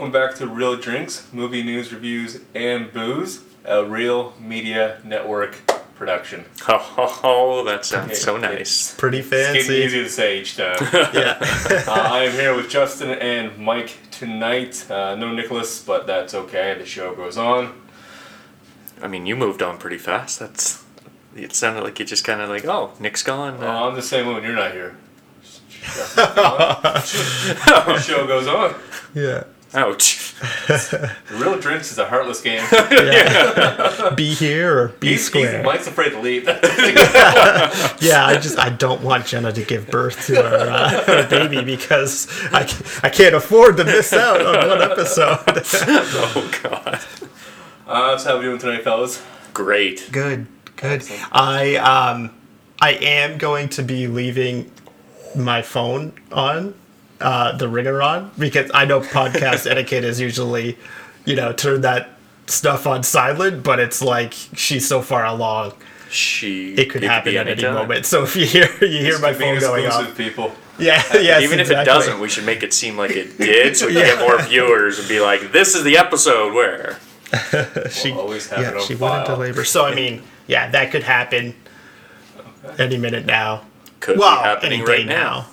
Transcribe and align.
Hey 0.00 0.06
everyone, 0.06 0.22
welcome 0.22 0.38
back 0.38 0.48
to 0.48 0.54
Real 0.56 0.76
Drinks, 0.76 1.28
movie 1.30 1.62
news, 1.62 1.92
reviews, 1.92 2.40
and 2.54 2.90
booze, 2.90 3.42
a 3.66 3.84
Real 3.84 4.32
Media 4.40 4.98
Network 5.04 5.58
production. 5.94 6.46
Oh, 6.66 7.62
that 7.66 7.84
sounds 7.84 8.18
so 8.18 8.36
Okay. 8.36 8.54
nice. 8.56 8.94
Pretty 8.94 9.20
fancy. 9.20 9.58
It's 9.58 9.68
getting 9.68 9.82
fancy. 9.82 9.84
easier 9.84 10.04
to 10.04 10.08
say 10.08 10.40
each 10.40 10.56
time. 10.56 10.76
Yeah. 11.12 11.36
uh, 11.86 12.08
I 12.12 12.24
am 12.24 12.32
here 12.32 12.54
with 12.56 12.70
Justin 12.70 13.10
and 13.10 13.58
Mike 13.58 13.98
tonight. 14.10 14.90
Uh, 14.90 15.16
no 15.16 15.34
Nicholas, 15.34 15.82
but 15.84 16.06
that's 16.06 16.32
okay. 16.34 16.74
The 16.78 16.86
show 16.86 17.14
goes 17.14 17.36
on. 17.36 17.74
I 19.02 19.06
mean, 19.06 19.26
you 19.26 19.36
moved 19.36 19.62
on 19.62 19.76
pretty 19.76 19.98
fast. 19.98 20.38
That's. 20.38 20.82
It 21.36 21.52
sounded 21.54 21.84
like 21.84 21.98
you 22.00 22.06
just 22.06 22.24
kind 22.24 22.40
of 22.40 22.48
like, 22.48 22.64
oh, 22.64 22.92
Nick's 22.98 23.22
gone. 23.22 23.62
Uh, 23.62 23.66
Uh, 23.66 23.88
I'm 23.88 23.94
the 23.94 24.02
same 24.02 24.26
when 24.32 24.42
you're 24.42 24.54
not 24.54 24.72
here. 24.72 24.96
the 26.16 27.98
show 28.06 28.26
goes 28.26 28.46
on. 28.48 28.74
yeah. 29.14 29.44
Ouch. 29.74 30.34
Real 31.30 31.58
Drinks 31.58 31.92
is 31.92 31.98
a 31.98 32.06
heartless 32.06 32.40
game. 32.40 32.62
yeah. 32.72 34.10
be 34.14 34.34
here 34.34 34.78
or 34.78 34.88
be 34.88 35.08
He's, 35.08 35.18
he's, 35.18 35.26
square. 35.26 35.62
Mike's 35.62 35.86
afraid 35.86 36.10
to 36.10 36.20
leave. 36.20 36.44
yeah, 36.46 38.24
I 38.26 38.38
just 38.40 38.58
I 38.58 38.70
don't 38.70 39.02
want 39.02 39.26
Jenna 39.26 39.52
to 39.52 39.62
give 39.62 39.90
birth 39.90 40.26
to 40.26 40.36
her, 40.36 40.70
uh, 40.70 41.04
her 41.04 41.28
baby 41.28 41.62
because 41.62 42.28
I, 42.52 42.62
I 43.02 43.10
can't 43.10 43.34
afford 43.34 43.76
to 43.78 43.84
miss 43.84 44.12
out 44.12 44.44
on 44.44 44.68
one 44.68 44.82
episode. 44.82 45.38
oh 45.46 46.60
God. 46.62 47.00
uh, 47.86 48.18
so 48.18 48.30
how 48.30 48.38
we 48.38 48.44
doing 48.44 48.58
tonight, 48.58 48.82
fellas? 48.82 49.22
Great. 49.52 50.08
good, 50.10 50.46
good. 50.76 51.02
Excellent. 51.02 51.22
I 51.32 51.76
um 51.76 52.30
I 52.80 52.92
am 52.92 53.36
going 53.36 53.68
to 53.70 53.82
be 53.82 54.06
leaving 54.06 54.70
my 55.34 55.62
phone 55.62 56.12
on 56.32 56.74
uh, 57.20 57.56
the 57.56 57.68
ringer 57.68 58.00
on 58.02 58.30
because 58.38 58.70
I 58.74 58.84
know 58.84 59.00
podcast 59.00 59.66
etiquette 59.70 60.04
is 60.04 60.20
usually, 60.20 60.78
you 61.24 61.36
know, 61.36 61.52
turn 61.52 61.82
that 61.82 62.10
stuff 62.46 62.86
on 62.86 63.02
silent, 63.02 63.62
but 63.62 63.78
it's 63.78 64.02
like 64.02 64.32
she's 64.32 64.86
so 64.88 65.02
far 65.02 65.24
along, 65.24 65.72
She. 66.10 66.74
it 66.74 66.90
could 66.90 67.02
happen 67.02 67.32
be 67.32 67.38
at 67.38 67.46
any 67.48 67.62
moment. 67.62 68.06
So 68.06 68.22
if 68.24 68.34
you 68.36 68.46
hear 68.46 68.68
you 68.80 68.98
hear 69.00 69.18
my 69.20 69.32
phone 69.32 69.60
going 69.60 69.86
off, 69.86 70.16
people. 70.16 70.52
yeah, 70.78 71.02
yes, 71.12 71.42
Even 71.42 71.60
if 71.60 71.70
it 71.70 71.84
doesn't, 71.84 72.18
we 72.20 72.28
should 72.28 72.46
make 72.46 72.62
it 72.62 72.72
seem 72.72 72.96
like 72.96 73.10
it 73.10 73.36
did, 73.38 73.76
so 73.76 73.86
we 73.86 73.94
Yeah. 73.98 74.16
get 74.16 74.20
more 74.20 74.40
viewers 74.42 74.98
and 74.98 75.06
be 75.08 75.20
like, 75.20 75.52
"This 75.52 75.74
is 75.74 75.84
the 75.84 75.98
episode 75.98 76.54
where." 76.54 76.98
she 77.90 78.10
We'll 78.10 78.20
always 78.22 78.48
have 78.48 78.58
it 78.58 78.62
yeah 78.62 78.80
on 78.80 78.86
she 78.86 78.94
went 78.96 79.20
into 79.20 79.36
labor. 79.36 79.64
So 79.64 79.84
I 79.84 79.94
mean, 79.94 80.22
yeah, 80.48 80.68
that 80.70 80.90
could 80.90 81.04
happen 81.04 81.54
any 82.78 82.96
minute 82.98 83.26
now. 83.26 83.62
Could 84.00 84.18
well, 84.18 84.38
be 84.38 84.42
happening 84.42 84.80
any 84.80 84.86
day 84.86 84.92
right 84.92 85.06
now. 85.06 85.46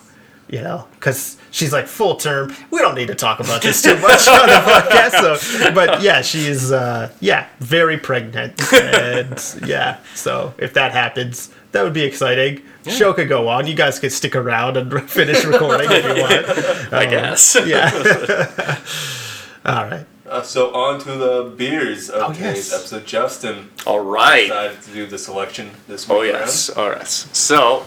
You 0.50 0.62
know, 0.62 0.88
because 0.96 1.37
she's 1.58 1.74
like 1.74 1.88
full 1.88 2.16
term. 2.16 2.54
We 2.72 2.80
don't 2.80 2.96
need 2.96 3.08
to 3.08 3.16
talk 3.16 3.40
about 3.40 3.62
this 3.62 3.82
too 3.82 3.96
much 4.00 4.28
on 4.28 4.48
the 4.48 4.54
podcast. 4.56 5.38
So, 5.60 5.74
but 5.74 6.02
yeah, 6.02 6.22
she's 6.22 6.72
uh, 6.72 7.12
yeah 7.20 7.48
very 7.60 7.98
pregnant, 7.98 8.62
and 8.74 9.56
yeah. 9.66 9.98
So 10.16 10.54
if 10.58 10.74
that 10.74 10.92
happens, 10.92 11.50
that 11.72 11.84
would 11.84 11.94
be 11.94 12.04
exciting. 12.04 12.62
Show 12.88 13.12
could 13.14 13.28
go 13.28 13.48
on. 13.50 13.68
You 13.68 13.74
guys 13.76 14.00
could 14.00 14.12
stick 14.14 14.36
around 14.36 14.78
and 14.78 15.10
finish 15.10 15.44
recording 15.44 15.90
if 15.92 16.04
you 16.06 16.22
want. 16.22 16.94
I 16.94 17.04
Um, 17.06 17.10
guess. 17.10 17.58
Yeah. 17.66 18.80
All 19.66 19.86
right. 19.86 20.06
Uh, 20.26 20.42
so 20.42 20.74
on 20.74 21.00
to 21.00 21.12
the 21.14 21.54
beers 21.56 22.10
of 22.10 22.22
Oh, 22.32 22.34
today's 22.34 22.70
yes. 22.70 22.74
episode. 22.80 23.06
Justin 23.06 23.70
All 23.86 24.00
right. 24.02 24.44
decided 24.48 24.82
to 24.82 24.92
do 24.92 25.06
the 25.06 25.18
selection 25.18 25.72
this 25.88 26.08
week. 26.08 26.18
Oh 26.18 26.22
yes, 26.22 26.70
all 26.70 26.90
right. 26.90 27.08
So 27.08 27.86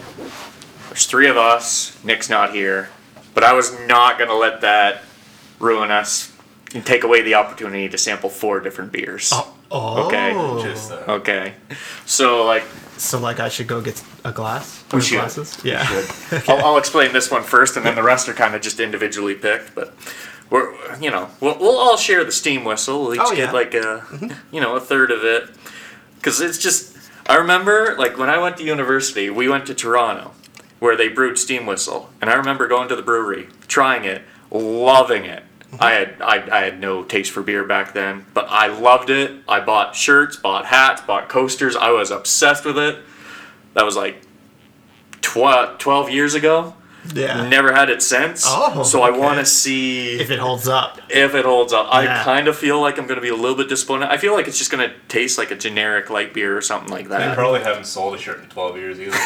there's 0.89 1.05
three 1.05 1.27
of 1.27 1.37
us. 1.37 1.97
Nick's 2.03 2.29
not 2.31 2.51
here, 2.53 2.89
but 3.33 3.43
I 3.43 3.53
was 3.53 3.77
not 3.87 4.17
gonna 4.19 4.35
let 4.35 4.61
that 4.61 5.03
ruin 5.59 5.91
us 5.91 6.31
and 6.73 6.85
take 6.85 7.03
away 7.03 7.21
the 7.21 7.35
opportunity 7.35 7.89
to 7.89 7.97
sample 7.97 8.29
four 8.29 8.59
different 8.59 8.91
beers. 8.91 9.31
Oh. 9.33 9.53
Okay. 9.73 10.33
Just, 10.61 10.91
uh, 10.91 10.95
Okay, 11.07 11.53
so 12.05 12.43
like 12.45 12.63
So 12.97 13.19
like 13.19 13.39
I 13.39 13.47
should 13.47 13.67
go 13.67 13.79
get 13.81 14.03
a 14.25 14.31
glass. 14.33 14.83
We 14.93 14.99
should. 15.01 15.19
Glasses? 15.19 15.57
Yeah. 15.63 15.87
I'll, 16.49 16.65
I'll 16.65 16.77
explain 16.77 17.13
this 17.13 17.31
one 17.31 17.43
first, 17.43 17.77
and 17.77 17.85
then 17.85 17.95
the 17.95 18.03
rest 18.03 18.27
are 18.27 18.33
kind 18.33 18.53
of 18.53 18.61
just 18.61 18.79
individually 18.81 19.33
picked. 19.35 19.73
But 19.73 19.93
we're 20.49 20.73
you 20.99 21.09
know 21.09 21.29
we'll, 21.39 21.57
we'll 21.57 21.77
all 21.77 21.95
share 21.95 22.25
the 22.25 22.33
steam 22.33 22.65
whistle. 22.65 23.03
We'll 23.03 23.13
each 23.15 23.21
Oh, 23.23 23.35
get 23.35 23.53
like 23.53 23.73
a 23.73 24.03
you 24.51 24.59
know 24.59 24.75
a 24.75 24.81
third 24.81 25.09
of 25.09 25.23
it 25.23 25.49
because 26.17 26.41
it's 26.41 26.57
just 26.57 26.97
I 27.27 27.35
remember 27.35 27.95
like 27.97 28.17
when 28.17 28.29
I 28.29 28.39
went 28.39 28.57
to 28.57 28.63
university, 28.65 29.29
we 29.29 29.47
went 29.47 29.65
to 29.67 29.73
Toronto 29.73 30.31
where 30.81 30.97
they 30.97 31.07
brewed 31.07 31.37
steam 31.37 31.67
whistle, 31.67 32.09
and 32.19 32.27
I 32.27 32.33
remember 32.33 32.67
going 32.67 32.89
to 32.89 32.95
the 32.95 33.03
brewery, 33.03 33.47
trying 33.67 34.03
it, 34.03 34.23
loving 34.49 35.25
it. 35.25 35.43
I 35.79 35.91
had 35.91 36.19
I, 36.19 36.37
I 36.51 36.61
had 36.61 36.79
no 36.79 37.03
taste 37.03 37.31
for 37.31 37.43
beer 37.43 37.63
back 37.63 37.93
then, 37.93 38.25
but 38.33 38.47
I 38.49 38.65
loved 38.65 39.11
it. 39.11 39.43
I 39.47 39.59
bought 39.59 39.95
shirts, 39.95 40.37
bought 40.37 40.65
hats, 40.65 40.99
bought 41.01 41.29
coasters. 41.29 41.75
I 41.75 41.91
was 41.91 42.09
obsessed 42.09 42.65
with 42.65 42.79
it. 42.79 42.97
That 43.75 43.85
was 43.85 43.95
like 43.95 44.23
tw- 45.21 45.79
12 45.79 46.09
years 46.09 46.33
ago. 46.33 46.73
Yeah. 47.15 47.47
Never 47.49 47.73
had 47.73 47.89
it 47.89 48.01
since. 48.01 48.43
Oh, 48.45 48.83
so 48.83 49.01
I 49.01 49.09
okay. 49.09 49.19
want 49.19 49.39
to 49.39 49.45
see 49.45 50.19
If 50.19 50.29
it 50.29 50.37
holds 50.39 50.67
up. 50.67 50.99
if 51.09 51.33
it 51.33 51.45
holds 51.45 51.73
up. 51.73 51.87
I 51.91 52.05
kind 52.23 52.47
of 52.47 52.55
feel 52.55 52.79
like 52.79 52.97
I'm 52.99 53.07
going 53.07 53.15
to 53.17 53.21
be 53.21 53.29
a 53.29 53.35
little 53.35 53.57
bit 53.57 53.69
disappointed. 53.69 54.09
I 54.09 54.17
feel 54.17 54.33
like 54.33 54.47
it's 54.47 54.57
just 54.59 54.71
going 54.71 54.87
to 54.87 54.95
taste 55.07 55.37
like 55.39 55.49
a 55.51 55.55
generic 55.55 56.09
light 56.11 56.33
beer 56.33 56.55
or 56.55 56.61
something 56.61 56.89
like 56.91 57.05
They 57.09 57.17
that. 57.17 57.35
probably 57.35 57.61
haven't 57.61 57.85
sold 57.85 58.15
a 58.15 58.17
shirt 58.19 58.39
in 58.43 58.49
12 58.49 58.77
years 58.77 58.99
either. 58.99 59.11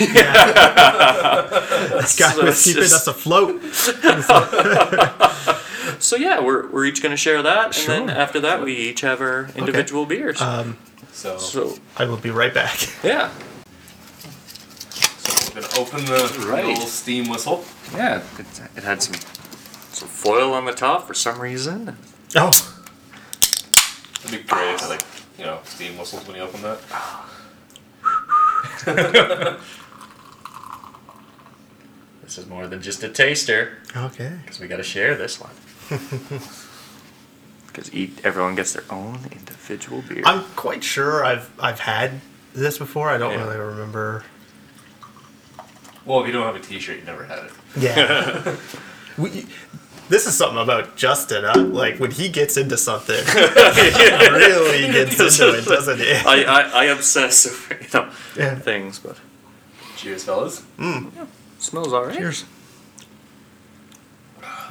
This 2.01 2.17
guy 2.17 2.31
So 2.31 2.45
was 2.45 2.55
it's 2.55 2.63
keeping 2.63 2.83
just- 2.83 3.07
us 3.07 3.07
afloat. 3.07 3.61
So 5.99 6.17
yeah, 6.17 6.41
we're, 6.41 6.67
we're 6.67 6.85
each 6.85 7.01
going 7.01 7.11
to 7.11 7.17
share 7.17 7.41
that, 7.41 7.65
and 7.67 7.73
Sure. 7.75 7.95
then 7.95 8.09
after 8.09 8.39
that, 8.41 8.61
we 8.61 8.73
each 8.75 9.01
have 9.01 9.21
our 9.21 9.49
individual 9.55 10.05
beers. 10.05 10.41
Um, 10.41 10.77
So, 11.13 11.37
so 11.37 11.77
I 11.97 12.03
will 12.05 12.17
be 12.17 12.31
right 12.31 12.53
back. 12.53 12.77
yeah, 13.03 13.29
so 13.29 13.35
we're 13.37 13.54
gonna 15.55 15.67
open 15.79 16.05
the 16.05 16.45
Right. 16.47 16.65
little 16.65 16.85
steam 16.87 17.29
whistle. 17.29 17.63
yeah, 17.93 18.21
it, 18.37 18.45
it 18.77 18.83
had 18.83 19.01
some 19.01 19.15
some 19.91 20.07
foil 20.09 20.53
on 20.53 20.65
the 20.65 20.73
top 20.73 21.07
for 21.07 21.13
some 21.13 21.39
reason. 21.39 21.97
Oh, 22.35 22.51
It'd 24.25 24.31
be 24.31 24.37
great 24.47 24.73
if 24.75 24.89
like 24.89 25.01
you 25.39 25.45
know 25.45 25.59
steam 25.65 25.97
whistles 25.97 26.27
when 26.27 26.35
you 26.37 26.43
open 26.43 26.61
that. 26.61 26.79
This 32.23 32.37
is 32.39 32.47
more 32.47 32.65
than 32.67 32.81
just 32.81 33.03
a 33.03 33.09
taster. 33.09 33.77
okay. 33.95 34.33
Because 34.41 34.59
we 34.59 34.67
got 34.67 34.77
to 34.77 34.83
share 34.83 35.15
this 35.15 35.39
one. 35.39 35.51
Because 37.67 37.91
everyone 38.23 38.55
gets 38.55 38.71
their 38.71 38.85
own 38.89 39.19
individual 39.33 40.01
beer. 40.07 40.23
I'm 40.25 40.45
quite 40.55 40.81
sure 40.81 41.25
I've 41.25 41.51
I've 41.59 41.81
had 41.81 42.21
this 42.53 42.77
before. 42.77 43.09
I 43.09 43.17
don't 43.17 43.33
Yeah. 43.33 43.43
really 43.43 43.57
remember. 43.57 44.23
Well, 46.05 46.21
if 46.21 46.27
you 46.27 46.33
don't 46.33 46.45
have 46.45 46.55
a 46.55 46.59
T-shirt, 46.59 46.99
you 46.99 47.03
never 47.05 47.23
had 47.25 47.39
it. 47.45 47.51
Yeah. 47.77 48.55
we, 49.17 49.45
this 50.09 50.27
is 50.27 50.37
something 50.37 50.59
about 50.59 50.95
Justin. 50.95 51.43
Huh? 51.45 51.59
Like 51.61 51.99
when 51.99 52.11
he 52.11 52.29
gets 52.29 52.57
into 52.57 52.77
something, 52.77 53.15
he 53.25 53.39
really 54.29 54.91
gets 54.91 55.19
into 55.19 55.57
it, 55.57 55.65
doesn't 55.65 55.97
he? 55.99 56.11
I, 56.13 56.43
I, 56.43 56.61
I 56.61 56.85
obsess 56.85 57.47
over 57.47 57.73
you 57.81 57.87
know 57.93 58.11
Yeah. 58.37 58.55
things, 58.55 58.99
but 58.99 59.17
Cheers, 59.97 60.23
fellas. 60.25 60.63
smells 61.59 61.91
alright. 61.93 62.15
Cheers. 62.17 62.45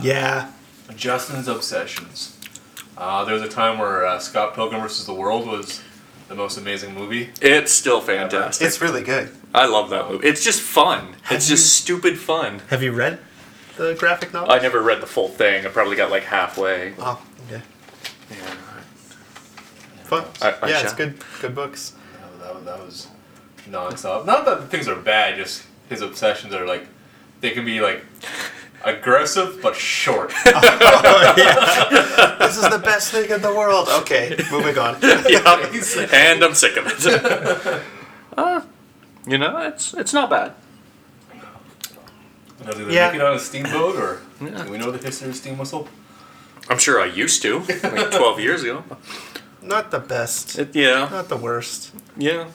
Yeah. 0.01 0.53
Justin's 0.97 1.49
obsessions. 1.49 2.39
Uh, 2.97 3.25
there 3.25 3.35
was 3.35 3.43
a 3.43 3.49
time 3.49 3.79
where 3.79 4.07
uh, 4.07 4.19
Scott 4.21 4.55
Pilgrim 4.55 4.81
versus 4.83 5.07
the 5.07 5.15
World 5.15 5.49
was 5.49 5.81
the 6.29 6.35
most 6.35 6.57
amazing 6.59 6.95
movie. 6.95 7.31
It's 7.41 7.73
still 7.73 8.01
fantastic. 8.01 8.67
It's 8.67 8.81
really 8.81 9.03
good. 9.03 9.31
I 9.55 9.67
love 9.67 9.89
that 9.91 10.11
movie. 10.11 10.27
It's 10.27 10.43
just 10.43 10.61
fun. 10.61 11.15
It's 11.31 11.49
you- 11.49 11.57
just 11.57 11.73
stupid 11.75 12.19
fun. 12.19 12.61
Have 12.71 12.83
you 12.83 12.93
read 12.93 13.19
the 13.77 13.95
graphic 13.95 14.33
novel? 14.33 14.53
I 14.53 14.59
never 14.59 14.83
read 14.83 15.01
the 15.01 15.07
full 15.07 15.29
thing. 15.29 15.65
I 15.65 15.69
probably 15.69 15.97
got 15.97 16.11
like 16.11 16.25
halfway. 16.25 16.95
Oh, 16.99 17.23
okay. 17.47 17.63
Yeah. 18.31 18.37
Fun. 20.05 20.25
I- 20.43 20.55
I 20.63 20.69
yeah, 20.69 20.83
it's 20.83 20.93
good. 20.93 21.23
Good 21.41 21.55
books. 21.55 21.95
That, 22.41 22.41
that, 22.55 22.65
that 22.65 22.79
was 22.81 23.09
non-stop. 23.69 24.27
Not 24.27 24.45
that 24.45 24.69
things 24.71 24.89
are 24.89 24.97
bad, 24.97 25.37
just 25.37 25.63
his 25.89 26.01
obsessions 26.03 26.53
are 26.53 26.67
like 26.67 26.89
they 27.41 27.51
can 27.53 27.65
be 27.65 27.81
like 27.81 28.05
aggressive 28.85 29.61
but 29.63 29.77
short. 29.77 30.33
oh, 30.47 31.35
yeah. 31.37 32.37
this 32.39 32.57
is 32.57 32.69
the 32.69 32.79
best 32.79 33.13
thing 33.13 33.31
in 33.31 33.41
the 33.41 33.55
world. 33.55 33.89
Okay, 34.01 34.37
moving 34.51 34.77
on. 34.79 34.99
yeah. 35.03 36.09
And 36.13 36.43
I'm 36.45 36.55
sick 36.55 36.77
of 36.77 36.87
it. 36.89 37.83
uh, 38.37 38.61
you 39.27 39.39
know, 39.39 39.57
it's 39.59 39.95
it's 39.95 40.13
not 40.13 40.31
bad. 40.31 40.53
Now, 42.65 42.73
do 42.73 42.85
they 42.85 42.95
Yeah. 42.95 43.09
make 43.11 43.17
it 43.21 43.25
on 43.27 43.35
a 43.37 43.39
steamboat, 43.39 43.97
or 43.97 44.21
Yeah. 44.41 44.65
do 44.65 44.71
we 44.71 44.79
know 44.79 44.91
the 44.91 44.99
history 45.05 45.29
of 45.29 45.37
steam 45.37 45.59
whistle? 45.59 45.89
I'm 46.71 46.79
sure 46.79 47.01
I 47.01 47.07
used 47.07 47.43
to, 47.43 47.59
like 47.61 48.11
12 48.11 48.41
years 48.41 48.63
ago. 48.63 48.85
Not 49.61 49.91
the 49.91 49.99
best. 49.99 50.59
It, 50.59 50.75
yeah, 50.75 51.09
Not 51.11 51.29
the 51.29 51.37
worst. 51.37 51.91
yeah. 52.17 52.47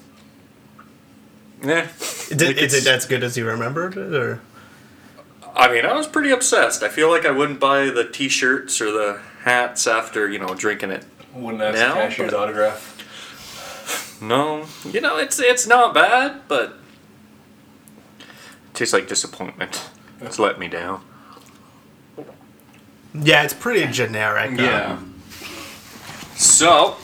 Yeah. 1.63 1.87
Did, 2.29 2.41
Like 2.41 2.57
is 2.57 2.73
it 2.73 2.77
it's- 2.83 2.87
as 2.87 3.05
good 3.05 3.23
as 3.23 3.37
you 3.37 3.45
remembered 3.45 3.97
it, 3.97 4.13
or? 4.13 4.41
I 5.55 5.67
mean, 5.71 5.85
I 5.85 5.93
was 5.93 6.07
pretty 6.07 6.29
obsessed. 6.31 6.83
I 6.83 6.87
feel 6.89 7.09
like 7.09 7.25
I 7.25 7.31
wouldn't 7.31 7.59
buy 7.59 7.89
the 7.89 8.05
T-shirts 8.05 8.79
or 8.79 8.91
the 8.91 9.19
hats 9.43 9.85
after 9.87 10.29
you 10.29 10.39
know 10.39 10.53
drinking 10.55 10.91
it. 10.91 11.03
Wouldn't 11.33 11.61
ask 11.61 11.75
No, 11.77 11.87
the 11.89 11.93
cashier's 11.95 12.33
autograph. 12.33 12.98
No, 14.21 14.65
you 14.91 14.99
know 15.01 15.17
it's 15.17 15.39
it's 15.39 15.65
not 15.67 15.93
bad, 15.93 16.41
but 16.47 16.77
it 18.19 18.25
tastes 18.73 18.93
like 18.93 19.07
disappointment. 19.07 19.89
It's 20.21 20.37
let 20.39 20.59
me 20.59 20.67
down. 20.67 21.01
Yeah, 23.13 23.43
it's 23.43 23.53
pretty 23.53 23.91
generic. 23.91 24.59
um, 24.59 25.15
So, 26.35 26.95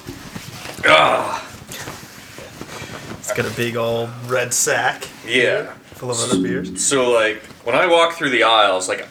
ah, 0.86 1.48
it's 3.18 3.34
got 3.34 3.46
a 3.46 3.56
big 3.56 3.76
old 3.76 4.10
red 4.28 4.54
sack 4.54 5.08
yeah. 5.26 5.72
full 5.96 6.12
of 6.12 6.20
other 6.20 6.42
beers. 6.42 6.86
So 6.86 7.10
like 7.12 7.42
when 7.64 7.76
I 7.76 7.88
walk 7.88 8.14
through 8.14 8.30
the 8.30 8.44
aisles, 8.44 8.88
like 8.88 9.08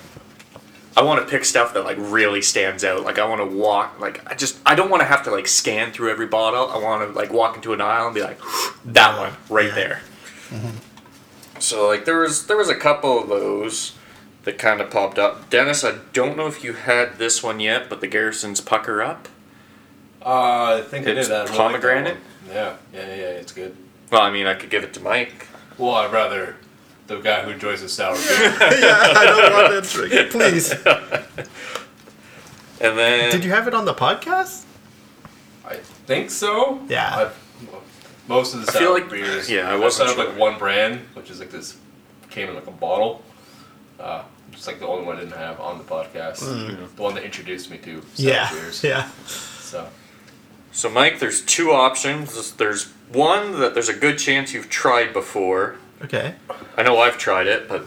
I 0.96 1.02
want 1.02 1.20
to 1.20 1.26
pick 1.31 1.44
stuff 1.44 1.75
that 1.75 1.85
like 1.85 1.96
really 1.99 2.41
stands 2.41 2.85
out. 2.85 3.02
Like 3.02 3.19
I 3.19 3.26
want 3.26 3.41
to 3.41 3.56
walk, 3.56 3.99
like 4.00 4.25
I 4.31 4.35
just 4.35 4.58
I 4.64 4.75
don't 4.75 4.91
want 4.91 5.00
to 5.00 5.06
have 5.06 5.25
to 5.25 5.31
like 5.31 5.49
scan 5.49 5.91
through 5.93 6.11
every 6.11 6.26
bottle. 6.26 6.70
I 6.70 6.79
want 6.79 7.08
to 7.12 7.19
like 7.19 7.32
walk 7.32 7.56
into 7.56 7.73
an 7.73 7.81
aisle 7.81 8.06
and 8.06 8.14
be 8.14 8.23
like, 8.23 8.38
that 8.85 9.19
one 9.19 9.32
right 9.49 9.67
Yeah. 9.69 9.75
there. 9.75 10.00
So 11.58 11.87
like 11.88 12.05
there 12.05 12.19
was 12.19 12.46
there 12.46 12.56
was 12.56 12.69
a 12.69 12.75
couple 12.76 13.19
of 13.23 13.29
those 13.29 13.96
that 14.44 14.58
kind 14.58 14.81
of 14.81 14.91
popped 14.91 15.19
up. 15.19 15.49
Dennis, 15.50 15.82
I 15.85 15.96
don't 16.12 16.37
know 16.37 16.46
if 16.46 16.62
you 16.62 16.75
had 16.75 17.19
this 17.19 17.43
one 17.43 17.61
yet, 17.61 17.88
but 17.88 18.00
the 18.00 18.06
Garrison's 18.06 18.61
Pucker 18.61 19.02
Up. 19.02 19.29
Uh, 20.25 20.81
I 20.81 20.85
think 20.87 21.06
I 21.06 21.11
It's 21.12 21.29
did 21.29 21.32
that. 21.32 21.37
I 21.37 21.40
like 21.43 21.49
that 21.50 21.56
pomegranate? 21.56 22.17
Yeah, 22.49 22.76
yeah, 22.93 23.06
yeah, 23.06 23.14
it's 23.40 23.52
good. 23.52 23.76
Well, 24.11 24.20
I 24.23 24.31
mean, 24.31 24.47
I 24.47 24.55
could 24.55 24.70
give 24.70 24.85
it 24.85 24.93
to 24.94 25.00
Mike. 25.00 25.49
Well, 25.79 25.94
I'd 25.94 26.12
rather 26.12 26.56
the 27.06 27.20
guy 27.20 27.42
who 27.42 27.50
enjoys 27.50 27.82
the 27.82 27.88
sour 27.88 28.14
beer. 28.14 28.22
yeah, 28.80 29.12
I 29.16 29.24
don't 29.26 29.52
want 29.72 29.84
to 29.84 29.90
drink 29.94 30.12
it. 30.12 30.30
Please. 30.32 30.72
And 32.80 32.98
then 32.98 33.30
Did 33.30 33.44
you 33.44 33.50
have 33.50 33.68
it 33.68 33.74
on 33.74 33.84
the 33.84 33.94
podcast? 33.94 34.64
I 35.66 35.76
think 36.06 36.30
so. 36.30 36.80
Yeah. 36.88 37.14
I've, 37.16 37.68
most 38.28 38.54
of 38.54 38.64
the 38.64 38.70
I 38.70 38.74
sour 38.74 38.82
feel 38.82 38.92
like- 38.92 39.10
beers. 39.10 39.50
yeah, 39.50 39.70
I 39.70 39.76
wasn't 39.76 40.08
set 40.08 40.16
sure. 40.16 40.26
like 40.28 40.38
one 40.38 40.58
brand, 40.58 41.00
which 41.14 41.30
is 41.30 41.40
like 41.40 41.50
this, 41.50 41.76
came 42.30 42.48
in 42.48 42.54
like 42.54 42.66
a 42.66 42.70
bottle. 42.72 43.22
Uh, 44.00 44.22
just 44.50 44.66
like 44.66 44.80
the 44.80 44.86
only 44.86 45.04
one 45.04 45.16
I 45.16 45.20
didn't 45.20 45.36
have 45.38 45.60
on 45.60 45.78
the 45.78 45.84
podcast. 45.84 46.40
The 46.96 47.02
one 47.02 47.14
that 47.14 47.24
introduced 47.24 47.70
me 47.70 47.78
to 47.78 48.00
sour 48.00 48.02
Mm. 48.02 48.18
Yeah. 48.18 48.50
beers. 48.52 48.82
Yeah. 48.84 49.08
So 49.26 49.88
So, 50.72 50.90
Mike, 50.90 51.20
there's 51.20 51.42
two 51.42 51.70
options. 51.72 52.52
There's 52.52 52.86
one 53.12 53.60
that 53.60 53.74
there's 53.74 53.88
a 53.88 53.94
good 53.94 54.18
chance 54.18 54.52
you've 54.52 54.68
tried 54.68 55.12
before. 55.12 55.76
Okay. 56.02 56.35
I 56.76 56.82
know 56.82 56.99
I've 56.99 57.19
tried 57.19 57.46
it, 57.46 57.69
but 57.69 57.85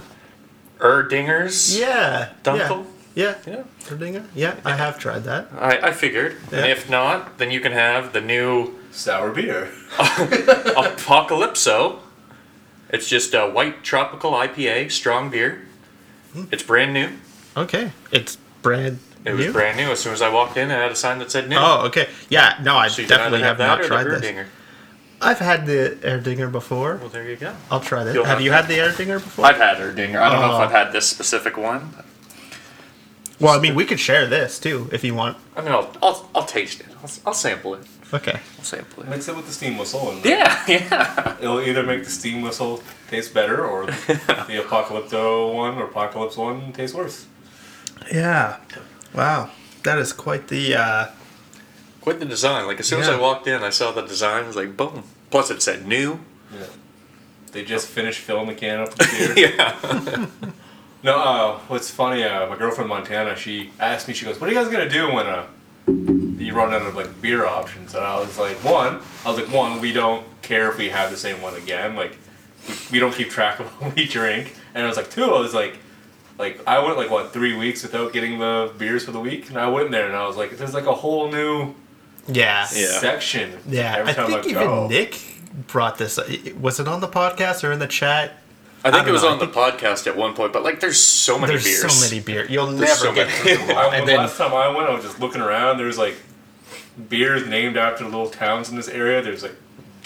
Erdinger's. 0.80 1.78
Yeah. 1.78 2.30
Dunkel? 2.44 2.86
Yeah. 3.16 3.36
Yeah. 3.46 3.48
Yeah. 3.48 3.64
Erdinger? 3.86 4.26
Yeah, 4.36 4.56
I 4.64 4.76
have 4.76 5.00
tried 5.00 5.24
that. 5.24 5.48
I, 5.58 5.88
I 5.88 5.92
figured. 5.92 6.38
And 6.52 6.70
if 6.70 6.90
not, 6.90 7.38
then 7.40 7.50
you 7.52 7.60
can 7.60 7.72
have 7.72 8.14
the 8.14 8.22
new 8.22 8.76
sour 8.92 9.32
beer. 9.32 9.72
Apocalypso. 9.98 12.00
It's 12.90 13.10
just 13.10 13.34
a 13.34 13.48
white 13.50 13.84
tropical 13.84 14.32
IPA, 14.32 14.92
strong 14.92 15.30
beer. 15.30 15.64
Hmm. 16.34 16.46
It's 16.52 16.64
brand 16.64 16.94
new. 16.94 17.10
Okay. 17.56 17.92
It's 18.12 18.38
brand 18.62 19.00
It 19.26 19.34
was 19.34 19.48
new? 19.48 19.52
brand 19.52 19.78
new. 19.78 19.92
As 19.92 20.00
soon 20.00 20.14
as 20.14 20.22
I 20.22 20.30
walked 20.30 20.58
in, 20.58 20.70
it 20.70 20.76
had 20.76 20.92
a 20.92 20.96
sign 20.96 21.20
that 21.20 21.32
said 21.32 21.50
new. 21.50 21.58
Oh, 21.58 21.86
okay. 21.88 22.08
Yeah, 22.30 22.58
no, 22.62 22.76
I 22.76 22.88
so 22.88 23.06
definitely 23.06 23.42
have, 23.42 23.58
have 23.58 23.80
not 23.80 23.88
tried 23.88 24.04
the 24.06 24.20
this. 24.20 24.48
Erdinger. 25.20 25.28
I've 25.28 25.40
had 25.40 25.66
the 25.66 25.98
Erdinger 26.02 26.52
before. 26.52 26.96
Well, 26.98 27.10
there 27.10 27.28
you 27.30 27.36
go. 27.36 27.54
I'll 27.72 27.80
try 27.80 28.04
that. 28.04 28.14
You'll 28.14 28.24
Have 28.26 28.36
have 28.38 28.42
you 28.44 28.52
that. 28.52 28.66
had 28.66 28.70
the 28.70 28.78
Erdinger 29.04 29.16
before? 29.24 29.46
I've 29.46 29.58
had 29.58 29.78
Erdinger. 29.78 30.20
I 30.22 30.30
don't 30.30 30.42
know 30.42 30.52
Oh. 30.54 30.62
if 30.62 30.70
I've 30.70 30.72
had 30.72 30.92
this 30.92 31.08
specific 31.10 31.58
one. 31.58 31.94
well, 33.40 33.58
I 33.58 33.60
mean, 33.62 33.76
we 33.76 33.86
could 33.86 34.00
share 34.00 34.26
this 34.28 34.60
too 34.60 34.90
if 34.92 35.04
you 35.04 35.14
want. 35.16 35.38
I 35.56 35.62
mean, 35.62 35.72
I'll, 35.72 35.92
I'll, 36.02 36.30
I'll 36.36 36.46
taste 36.46 36.80
it. 36.82 36.88
I'll, 37.04 37.10
I'll 37.28 37.34
sample 37.34 37.74
it. 37.76 37.82
Okay. 38.14 38.40
I'll 38.58 38.64
sample 38.64 39.04
it. 39.04 39.10
Mix 39.10 39.28
it 39.28 39.36
with 39.36 39.46
the 39.48 39.52
steam 39.52 39.78
whistle, 39.78 40.10
and 40.12 40.24
Yeah, 40.24 40.64
yeah. 40.68 41.36
it'll 41.42 41.62
either 41.62 41.84
make 41.84 42.04
the 42.06 42.10
steam 42.10 42.42
whistle 42.42 42.82
taste 43.10 43.34
better, 43.34 43.66
or 43.66 43.86
the 43.88 44.64
Apocalypto 44.66 45.54
one 45.54 45.76
or 45.78 45.86
Apocalypse 45.86 46.38
one 46.38 46.72
taste 46.74 46.96
worse. 46.96 47.26
Yeah. 48.12 48.58
Wow. 49.14 49.50
That 49.84 49.98
is 50.00 50.14
quite 50.14 50.48
the. 50.48 50.76
uh 50.76 51.08
Quite 52.08 52.20
the 52.22 52.26
design. 52.26 52.68
Like, 52.68 52.80
as 52.80 52.88
soon 52.88 53.02
as 53.02 53.08
Yeah. 53.10 53.16
I 53.16 53.20
walked 53.20 53.48
in, 53.48 53.64
I 53.64 53.70
saw 53.70 53.92
the 53.92 54.02
design. 54.02 54.46
I 54.46 54.48
was 54.48 54.56
like, 54.56 54.78
boom. 54.78 55.04
Plus, 55.30 55.52
it 55.52 55.62
said 55.62 55.86
new. 55.86 56.22
Yeah. 56.54 56.68
They 57.52 57.66
just 57.66 57.86
finished 57.86 58.20
filling 58.22 58.48
the 58.48 58.56
can 58.56 58.80
up 58.80 58.98
with 58.98 59.36
beer. 59.36 59.52
yeah. 59.58 60.26
No, 61.04 61.20
uh, 61.20 61.60
what's 61.68 61.92
funny? 61.92 62.24
Uh, 62.24 62.48
my 62.48 62.56
girlfriend 62.56 62.90
in 62.90 62.96
Montana, 62.98 63.36
she 63.36 63.72
asked 63.78 64.08
me. 64.08 64.14
She 64.14 64.24
goes, 64.26 64.40
"What 64.40 64.50
are 64.50 64.54
you 64.54 64.58
guys 64.58 64.70
gonna 64.72 64.88
do 64.90 65.12
when 65.14 65.28
uh, 65.28 65.46
you 65.86 66.54
run 66.54 66.74
out 66.74 66.82
of 66.84 66.96
like 66.96 67.22
beer 67.22 67.46
options?" 67.46 67.94
And 67.94 68.06
I 68.06 68.18
was 68.18 68.38
like, 68.40 68.56
"One, 68.64 69.02
I 69.26 69.30
was 69.30 69.38
like, 69.38 69.52
one, 69.54 69.82
we 69.82 69.92
don't 69.92 70.26
care 70.42 70.70
if 70.72 70.78
we 70.78 70.88
have 70.88 71.12
the 71.12 71.18
same 71.18 71.42
one 71.42 71.56
again. 71.56 71.98
Like, 71.98 72.18
we, 72.70 72.74
we 72.94 73.00
don't 73.00 73.14
keep 73.14 73.30
track 73.30 73.60
of 73.60 73.68
what 73.82 73.96
we 73.98 74.08
drink." 74.08 74.56
And 74.74 74.86
I 74.86 74.88
was 74.88 74.96
like, 74.96 75.12
two, 75.12 75.26
I 75.26 75.40
was 75.40 75.54
like, 75.54 75.78
like 76.40 76.66
I 76.66 76.80
went 76.80 76.96
like 76.98 77.12
what 77.12 77.34
three 77.34 77.54
weeks 77.56 77.84
without 77.84 78.14
getting 78.14 78.40
the 78.40 78.72
beers 78.78 79.04
for 79.04 79.12
the 79.12 79.20
week, 79.20 79.50
and 79.50 79.58
I 79.58 79.68
went 79.70 79.92
there 79.92 80.08
and 80.08 80.16
I 80.16 80.26
was 80.26 80.38
like, 80.38 80.58
"There's 80.58 80.74
like 80.74 80.88
a 80.88 80.96
whole 80.96 81.30
new 81.30 81.76
Yeah. 82.28 82.68
Yeah. 82.74 83.00
section." 83.00 83.58
Yeah. 83.68 83.96
every 83.98 84.12
I 84.12 84.16
time 84.16 84.28
think 84.28 84.46
I 84.46 84.50
even 84.50 84.64
go. 84.68 84.88
Nick 84.88 85.20
brought 85.68 85.98
this. 85.98 86.18
Uh, 86.18 86.28
was 86.60 86.80
it 86.80 86.88
on 86.88 87.02
the 87.02 87.08
podcast 87.08 87.64
or 87.64 87.72
in 87.72 87.80
the 87.80 87.88
chat? 87.88 88.34
I 88.86 88.92
think 88.92 89.02
don't 89.06 89.10
it 89.10 89.12
was 89.12 89.24
know, 89.24 89.30
on 89.30 89.40
the 89.40 89.48
podcast 89.48 90.06
at 90.08 90.16
one 90.16 90.34
point, 90.36 90.54
but 90.54 90.64
like, 90.64 90.80
there's 90.80 91.00
so 91.00 91.38
many 91.40 91.54
There's 91.54 91.64
beers. 91.66 91.92
so 91.94 92.06
many 92.08 92.24
beers. 92.24 92.50
You'll 92.50 92.68
There's 92.68 92.80
never 92.82 92.94
so 92.96 93.14
get 93.14 93.28
many. 93.28 93.56
through 93.56 93.68
them 93.68 93.78
all. 93.78 93.90
I, 93.90 93.96
And 93.98 94.04
the 94.08 94.12
then 94.12 94.18
last 94.18 94.38
time 94.38 94.54
I 94.54 94.68
went, 94.70 94.88
I 94.88 94.94
was 94.94 95.04
just 95.04 95.20
looking 95.20 95.42
around. 95.42 95.78
There's 95.78 95.98
like 95.98 96.16
beers 97.10 97.48
named 97.48 97.76
after 97.76 98.06
little 98.06 98.30
towns 98.30 98.70
in 98.70 98.76
this 98.76 98.88
area. 98.88 99.22
There's 99.22 99.44
like 99.44 99.56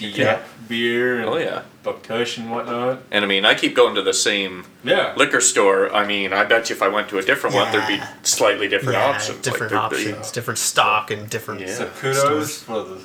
Dieppe 0.01 0.17
Yeah. 0.21 0.39
beer 0.67 1.19
and 1.19 1.29
Oh, 1.29 1.37
yeah. 1.37 1.61
Bouctouche 1.83 2.37
and 2.37 2.51
whatnot. 2.51 2.99
And 3.11 3.23
I 3.25 3.27
mean, 3.27 3.45
I 3.45 3.53
keep 3.55 3.75
going 3.75 3.95
to 3.95 4.01
the 4.01 4.13
same 4.13 4.65
Yeah. 4.83 5.13
liquor 5.15 5.41
store. 5.41 5.93
I 5.93 6.05
mean, 6.05 6.33
I 6.33 6.43
bet 6.43 6.69
you 6.69 6.75
if 6.75 6.81
I 6.81 6.87
went 6.87 7.09
to 7.09 7.17
a 7.17 7.21
different 7.23 7.55
one, 7.55 7.71
there'd 7.71 7.87
be 7.87 7.99
slightly 8.23 8.67
different 8.67 8.97
yeah, 8.99 9.05
options. 9.07 9.41
Different 9.41 9.71
there'd 9.71 9.89
be- 9.91 10.11
options, 10.11 10.31
different 10.31 10.57
stock, 10.59 11.09
and 11.11 11.29
different. 11.29 11.61
Yeah. 11.61 11.73
So 11.75 11.89
kudos 11.99 12.57
for 12.61 12.83
the 12.83 12.97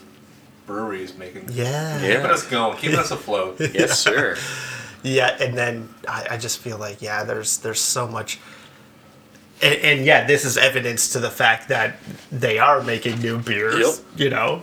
breweries 0.67 1.17
making 1.17 1.49
Yeah. 1.53 2.01
Yeah. 2.03 2.17
keeping 2.17 2.31
us 2.31 2.43
going, 2.45 2.77
keeping 2.79 2.99
us 2.99 3.11
afloat. 3.11 3.61
Yes, 3.75 3.99
sir. 3.99 4.37
Yeah, 5.03 5.37
and 5.41 5.57
then 5.57 5.89
I, 6.09 6.27
I 6.33 6.37
just 6.37 6.59
feel 6.59 6.79
like 6.79 7.01
yeah, 7.01 7.23
there's 7.25 7.59
there's 7.59 7.81
so 7.81 8.09
much, 8.09 8.41
and, 9.63 9.75
and 9.77 10.05
yeah, 10.05 10.27
this 10.27 10.45
is 10.45 10.57
evidence 10.59 11.11
to 11.11 11.21
the 11.21 11.31
fact 11.31 11.69
that 11.69 11.97
they 12.33 12.59
are 12.59 12.83
making 12.83 13.21
new 13.21 13.39
beers. 13.39 13.79
Yep. 13.79 14.21
You 14.21 14.31
know, 14.31 14.63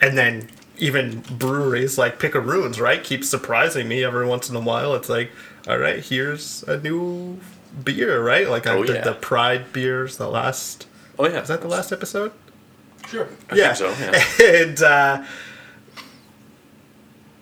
and 0.00 0.16
then 0.16 0.48
even 0.78 1.20
breweries 1.30 1.98
like 1.98 2.18
Picaroons, 2.18 2.80
right, 2.80 3.02
keep 3.02 3.24
surprising 3.24 3.88
me 3.88 4.04
every 4.04 4.26
once 4.26 4.48
in 4.50 4.56
a 4.56 4.60
while. 4.60 4.94
It's 4.94 5.08
like, 5.08 5.30
all 5.68 5.78
right, 5.78 6.02
here's 6.04 6.62
a 6.64 6.78
new 6.78 7.38
beer, 7.84 8.22
right? 8.22 8.48
Like 8.48 8.66
I 8.66 8.74
Oh, 8.74 8.84
did 8.84 8.96
yeah. 8.96 9.04
the 9.04 9.14
Pride 9.14 9.72
beers, 9.72 10.16
the 10.16 10.28
last. 10.28 10.86
Oh 11.18 11.26
yeah. 11.28 11.40
Is 11.42 11.48
that 11.48 11.60
the 11.62 11.68
last 11.68 11.92
episode? 11.92 12.32
Sure. 13.08 13.28
I 13.50 13.54
think 13.56 13.76
so. 13.76 13.90
Yeah. 14.00 14.22
and 14.62 14.82
uh, 14.82 15.24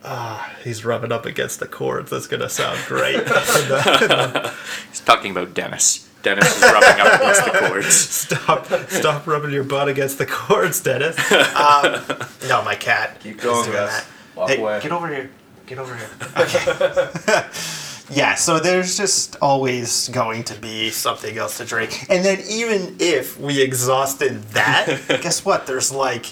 ah, 0.04 0.54
he's 0.62 0.84
rubbing 0.84 1.12
up 1.12 1.26
against 1.26 1.60
the 1.60 1.66
cords. 1.66 2.10
That's 2.10 2.26
gonna 2.26 2.48
sound 2.48 2.78
great. 2.86 3.16
He's 4.90 5.00
talking 5.00 5.30
about 5.30 5.54
Dennis. 5.54 6.08
Dennis 6.24 6.56
is 6.56 6.62
rubbing 6.62 7.00
up 7.00 7.20
against 7.20 7.44
the 7.44 7.50
cords. 7.68 7.94
stop, 7.94 8.66
stop 8.90 9.26
rubbing 9.26 9.50
your 9.52 9.62
butt 9.64 9.88
against 9.88 10.18
the 10.18 10.26
cords, 10.26 10.80
Dennis. 10.80 11.16
Um, 11.30 12.02
no, 12.48 12.62
my 12.64 12.74
cat. 12.74 13.20
Keep 13.20 13.40
going, 13.42 13.62
doing 13.64 13.76
Gus. 13.76 14.00
that. 14.00 14.06
Walk 14.34 14.48
Hey, 14.50 14.56
away. 14.60 14.80
get 14.82 14.90
over 14.90 15.06
here. 15.08 15.30
Get 15.66 15.78
over 15.78 15.94
here. 15.94 16.08
Okay. 16.36 17.46
yeah, 18.10 18.34
so 18.34 18.58
there's 18.58 18.96
just 18.96 19.36
always 19.40 20.08
going 20.08 20.44
to 20.44 20.54
be 20.60 20.90
something 20.90 21.38
else 21.38 21.56
to 21.58 21.64
drink. 21.64 22.06
And 22.10 22.24
then 22.24 22.40
even 22.48 22.96
if 22.98 23.38
we 23.38 23.62
exhausted 23.62 24.42
that, 24.50 24.86
guess 25.22 25.44
what? 25.44 25.66
There's 25.66 25.92
like 25.92 26.26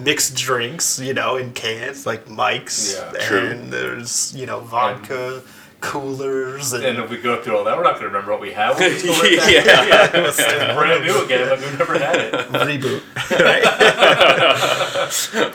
mixed 0.00 0.34
drinks, 0.36 0.98
you 0.98 1.14
know, 1.14 1.36
in 1.36 1.52
cans, 1.52 2.04
like 2.06 2.28
Mike's. 2.28 2.94
Yeah. 2.96 3.12
True. 3.20 3.50
and 3.50 3.72
there's, 3.72 4.34
you 4.34 4.46
know, 4.46 4.60
vodka, 4.60 5.42
coolers, 5.80 6.72
and, 6.72 6.84
And 6.84 6.98
if 6.98 7.10
we 7.10 7.18
go 7.18 7.40
through 7.42 7.56
all 7.58 7.64
that, 7.64 7.76
we're 7.76 7.82
not 7.84 7.92
going 7.94 8.02
to 8.04 8.08
remember 8.08 8.32
what 8.32 8.40
we 8.40 8.52
have. 8.52 8.78
We'll 8.78 8.90
just 8.90 9.04
go 9.06 9.12
right 9.22 9.36
back 9.38 9.50
yeah. 9.52 10.06
to 10.08 10.24
it. 10.28 10.76
brand 10.76 11.04
new 11.04 11.24
again, 11.24 11.48
like 11.50 11.60
we've 11.60 11.78
never 11.78 11.98
had 11.98 12.16
it. 12.16 12.32
reboot. 12.50 13.02
Right? 13.30 13.64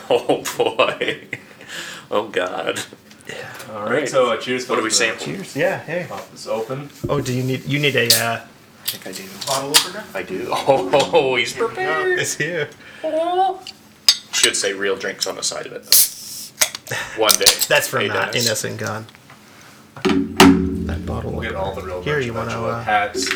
Oh 0.10 0.42
boy. 0.56 1.28
Oh 2.10 2.28
god. 2.28 2.80
Yeah. 3.28 3.52
all 3.70 3.82
right, 3.84 3.90
Right. 3.92 4.08
so 4.08 4.30
uh, 4.32 4.36
cheers. 4.36 4.68
What 4.68 4.76
do 4.76 4.82
we 4.82 4.88
folks. 4.90 4.98
sample? 4.98 5.24
Cheers. 5.26 5.56
Yeah, 5.56 5.78
hey. 5.78 6.06
Pop 6.08 6.30
this 6.30 6.46
open. 6.46 6.90
Oh, 7.08 7.20
do 7.20 7.32
you 7.32 7.42
need 7.42 7.64
you 7.66 7.78
need 7.78 7.96
a 7.96 8.06
uh, 8.08 8.40
I 8.40 8.86
think 8.86 9.06
I 9.06 9.12
do. 9.12 9.24
bottle 9.46 9.70
opener? 9.70 10.04
I 10.14 10.22
do. 10.22 10.48
Oh, 11.16 11.36
he's 11.36 11.52
prepared. 11.52 12.18
It's 12.18 12.34
here. 12.34 12.68
Should 14.32 14.56
say 14.56 14.72
real 14.72 14.96
drinks 14.96 15.26
on 15.26 15.36
the 15.36 15.42
side 15.42 15.66
of 15.66 15.72
it. 15.72 15.84
though. 15.84 17.22
One 17.22 17.32
day. 17.34 17.44
That's 17.68 17.88
from 17.88 18.00
Hey, 18.02 18.08
Dennis. 18.08 18.44
Innocent 18.46 18.78
Gun. 18.78 19.06
That 20.04 21.04
bottle. 21.06 21.32
We'll 21.32 21.42
get 21.42 21.54
all 21.54 21.74
the 21.74 21.82
real 21.82 22.02
Here, 22.02 22.16
merch 22.16 22.26
you 22.26 22.34
wanna, 22.34 22.62
uh, 22.62 22.82
hats, 22.82 23.28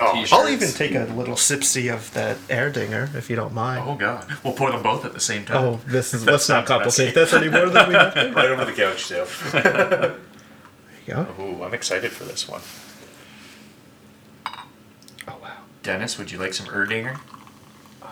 Oh, 0.00 0.12
T-shirts. 0.12 0.32
I'll 0.32 0.48
even 0.48 0.70
take 0.70 0.94
a 0.94 1.12
little 1.14 1.34
sipsy 1.34 1.92
of 1.92 2.12
that 2.14 2.36
Erdinger 2.48 3.12
if 3.16 3.28
you 3.28 3.34
don't 3.34 3.52
mind. 3.52 3.82
Oh 3.84 3.96
god, 3.96 4.26
we'll 4.44 4.52
pour 4.52 4.70
them 4.70 4.80
both 4.82 5.04
at 5.04 5.12
the 5.12 5.18
same 5.20 5.44
time. 5.44 5.56
Oh, 5.56 5.80
this 5.86 6.14
is 6.14 6.24
That 6.24 6.32
let's 6.32 6.48
not 6.48 6.68
sounds 6.68 6.84
complicate 6.84 7.14
this 7.14 7.32
any 7.32 7.48
more 7.48 7.68
than 7.68 7.88
we 7.88 7.94
have 7.94 8.14
to. 8.14 8.32
Right 8.34 8.48
over 8.50 8.64
the 8.64 8.72
couch 8.72 9.08
too. 9.08 9.24
There 9.50 10.16
you 11.06 11.14
go. 11.14 11.26
Ooh, 11.40 11.64
I'm 11.64 11.74
excited 11.74 12.12
for 12.12 12.22
this 12.24 12.48
one. 12.48 12.60
Oh 15.26 15.36
wow. 15.42 15.56
Dennis, 15.82 16.16
would 16.16 16.30
you 16.30 16.38
like 16.38 16.54
some 16.54 16.66
Erdinger? 16.66 17.18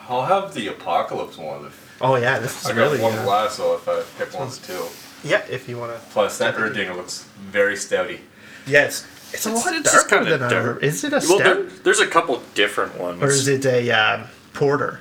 I'll 0.08 0.24
have 0.24 0.54
the 0.54 0.66
apocalypse 0.68 1.36
one. 1.36 1.70
Oh 2.00 2.16
yeah, 2.16 2.40
this 2.40 2.60
is 2.64 2.66
I 2.66 2.74
got 2.74 2.80
really 2.80 3.00
one 3.00 3.16
uh, 3.16 3.24
glass, 3.24 3.54
so 3.54 3.74
if 3.74 3.88
I 3.88 4.02
pick 4.18 4.34
one 4.34 4.48
of 4.48 4.60
the 4.60 4.66
two. 4.66 5.05
Yeah, 5.24 5.42
if 5.50 5.68
you 5.68 5.78
want 5.78 5.92
to. 5.94 6.00
Plus, 6.10 6.38
that 6.38 6.54
Erdinger 6.56 6.94
looks 6.96 7.24
very 7.38 7.74
stouty. 7.74 8.20
Yes, 8.66 9.06
it's 9.32 9.46
a 9.46 9.52
lot 9.52 9.74
it's 9.74 9.92
just 9.92 10.08
darker 10.08 10.24
kinda 10.24 10.38
than 10.38 10.50
dark. 10.50 10.76
our. 10.76 10.78
Is 10.80 11.04
it 11.04 11.12
a 11.12 11.16
Well, 11.16 11.38
stout 11.38 11.40
there, 11.40 11.62
there's 11.84 12.00
a 12.00 12.06
couple 12.06 12.42
different 12.54 12.96
ones. 12.98 13.22
or 13.22 13.28
is 13.28 13.48
it 13.48 13.64
a 13.66 13.90
um, 13.90 14.24
porter? 14.52 15.00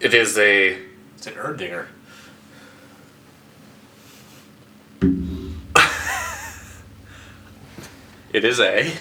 It 0.00 0.14
is 0.14 0.36
a. 0.38 0.78
It's 1.16 1.26
an 1.26 1.34
Erdinger. 1.34 1.86
It 8.32 8.44
is 8.44 8.58
a. 8.58 8.92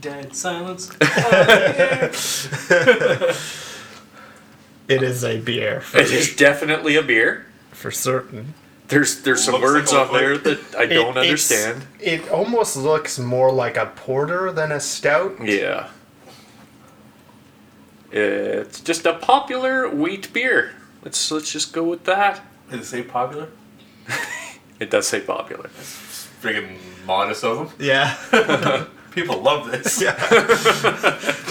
Dead 0.00 0.34
silence. 0.34 0.90
It 4.88 5.02
is 5.02 5.24
a 5.24 5.40
beer 5.40 5.82
It 5.94 6.10
is 6.10 6.34
definitely 6.36 6.96
a 6.96 7.02
beer. 7.02 7.46
for 7.72 7.90
certain. 7.90 8.54
There's 8.88 9.22
there's 9.22 9.42
some 9.42 9.54
Looks 9.54 9.64
words 9.64 9.92
a 9.92 10.00
on 10.00 10.12
there 10.12 10.36
that 10.38 10.60
I 10.76 10.86
don't 10.98 11.16
It- 11.16 11.20
understand. 11.20 11.86
It 12.00 12.28
almost 12.30 12.76
looks 12.76 13.18
more 13.18 13.50
like 13.50 13.76
a 13.78 13.86
porter 13.86 14.52
than 14.52 14.70
a 14.72 14.80
stout. 14.80 15.36
Yeah. 15.42 15.88
It's 18.12 18.80
just 18.80 19.06
a 19.06 19.14
popular 19.14 19.88
wheat 19.88 20.32
beer. 20.32 20.72
Let's 21.02 21.30
let's 21.30 21.50
just 21.50 21.72
go 21.72 21.82
with 21.82 22.04
that. 22.04 22.40
Did 22.70 22.80
it 22.80 22.84
say 22.86 23.02
popular? 23.02 23.48
It 24.80 24.90
does 24.90 25.06
say 25.06 25.20
popular. 25.20 25.68
Friggin' 26.42 26.76
modest 27.06 27.44
of 27.44 27.56
them. 27.56 27.68
Yeah, 27.78 28.16
People 29.14 29.40
love 29.42 29.70
this. 29.70 30.02
yeah. 30.02 30.14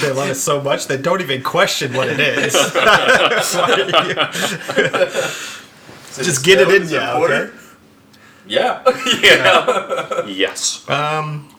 they 0.01 0.11
love 0.11 0.29
it 0.29 0.35
so 0.35 0.61
much 0.61 0.87
they 0.87 0.97
don't 0.97 1.21
even 1.21 1.41
question 1.41 1.93
what 1.93 2.09
it 2.09 2.19
is. 2.19 2.53
Just 6.23 6.43
get 6.45 6.59
it 6.59 6.67
in 6.69 6.83
Is 6.83 6.91
it 6.91 7.01
okay? 7.01 7.49
Yeah. 8.45 8.83
Yeah. 9.23 10.25
yes. 10.27 10.87
um, 10.89 11.49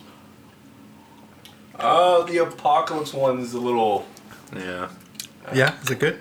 Oh, 1.80 2.22
the 2.24 2.38
apocalypse 2.38 3.12
one 3.12 3.40
is 3.40 3.54
a 3.54 3.58
little. 3.60 4.06
Yeah. 4.54 4.88
yeah, 5.52 5.80
is 5.82 5.90
it 5.90 5.98
good? 5.98 6.18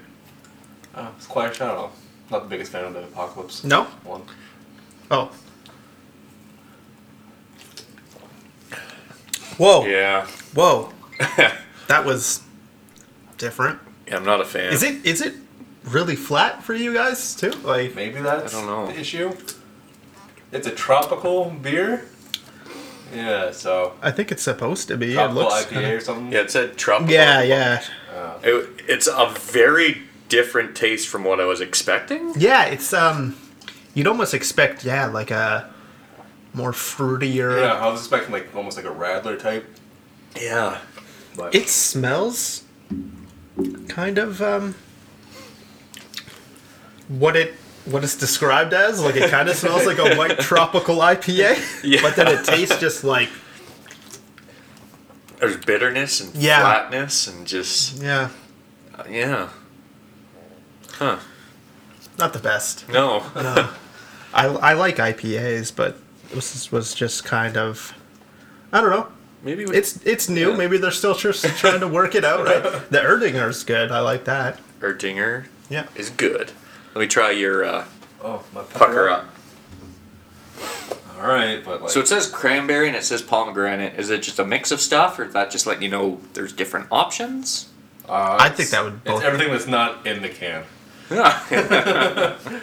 Uh, 0.96 1.10
it's 1.18 1.28
quite. 1.28 1.62
I 1.62 1.68
don't 1.68 1.78
know. 1.78 1.92
Not 2.32 2.44
the 2.44 2.50
biggest 2.50 2.72
fan 2.72 2.86
of 2.86 2.94
the 2.94 3.04
apocalypse 3.04 3.64
No. 3.64 3.84
one. 4.04 4.24
Oh. 5.12 5.30
Whoa! 9.58 9.86
Yeah. 9.86 10.26
Whoa! 10.54 10.92
That 11.88 12.06
was 12.06 12.42
different. 13.38 13.78
Yeah, 14.08 14.16
I'm 14.16 14.24
not 14.26 14.40
a 14.42 14.46
fan. 14.46 14.72
Is 14.72 14.84
it? 14.84 15.06
Is 15.06 15.22
it 15.22 15.34
really 15.84 16.16
flat 16.16 16.64
for 16.64 16.74
you 16.74 16.94
guys 16.94 17.36
too? 17.36 17.52
Like, 17.52 17.94
Maybe 17.94 18.20
that's 18.22 18.54
I 18.56 18.58
don't 18.58 18.68
know. 18.68 18.88
the 18.92 19.00
issue. 19.00 19.36
It's 20.54 20.66
a 20.66 20.72
tropical 20.72 21.50
beer. 21.50 22.06
Yeah, 23.14 23.52
so 23.52 23.94
I 24.02 24.12
think 24.12 24.32
it's 24.32 24.42
supposed 24.44 24.88
to 24.88 24.98
be. 24.98 25.16
It 25.18 25.32
looks. 25.34 25.54
IPA 25.66 25.70
kinda- 25.70 25.96
or 25.96 26.00
something. 26.00 26.32
Yeah, 26.32 26.40
it 26.42 26.52
said 26.52 26.78
tropical. 26.78 27.14
Yeah, 27.14 27.44
yeah, 27.44 27.84
Uh, 28.16 28.34
It, 28.44 28.70
it's 28.88 29.08
a 29.08 29.28
very 29.40 30.04
different 30.30 30.76
taste 30.76 31.10
from 31.10 31.26
what 31.26 31.40
I 31.42 31.46
was 31.46 31.60
expecting. 31.62 32.34
yeah. 32.38 32.64
It's 32.66 32.94
um, 32.94 33.36
you'd 33.94 34.08
almost 34.08 34.34
expect 34.34 34.86
yeah, 34.86 35.06
like 35.08 35.32
a 35.32 35.70
more 36.54 36.72
fruitier. 36.72 37.62
yeah, 37.62 37.74
I 37.74 37.88
was 37.88 38.02
expecting 38.02 38.32
like 38.32 38.56
almost 38.56 38.78
like 38.78 38.86
a 38.86 38.90
Radler 38.90 39.40
type. 39.40 39.66
Yeah. 40.40 40.80
But 41.36 41.56
It 41.56 41.68
smells 41.70 42.64
kind 43.88 44.18
of 44.20 44.42
um, 44.42 44.76
what 47.08 47.36
it 47.36 47.54
what 47.86 48.04
it's 48.04 48.16
described 48.16 48.74
as. 48.74 49.02
Like 49.04 49.16
it 49.16 49.30
kind 49.30 49.50
of 49.50 49.56
smells 49.56 49.86
like 49.86 49.98
a 49.98 50.16
white 50.16 50.40
tropical 50.50 50.98
IPA, 50.98 51.84
Yeah. 51.84 52.02
but 52.02 52.16
then 52.16 52.28
it 52.28 52.46
tastes 52.46 52.80
just 52.80 53.04
like 53.04 53.30
There's 55.40 55.58
bitterness 55.58 56.22
and 56.22 56.34
Yeah. 56.36 56.62
flatness 56.62 57.28
and 57.28 57.46
just 57.48 58.02
yeah, 58.02 58.30
uh, 58.98 59.04
yeah. 59.10 59.50
Huh. 60.94 61.18
not 62.20 62.34
the 62.34 62.40
best. 62.40 62.88
No. 62.90 63.24
No. 63.36 63.70
I, 64.36 64.46
I 64.46 64.74
like 64.74 64.98
IPAs, 64.98 65.76
but 65.76 65.98
this 66.34 66.72
was 66.72 66.94
just 66.94 67.26
kind 67.26 67.58
of 67.58 67.94
I 68.72 68.82
don't 68.82 68.90
know. 68.90 69.08
Maybe 69.44 69.66
we, 69.66 69.76
It's 69.76 69.98
it's 70.06 70.30
new. 70.30 70.52
Yeah. 70.52 70.58
Maybe 70.58 70.78
they're 70.78 70.92
still 70.92 71.16
just 71.16 71.44
trying 71.58 71.80
to 71.82 71.88
work 71.88 72.16
it 72.16 72.24
out, 72.26 72.46
right? 72.46 72.64
The 72.90 73.00
Erdinger's 73.00 73.64
good. 73.64 73.92
I 73.92 74.00
like 74.00 74.26
that. 74.26 74.60
Erdinger 74.80 75.46
Yeah. 75.70 75.88
is 75.96 76.10
good. 76.10 76.52
Let 76.96 77.02
me 77.02 77.08
try 77.08 77.32
your 77.32 77.64
uh, 77.66 77.86
oh, 78.24 78.44
my 78.54 78.62
pucker 78.64 79.10
up. 79.10 79.26
All 81.20 81.28
right, 81.30 81.64
but 81.64 81.82
like 81.84 81.92
So 81.92 82.00
it 82.02 82.08
says 82.08 82.30
cranberry 82.30 82.88
and 82.88 82.96
it 82.98 83.04
says 83.04 83.22
pomegranate. 83.22 83.98
Is 84.00 84.10
it 84.10 84.24
just 84.24 84.40
a 84.40 84.46
mix 84.46 84.72
of 84.72 84.82
stuff, 84.82 85.18
or 85.20 85.26
is 85.26 85.34
that 85.34 85.52
just 85.52 85.66
letting 85.66 85.84
you 85.84 85.90
know 85.90 86.20
there's 86.34 86.52
different 86.54 86.88
options? 86.92 87.70
uh, 88.10 88.36
I 88.40 88.50
think 88.50 88.70
that 88.72 88.84
would 88.84 89.04
both- 89.06 89.18
It's 89.18 89.26
everything 89.26 89.52
that's 89.52 89.68
not 89.68 90.06
in 90.06 90.22
the 90.22 90.30
can. 90.30 90.64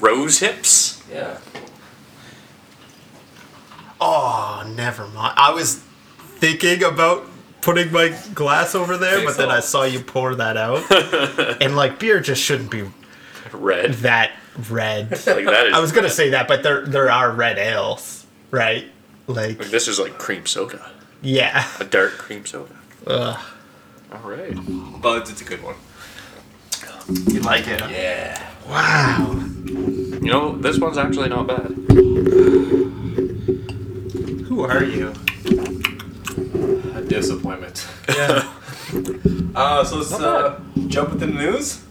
Rose 0.00 0.38
hips. 0.40 1.02
Yeah. 1.12 1.38
Oh, 4.00 4.70
never 4.76 5.06
mind. 5.08 5.34
I 5.36 5.52
was 5.52 5.76
thinking 6.38 6.82
about 6.82 7.26
putting 7.60 7.92
my 7.92 8.16
glass 8.34 8.74
over 8.74 8.96
there, 8.96 9.16
Think 9.16 9.26
but 9.28 9.36
then 9.36 9.48
so. 9.48 9.54
I 9.54 9.60
saw 9.60 9.84
you 9.84 10.00
pour 10.00 10.34
that 10.36 10.56
out. 10.56 10.82
and 11.62 11.76
like 11.76 11.98
beer 11.98 12.20
just 12.20 12.42
shouldn't 12.42 12.70
be 12.70 12.84
Red. 13.52 13.94
that 13.94 14.32
red. 14.70 15.10
Like 15.10 15.24
that 15.44 15.66
is. 15.66 15.74
I 15.74 15.80
was 15.80 15.92
gonna 15.92 16.08
say 16.08 16.30
that, 16.30 16.48
but 16.48 16.62
there 16.62 16.86
there 16.86 17.10
are 17.10 17.30
red 17.30 17.58
ales, 17.58 18.24
right? 18.50 18.86
Like 19.26 19.58
Like, 19.58 19.68
this 19.70 19.86
is 19.88 19.98
like 20.00 20.18
cream 20.18 20.46
soda, 20.46 20.90
yeah. 21.22 21.66
a 21.78 21.84
dark 21.84 22.12
cream 22.12 22.46
soda. 22.46 22.74
Ugh. 23.06 23.38
All 24.12 24.28
right. 24.28 24.54
But 25.00 25.22
it's, 25.22 25.30
it's 25.32 25.40
a 25.42 25.44
good 25.44 25.62
one. 25.62 25.76
You 27.32 27.40
like 27.40 27.66
it? 27.68 27.80
Yeah. 27.90 28.40
Wow. 28.68 29.32
You 29.66 30.20
know, 30.30 30.56
this 30.58 30.78
one's 30.78 30.98
actually 30.98 31.28
not 31.28 31.46
bad. 31.46 31.66
Who 34.60 34.66
are 34.66 34.84
you? 34.84 35.14
A 36.94 37.00
disappointment. 37.00 37.86
Yeah. 38.08 38.52
Uh, 39.52 39.82
so 39.84 39.96
let's 39.96 40.12
uh, 40.12 40.60
jump 40.86 41.12
into 41.12 41.26
the 41.26 41.32
news. 41.32 41.82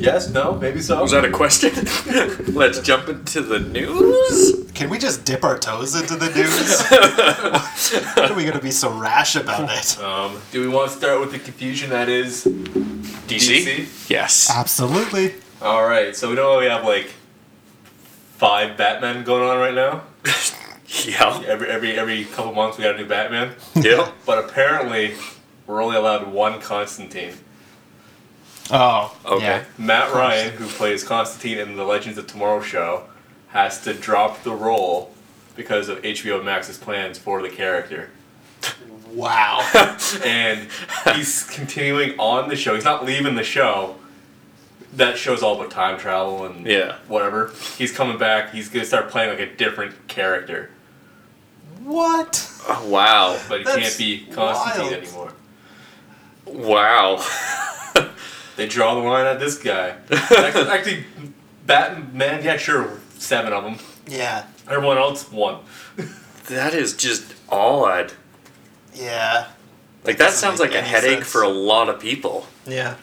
Yes, 0.00 0.28
no, 0.28 0.54
maybe 0.54 0.80
so. 0.80 1.00
Was 1.02 1.12
that 1.12 1.24
a 1.24 1.30
question? 1.30 1.70
Let's 2.54 2.80
jump 2.80 3.08
into 3.08 3.42
the 3.42 3.60
news. 3.60 4.70
Can 4.74 4.90
we 4.90 4.98
just 4.98 5.24
dip 5.24 5.44
our 5.44 5.56
toes 5.58 5.94
into 5.94 6.16
the 6.16 6.30
news? 6.30 6.82
Why 8.16 8.28
are 8.28 8.34
we 8.34 8.44
gonna 8.44 8.60
be 8.60 8.72
so 8.72 8.92
rash 8.92 9.36
about 9.36 9.70
it? 9.70 10.00
Um, 10.00 10.40
do 10.50 10.60
we 10.60 10.68
want 10.68 10.90
to 10.90 10.96
start 10.96 11.20
with 11.20 11.30
the 11.32 11.38
confusion 11.38 11.90
that 11.90 12.08
is 12.08 12.44
DC? 12.44 13.64
DC? 13.64 14.10
Yes. 14.10 14.50
Absolutely. 14.50 15.34
All 15.62 15.84
right, 15.86 16.14
so 16.14 16.28
we 16.28 16.34
know 16.34 16.58
we 16.58 16.66
have 16.66 16.84
like 16.84 17.12
five 18.36 18.76
Batman 18.76 19.24
going 19.24 19.48
on 19.48 19.58
right 19.58 19.74
now. 19.74 20.02
yeah. 21.04 21.42
Every 21.46 21.68
every 21.68 21.92
every 21.98 22.24
couple 22.24 22.52
months 22.52 22.78
we 22.78 22.84
got 22.84 22.94
a 22.94 22.98
new 22.98 23.06
Batman, 23.06 23.54
Yeah. 23.74 24.10
but 24.24 24.38
apparently 24.44 25.14
we're 25.66 25.82
only 25.82 25.96
allowed 25.96 26.28
one 26.32 26.60
Constantine. 26.60 27.34
Oh. 28.70 29.16
Okay. 29.24 29.44
Yeah. 29.44 29.64
Matt 29.78 30.12
Ryan, 30.12 30.52
who 30.54 30.66
plays 30.66 31.04
Constantine 31.04 31.58
in 31.58 31.76
the 31.76 31.84
Legends 31.84 32.18
of 32.18 32.26
Tomorrow 32.26 32.62
show, 32.62 33.04
has 33.48 33.80
to 33.82 33.94
drop 33.94 34.42
the 34.42 34.52
role 34.52 35.12
because 35.54 35.88
of 35.88 36.02
HBO 36.02 36.44
Max's 36.44 36.76
plans 36.76 37.16
for 37.18 37.40
the 37.42 37.48
character. 37.48 38.10
Wow. 39.12 39.60
and 40.24 40.68
he's 41.14 41.44
continuing 41.44 42.18
on 42.18 42.48
the 42.48 42.56
show. 42.56 42.74
He's 42.74 42.84
not 42.84 43.04
leaving 43.04 43.34
the 43.36 43.44
show. 43.44 43.96
That 44.94 45.18
show's 45.18 45.42
all 45.42 45.56
about 45.58 45.70
time 45.70 45.98
travel 45.98 46.46
and 46.46 46.66
Yeah. 46.66 46.96
whatever. 47.08 47.52
He's 47.76 47.92
coming 47.92 48.16
back. 48.18 48.52
He's 48.52 48.68
gonna 48.68 48.86
start 48.86 49.10
playing 49.10 49.30
like 49.30 49.40
a 49.40 49.54
different 49.54 50.08
character, 50.08 50.70
what? 51.80 52.50
Oh, 52.68 52.86
wow. 52.88 53.38
but 53.48 53.58
he 53.58 53.64
That's 53.64 53.76
can't 53.78 53.98
be 53.98 54.26
Constantine 54.32 54.82
wild. 54.90 54.92
anymore. 54.94 55.32
Wow. 56.46 57.24
They 58.56 58.66
draw 58.66 58.94
the 58.94 59.00
line 59.02 59.26
at 59.26 59.38
this 59.38 59.58
guy. 59.58 59.96
actually, 60.10 60.68
actually, 60.70 61.04
Batman. 61.66 62.42
Yeah, 62.42 62.56
sure, 62.56 63.00
seven 63.18 63.52
of 63.52 63.64
them. 63.64 63.76
Yeah. 64.06 64.46
Everyone 64.68 64.96
else 64.96 65.30
one. 65.30 65.58
That 66.46 66.72
is 66.72 66.94
just 66.94 67.34
odd. 67.50 68.14
Yeah. 68.94 69.48
Like 70.04 70.16
that 70.16 70.26
doesn't 70.26 70.38
sounds 70.40 70.58
like 70.60 70.74
a 70.74 70.80
headache 70.80 71.18
sense. 71.18 71.28
for 71.30 71.42
a 71.42 71.48
lot 71.48 71.88
of 71.90 72.00
people. 72.00 72.46
Yeah. 72.66 72.94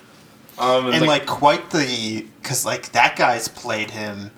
Um, 0.57 0.86
and, 0.88 0.95
And 0.95 1.07
like, 1.07 1.22
like 1.22 1.27
quite 1.27 1.69
the 1.72 2.25
because 2.41 2.65
like 2.65 2.91
that 2.91 3.15
guy's 3.15 3.48
played 3.48 3.91
him 3.91 4.31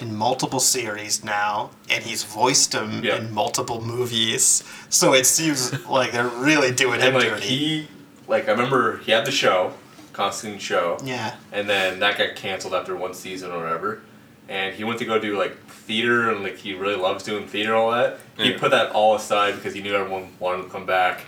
in 0.00 0.14
multiple 0.14 0.60
series 0.60 1.24
now, 1.24 1.70
and 1.90 2.04
he's 2.04 2.22
voiced 2.22 2.72
him 2.74 3.02
Yeah. 3.02 3.16
in 3.16 3.32
multiple 3.32 3.80
movies. 3.84 4.62
So 4.90 5.12
it 5.14 5.26
seems 5.26 5.72
like 5.88 6.12
they're 6.12 6.28
really 6.28 6.70
doing 6.72 7.00
him 7.00 7.14
and 7.14 7.24
like 7.24 7.28
dirty. 7.34 7.46
he, 7.46 7.88
like 8.28 8.48
I 8.48 8.52
remember 8.52 8.98
he 8.98 9.10
had 9.12 9.24
the 9.24 9.30
show, 9.32 9.72
Constantine 10.12 10.58
show, 10.60 10.98
yeah. 11.02 11.34
and 11.52 11.68
then 11.68 11.98
that 12.00 12.18
got 12.18 12.36
canceled 12.36 12.74
after 12.74 12.94
one 12.96 13.14
season 13.14 13.50
or 13.50 13.62
whatever. 13.62 14.00
And 14.48 14.74
he 14.74 14.82
went 14.84 14.98
to 15.00 15.04
go 15.04 15.18
do 15.18 15.36
like 15.38 15.56
theater, 15.66 16.30
and 16.30 16.42
like 16.42 16.56
he 16.58 16.74
really 16.74 16.96
loves 16.96 17.24
doing 17.24 17.46
theater 17.46 17.74
and 17.74 17.82
all 17.82 17.90
that. 17.90 18.18
He 18.36 18.52
put 18.52 18.70
that 18.70 18.92
all 18.92 19.14
aside 19.16 19.56
because 19.56 19.74
he 19.74 19.82
knew 19.82 19.94
everyone 19.94 20.28
wanted 20.38 20.62
to 20.64 20.68
come 20.68 20.86
back. 20.86 21.22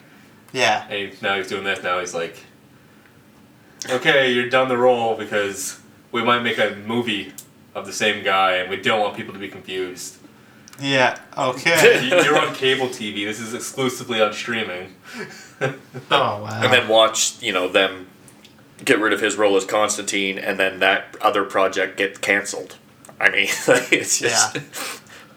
Yeah. 0.53 0.85
And 0.89 1.13
he, 1.13 1.17
now 1.23 1.37
he's 1.37 1.49
doing 1.49 1.65
this. 1.65 1.83
Now 1.83 1.99
he's 2.01 2.15
like, 2.15 2.37
okay, 3.89 4.33
you're 4.33 4.49
done 4.49 4.69
the 4.69 4.77
role 4.77 5.17
because 5.17 5.79
we 6.13 6.23
might 6.23 6.43
make 6.43 6.59
a 6.59 6.77
movie 6.87 7.33
of 7.75 7.87
the 7.87 7.93
same 7.93 8.25
guy, 8.25 8.57
and 8.57 8.69
we 8.71 8.77
don't 8.77 9.01
want 9.01 9.17
people 9.17 9.33
to 9.33 9.39
be 9.41 9.49
confused. 9.49 10.17
Yeah. 10.81 11.19
Okay. 11.37 12.05
You- 12.09 12.23
You're 12.25 12.39
on 12.39 12.55
cable 12.55 12.89
TV. 12.89 13.25
This 13.25 13.39
is 13.41 13.55
exclusively 13.55 14.21
on 14.21 14.33
streaming. 14.33 14.95
oh 15.61 15.71
wow. 16.11 16.61
and 16.63 16.73
then 16.73 16.89
watch 16.89 17.41
you 17.43 17.53
know 17.53 17.69
them 17.69 18.07
get 18.83 18.99
rid 18.99 19.13
of 19.13 19.21
his 19.21 19.37
role 19.37 19.57
as 19.57 19.65
Constantine, 19.65 20.39
and 20.39 20.59
then 20.59 20.79
that 20.81 21.15
other 21.21 21.45
project 21.45 21.97
get 21.99 22.21
canceled. 22.23 22.77
I 23.21 23.29
mean, 23.31 23.49
like, 23.69 23.93
it's 23.93 24.19
just 24.19 24.57
Yeah. 24.57 24.63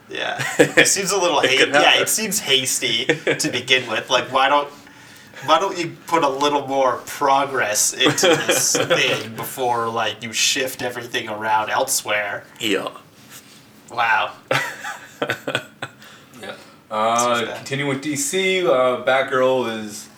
Yeah, 0.10 0.44
It 0.60 0.88
seems 0.88 1.12
a 1.12 1.18
little 1.18 1.40
It 1.40 1.50
hasty. 1.50 1.72
Yeah, 1.72 2.00
it 2.02 2.08
seems 2.10 2.40
hasty 2.40 3.06
to 3.06 3.50
begin 3.52 3.90
with. 3.90 4.10
Like, 4.10 4.32
why 4.32 4.48
don't 4.48 4.70
why 5.46 5.60
don't 5.60 5.78
you 5.78 5.96
put 6.08 6.24
a 6.24 6.30
little 6.30 6.68
more 6.68 6.98
progress 7.06 7.94
into 7.94 8.28
this 8.28 8.76
thing 8.88 9.36
before 9.36 9.90
like 9.90 10.24
you 10.24 10.34
shift 10.34 10.82
everything 10.82 11.30
around 11.30 11.70
elsewhere? 11.70 12.46
yeah. 12.60 12.90
Wow. 13.92 14.34
Yeah. 16.42 16.56
Uh, 16.92 17.40
Seems 17.40 17.58
continuing 17.58 17.90
with 17.90 18.04
DC, 18.04 18.66
uh, 18.66 19.04
Batgirl 19.04 19.80
is 19.84 20.10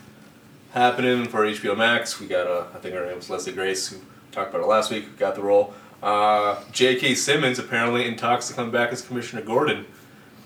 happening 0.74 1.26
for 1.26 1.46
HBO 1.46 1.78
Max. 1.78 2.20
We 2.20 2.28
got, 2.28 2.48
uh, 2.48 2.66
I 2.76 2.80
think 2.80 2.94
her 2.96 3.06
name 3.06 3.16
was 3.16 3.30
Leslie 3.30 3.54
Grace, 3.54 3.88
who 3.88 3.98
talked 4.34 4.50
about 4.54 4.62
it 4.62 4.68
last 4.68 4.92
week, 4.92 5.06
who 5.06 5.12
got 5.16 5.36
the 5.36 5.42
role. 5.42 5.74
Uh, 6.04 6.62
J.K. 6.74 7.16
Simmons 7.16 7.60
apparently 7.60 8.06
in 8.06 8.18
talks 8.18 8.50
to 8.50 8.54
come 8.54 8.72
back 8.72 8.92
as 8.92 9.02
Commissioner 9.02 9.42
Gordon 9.42 9.86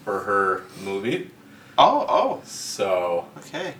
for 0.06 0.20
her 0.20 0.66
movie. 0.84 1.32
Oh, 1.80 2.06
oh, 2.08 2.42
So 2.46 3.26
okay. 3.40 3.74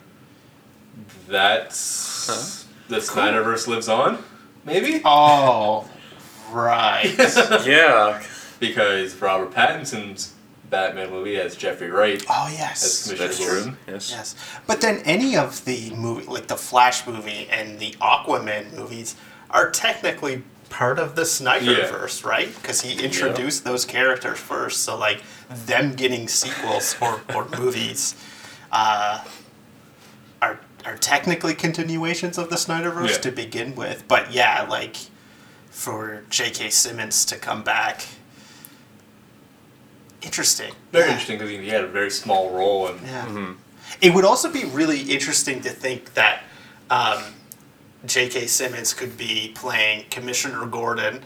That's 1.28 2.66
the 2.88 2.98
Snyderverse 2.98 3.68
lives 3.68 3.88
on, 3.88 4.24
maybe 4.66 5.02
Oh, 5.06 5.88
right. 6.52 7.14
Yeah. 7.66 8.24
because 8.60 9.16
Robert 9.22 9.52
Pattinson's 9.52 10.34
Batman 10.70 11.10
movie 11.10 11.36
has 11.36 11.56
Jeffrey 11.56 11.90
Wright 11.90 12.24
Oh 12.30 12.46
as 12.48 12.54
yes. 12.60 13.04
Commissioner 13.08 13.28
That's 13.28 13.40
true. 13.64 13.74
Yes. 13.88 14.12
Yes. 14.12 14.36
But 14.68 14.82
then 14.82 15.02
any 15.04 15.36
of 15.36 15.66
the 15.66 15.90
movie 15.96 16.26
like 16.28 16.48
the 16.48 16.58
Flash 16.58 17.08
movie 17.08 17.48
and 17.50 17.80
the 17.80 17.92
Aquaman 18.02 18.74
movies 18.78 19.16
are 19.50 19.72
technically 19.72 20.44
part 20.70 21.00
of 21.00 21.16
the 21.16 21.24
Snyderverse, 21.24 22.24
right? 22.24 22.54
Because 22.62 22.82
he 22.82 23.04
introduced 23.04 23.64
those 23.64 23.84
characters 23.84 24.38
first. 24.38 24.84
So 24.84 24.96
like 24.96 25.24
them 25.50 25.94
getting 25.94 26.28
sequels 26.28 26.96
or, 27.02 27.22
or 27.34 27.48
movies 27.58 28.14
uh, 28.72 29.24
are 30.90 30.98
technically 30.98 31.54
continuations 31.54 32.38
of 32.38 32.50
the 32.50 32.56
Snyderverse 32.56 33.10
Yeah. 33.12 33.18
to 33.20 33.32
begin 33.32 33.76
with. 33.76 34.08
But 34.08 34.32
yeah, 34.34 34.66
like 34.70 34.98
for 35.70 36.24
J.K. 36.30 36.70
Simmons 36.72 37.26
to 37.26 37.36
come 37.38 37.64
back. 37.64 38.06
Interesting. 40.22 40.74
Very 40.92 41.06
Yeah. 41.06 41.12
interesting 41.12 41.38
because 41.38 41.52
he 41.52 41.70
had 41.70 41.84
a 41.84 41.88
very 41.88 42.12
small 42.12 42.50
role 42.52 42.88
and 42.88 43.00
Yeah. 43.06 43.54
It 44.02 44.14
would 44.14 44.26
also 44.26 44.50
be 44.52 44.66
really 44.66 45.02
interesting 45.02 45.62
to 45.62 45.70
think 45.70 46.14
that 46.14 46.44
um, 46.92 47.24
J.K. 48.06 48.48
Simmons 48.48 48.94
could 48.94 49.18
be 49.18 49.52
playing 49.56 50.06
Commissioner 50.10 50.66
Gordon 50.66 51.24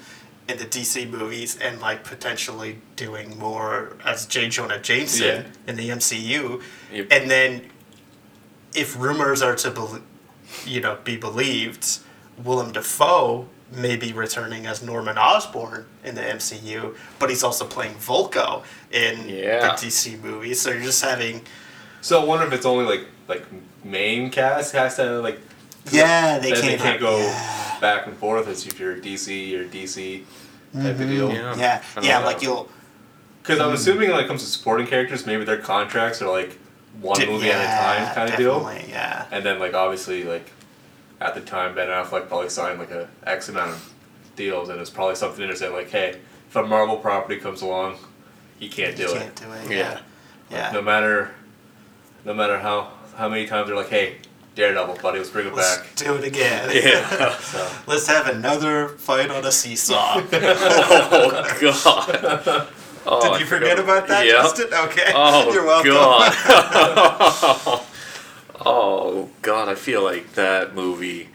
in 0.48 0.58
the 0.58 0.66
DC 0.66 1.06
movies 1.10 1.58
and 1.62 1.80
like 1.80 2.04
potentially 2.04 2.80
doing 2.98 3.38
more 3.40 3.96
as 4.04 4.26
J. 4.26 4.50
Jonah 4.50 4.80
Jameson 4.80 5.26
Yeah. 5.26 5.44
in 5.68 5.76
the 5.78 5.90
MCU, 5.90 6.62
Yep. 6.92 7.08
and 7.12 7.32
then 7.32 7.70
if 8.76 8.98
rumors 9.00 9.42
are 9.42 9.56
to 9.56 9.72
bel 9.72 10.02
you 10.66 10.82
know 10.82 10.98
be 11.04 11.18
believed, 11.18 12.00
Willem 12.44 12.72
Dafoe 12.72 13.48
may 13.72 13.96
be 13.96 14.14
returning 14.14 14.66
as 14.66 14.84
Norman 14.84 15.18
Osborn 15.18 15.86
in 16.04 16.16
the 16.16 16.22
MCU, 16.22 16.96
but 17.18 17.30
he's 17.30 17.44
also 17.44 17.66
playing 17.66 17.96
Vulko 17.96 18.64
in 18.92 19.28
Yeah. 19.28 19.76
the 19.76 19.88
DC 19.88 20.22
movies. 20.22 20.62
So 20.62 20.72
you're 20.72 20.84
just 20.84 21.04
having 21.04 21.42
So 22.02 22.22
I 22.22 22.26
wonder 22.26 22.46
if 22.46 22.54
it's 22.54 22.66
only 22.66 22.86
like 22.86 23.08
like 23.28 23.46
main 23.84 24.30
cast 24.30 24.74
has 24.74 24.98
to 24.98 25.22
like 25.22 25.40
yeah 25.92 26.40
they 26.40 26.52
that 26.52 26.62
can't, 26.62 26.78
they 26.78 26.78
can't 26.78 27.00
go 27.00 27.18
yeah 27.18 27.54
back 27.84 28.08
and 28.08 28.16
forth 28.16 28.48
as 28.48 28.66
if 28.66 28.80
you're 28.80 28.96
DC 28.96 29.54
or 29.60 29.66
DC 29.66 30.24
type 30.74 30.86
of 30.86 30.98
mm-hmm. 30.98 31.10
deal. 31.10 31.30
Yeah. 31.34 31.56
yeah, 31.58 31.84
yeah 32.02 32.20
like 32.20 32.42
you'll 32.42 32.70
Because 33.42 33.60
I'm 33.60 33.68
mm-hmm. 33.68 33.76
assuming 33.76 34.10
when 34.10 34.24
it 34.24 34.28
comes 34.28 34.42
to 34.42 34.50
supporting 34.50 34.88
characters, 34.88 35.26
maybe 35.26 35.44
their 35.44 35.58
contracts 35.58 36.22
are 36.22 36.32
like 36.32 36.58
one 37.02 37.20
di- 37.20 37.26
movie 37.26 37.48
yeah, 37.48 37.54
at 37.60 38.02
a 38.02 38.06
time 38.06 38.16
kind 38.16 38.30
of 38.32 38.38
deal. 38.38 38.72
yeah 38.90 39.26
And 39.32 39.44
then 39.46 39.60
like 39.60 39.74
obviously 39.74 40.24
like 40.24 40.52
at 41.22 41.36
the 41.36 41.42
time 41.42 41.74
Ben 41.76 41.88
Affleck 41.90 42.28
probably 42.28 42.50
signed 42.50 42.80
like 42.80 42.92
a 42.92 43.08
X 43.26 43.50
amount 43.50 43.72
of 43.72 43.94
deals 44.36 44.70
and 44.70 44.80
it's 44.80 44.90
probably 44.90 45.16
something 45.16 45.42
in 45.42 45.48
there 45.50 45.56
saying 45.56 45.74
like, 45.74 45.90
hey, 45.90 46.20
if 46.50 46.56
a 46.56 46.64
Marvel 46.64 46.98
property 46.98 47.40
comes 47.40 47.62
along, 47.62 47.98
he 48.60 48.68
can't 48.70 48.96
do 48.96 49.04
you 49.04 49.10
it. 49.10 49.18
can't 49.18 49.36
do 49.36 49.52
it 49.52 49.70
Yeah. 49.72 49.78
yeah 49.78 50.00
yeah 50.52 50.72
No 50.72 50.82
matter 50.82 51.32
no 52.26 52.34
matter 52.34 52.60
how 52.60 52.92
how 53.18 53.28
many 53.30 53.46
times 53.48 53.68
they're 53.68 53.76
like, 53.76 53.90
hey, 53.90 54.18
Daredevil, 54.56 54.98
buddy, 55.02 55.18
let's 55.18 55.30
bring 55.32 55.48
it 55.48 55.54
let's 55.56 55.78
back. 55.78 55.96
do 55.96 56.16
it 56.16 56.24
again 56.26 56.70
Yeah. 56.74 57.36
So 57.40 57.70
let's 57.88 58.08
have 58.08 58.28
another 58.28 58.90
fight 58.90 59.32
on 59.32 59.44
a 59.46 59.52
seesaw 59.52 60.22
oh 60.32 61.58
God. 61.62 62.68
Oh, 63.06 63.32
did 63.34 63.42
you 63.42 63.46
forget 63.46 63.80
about 63.80 64.08
that 64.08 64.26
Yep. 64.26 64.36
Justin 64.36 64.68
okay 64.74 65.12
Oh 65.14 65.52
you're 65.54 65.66
welcome 65.66 65.92
God. 65.92 66.34
oh 68.66 69.30
God, 69.42 69.70
I 69.70 69.76
feel 69.76 70.04
like 70.04 70.34
that 70.34 70.76
movie. 70.76 71.30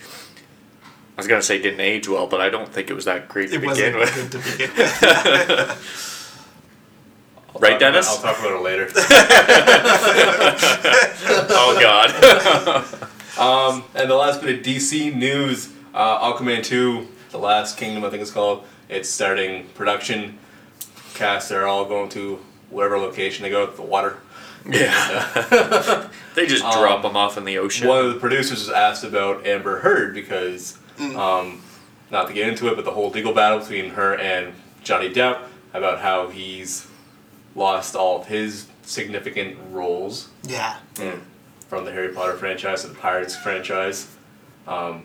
I 1.17 1.21
was 1.21 1.27
gonna 1.27 1.43
say 1.43 1.61
didn't 1.61 1.81
age 1.81 2.09
well, 2.09 2.27
but 2.27 2.41
I 2.41 2.49
don't 2.49 2.69
think 2.69 2.91
it 2.91 2.95
was 2.95 3.05
that 3.07 3.29
great 3.29 3.51
to 3.51 3.59
begin 3.59 3.97
wasn't 3.97 3.99
with. 3.99 4.15
good 4.15 4.33
to 4.33 4.39
begin 4.51 4.71
with 4.77 6.05
Right, 7.61 7.71
talk 7.73 7.81
Dennis? 7.81 8.09
I'll 8.09 8.19
talk 8.23 8.39
about 8.39 8.53
it 8.53 8.63
later. 8.63 8.89
oh 11.51 11.79
God. 11.81 12.85
Um, 13.39 13.85
and 13.95 14.11
the 14.11 14.15
last 14.15 14.41
bit 14.43 14.59
of 14.59 14.65
DC 14.65 15.15
news, 15.15 15.71
uh, 15.95 16.33
Aquaman 16.33 16.63
2, 16.65 17.07
The 17.31 17.39
Last 17.39 17.77
Kingdom, 17.79 18.05
I 18.05 18.11
think 18.11 18.23
it's 18.23 18.31
called. 18.31 18.65
It's 18.89 19.09
starting 19.09 19.67
production. 19.75 20.39
Cast 21.19 21.51
are 21.53 21.67
all 21.67 21.85
going 21.85 22.09
to 22.11 22.39
whatever 22.71 22.97
location 22.99 23.43
they 23.43 23.51
go, 23.51 23.67
to 23.67 23.77
the 23.77 23.83
water. 23.83 24.19
yeah. 24.69 26.09
they 26.35 26.47
just 26.47 26.65
Um, 26.65 26.73
drop 26.81 27.03
them 27.03 27.17
off 27.17 27.37
in 27.37 27.45
the 27.45 27.59
ocean. 27.59 27.89
One 27.89 28.05
of 28.05 28.15
the 28.15 28.21
producers 28.21 28.61
was 28.61 28.71
asked 28.71 29.03
about 29.05 29.47
Amber 29.47 29.81
Heard 29.81 30.15
because, 30.15 30.79
um, 31.01 31.63
not 32.11 32.29
to 32.29 32.33
get 32.35 32.49
into 32.49 32.69
it, 32.69 32.77
but 32.77 32.85
the 32.85 32.91
whole 32.93 33.11
legal 33.11 33.33
battle 33.33 33.59
between 33.61 33.91
her 33.91 34.15
and 34.17 34.55
Johnny 34.85 35.13
Depp 35.13 35.41
about 35.75 35.99
how 36.01 36.29
he's 36.29 36.87
lost 37.55 37.97
all 37.97 38.21
of 38.21 38.27
his 38.29 38.67
significant 38.83 39.59
roles 39.71 40.29
yeah 40.45 40.77
from 41.69 41.85
the 41.85 41.93
Harry 41.93 42.09
Potter 42.15 42.35
franchise 42.37 42.83
to 42.83 42.89
the 42.89 42.95
Pirates 42.95 43.37
franchise. 43.37 44.07
Um, 44.67 45.03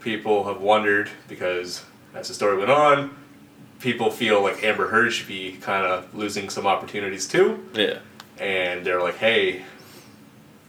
people 0.00 0.44
have 0.44 0.60
wondered 0.60 1.08
because 1.28 1.84
as 2.14 2.28
the 2.28 2.34
story 2.34 2.56
went 2.58 2.70
on, 2.70 3.16
people 3.84 4.10
feel 4.10 4.42
like 4.42 4.64
Amber 4.64 4.88
Heard 4.88 5.12
should 5.12 5.28
be 5.28 5.58
kind 5.60 5.86
of 5.86 6.12
losing 6.14 6.48
some 6.48 6.66
opportunities 6.66 7.28
too, 7.28 7.68
Yeah. 7.74 7.98
and 8.38 8.84
they're 8.84 9.02
like, 9.02 9.18
hey, 9.18 9.62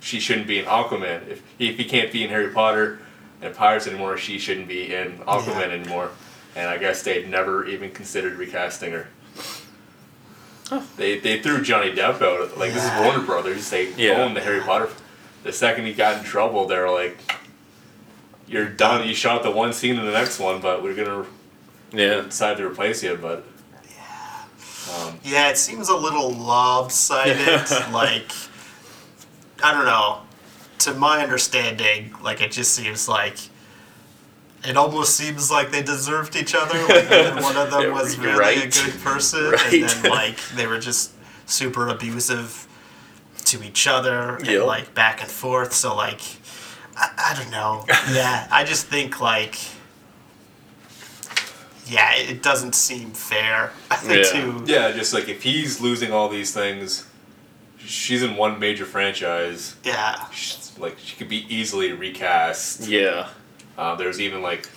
she 0.01 0.19
shouldn't 0.19 0.45
be 0.47 0.59
in 0.59 0.65
Aquaman. 0.65 1.27
If 1.29 1.41
if 1.57 1.77
he 1.77 1.85
can't 1.85 2.11
be 2.11 2.23
in 2.25 2.29
Harry 2.29 2.49
Potter 2.49 2.99
and 3.41 3.55
Pirates 3.55 3.87
anymore, 3.87 4.17
she 4.17 4.37
shouldn't 4.37 4.67
be 4.67 4.93
in 4.93 5.13
Aquaman 5.19 5.67
Yeah. 5.69 5.75
anymore. 5.79 6.11
And 6.57 6.69
I 6.69 6.77
guess 6.77 7.01
they'd 7.03 7.29
never 7.29 7.65
even 7.65 7.89
considered 7.91 8.37
recasting 8.37 8.91
her. 8.91 9.07
They, 10.97 11.19
they 11.19 11.39
threw 11.41 11.61
Johnny 11.61 11.91
Depp 11.91 12.21
out. 12.21 12.57
Like 12.57 12.73
this 12.73 12.83
is 12.83 12.91
Warner 12.99 13.23
Brothers. 13.25 13.69
They 13.69 13.93
Yeah. 13.93 14.23
own 14.23 14.33
the 14.33 14.41
Harry 14.41 14.61
Potter. 14.61 14.89
The 15.43 15.53
second 15.53 15.85
he 15.85 15.93
got 15.93 16.17
in 16.17 16.23
trouble, 16.23 16.65
they 16.67 16.77
were 16.77 16.89
like, 16.89 17.17
"You're 18.47 18.65
done. 18.65 19.07
You 19.07 19.13
shot 19.13 19.43
the 19.43 19.51
one 19.51 19.73
scene 19.73 19.97
in 19.97 20.05
the 20.05 20.11
next 20.11 20.39
one, 20.39 20.59
but 20.59 20.81
we're 20.83 20.95
gonna 20.95 21.25
Yeah. 21.97 22.21
decide 22.21 22.57
to 22.57 22.65
replace 22.67 23.03
you." 23.03 23.15
But 23.21 23.43
um, 24.95 25.19
Yeah, 25.23 25.49
it 25.49 25.57
seems 25.57 25.89
a 25.89 25.95
little 25.95 26.31
lopsided. 26.31 27.47
like, 27.91 28.31
I 29.63 29.71
don't 29.73 29.85
know. 29.85 30.19
To 30.79 30.93
my 30.93 31.23
understanding, 31.23 32.13
like 32.21 32.41
it 32.41 32.51
just 32.51 32.73
seems 32.75 33.07
like 33.07 33.37
it 34.67 34.75
almost 34.77 35.15
seems 35.15 35.49
like 35.51 35.71
they 35.71 35.81
deserved 35.81 36.35
each 36.35 36.53
other. 36.55 36.77
Like 36.87 37.09
one 37.43 37.55
of 37.57 37.71
them 37.71 37.83
Yeah, 37.83 37.91
was 37.91 38.17
really 38.17 38.63
a 38.63 38.67
good 38.69 38.93
person, 39.01 39.51
Right. 39.51 39.73
and 39.73 39.83
then 39.89 40.11
like 40.11 40.37
they 40.55 40.67
were 40.67 40.79
just 40.79 41.11
super 41.45 41.87
abusive 41.87 42.67
to 43.45 43.63
each 43.63 43.87
other 43.87 44.35
and 44.37 44.47
Yep. 44.47 44.65
like 44.65 44.93
back 44.95 45.21
and 45.21 45.29
forth. 45.31 45.71
So 45.73 45.95
like, 45.95 46.19
I, 46.97 47.09
I 47.31 47.35
don't 47.39 47.51
know. 47.51 47.85
Yeah, 48.13 48.47
I 48.51 48.63
just 48.63 48.87
think 48.87 49.19
like. 49.21 49.55
Yeah, 51.87 52.15
it 52.15 52.41
doesn't 52.41 52.73
seem 52.75 53.11
fair 53.11 53.71
Yeah. 54.07 54.23
to 54.23 54.63
Yeah, 54.65 54.91
just 54.91 55.13
like 55.13 55.29
if 55.29 55.43
he's 55.43 55.79
losing 55.81 56.11
all 56.11 56.29
these 56.29 56.53
things, 56.53 57.05
she's 57.77 58.23
in 58.23 58.35
one 58.35 58.59
major 58.59 58.85
franchise. 58.85 59.75
yeah. 59.83 60.29
She's, 60.31 60.73
like 60.79 60.97
she 60.99 61.15
could 61.15 61.29
be 61.29 61.45
easily 61.53 61.93
recast. 61.93 62.87
Yeah. 62.87 63.29
Uh, 63.77 63.95
there's 63.95 64.19
even 64.19 64.41
like 64.41 64.69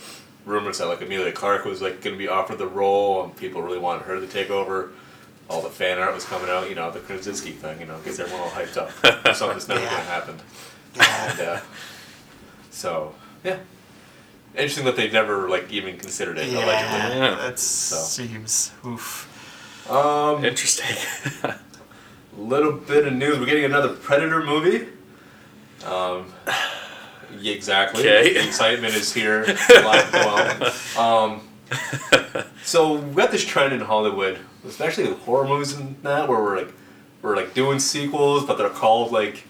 rumors 0.45 0.79
that 0.79 0.87
like 0.87 1.01
Emilia 1.01 1.33
Clarke 1.33 1.65
was 1.65 1.81
like 1.83 2.01
going 2.03 2.15
to 2.15 2.19
be 2.19 2.29
offered 2.29 2.59
the 2.59 2.67
role, 2.67 3.25
and 3.25 3.37
people 3.37 3.63
really 3.63 3.79
wanted 3.79 4.03
her 4.05 4.21
to 4.21 4.27
take 4.27 4.51
over. 4.51 4.91
All 5.51 5.63
the 5.63 5.71
fan 5.71 5.99
art 5.99 6.15
was 6.15 6.25
coming 6.27 6.51
out, 6.51 6.69
you 6.69 6.75
know, 6.75 6.91
the 6.91 6.99
Krasinski 7.01 7.53
thing, 7.53 7.81
you 7.81 7.87
know, 7.87 7.99
gets 8.01 8.19
everyone 8.19 8.43
all 8.43 8.51
hyped 8.51 8.77
up. 8.77 9.35
Something's 9.37 9.67
never 9.67 9.81
Yeah. 9.81 9.89
going 9.91 10.03
to 10.03 10.09
happen. 10.11 10.37
Yeah. 10.95 11.31
And, 11.31 11.41
uh, 11.41 11.61
so 12.71 13.15
yeah, 13.45 13.59
interesting 14.59 14.85
that 14.87 14.97
they've 14.97 15.13
never 15.13 15.49
like 15.49 15.71
even 15.73 15.97
considered 15.99 16.39
it. 16.39 16.49
Yeah, 16.51 16.65
Allegedly. 16.65 17.19
Yeah. 17.19 17.35
that 17.37 17.59
seems 17.59 18.73
oof. 18.85 19.27
Um, 19.91 20.45
Interesting. 20.45 20.97
little 22.37 22.73
bit 22.73 23.07
of 23.07 23.13
news. 23.15 23.39
We're 23.39 23.47
getting 23.47 23.65
another 23.65 23.89
Predator 23.95 24.43
movie. 24.43 24.89
Um, 25.87 26.27
exactly. 27.43 28.01
Okay. 28.03 28.35
The 28.35 28.47
excitement 28.47 28.95
is 28.95 29.13
here. 29.15 29.43
alive 29.45 30.15
and 30.15 30.25
well. 30.25 30.75
Um, 30.99 31.43
so 32.65 32.95
we 32.95 33.15
got 33.15 33.31
this 33.31 33.45
trend 33.45 33.73
in 33.75 33.81
Hollywood, 33.81 34.39
especially 34.67 35.05
with 35.09 35.19
horror 35.21 35.47
movies 35.47 35.75
and 35.75 35.97
that, 36.03 36.29
where 36.29 36.41
we're 36.43 36.57
like, 36.59 36.73
we're 37.23 37.37
like 37.37 37.55
doing 37.55 37.79
sequels, 37.79 38.45
but 38.47 38.57
they're 38.59 38.69
called 38.71 39.13
like 39.13 39.45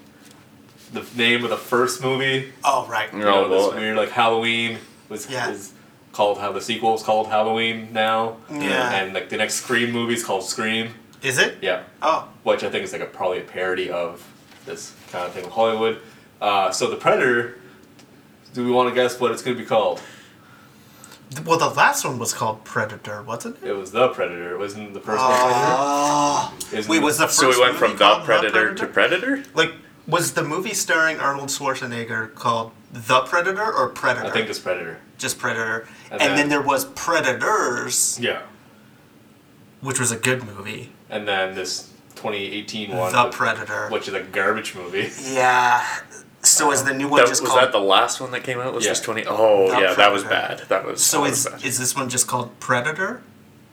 the 0.93 1.05
name 1.17 1.45
of 1.45 1.51
the 1.51 1.57
first 1.57 2.03
movie. 2.03 2.53
Oh 2.65 2.87
right. 2.89 3.13
You 3.13 3.23
Oh, 3.23 3.49
know, 3.49 3.49
this 3.69 3.75
weird 3.75 3.97
like 3.97 4.11
Halloween 4.11 4.79
was 5.09 5.29
Yeah. 5.31 5.51
is 5.51 5.73
called 6.13 6.39
how 6.39 6.53
the 6.53 6.61
sequel 6.61 6.95
is 6.95 7.03
called 7.03 7.29
Halloween 7.29 7.89
now. 7.93 8.37
Yeah. 8.51 8.93
And 8.95 9.15
like 9.15 9.29
the 9.29 9.37
next 9.37 9.55
Scream 9.57 9.93
movie 9.93 10.15
is 10.15 10.25
called 10.25 10.45
Scream. 10.45 10.95
Is 11.23 11.39
it? 11.39 11.59
Yeah 11.61 11.83
Oh. 12.03 12.29
which 12.45 12.63
I 12.65 12.71
think 12.71 12.85
is 12.85 12.93
like 12.93 13.03
a 13.03 13.07
probably 13.07 13.39
a 13.39 13.43
parody 13.45 13.91
of 13.91 14.25
this 14.67 14.93
kind 15.13 15.27
of 15.27 15.33
thing 15.33 15.45
with 15.45 15.53
Hollywood. 15.53 15.99
Uh, 16.41 16.71
so 16.71 16.89
the 16.89 16.97
Predator. 16.97 17.57
Do 18.55 18.65
we 18.65 18.71
want 18.71 18.89
to 18.89 18.95
guess 18.95 19.21
what 19.21 19.31
it's 19.33 19.43
going 19.43 19.57
to 19.57 19.63
be 19.63 19.69
called? 19.69 20.01
Well, 21.45 21.59
the 21.59 21.69
last 21.69 22.05
one 22.07 22.19
was 22.19 22.33
called 22.33 22.65
Predator, 22.65 23.23
wasn't 23.23 23.59
it? 23.63 23.69
It 23.69 23.73
was 23.77 23.93
the 23.93 24.09
Predator. 24.09 24.55
It 24.55 24.59
wasn't 24.59 24.95
the 24.95 25.01
first 25.01 25.23
one 25.23 25.29
Predator. 25.31 25.55
Oh. 25.79 26.55
Wait, 26.73 26.89
it- 26.99 27.03
was 27.03 27.19
the 27.19 27.27
first 27.27 27.39
so 27.39 27.51
we 27.51 27.61
went 27.61 27.77
from 27.77 27.93
the 27.93 27.99
called 27.99 28.25
predator, 28.25 28.75
to 28.75 28.87
predator. 28.87 29.45
Like, 29.55 29.73
was 30.09 30.33
the 30.33 30.43
movie 30.43 30.75
starring 30.75 31.21
Arnold 31.21 31.49
Schwarzenegger 31.51 32.35
called 32.35 32.73
The 32.93 33.21
Predator 33.21 33.73
or 33.73 33.89
Predator? 33.91 34.27
I 34.27 34.31
think 34.31 34.49
it's 34.49 34.59
Predator. 34.59 34.99
just 35.19 35.39
Predator. 35.39 35.87
And 36.11 36.21
And, 36.21 36.31
then- 36.31 36.37
then 36.39 36.49
there 36.49 36.63
was 36.63 36.87
Predators, 36.87 38.19
Yeah. 38.21 38.41
which 39.81 40.01
was 40.01 40.11
a 40.11 40.17
good 40.17 40.43
movie. 40.45 40.93
And 41.11 41.29
then 41.29 41.55
this 41.55 41.89
2018 42.17 42.97
one, 42.97 43.13
the 43.13 43.25
which- 43.25 43.33
Predator. 43.35 43.89
which 43.91 44.09
is 44.09 44.15
a 44.15 44.21
garbage 44.23 44.75
movie. 44.75 45.11
Yeah. 45.33 45.85
So 46.41 46.71
is 46.73 46.85
the 46.85 46.95
new 46.95 47.09
one 47.09 47.21
That, 47.21 47.29
just 47.29 47.43
was 47.43 47.51
called? 47.51 47.63
that 47.63 47.73
the 47.73 47.81
last 47.81 48.21
one 48.21 48.31
that 48.31 48.45
came 48.45 48.61
out? 48.61 48.73
Was 48.73 48.85
Yeah. 48.85 48.93
this 48.93 49.01
twenty? 49.01 49.25
Oh 49.27 49.71
The 49.71 49.81
yeah, 49.81 49.95
that 49.95 50.13
was 50.13 50.23
bad. 50.25 50.63
That 50.69 50.85
was 50.87 51.05
so 51.05 51.23
that 51.25 51.31
is 51.33 51.45
was 51.45 51.53
bad. 51.55 51.65
is 51.65 51.79
this 51.79 51.97
one 51.97 52.09
just 52.09 52.27
called 52.29 52.59
Predator? 52.61 53.21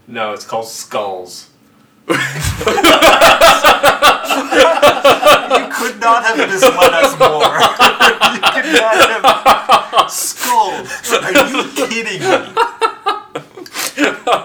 No, 0.07 0.33
it's 0.33 0.45
called 0.45 0.67
Skulls. 0.67 1.49
You 5.79 5.91
could 5.91 5.99
not 5.99 6.23
have 6.23 6.38
misled 6.49 6.93
us 6.93 7.19
more. 7.19 7.43
you 8.33 8.39
could 8.53 8.69
not 8.79 8.95
have. 9.09 10.11
Skull. 10.11 10.71
Are 11.21 11.31
you 11.49 11.63
kidding 11.75 12.21
me? 12.21 12.55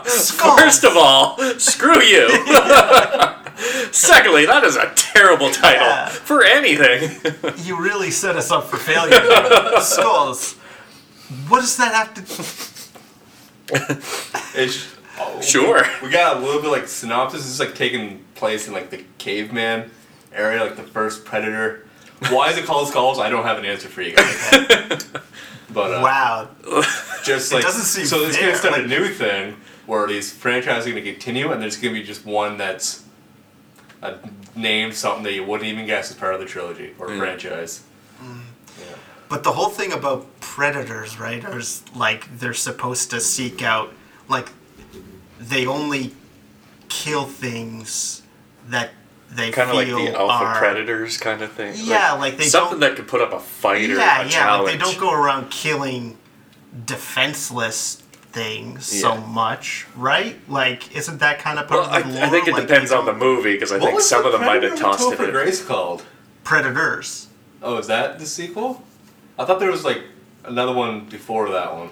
Skull. 0.07 0.57
First 0.59 0.85
of 0.85 0.97
all, 0.97 1.37
screw 1.59 2.01
you. 2.03 2.29
Secondly, 3.93 4.47
that 4.47 4.65
is 4.65 4.77
a 4.77 4.91
terrible 4.97 5.51
title 5.51 5.87
Yeah. 5.87 6.09
for 6.09 6.43
anything. 6.45 7.21
You 7.65 7.81
really 7.81 8.11
set 8.11 8.37
us 8.37 8.51
up 8.51 8.65
for 8.65 8.77
failure. 8.77 9.21
Skulls. 9.81 10.55
What 11.49 11.61
does 11.61 11.77
that 11.77 11.93
have 11.95 12.15
to? 12.15 12.23
It's 14.61 14.89
oh, 15.19 15.41
Sure. 15.41 15.85
We, 16.01 16.09
we 16.09 16.13
got 16.13 16.39
a 16.39 16.41
little 16.41 16.61
bit 16.63 16.71
like 16.71 16.89
synopsis. 16.89 17.43
This 17.43 17.51
is 17.53 17.61
like 17.61 17.75
taking 17.75 18.25
place 18.35 18.67
in 18.67 18.73
like 18.73 18.91
the 18.91 19.05
caveman 19.19 19.91
area, 20.35 20.61
like 20.65 20.77
the 20.77 20.83
first 20.83 21.25
Predator. 21.25 21.87
Why 22.31 22.51
is 22.51 22.59
it 22.59 22.65
called 22.67 22.89
Skulls? 22.89 23.19
I 23.19 23.31
don't 23.31 23.45
have 23.45 23.59
an 23.59 23.65
answer 23.65 23.89
for 23.89 24.03
you 24.03 24.15
guys. 24.15 25.07
But 25.73 25.93
uh, 25.93 26.01
Wow. 26.03 26.49
just 27.23 27.53
It 27.53 27.55
like 27.55 27.65
doesn't 27.65 27.85
seem 27.85 28.05
so, 28.05 28.25
it's 28.25 28.37
gonna 28.37 28.49
fair, 28.49 28.57
start 28.57 28.81
a 28.81 28.87
new 28.89 29.07
thing 29.09 29.55
where 29.87 30.05
these 30.09 30.33
franchises 30.33 30.87
are 30.89 30.91
gonna 30.91 31.03
continue, 31.03 31.53
and 31.53 31.63
there's 31.63 31.77
gonna 31.77 31.95
be 31.95 32.03
just 32.03 32.27
one 32.27 32.57
that's 32.57 33.05
uh, 34.03 34.15
named 34.57 34.95
something 34.97 35.23
that 35.23 35.33
you 35.33 35.45
wouldn't 35.45 35.69
even 35.71 35.87
guess 35.87 36.11
is 36.11 36.17
part 36.17 36.35
of 36.35 36.41
the 36.41 36.47
trilogy 36.47 36.93
or 36.99 37.07
Mm. 37.09 37.19
franchise. 37.19 37.85
But 39.29 39.45
the 39.45 39.53
whole 39.53 39.69
thing 39.69 39.93
about 39.93 40.27
predators, 40.41 41.21
right, 41.21 41.45
is 41.45 41.85
like 41.95 42.27
they're 42.41 42.53
supposed 42.53 43.11
to 43.11 43.21
seek 43.21 43.63
out, 43.63 43.93
like, 44.29 44.49
they 45.39 45.67
only 45.67 46.17
kill 46.89 47.27
things 47.27 48.23
that 48.69 48.91
they 49.33 49.51
kind 49.51 49.71
of 49.71 49.77
like 49.77 49.87
the 49.89 50.15
alpha 50.19 50.45
are, 50.45 50.57
predators 50.59 51.17
kind 51.17 51.41
of 51.43 51.53
thing. 51.53 51.75
Yeah, 51.77 52.13
like 52.15 52.37
they 52.37 52.45
something 52.47 52.81
don't- 52.81 52.91
that 52.91 52.97
could 52.97 53.09
put 53.09 53.21
up 53.21 53.33
a 53.33 53.41
fight 53.41 53.89
or 53.91 53.95
Yeah, 53.95 54.23
a 54.23 54.25
yeah, 54.25 54.29
challenge. 54.31 54.65
like 54.65 54.73
they 54.73 54.79
don't 54.85 54.99
go 54.99 55.13
around 55.13 55.51
killing 55.51 56.19
defenseless 56.87 58.03
things 58.33 58.87
so 58.87 59.17
much, 59.17 59.87
right? 59.97 60.37
Like, 60.49 60.95
isn't 60.95 61.19
that 61.19 61.39
kind 61.41 61.59
of 61.59 61.67
part 61.69 61.81
Well, 61.81 61.91
I, 61.91 61.99
of 62.01 62.07
the 62.09 62.15
lore? 62.15 62.25
I 62.25 62.29
think 62.29 62.49
it 62.49 62.53
Like, 62.55 62.67
depends 62.69 62.93
on 62.93 63.05
the 63.05 63.13
movie 63.13 63.55
because 63.55 63.73
I 63.73 63.79
What 63.79 63.89
think 63.91 64.01
some 64.03 64.23
the 64.23 64.29
of 64.29 64.33
them 64.35 64.43
might 64.43 64.63
have 64.63 64.73
Predator 64.73 64.89
with 64.89 64.99
tossed 64.99 65.13
it 65.13 65.19
Topher 65.19 65.25
in. 65.27 65.31
Grace 65.33 65.65
called? 65.65 66.03
predators. 66.45 67.27
Oh, 67.63 67.77
is 67.79 67.87
that 67.89 68.19
the 68.19 68.27
sequel? 68.27 68.83
I 69.39 69.45
thought 69.45 69.61
there 69.61 69.71
was 69.71 69.85
like 69.85 70.03
another 70.45 70.73
one 70.73 71.07
before 71.07 71.51
that 71.51 71.75
one. 71.75 71.91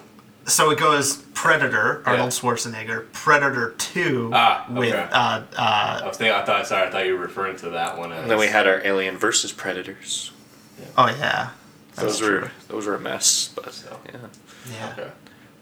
So 0.49 0.71
it 0.71 0.79
goes 0.79 1.17
Predator, 1.33 2.01
Yeah. 2.05 2.11
Arnold 2.13 2.31
Schwarzenegger, 2.31 3.05
Predator 3.13 3.71
Two 3.77 4.31
Ah, 4.33 4.65
with 4.69 4.89
okay. 4.89 5.07
uh, 5.11 5.41
uh, 5.57 5.99
I 6.03 6.07
was 6.07 6.17
thinking. 6.17 6.35
I 6.35 6.43
thought. 6.43 6.67
Sorry, 6.67 6.87
I 6.87 6.91
thought 6.91 7.05
you 7.05 7.13
were 7.13 7.19
referring 7.21 7.55
to 7.57 7.69
that 7.71 7.97
one. 7.97 8.11
As, 8.11 8.21
And 8.23 8.31
then 8.31 8.37
we 8.39 8.47
had 8.47 8.67
our 8.67 8.81
Alien 8.85 9.17
versus 9.17 9.51
Predators. 9.51 10.31
oh 10.97 11.07
yeah, 11.07 11.49
Those 11.95 12.21
were 12.21 12.27
true. 12.39 12.49
those 12.67 12.85
were 12.87 12.95
a 12.95 12.99
mess, 12.99 13.51
but 13.55 13.71
So. 13.73 13.97
yeah. 14.07 14.19
yeah. 14.71 14.89
Okay. 14.93 15.11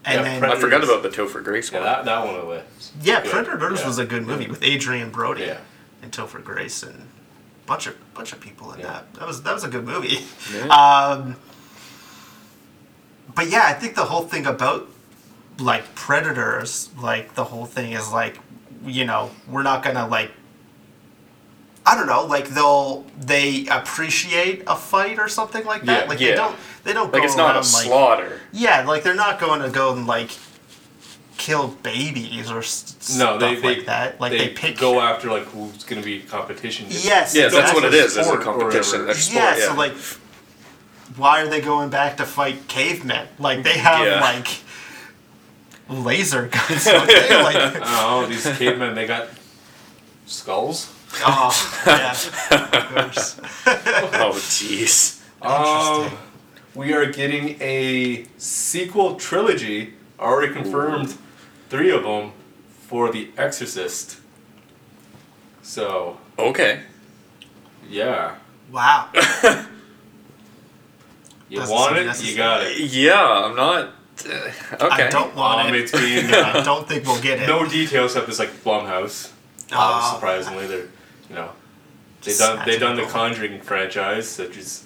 And 0.04 0.24
Yeah, 0.24 0.40
then 0.40 0.44
I 0.50 0.54
forgot 0.56 0.82
about 0.84 1.02
the 1.02 1.10
Topher 1.10 1.44
Grace 1.44 1.70
Yeah, 1.70 1.78
one. 1.80 1.86
that 1.86 2.04
that 2.06 2.24
one 2.24 2.46
was. 2.46 2.92
yeah, 3.02 3.20
good. 3.22 3.30
Predators 3.30 3.80
Yeah. 3.80 3.86
was 3.86 3.98
a 3.98 4.06
good 4.06 4.26
movie 4.26 4.46
with 4.46 4.62
Adrien 4.64 5.10
Brody 5.10 5.42
Yeah. 5.44 5.58
and 6.02 6.10
Topher 6.12 6.42
Grace 6.42 6.82
and 6.82 7.08
bunch 7.66 7.86
of 7.86 7.94
bunch 8.14 8.32
of 8.32 8.40
people 8.40 8.72
in 8.72 8.80
Yeah. 8.80 8.86
that. 8.86 9.14
That 9.14 9.26
was 9.26 9.42
that 9.42 9.52
was 9.54 9.64
a 9.64 9.68
good 9.68 9.84
movie. 9.84 10.24
Yeah. 10.54 10.66
Um, 10.70 11.36
but 13.38 13.50
yeah, 13.50 13.66
I 13.66 13.72
think 13.72 13.94
the 13.94 14.04
whole 14.06 14.22
thing 14.22 14.46
about 14.46 14.88
like 15.60 15.94
predators, 15.94 16.90
like 17.00 17.36
the 17.36 17.44
whole 17.44 17.66
thing 17.66 17.92
is 17.92 18.10
like, 18.12 18.40
you 18.84 19.04
know, 19.04 19.30
we're 19.48 19.62
not 19.62 19.84
gonna 19.84 20.08
like. 20.08 20.32
I 21.86 21.94
don't 21.94 22.08
know, 22.08 22.26
like 22.26 22.48
they'll 22.48 23.06
they 23.16 23.66
appreciate 23.68 24.64
a 24.66 24.74
fight 24.74 25.20
or 25.20 25.28
something 25.28 25.64
like 25.64 25.84
that. 25.84 26.02
Yeah, 26.02 26.08
like 26.08 26.18
yeah. 26.18 26.30
they 26.30 26.34
don't 26.34 26.56
they 26.82 26.92
don't 26.92 27.12
like 27.12 27.22
go 27.22 27.26
it's 27.26 27.36
not 27.36 27.54
a 27.54 27.60
like, 27.60 27.86
slaughter. 27.86 28.40
yeah, 28.52 28.84
like 28.84 29.04
they're 29.04 29.14
not 29.14 29.38
going 29.38 29.62
to 29.62 29.70
go 29.70 29.94
and 29.94 30.08
like 30.08 30.30
kill 31.36 31.68
babies 31.84 32.50
or 32.50 32.58
s- 32.58 33.16
No, 33.16 33.38
stuff 33.38 33.40
they, 33.40 33.54
they 33.54 33.76
like 33.76 33.86
that. 33.86 34.20
Like 34.20 34.32
they, 34.32 34.38
they, 34.38 34.48
pick 34.48 34.78
go 34.78 35.00
after 35.00 35.30
like 35.30 35.44
who's 35.44 35.84
gonna 35.84 36.02
be 36.02 36.22
competition. 36.22 36.86
Yes, 36.90 37.36
Yes, 37.36 37.52
that's 37.52 37.72
what 37.72 37.84
it 37.84 37.94
is. 37.94 38.16
Is 38.16 38.26
a 38.26 38.36
competition. 38.36 39.14
sport, 39.14 39.32
yeah, 39.32 39.56
yeah. 39.56 39.68
so 39.68 39.74
like, 39.74 39.94
why 41.18 41.42
are 41.42 41.48
they 41.48 41.60
going 41.60 41.90
back 41.90 42.16
to 42.18 42.24
fight 42.24 42.68
cavemen? 42.68 43.26
Like 43.38 43.62
they 43.62 43.76
have 43.78 44.06
Yeah. 44.06 44.20
like 44.20 44.48
laser 45.88 46.46
guns. 46.52 46.84
don't 46.84 47.06
they? 47.06 47.42
like, 47.42 47.72
Oh, 47.84 48.26
these 48.28 48.44
cavemen, 48.56 48.94
they 48.94 49.06
got 49.06 49.28
skulls. 50.26 50.92
oh 51.24 51.82
yeah, 51.86 52.10
of 52.50 52.94
course. 52.94 53.40
oh 53.66 54.32
jeez. 54.34 55.20
Um, 55.40 56.10
we 56.74 56.92
are 56.92 57.06
getting 57.10 57.56
a 57.62 58.26
sequel 58.36 59.14
trilogy, 59.16 59.94
already 60.20 60.52
confirmed, 60.52 61.16
three 61.70 61.90
of 61.90 62.02
them, 62.02 62.32
for 62.88 63.10
The 63.10 63.30
Exorcist. 63.38 64.18
So 65.62 66.18
Okay. 66.38 66.80
yeah, 67.88 68.36
Wow. 68.70 69.08
You 71.48 71.58
Doesn't 71.58 71.74
want 71.74 71.96
it, 71.96 72.22
you 72.24 72.36
got 72.36 72.62
it. 72.66 72.78
Yeah, 72.78 73.22
I'm 73.44 73.56
not. 73.56 73.84
Uh, 74.26 74.30
okay. 74.86 75.04
I 75.04 75.08
don't 75.10 75.34
want 75.34 75.68
Um, 75.68 75.74
it. 75.74 75.80
it's 75.82 75.92
being 75.92 76.26
I 76.34 76.60
don't 76.62 76.86
think 76.88 77.06
we'll 77.06 77.20
get 77.22 77.40
it. 77.40 77.46
no 77.46 77.66
details 77.68 78.12
except 78.12 78.28
it's 78.28 78.38
like 78.38 78.50
Blumhouse. 78.64 79.30
Oh, 79.72 79.76
Uh, 79.76 80.14
surprisingly, 80.14 80.66
they're 80.66 80.88
you 81.28 81.34
know 81.36 81.50
they've 82.22 82.36
done 82.38 82.62
they've 82.66 82.80
done 82.80 82.96
the 82.96 83.02
snatching 83.02 83.12
Conjuring 83.36 83.60
franchise, 83.60 84.38
which 84.38 84.56
is 84.56 84.84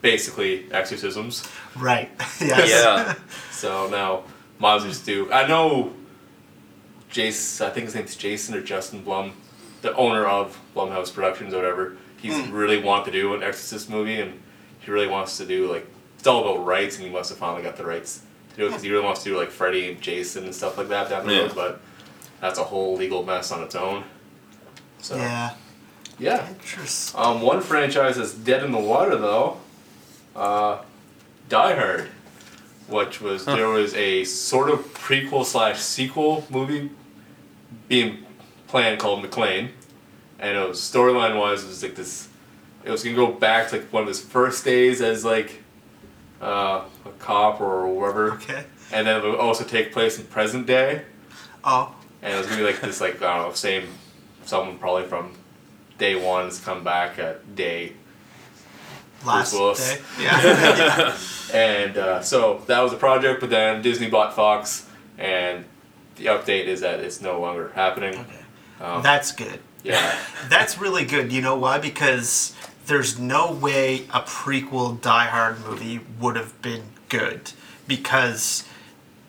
basically 0.00 0.66
exorcisms. 0.72 1.44
Right. 1.76 2.10
Yes. 2.40 2.68
Yeah. 2.70 3.14
So 3.52 3.88
now 3.88 4.24
might 4.58 4.80
just 4.82 5.06
do. 5.06 5.30
I 5.32 5.46
know 5.46 5.92
Jason. 7.08 7.66
I 7.66 7.70
think 7.70 7.86
his 7.86 7.94
name's 7.94 8.16
Jason 8.16 8.54
or 8.54 8.62
Justin 8.62 9.02
Blum, 9.04 9.32
the 9.82 9.94
owner 9.94 10.26
of 10.26 10.58
Blumhouse 10.74 11.12
Productions 11.14 11.54
or 11.54 11.58
whatever. 11.58 11.96
He's 12.20 12.36
Hmm. 12.36 12.52
really 12.52 12.78
want 12.78 13.04
to 13.06 13.10
do 13.10 13.34
an 13.34 13.42
Exorcist 13.42 13.90
movie, 13.90 14.20
and 14.20 14.40
he 14.80 14.90
really 14.90 15.08
wants 15.08 15.36
to 15.38 15.44
do 15.46 15.70
like 15.70 15.86
it's 16.22 16.28
all 16.28 16.44
about 16.48 16.64
rights, 16.64 16.94
and 16.98 17.04
he 17.04 17.10
must 17.10 17.30
have 17.30 17.38
finally 17.38 17.64
got 17.64 17.74
the 17.76 17.84
rights 17.84 18.22
to 18.50 18.56
do 18.56 18.62
it 18.66 18.68
because 18.68 18.82
he 18.84 18.92
really 18.92 19.04
wants 19.04 19.24
to 19.24 19.30
do 19.30 19.36
like 19.36 19.50
Freddy 19.50 19.90
and 19.90 20.00
Jason 20.00 20.44
and 20.44 20.54
stuff 20.54 20.78
like 20.78 20.86
that 20.88 21.08
down 21.10 21.26
the 21.26 21.32
Yeah. 21.34 21.40
road. 21.40 21.54
But 21.56 21.80
that's 22.40 22.60
a 22.60 22.62
whole 22.62 22.94
legal 22.96 23.24
mess 23.24 23.50
on 23.50 23.60
its 23.64 23.74
own. 23.74 24.04
So 25.00 25.16
Yeah. 25.16 25.54
yeah. 26.20 26.48
Interesting. 26.48 27.20
Um, 27.20 27.42
one 27.42 27.60
franchise 27.60 28.18
that's 28.18 28.34
dead 28.34 28.62
in 28.62 28.70
the 28.70 28.78
water 28.78 29.16
though, 29.16 29.56
uh, 30.36 30.78
Die 31.48 31.74
Hard, 31.74 32.08
which 32.86 33.20
was 33.20 33.44
there 33.44 33.68
was 33.68 33.92
a 33.94 34.22
sort 34.22 34.70
of 34.70 34.78
prequel 34.94 35.44
slash 35.44 35.80
sequel 35.80 36.46
movie 36.50 36.90
being 37.88 38.24
planned 38.68 39.00
called 39.00 39.24
McClane, 39.24 39.70
and 40.38 40.56
it 40.56 40.68
was 40.68 40.78
storyline 40.78 41.36
wise 41.36 41.64
it 41.64 41.66
was 41.66 41.82
like 41.82 41.96
this. 41.96 42.28
It 42.84 42.92
was 42.92 43.02
gonna 43.02 43.16
go 43.16 43.26
back 43.32 43.70
to 43.70 43.78
like 43.78 43.92
one 43.92 44.02
of 44.02 44.08
his 44.08 44.20
first 44.20 44.64
days 44.64 45.02
as 45.02 45.24
like 45.24 45.61
uh, 46.42 46.84
a 47.06 47.10
cop 47.18 47.60
or 47.60 47.86
whatever, 47.86 48.32
Okay. 48.34 48.64
and 48.92 49.06
then 49.06 49.16
it 49.16 49.24
would 49.24 49.38
also 49.38 49.64
take 49.64 49.92
place 49.92 50.18
in 50.18 50.26
present 50.26 50.66
day. 50.66 51.02
Oh. 51.64 51.94
And 52.20 52.34
it 52.34 52.36
was 52.36 52.46
gonna 52.46 52.58
be 52.58 52.66
like 52.66 52.80
this, 52.80 53.00
like 53.00 53.22
I 53.22 53.36
don't 53.38 53.48
know, 53.48 53.54
same 53.54 53.88
someone 54.44 54.78
probably 54.78 55.04
from 55.04 55.32
day 55.98 56.14
one's 56.16 56.58
come 56.60 56.82
back 56.84 57.18
at 57.18 57.54
day, 57.54 57.92
Last 59.24 59.52
day. 59.52 59.98
Yeah. 60.20 60.42
yeah. 60.42 61.16
and 61.54 61.96
uh, 61.96 62.22
so 62.22 62.62
that 62.66 62.80
was 62.80 62.90
the 62.90 62.98
project. 62.98 63.40
But 63.40 63.50
then 63.50 63.80
Disney 63.82 64.08
bought 64.10 64.34
Fox, 64.34 64.88
and 65.16 65.64
the 66.16 66.26
update 66.26 66.64
is 66.66 66.80
that 66.80 66.98
it's 67.00 67.20
no 67.20 67.40
longer 67.40 67.70
happening. 67.74 68.24
Um, 68.80 69.00
That's 69.02 69.30
good. 69.30 69.60
yeah, 69.84 70.18
That's 70.48 70.76
really 70.78 71.04
good. 71.04 71.32
You 71.32 71.40
know 71.40 71.56
why? 71.56 71.78
Because 71.78 72.54
there's 72.86 73.18
no 73.18 73.52
way 73.52 74.04
a 74.12 74.20
prequel 74.20 75.00
Die 75.00 75.26
Hard 75.26 75.60
movie 75.66 76.00
would 76.20 76.36
have 76.36 76.60
been 76.62 76.82
good. 77.08 77.52
Because 77.86 78.64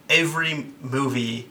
every 0.10 0.68
movie 0.82 1.50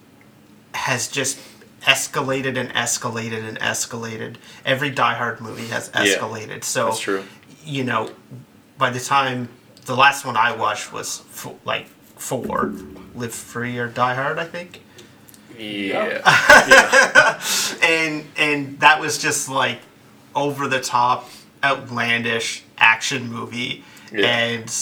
has 0.74 1.08
just 1.08 1.38
escalated 1.82 2.56
and 2.56 2.70
escalated 2.70 3.46
and 3.46 3.58
escalated. 3.58 4.36
Every 4.64 4.90
Die 4.90 5.14
Hard 5.14 5.40
movie 5.40 5.66
has 5.68 5.90
Yeah, 5.94 6.02
escalated. 6.04 6.64
so 6.64 6.86
That's 6.86 7.00
true. 7.00 7.24
you 7.64 7.84
know, 7.84 8.10
by 8.78 8.90
the 8.90 9.00
time 9.00 9.48
the 9.86 9.96
last 9.96 10.24
one 10.24 10.36
I 10.36 10.54
watched 10.56 10.92
was 10.92 11.22
f- 11.32 11.52
like 11.64 11.86
four, 12.16 12.72
Live 13.14 13.34
Free 13.34 13.78
or 13.78 13.88
Die 13.88 14.14
Hard, 14.14 14.38
I 14.38 14.44
think, 14.44 14.80
Yeah. 15.58 16.22
and 17.82 18.24
and 18.36 18.78
that 18.80 19.00
was 19.00 19.18
just 19.18 19.48
like 19.48 19.80
over 20.34 20.68
the 20.68 20.80
top, 20.80 21.28
outlandish 21.64 22.62
action 22.78 23.30
movie, 23.32 23.84
Yeah. 24.12 24.26
and 24.26 24.74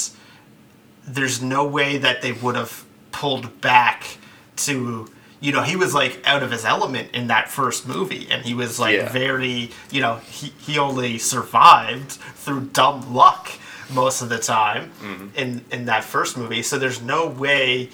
there's 1.06 1.40
no 1.42 1.64
way 1.66 1.98
that 1.98 2.22
they 2.22 2.32
would 2.32 2.56
have 2.56 2.84
pulled 3.12 3.60
back 3.60 4.18
to. 4.56 5.08
You 5.42 5.52
know, 5.52 5.62
he 5.62 5.74
was 5.74 5.94
like 5.94 6.20
out 6.26 6.42
of 6.42 6.50
his 6.50 6.66
element 6.66 7.08
in 7.14 7.28
that 7.28 7.48
first 7.48 7.88
movie, 7.88 8.26
and 8.30 8.44
he 8.44 8.52
was 8.52 8.78
like 8.78 8.96
Yeah. 8.96 9.08
very, 9.08 9.70
you 9.90 10.02
know, 10.02 10.16
he, 10.30 10.52
he 10.58 10.78
only 10.78 11.16
survived 11.16 12.12
through 12.12 12.66
dumb 12.72 13.14
luck 13.14 13.50
most 13.90 14.20
of 14.20 14.28
the 14.28 14.38
time 14.38 14.90
mm-hmm. 15.02 15.28
in 15.34 15.64
in 15.70 15.86
that 15.86 16.04
first 16.04 16.36
movie. 16.36 16.62
So 16.62 16.78
there's 16.78 17.00
no 17.00 17.26
way 17.26 17.88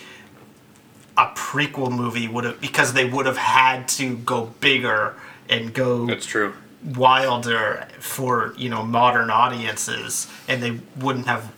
a 1.17 1.27
prequel 1.29 1.91
movie 1.91 2.29
would 2.29 2.45
have 2.45 2.61
because 2.61 2.93
they 2.93 3.05
would 3.05 3.27
have 3.27 3.39
had 3.39 3.89
to 3.89 4.17
go 4.19 4.47
bigger 4.61 5.15
and 5.49 5.73
go 5.73 6.07
That's 6.07 6.27
true. 6.27 6.53
Wilder 6.85 7.87
for 7.99 8.55
you 8.57 8.69
know 8.69 8.83
modern 8.83 9.31
audiences, 9.31 10.29
and 10.49 10.63
they 10.63 10.81
wouldn't 11.03 11.27
have. 11.27 11.53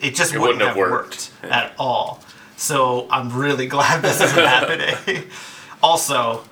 It 0.00 0.14
just 0.14 0.34
It 0.34 0.38
wouldn't, 0.38 0.58
wouldn't 0.58 0.76
have 0.76 0.76
have 0.76 0.90
worked, 0.90 1.32
worked. 1.42 1.52
at 1.52 1.72
all. 1.78 2.22
So 2.56 3.06
I'm 3.10 3.32
really 3.36 3.66
glad 3.74 4.02
this 4.02 4.20
isn't 4.20 4.38
happening. 4.44 5.24
also, 5.82 6.44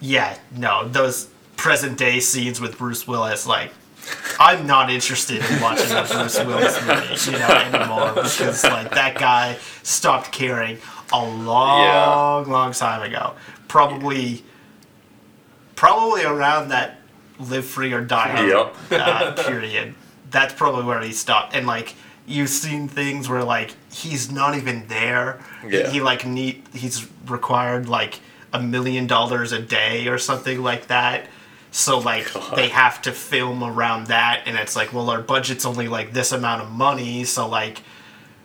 yeah, 0.00 0.36
no, 0.56 0.88
those 0.88 1.28
present 1.56 1.98
day 1.98 2.20
scenes 2.20 2.60
with 2.60 2.78
Bruce 2.78 3.06
Willis, 3.06 3.46
like. 3.46 3.72
I'm 4.40 4.66
not 4.66 4.90
interested 4.90 5.44
in 5.44 5.60
watching 5.60 5.90
a 5.92 6.02
Bruce 6.04 6.38
Willis 6.42 6.80
movie, 6.86 7.30
you 7.30 7.38
know, 7.38 7.48
anymore 7.48 8.14
because 8.14 8.64
like 8.64 8.90
that 8.92 9.14
guy 9.18 9.58
stopped 9.82 10.32
caring 10.32 10.78
a 11.12 11.22
long, 11.22 12.48
long 12.50 12.72
time 12.72 13.02
ago. 13.02 13.34
Probably, 13.68 14.42
probably 15.76 16.24
around 16.24 16.70
that 16.70 16.99
Live 17.40 17.64
Free 17.64 17.92
or 17.92 18.00
Die 18.02 18.28
Hard 18.28 18.48
Yep. 18.48 18.76
uh, 19.00 19.32
period. 19.46 19.94
That's 20.30 20.54
probably 20.54 20.84
where 20.84 21.00
he 21.00 21.12
stopped. 21.12 21.54
And 21.54 21.66
like 21.66 21.94
you've 22.26 22.50
seen 22.50 22.86
things 22.86 23.28
where 23.28 23.42
like 23.44 23.74
he's 23.92 24.30
not 24.30 24.54
even 24.56 24.86
there. 24.88 25.40
He- 25.62 25.78
Yeah. 25.78 25.90
He, 25.90 26.00
like 26.00 26.26
need 26.26 26.62
he's 26.72 27.06
required 27.26 27.88
like 27.88 28.20
a 28.52 28.60
million 28.60 29.06
dollars 29.06 29.52
a 29.52 29.60
day 29.60 30.08
or 30.08 30.18
something 30.18 30.62
like 30.62 30.86
that. 30.88 31.26
So 31.72 31.98
like 31.98 32.32
God. 32.34 32.56
they 32.56 32.68
have 32.68 33.00
to 33.02 33.12
film 33.12 33.62
around 33.62 34.08
that, 34.08 34.42
and 34.46 34.56
it's 34.58 34.74
like, 34.76 34.92
well, 34.92 35.08
our 35.10 35.20
budget's 35.22 35.64
only 35.64 35.86
like 35.88 36.12
this 36.12 36.32
amount 36.32 36.62
of 36.62 36.70
money, 36.70 37.22
so 37.24 37.46
like, 37.48 37.82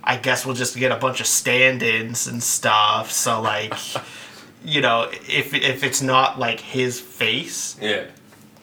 I 0.03 0.17
guess 0.17 0.45
we'll 0.45 0.53
just 0.55 0.77
get 0.77 0.91
a 0.91 0.95
bunch 0.95 1.21
of 1.21 1.25
stand-ins 1.25 2.27
and 2.27 2.41
stuff. 2.43 3.11
So 3.11 3.41
like, 3.41 3.73
you 4.63 4.81
know, 4.81 5.09
if 5.27 5.55
if 5.55 5.83
it's 5.83 6.03
not 6.03 6.37
like 6.37 6.59
his 6.59 6.99
face, 7.01 7.75
yeah. 7.81 8.03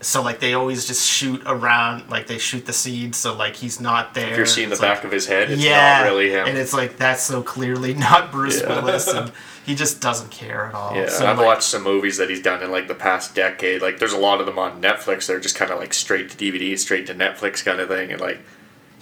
So 0.02 0.22
like 0.22 0.40
they 0.40 0.52
always 0.54 0.86
just 0.86 1.08
shoot 1.08 1.40
around, 1.46 2.10
like 2.10 2.26
they 2.26 2.38
shoot 2.38 2.66
the 2.66 2.72
seeds, 2.72 3.16
so 3.18 3.34
like 3.34 3.56
he's 3.56 3.80
not 3.80 4.14
there. 4.14 4.30
If 4.32 4.36
you're 4.36 4.46
seeing 4.46 4.68
the 4.68 4.72
It's 4.74 4.82
like- 4.82 4.96
back 4.96 5.04
of 5.04 5.10
his 5.12 5.26
head, 5.26 5.50
it's 5.50 5.62
yeah, 5.62 6.00
not 6.00 6.04
really 6.08 6.30
him. 6.30 6.46
and 6.48 6.58
it's 6.58 6.72
like 6.74 6.96
that's 6.98 7.22
so 7.22 7.42
clearly 7.42 7.94
not 8.08 8.30
Bruce 8.30 8.60
Yeah. 8.60 8.68
Willis, 8.68 9.08
and 9.08 9.32
he 9.64 9.74
just 9.74 10.00
doesn't 10.00 10.30
care 10.30 10.66
at 10.66 10.74
all. 10.74 10.94
Yeah, 10.94 11.08
so, 11.08 11.24
I've 11.26 11.38
like, 11.38 11.46
watched 11.46 11.62
some 11.62 11.82
movies 11.84 12.18
that 12.18 12.28
he's 12.28 12.42
done 12.42 12.62
in 12.62 12.70
like 12.72 12.88
the 12.88 12.94
past 12.96 13.34
decade. 13.34 13.80
Like, 13.80 13.98
there's 14.00 14.12
a 14.12 14.18
lot 14.18 14.40
of 14.40 14.46
them 14.46 14.58
on 14.58 14.82
Netflix. 14.82 15.26
They're 15.26 15.38
just 15.40 15.54
kind 15.56 15.70
of 15.70 15.78
like 15.78 15.94
straight 15.94 16.30
to 16.30 16.36
DVD, 16.36 16.76
straight 16.78 17.06
to 17.06 17.14
Netflix 17.14 17.64
kind 17.64 17.78
of 17.80 17.88
thing. 17.88 18.10
And 18.10 18.20
like, 18.20 18.40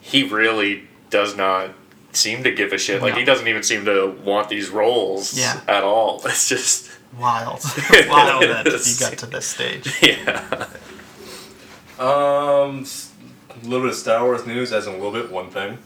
he 0.02 0.22
really 0.24 0.84
does 1.08 1.34
not 1.36 1.70
seem 2.12 2.42
to 2.42 2.50
give 2.50 2.72
a 2.74 2.78
shit. 2.78 3.00
Like, 3.00 3.14
No. 3.14 3.20
he 3.20 3.24
doesn't 3.24 3.48
even 3.48 3.62
seem 3.62 3.84
to 3.86 4.08
want 4.24 4.48
these 4.50 4.68
roles 4.68 5.38
Yeah. 5.38 5.60
at 5.66 5.82
all. 5.82 6.20
It's 6.26 6.48
just, 6.48 6.90
wild, 7.18 7.60
wild 8.08 8.42
that 8.42 8.66
he 8.84 8.94
got 9.02 9.16
to 9.18 9.26
this 9.26 9.46
stage. 9.46 9.96
yeah. 10.02 10.66
Um, 12.00 12.86
a 13.50 13.64
little 13.64 13.80
bit 13.82 13.90
of 13.90 13.94
Star 13.94 14.24
Wars 14.24 14.46
news, 14.46 14.72
as 14.72 14.86
in 14.86 14.94
a 14.94 14.96
little 14.96 15.12
bit, 15.12 15.30
one 15.30 15.50
thing. 15.50 15.78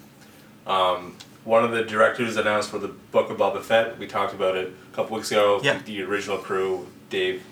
Um, 0.66 1.16
one 1.44 1.64
of 1.64 1.72
the 1.72 1.83
directors 1.85 2.37
announced 2.37 2.70
for 2.70 2.79
the 2.79 2.88
Book 2.88 3.31
of 3.31 3.37
Boba 3.37 3.61
Fett. 3.61 3.98
We 3.98 4.07
talked 4.07 4.33
about 4.33 4.57
it 4.57 4.72
a 4.92 4.96
couple 4.96 5.16
weeks 5.16 5.31
ago. 5.31 5.61
Yeah. 5.62 5.81
The 5.85 6.03
original 6.03 6.38
crew: 6.38 6.87
Dave 7.11 7.42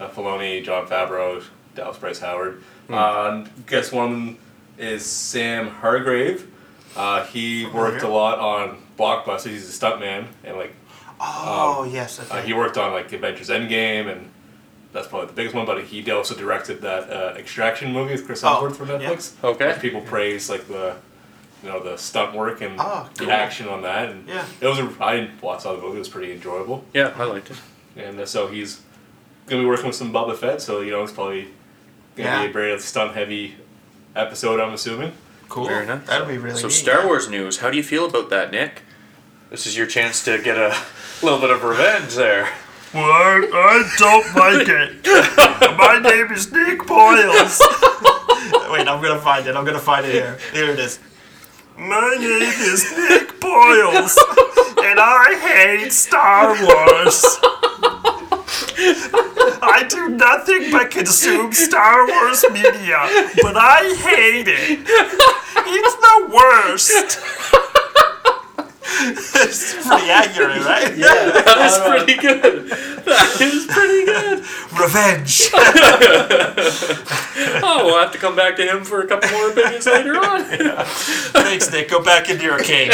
uh, 0.00 0.08
Filoni, 0.08 0.62
Jon 0.64 0.86
Favreau, 0.86 1.42
Dallas 1.74 1.98
Bryce 1.98 2.18
Howard. 2.18 2.62
Uh, 2.88 3.46
guess 3.66 3.92
one 3.92 4.36
is 4.76 5.06
Sam 5.06 5.68
Hargrave. 5.68 6.50
Uh, 6.96 7.24
he 7.26 7.66
worked 7.66 8.02
a 8.02 8.08
lot 8.08 8.40
on 8.40 8.82
blockbusters. 8.98 9.50
He's 9.50 9.68
a 9.68 9.80
stuntman, 9.86 10.26
and 10.42 10.56
like 10.56 10.74
Oh 11.20 11.88
yes, 11.90 12.18
okay. 12.18 12.38
uh, 12.38 12.42
he 12.42 12.52
worked 12.54 12.76
on 12.76 12.92
like 12.92 13.12
Avengers 13.12 13.50
Endgame, 13.50 14.10
and 14.10 14.29
that's 14.92 15.06
probably 15.08 15.28
the 15.28 15.32
biggest 15.34 15.54
one. 15.54 15.66
But 15.66 15.82
he 15.84 16.08
also 16.10 16.34
directed 16.34 16.80
that 16.82 17.10
uh, 17.10 17.34
Extraction 17.38 17.92
movie 17.92 18.12
with 18.12 18.26
Chris 18.26 18.42
Oh, 18.44 18.48
Hemsworth 18.62 18.76
for 18.76 18.86
yeah. 18.86 18.98
Netflix. 19.10 19.32
Okay. 19.44 19.68
Which 19.68 19.80
people 19.80 20.00
praise 20.00 20.48
like 20.50 20.66
the, 20.68 20.96
you 21.62 21.68
know, 21.68 21.82
the 21.82 21.96
stunt 21.96 22.34
work 22.34 22.60
and 22.60 22.74
Oh, 22.80 23.08
cool. 23.16 23.26
the 23.28 23.32
action 23.32 23.68
on 23.68 23.82
that. 23.82 24.08
And 24.10 24.28
Yeah. 24.28 24.44
it 24.60 24.66
was. 24.66 24.78
A, 24.78 24.90
I 25.00 25.30
watched 25.40 25.66
all 25.66 25.76
the 25.76 25.82
movie. 25.82 25.96
It 25.96 26.00
was 26.00 26.08
pretty 26.08 26.32
enjoyable. 26.32 26.84
Yeah, 26.94 27.12
I 27.16 27.24
liked 27.24 27.50
it. 27.50 27.56
And 27.96 28.18
uh, 28.20 28.26
so 28.26 28.46
he's 28.48 28.80
gonna 29.46 29.62
be 29.62 29.66
working 29.68 29.86
with 29.86 29.96
some 29.96 30.12
Boba 30.12 30.36
Fett. 30.36 30.60
So 30.62 30.80
you 30.80 30.90
know, 30.92 31.02
it's 31.02 31.12
probably 31.12 31.48
gonna 32.16 32.28
Yeah. 32.30 32.42
be 32.44 32.50
a 32.50 32.52
very 32.52 32.78
stunt 32.80 33.14
heavy 33.14 33.56
episode. 34.16 34.60
I'm 34.60 34.72
assuming. 34.72 35.12
cool. 35.48 35.66
Very 35.66 35.84
nice. 35.86 36.06
That'd 36.06 36.28
be 36.28 36.38
really 36.38 36.56
So, 36.56 36.68
neat. 36.68 36.72
Star 36.74 37.04
Wars 37.06 37.28
news. 37.28 37.58
How 37.58 37.70
do 37.70 37.76
you 37.76 37.82
feel 37.82 38.06
about 38.06 38.30
that, 38.30 38.52
Nick? 38.52 38.82
This 39.50 39.66
is 39.66 39.76
your 39.76 39.86
chance 39.88 40.22
to 40.26 40.38
get 40.40 40.56
a 40.56 40.76
little 41.24 41.40
bit 41.40 41.50
of 41.50 41.64
revenge 41.64 42.14
there. 42.14 42.48
Well, 42.92 43.04
I, 43.04 43.46
I 43.52 43.94
don't 43.98 44.34
like 44.34 44.66
it. 44.68 45.06
My 45.78 46.00
name 46.02 46.32
is 46.32 46.50
Nick 46.50 46.86
Boyles. 46.88 47.60
Wait, 48.72 48.88
I'm 48.88 49.00
gonna 49.00 49.20
find 49.20 49.46
it. 49.46 49.54
I'm 49.54 49.64
gonna 49.64 49.78
find 49.78 50.04
it 50.06 50.12
here. 50.12 50.38
Here 50.52 50.70
it 50.70 50.78
is. 50.80 50.98
My 51.78 52.16
name 52.18 52.42
is 52.42 52.90
Nick 52.96 53.38
Boyles, 53.40 54.18
and 54.82 54.98
I 54.98 55.38
hate 55.40 55.92
Star 55.92 56.48
Wars. 56.50 57.24
I 59.62 59.86
do 59.88 60.08
nothing 60.08 60.72
but 60.72 60.90
consume 60.90 61.52
Star 61.52 62.08
Wars 62.08 62.44
media, 62.50 62.98
but 63.40 63.56
I 63.56 63.94
hate 63.98 64.48
it. 64.48 64.80
It's 65.66 65.94
the 65.94 66.26
worst. 66.34 67.20
It's 69.02 69.74
pretty 69.86 70.10
accurate, 70.10 70.64
right? 70.64 70.96
Yeah. 70.96 71.30
That 71.50 71.58
is 71.66 71.78
pretty 71.78 72.20
good. 72.20 72.70
That 73.04 73.40
is 73.40 73.66
pretty 73.66 74.04
good. 74.04 74.38
Revenge. 74.78 75.50
Oh, 77.62 77.84
we'll 77.86 77.98
have 77.98 78.12
to 78.12 78.18
come 78.18 78.36
back 78.36 78.56
to 78.56 78.66
him 78.66 78.84
for 78.84 79.00
a 79.00 79.06
couple 79.06 79.30
more 79.30 79.50
opinions 79.50 79.86
later 79.86 80.14
on. 80.16 80.44
Thanks, 80.44 81.70
Nick. 81.72 81.88
Go 81.88 82.02
back 82.02 82.28
into 82.28 82.44
your 82.44 82.58
cage. 82.58 82.92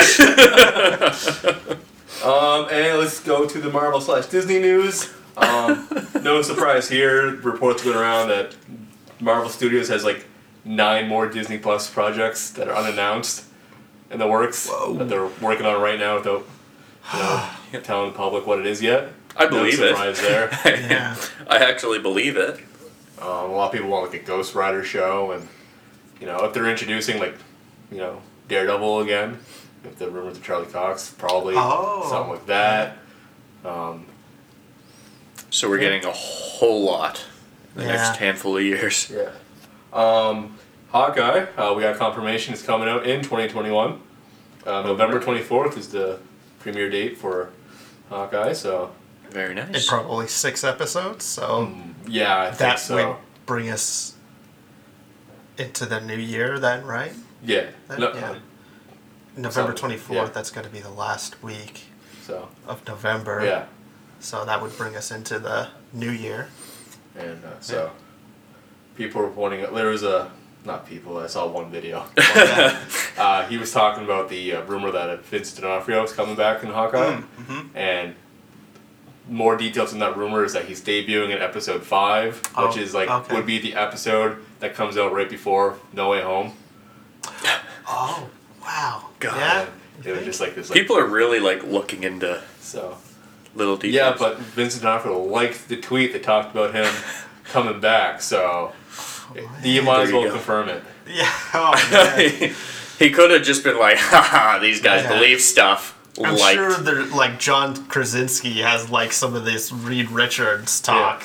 Um, 2.24 2.68
and 2.70 2.98
let's 2.98 3.20
go 3.20 3.46
to 3.46 3.60
the 3.60 3.70
Marvel 3.70 4.00
slash 4.00 4.26
Disney 4.26 4.58
news. 4.58 5.12
Um, 5.36 5.88
no 6.22 6.42
surprise 6.42 6.88
here. 6.88 7.36
Reports 7.36 7.82
going 7.84 7.96
around 7.96 8.28
that 8.28 8.54
Marvel 9.20 9.48
Studios 9.50 9.88
has 9.88 10.04
like 10.04 10.26
nine 10.64 11.08
more 11.08 11.28
Disney 11.28 11.58
Plus 11.58 11.88
projects 11.90 12.50
that 12.50 12.68
are 12.68 12.74
unannounced 12.76 13.44
in 14.10 14.18
the 14.18 14.26
works 14.26 14.68
Whoa. 14.68 14.94
that 14.94 15.08
they're 15.08 15.26
working 15.40 15.66
on 15.66 15.80
right 15.80 15.98
now 15.98 16.16
without 16.16 16.44
you 17.12 17.78
know, 17.78 17.80
telling 17.84 18.12
the 18.12 18.16
public 18.16 18.46
what 18.46 18.58
it 18.58 18.66
is 18.66 18.82
yet. 18.82 19.08
I 19.36 19.46
believe 19.46 19.78
no 19.78 19.86
it. 19.86 19.88
surprise 19.90 20.20
there. 20.20 20.50
Yeah. 20.90 21.16
I 21.48 21.58
actually 21.58 21.98
believe 21.98 22.36
it. 22.36 22.58
Um, 23.20 23.28
a 23.28 23.46
lot 23.52 23.66
of 23.66 23.72
people 23.72 23.88
want 23.90 24.10
like 24.12 24.20
a 24.22 24.24
Ghost 24.24 24.54
Rider 24.54 24.82
show, 24.84 25.32
and 25.32 25.46
you 26.20 26.26
know 26.26 26.44
if 26.44 26.52
they're 26.54 26.68
introducing 26.70 27.18
like 27.18 27.34
you 27.90 27.98
know 27.98 28.20
Daredevil 28.48 29.00
again, 29.00 29.38
if 29.84 29.96
the 29.98 30.10
rumors 30.10 30.36
of 30.38 30.42
Charlie 30.44 30.66
Cox, 30.66 31.10
probably 31.16 31.54
Oh. 31.56 32.06
something 32.10 32.32
like 32.32 32.46
that. 32.46 32.98
Um, 33.64 34.06
So 35.50 35.68
we're 35.68 35.78
getting 35.78 36.04
a 36.04 36.12
whole 36.12 36.84
lot 36.84 37.24
in 37.74 37.82
the 37.82 37.86
Yeah. 37.88 37.96
next 37.96 38.16
handful 38.18 38.56
of 38.56 38.62
years. 38.62 39.10
yeah. 39.10 39.30
Um, 39.92 40.58
Hawkeye, 40.90 41.46
uh, 41.56 41.74
we 41.74 41.82
got 41.82 41.96
confirmation 41.96 42.54
it's 42.54 42.62
coming 42.62 42.88
out 42.88 43.06
in 43.06 43.20
2021. 43.22 44.00
Uh, 44.64 44.82
November 44.82 45.20
24th 45.20 45.76
is 45.76 45.88
the 45.88 46.18
premiere 46.60 46.88
date 46.90 47.16
for 47.18 47.50
Hawkeye, 48.08 48.52
so 48.52 48.92
Very 49.30 49.58
And 49.58 49.72
nice. 49.72 49.86
probably 49.88 50.26
six 50.28 50.64
episodes, 50.64 51.24
so 51.24 51.72
yeah, 52.06 52.42
I 52.42 52.46
think 52.46 52.58
that 52.58 52.78
so. 52.78 52.94
would 53.10 53.16
bring 53.46 53.68
us 53.68 54.14
into 55.58 55.86
the 55.86 56.00
new 56.00 56.16
year 56.16 56.58
then, 56.58 56.84
right? 56.84 57.12
yeah. 57.42 57.66
That- 57.88 57.98
No, 57.98 58.12
yeah. 58.14 58.34
November 59.36 59.76
Something, 59.76 59.98
24th, 59.98 60.14
yeah. 60.14 60.24
that's 60.32 60.50
going 60.50 60.64
to 60.66 60.72
be 60.72 60.80
the 60.80 60.88
last 60.90 61.42
week 61.42 61.82
So 62.22 62.48
of 62.66 62.86
November. 62.88 63.44
yeah, 63.44 63.66
So 64.18 64.44
that 64.46 64.62
would 64.62 64.74
bring 64.78 64.96
us 64.96 65.10
into 65.10 65.38
the 65.38 65.68
new 65.92 66.10
year. 66.10 66.48
and 67.14 67.44
uh, 67.44 67.60
so 67.60 67.90
people 68.96 69.20
were 69.20 69.28
pointing 69.28 69.62
out 69.62 69.74
there 69.74 69.88
was 69.88 70.02
a 70.04 70.30
not 70.66 70.86
people. 70.86 71.16
I 71.18 71.26
saw 71.28 71.46
one 71.46 71.70
video. 71.70 72.04
uh, 73.18 73.46
he 73.48 73.56
was 73.56 73.72
talking 73.72 74.04
about 74.04 74.28
the 74.28 74.54
uh, 74.54 74.62
rumor 74.64 74.90
that 74.90 75.24
Vincent 75.24 75.62
D'Onofrio 75.62 76.02
was 76.02 76.12
coming 76.12 76.34
back 76.36 76.62
in 76.62 76.70
Hawkeye, 76.70 77.20
and 77.74 78.14
more 79.28 79.56
details 79.56 79.92
in 79.92 79.98
that 80.00 80.16
rumor 80.16 80.44
is 80.44 80.52
that 80.52 80.66
he's 80.66 80.80
debuting 80.82 81.34
in 81.34 81.42
episode 81.42 81.82
five, 81.82 82.40
Oh, 82.56 82.68
which 82.68 82.76
is 82.76 82.94
like 82.94 83.08
okay. 83.08 83.34
would 83.34 83.46
be 83.46 83.58
the 83.58 83.74
episode 83.74 84.38
that 84.60 84.74
comes 84.74 84.96
out 84.96 85.12
right 85.12 85.28
before 85.28 85.76
No 85.92 86.10
Way 86.10 86.22
Home. 86.22 86.52
Oh, 87.88 88.28
wow. 88.62 89.10
God. 89.20 89.68
Yeah. 90.02 90.10
It 90.10 90.16
was 90.16 90.24
just 90.24 90.40
like 90.40 90.56
this. 90.56 90.68
Like, 90.70 90.76
People 90.80 90.98
are 90.98 91.06
really 91.06 91.38
like 91.38 91.62
looking 91.62 92.02
into 92.02 92.42
so 92.58 92.98
little 93.54 93.76
details. 93.76 93.94
yeah, 93.94 94.16
but 94.18 94.38
Vincent 94.38 94.82
D'Onofrio 94.82 95.22
liked 95.22 95.68
the 95.68 95.76
tweet 95.76 96.12
that 96.12 96.24
talked 96.24 96.50
about 96.50 96.74
him 96.74 96.92
coming 97.44 97.78
back, 97.78 98.20
so 98.20 98.72
you 99.64 99.82
might 99.82 100.02
as 100.02 100.12
well 100.12 100.24
go. 100.24 100.30
confirm 100.32 100.68
it. 100.68 100.82
Yeah. 101.08 101.30
Oh, 101.54 101.88
man. 101.90 102.54
he 102.98 103.10
could 103.10 103.30
have 103.30 103.42
just 103.42 103.62
been 103.64 103.78
like, 103.78 103.96
haha, 103.98 104.58
these 104.58 104.80
guys 104.80 105.02
Yeah. 105.04 105.14
believe 105.14 105.40
stuff. 105.40 105.92
I'm 106.22 106.36
like, 106.36 106.54
sure 106.54 106.72
there, 106.78 107.04
like 107.06 107.38
John 107.38 107.86
Krasinski 107.88 108.60
has 108.62 108.88
like 108.90 109.12
some 109.12 109.34
of 109.34 109.44
this 109.44 109.70
Reed 109.70 110.10
Richards 110.10 110.80
talk. 110.80 111.22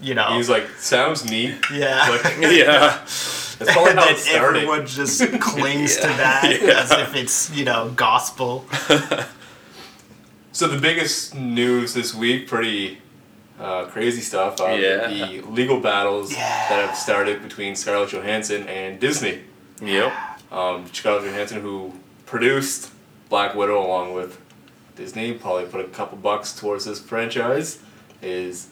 You 0.00 0.14
know. 0.14 0.34
He's 0.36 0.48
like, 0.50 0.68
sounds 0.78 1.24
neat. 1.24 1.54
yeah. 1.72 2.08
Like, 2.24 2.36
yeah. 2.40 2.98
that's 3.04 3.56
probably 3.58 3.90
and 3.90 3.98
how 4.00 4.04
then 4.06 4.14
it 4.14 4.18
started. 4.18 4.56
everyone 4.58 4.84
just 4.86 5.22
clings 5.40 5.94
to 5.96 6.08
that 6.08 6.58
Yeah. 6.60 6.80
as 6.82 6.90
if 6.90 7.14
it's 7.14 7.50
you 7.56 7.64
know 7.64 7.92
gospel. 7.94 8.66
So 10.50 10.66
the 10.68 10.78
biggest 10.78 11.34
news 11.34 11.94
this 11.94 12.12
week, 12.14 12.46
pretty 12.48 12.98
uh, 13.62 13.84
crazy 13.86 14.20
stuff. 14.20 14.60
Uh, 14.60 14.66
Yeah. 14.78 15.06
The 15.08 15.40
legal 15.42 15.80
battles 15.80 16.32
Yeah. 16.32 16.38
that 16.68 16.86
have 16.88 16.96
started 16.96 17.42
between 17.42 17.76
Scarlett 17.76 18.10
Johansson 18.10 18.66
and 18.68 18.98
Disney. 19.00 19.40
Yep. 19.80 20.12
Um, 20.50 20.86
Scarlett 20.92 21.24
Johansson, 21.24 21.60
who 21.60 21.92
produced 22.26 22.90
Black 23.28 23.54
Widow 23.54 23.84
along 23.84 24.14
with 24.14 24.38
Disney, 24.96 25.32
probably 25.32 25.64
put 25.64 25.80
a 25.80 25.88
couple 25.88 26.18
bucks 26.18 26.52
towards 26.52 26.84
this 26.84 27.00
franchise, 27.00 27.78
is 28.20 28.68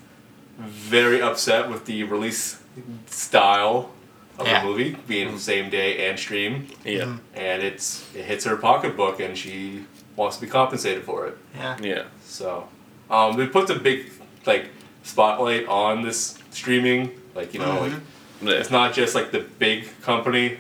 very 0.59 1.23
upset 1.23 1.71
with 1.71 1.87
the 1.87 2.03
release 2.05 2.61
style 3.07 3.91
of 4.39 4.47
Yeah. 4.47 4.61
the 4.61 4.67
movie 4.67 4.97
being 5.07 5.39
same 5.39 5.71
day 5.71 6.09
and 6.09 6.19
stream, 6.19 6.69
Yeah. 6.85 7.03
Mm-hmm. 7.05 7.17
and 7.35 7.63
it's 7.63 8.05
it 8.15 8.25
hits 8.25 8.45
her 8.45 8.57
pocketbook, 8.57 9.21
and 9.21 9.37
she 9.37 9.85
wants 10.17 10.37
to 10.37 10.43
be 10.43 10.49
compensated 10.51 11.05
for 11.05 11.27
it. 11.27 11.39
Yeah. 11.57 11.77
Yeah. 11.81 12.03
So, 12.25 12.69
um, 13.11 13.37
they 13.37 13.47
put 13.47 13.67
the 13.67 13.75
big 13.75 14.11
like 14.47 14.67
spotlight 15.03 15.67
on 15.69 16.03
this 16.03 16.39
streaming. 16.51 17.11
Like 17.35 17.55
you 17.55 17.61
know, 17.61 17.81
like 18.43 18.55
it's 18.59 18.71
not 18.71 18.93
just 18.95 19.15
like 19.15 19.31
the 19.31 19.41
big 19.41 19.89
company 20.03 20.59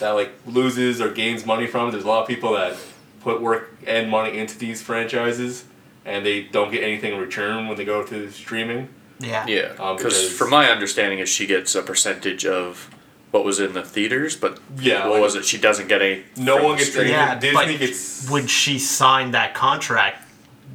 that 0.00 0.10
like 0.10 0.30
loses 0.46 1.00
or 1.00 1.10
gains 1.10 1.44
money 1.44 1.66
from. 1.66 1.88
it. 1.88 1.92
There's 1.92 2.04
a 2.04 2.08
lot 2.08 2.22
of 2.22 2.28
people 2.28 2.52
that 2.54 2.76
put 3.20 3.40
work 3.40 3.76
and 3.86 4.10
money 4.10 4.38
into 4.38 4.56
these 4.58 4.80
franchises, 4.80 5.64
and 6.04 6.24
they 6.24 6.42
don't 6.42 6.70
get 6.70 6.82
anything 6.84 7.14
in 7.14 7.20
return 7.20 7.66
when 7.68 7.76
they 7.76 7.84
go 7.84 8.04
to 8.04 8.30
streaming. 8.30 8.88
Yeah. 9.20 9.44
Yeah. 9.48 9.72
Um, 9.80 9.96
Because 9.96 10.14
because- 10.22 10.32
from 10.38 10.50
my 10.50 10.70
understanding 10.70 11.18
is 11.18 11.28
she 11.28 11.46
gets 11.46 11.74
a 11.74 11.82
percentage 11.82 12.46
of 12.46 12.88
what 13.32 13.44
was 13.44 13.58
in 13.58 13.72
the 13.74 13.82
theaters, 13.82 14.36
but 14.36 14.60
Yeah, 14.78 15.02
what 15.08 15.14
like- 15.14 15.22
was 15.22 15.34
it? 15.34 15.44
She 15.44 15.58
doesn't 15.58 15.88
get 15.88 16.00
any. 16.00 16.22
No 16.36 16.54
from 16.56 16.64
one 16.64 16.72
the 16.74 16.78
gets 16.78 16.90
stream. 16.90 17.06
any- 17.08 17.12
Yeah, 17.14 17.34
Disney 17.34 17.54
but 17.72 17.78
gets- 17.80 18.30
when 18.30 18.46
she 18.46 18.78
signed 18.78 19.34
that 19.34 19.54
contract, 19.54 20.22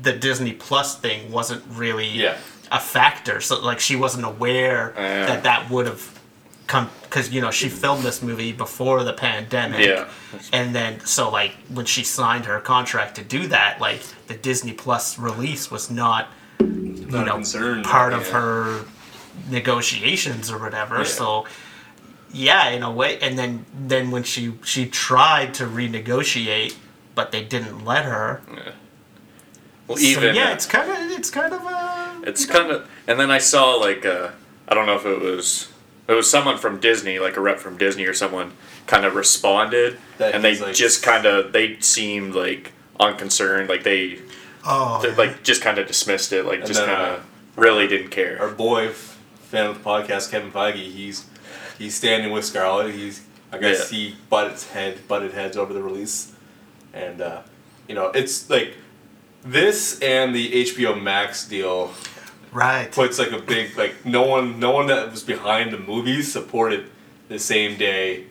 the 0.02 0.12
Disney 0.12 0.52
Plus 0.52 0.98
thing 1.00 1.32
wasn't 1.32 1.64
really 1.72 2.10
Yeah. 2.10 2.36
A 2.74 2.80
factor. 2.80 3.40
So 3.40 3.62
like 3.62 3.80
she 3.80 3.96
wasn't 3.96 4.26
aware 4.26 4.94
oh, 4.98 5.02
Yeah. 5.02 5.26
that 5.28 5.44
that 5.44 5.70
would 5.70 5.86
have 5.88 6.20
come 6.68 6.90
because 7.04 7.30
you 7.32 7.40
know 7.42 7.52
she 7.52 7.70
filmed 7.70 8.04
this 8.04 8.22
movie 8.22 8.52
before 8.52 9.04
the 9.04 9.14
pandemic. 9.14 9.86
Yeah. 9.86 10.10
And 10.52 10.74
then 10.76 11.00
so 11.02 11.30
like 11.30 11.52
when 11.70 11.86
she 11.86 12.04
signed 12.04 12.46
her 12.46 12.60
contract 12.60 13.16
to 13.16 13.24
do 13.24 13.48
that, 13.48 13.80
like 13.80 14.02
the 14.28 14.34
Disney 14.34 14.74
Plus 14.74 15.18
release 15.20 15.70
was 15.72 15.90
not 15.92 16.28
you 16.60 17.06
Not 17.10 17.24
a 17.24 17.26
know 17.26 17.34
concern, 17.36 17.84
part 17.84 18.14
of 18.14 18.26
yeah. 18.26 18.34
her 18.34 18.86
negotiations 19.50 20.50
or 20.52 20.58
whatever. 20.60 20.98
Yeah. 21.00 21.04
So 21.04 21.46
yeah, 22.32 22.70
in 22.70 22.82
a 22.84 22.92
way. 22.92 23.20
And 23.20 23.38
then 23.38 23.66
then 23.88 24.10
when 24.12 24.24
she 24.24 24.54
she 24.64 24.88
tried 24.88 25.54
to 25.56 25.66
renegotiate, 25.66 26.76
but 27.16 27.32
they 27.32 27.44
didn't 27.44 27.86
let 27.86 28.06
her. 28.06 28.42
Well, 29.88 29.98
So, 29.98 30.04
even 30.06 30.36
yeah, 30.36 30.50
uh, 30.50 30.54
it's 30.54 30.66
kind 30.66 30.90
of 30.90 31.12
it's 31.20 31.30
kind 31.30 31.54
of 31.54 31.62
a 31.64 32.22
It's 32.30 32.46
kind 32.46 32.72
of, 32.72 32.90
and 33.08 33.20
then 33.20 33.30
I 33.32 33.38
saw 33.40 33.74
like 33.76 34.06
uh, 34.06 34.30
I 34.68 34.74
don't 34.74 34.86
know 34.86 34.96
if 34.96 35.06
it 35.06 35.20
was 35.22 35.70
it 36.08 36.14
was 36.14 36.30
someone 36.30 36.58
from 36.58 36.80
Disney, 36.80 37.20
like 37.20 37.38
a 37.38 37.42
rep 37.42 37.60
from 37.60 37.78
Disney 37.78 38.06
or 38.06 38.14
someone, 38.14 38.52
kind 38.88 39.06
of 39.06 39.16
responded, 39.16 39.98
That 40.18 40.34
and 40.36 40.44
they 40.44 40.58
like- 40.58 40.76
just 40.76 41.04
kind 41.04 41.26
of 41.26 41.52
they 41.54 41.80
seemed 41.80 42.34
like 42.36 42.72
unconcerned, 43.00 43.70
like 43.70 43.84
they, 43.84 44.20
oh 44.66 45.02
they, 45.02 45.14
like 45.16 45.44
just 45.44 45.62
kind 45.62 45.78
of 45.78 45.88
dismissed 45.88 46.32
it, 46.32 46.44
like 46.46 46.60
And 46.60 46.68
just 46.68 46.80
kind 46.86 46.92
uh, 47.02 47.16
of 47.16 47.26
really 47.58 47.88
didn't 47.88 48.10
care. 48.12 48.40
Our 48.42 48.50
boy, 48.50 48.88
f- 48.90 49.20
fan 49.42 49.66
of 49.68 49.78
the 49.84 49.90
podcast, 49.90 50.32
Kevin 50.32 50.52
Feige, 50.52 50.76
he's 50.76 51.26
he's 51.78 51.96
standing 51.96 52.32
with 52.32 52.46
Scarlett. 52.46 52.94
He's 52.96 53.22
I 53.52 53.58
guess 53.60 53.92
Yeah. 53.92 53.98
he 53.98 54.16
butted 54.30 54.60
head 54.74 55.08
butted 55.08 55.34
heads 55.34 55.58
over 55.58 55.74
the 55.74 55.84
release, 55.84 56.32
and 56.94 57.22
uh, 57.22 57.42
you 57.88 57.96
know 57.96 58.08
it's 58.08 58.50
like 58.50 58.76
this 59.46 60.00
and 60.02 60.34
the 60.34 60.64
HBO 60.66 61.02
Max 61.02 61.48
deal 61.48 61.92
right. 62.52 62.92
puts 62.92 63.20
like 63.20 63.32
a 63.32 63.40
big 63.40 63.78
like 63.78 64.06
no 64.06 64.24
one 64.24 64.60
no 64.60 64.72
one 64.72 64.88
that 64.88 65.12
was 65.12 65.24
behind 65.24 65.72
the 65.72 65.78
movies 65.78 66.32
supported 66.32 66.90
the 67.30 67.40
same 67.40 67.78
day 67.78 68.26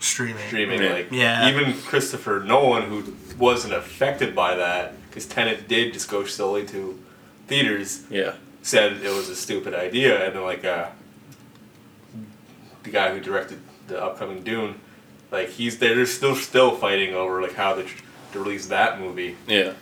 streaming. 0.00 0.46
streaming. 0.46 0.82
Yeah. 0.82 0.92
Like 0.92 1.08
Yeah. 1.12 1.48
even 1.48 1.74
Christopher 1.82 2.40
Nolan, 2.44 2.82
who 2.88 3.14
wasn't 3.38 3.72
affected 3.74 4.34
by 4.34 4.56
that, 4.56 4.94
because 5.08 5.26
Tenet 5.26 5.68
did 5.68 5.92
just 5.92 6.10
go 6.10 6.24
solely 6.24 6.66
to 6.66 6.98
theaters 7.46 8.02
Yeah. 8.10 8.34
said 8.62 8.94
it 8.94 9.10
was 9.14 9.28
a 9.28 9.36
stupid 9.36 9.74
idea, 9.74 10.26
and 10.26 10.34
then 10.36 10.42
like 10.42 10.64
uh, 10.64 10.86
the 12.82 12.90
guy 12.90 13.12
who 13.14 13.20
directed 13.20 13.60
the 13.88 14.02
upcoming 14.02 14.42
Dune, 14.42 14.74
like 15.30 15.50
he's 15.50 15.78
they're 15.78 16.04
still 16.06 16.34
still 16.34 16.72
fighting 16.76 17.14
over 17.14 17.40
like 17.42 17.54
how 17.54 17.74
to, 17.74 17.84
to 18.32 18.38
release 18.38 18.66
that 18.66 19.00
movie, 19.00 19.36
Yeah. 19.46 19.72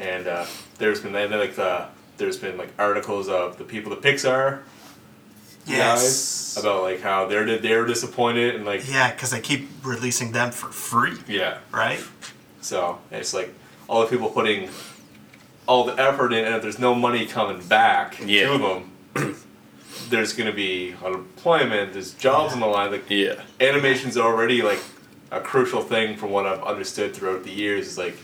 And 0.00 0.26
uh, 0.26 0.46
there's 0.78 1.00
been 1.00 1.12
then, 1.12 1.30
like 1.30 1.54
the 1.54 1.86
there's 2.16 2.36
been 2.38 2.56
like 2.58 2.70
articles 2.78 3.28
of 3.28 3.56
the 3.58 3.64
people 3.64 3.92
at 3.92 4.00
Pixar 4.00 4.60
Yes. 5.66 6.54
guys 6.54 6.64
about 6.64 6.82
like 6.82 7.00
how 7.00 7.26
they're 7.26 7.58
they 7.58 7.76
were 7.76 7.86
disappointed 7.86 8.56
and 8.56 8.64
like 8.64 8.90
Yeah, 8.90 9.12
because 9.12 9.30
they 9.30 9.40
keep 9.40 9.68
releasing 9.84 10.32
them 10.32 10.50
for 10.50 10.68
free, 10.68 11.16
yeah 11.28 11.58
right? 11.70 12.00
So 12.62 12.98
it's 13.10 13.32
like 13.34 13.54
all 13.88 14.00
the 14.00 14.06
people 14.08 14.30
putting 14.30 14.68
all 15.66 15.84
the 15.84 15.92
effort 16.00 16.32
in, 16.32 16.44
and 16.44 16.54
if 16.56 16.62
there's 16.62 16.78
no 16.78 16.94
money 16.94 17.26
coming 17.26 17.62
back 17.68 18.18
Yeah. 18.24 18.52
to 18.52 18.58
them, 19.14 19.36
there's 20.08 20.32
gonna 20.32 20.52
be 20.52 20.94
unemployment. 21.04 21.92
There's 21.92 22.14
jobs 22.14 22.52
on 22.54 22.60
the 22.60 22.66
line. 22.66 22.90
Like 22.90 23.04
Yeah. 23.08 23.34
animation's 23.60 24.16
already 24.16 24.62
like 24.62 24.80
a 25.30 25.40
crucial 25.40 25.82
thing 25.82 26.16
from 26.16 26.30
what 26.30 26.46
I've 26.46 26.62
understood 26.64 27.14
throughout 27.14 27.44
the 27.44 27.52
years. 27.52 27.86
Is 27.86 27.98
like 27.98 28.16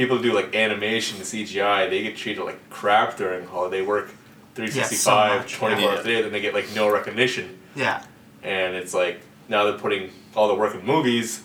people 0.00 0.18
do 0.18 0.32
like 0.32 0.54
animation 0.54 1.18
and 1.18 1.26
CGI, 1.26 1.90
they 1.90 2.02
get 2.02 2.16
treated 2.16 2.42
like 2.42 2.58
crap 2.70 3.18
during 3.18 3.46
holiday 3.46 3.82
work. 3.82 4.10
365, 4.54 5.42
much, 5.42 5.52
24 5.54 5.80
yeah. 5.84 5.90
hours 5.90 6.00
a 6.00 6.04
day, 6.08 6.22
then 6.22 6.32
they 6.32 6.40
get 6.40 6.54
like 6.54 6.66
no 6.74 6.90
recognition 6.90 7.58
Yeah. 7.76 8.02
and 8.42 8.74
it's 8.74 8.92
like 8.92 9.20
now 9.48 9.64
they're 9.64 9.78
putting 9.78 10.10
all 10.34 10.48
the 10.48 10.54
work 10.54 10.74
in 10.74 10.84
movies 10.84 11.42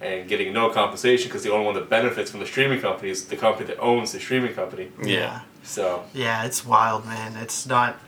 and 0.00 0.28
getting 0.28 0.52
no 0.52 0.68
compensation 0.70 1.28
because 1.28 1.44
the 1.44 1.52
only 1.52 1.64
one 1.66 1.74
that 1.76 1.88
benefits 1.88 2.30
from 2.32 2.40
the 2.40 2.46
streaming 2.46 2.80
company 2.80 3.10
is 3.10 3.26
the 3.26 3.36
company 3.36 3.66
that 3.68 3.78
owns 3.78 4.10
the 4.12 4.18
streaming 4.18 4.54
company. 4.54 4.90
Yeah. 5.02 5.42
So 5.62 6.04
Yeah, 6.12 6.44
it's 6.44 6.66
wild, 6.66 7.06
man. 7.06 7.36
It's 7.36 7.66
not 7.66 8.00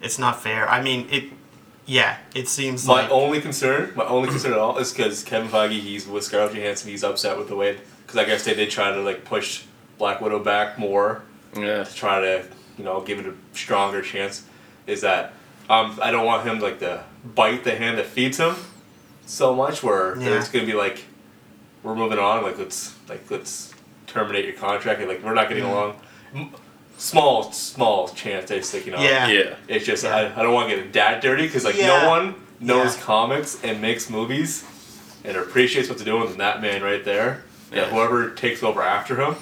it's 0.00 0.18
not 0.18 0.42
fair. 0.42 0.68
I 0.68 0.80
mean, 0.80 1.06
it 1.10 1.24
yeah, 1.86 2.16
it 2.34 2.48
seems 2.48 2.86
my 2.86 3.02
like 3.02 3.10
only 3.10 3.40
concern, 3.42 3.92
my 3.94 4.06
only 4.06 4.28
concern 4.28 4.52
at 4.52 4.58
all, 4.58 4.78
is 4.78 4.92
because 4.92 5.22
Kevin 5.22 5.48
Feige, 5.50 5.78
he's 5.80 6.06
with 6.08 6.24
Scarlett 6.24 6.54
Johansson, 6.54 6.88
he's 6.90 7.04
upset 7.04 7.36
with 7.36 7.48
the 7.48 7.56
way 7.56 7.76
because 8.14 8.26
I 8.26 8.30
guess 8.30 8.44
they 8.44 8.54
did 8.54 8.70
try 8.70 8.92
to 8.92 9.00
like 9.00 9.24
push 9.24 9.64
Black 9.98 10.20
Widow 10.20 10.38
back 10.38 10.78
more 10.78 11.22
Yeah. 11.56 11.82
to 11.84 11.94
try 11.94 12.20
to 12.20 12.44
you 12.78 12.84
know 12.84 13.00
give 13.00 13.18
it 13.18 13.26
a 13.26 13.34
stronger 13.52 14.02
chance. 14.02 14.44
Is 14.86 15.00
that 15.00 15.32
um, 15.68 15.98
I 16.02 16.10
don't 16.10 16.24
want 16.26 16.46
him 16.46 16.60
like 16.60 16.78
to 16.80 17.02
bite 17.34 17.64
the 17.64 17.74
hand 17.74 17.98
that 17.98 18.06
feeds 18.06 18.38
him 18.38 18.54
so 19.26 19.54
much 19.54 19.82
where 19.82 20.16
Yeah. 20.18 20.38
it's 20.38 20.48
gonna 20.48 20.66
be 20.66 20.74
like 20.74 21.04
we're 21.82 21.94
moving 21.96 22.18
on 22.18 22.42
like 22.44 22.58
let's 22.58 22.94
like 23.08 23.28
let's 23.30 23.72
terminate 24.06 24.44
your 24.44 24.54
contract 24.54 25.00
and 25.00 25.08
like 25.08 25.22
we're 25.24 25.34
not 25.34 25.48
getting 25.48 25.64
along. 25.64 26.00
Small 26.96 27.50
small 27.50 28.08
chance 28.08 28.50
it's 28.52 28.72
like 28.72 28.86
you 28.86 28.92
know 28.92 29.02
Yeah. 29.02 29.26
Yeah. 29.28 29.54
it's 29.66 29.84
just 29.84 30.04
Yeah. 30.04 30.32
I, 30.36 30.40
I 30.40 30.42
don't 30.44 30.54
want 30.54 30.70
to 30.70 30.76
get 30.76 30.92
that 30.92 31.20
dirty 31.20 31.46
because 31.46 31.64
like 31.64 31.76
Yeah. 31.76 32.02
no 32.02 32.08
one 32.08 32.34
knows 32.60 32.96
Yeah. 32.96 33.02
comics 33.02 33.58
and 33.64 33.80
makes 33.82 34.08
movies 34.08 34.64
and 35.24 35.36
appreciates 35.36 35.88
what 35.88 35.98
they're 35.98 36.04
doing 36.04 36.28
than 36.28 36.38
that 36.38 36.60
man 36.62 36.82
right 36.82 37.04
there. 37.04 37.42
Yeah. 37.74 37.86
Whoever 37.86 38.30
takes 38.30 38.62
over 38.62 38.82
after 38.82 39.16
him 39.20 39.36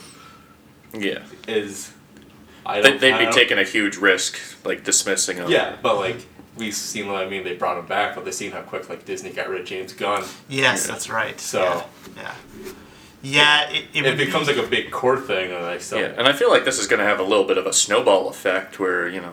Yeah. 0.94 1.20
is 1.48 1.92
I 2.64 2.80
They, 2.80 2.90
don't 2.90 3.00
they'd 3.00 3.12
I 3.12 3.18
be 3.18 3.24
don't- 3.24 3.34
taking 3.34 3.58
a 3.58 3.64
huge 3.64 3.96
risk, 3.96 4.38
like 4.64 4.84
dismissing 4.84 5.36
him. 5.38 5.50
Yeah, 5.50 5.76
but 5.82 5.96
like 5.96 6.16
we've 6.56 6.74
seen 6.74 7.06
what 7.08 7.16
I 7.22 7.28
mean. 7.28 7.44
They 7.44 7.54
brought 7.54 7.78
him 7.78 7.86
back, 7.86 8.14
but 8.14 8.24
they've 8.24 8.34
seen 8.34 8.52
how 8.52 8.60
quick 8.60 8.88
like 8.88 9.04
Disney 9.04 9.30
got 9.30 9.48
rid 9.48 9.60
of 9.62 9.66
James 9.66 9.92
Gunn. 9.92 10.24
Yes, 10.48 10.86
Yeah. 10.86 10.92
that's 10.92 11.08
right. 11.10 11.40
So- 11.40 11.84
yeah. 12.16 12.22
Yeah, 12.24 12.32
yeah 13.22 13.70
it, 13.70 13.84
it, 13.94 14.04
It, 14.06 14.08
would 14.10 14.18
becomes 14.18 14.48
be, 14.48 14.54
like 14.54 14.64
a 14.64 14.68
big 14.68 14.90
core 14.90 15.18
thing, 15.20 15.52
and 15.52 15.64
I 15.64 15.78
still. 15.78 16.00
Yeah. 16.00 16.12
And 16.16 16.26
I 16.28 16.32
feel 16.32 16.50
like 16.50 16.64
this 16.64 16.78
is 16.78 16.86
going 16.86 16.98
to 17.00 17.06
have 17.06 17.20
a 17.20 17.22
little 17.22 17.44
bit 17.44 17.56
of 17.58 17.66
a 17.66 17.72
snowball 17.72 18.28
effect 18.28 18.78
where, 18.80 19.08
you 19.08 19.20
know, 19.20 19.32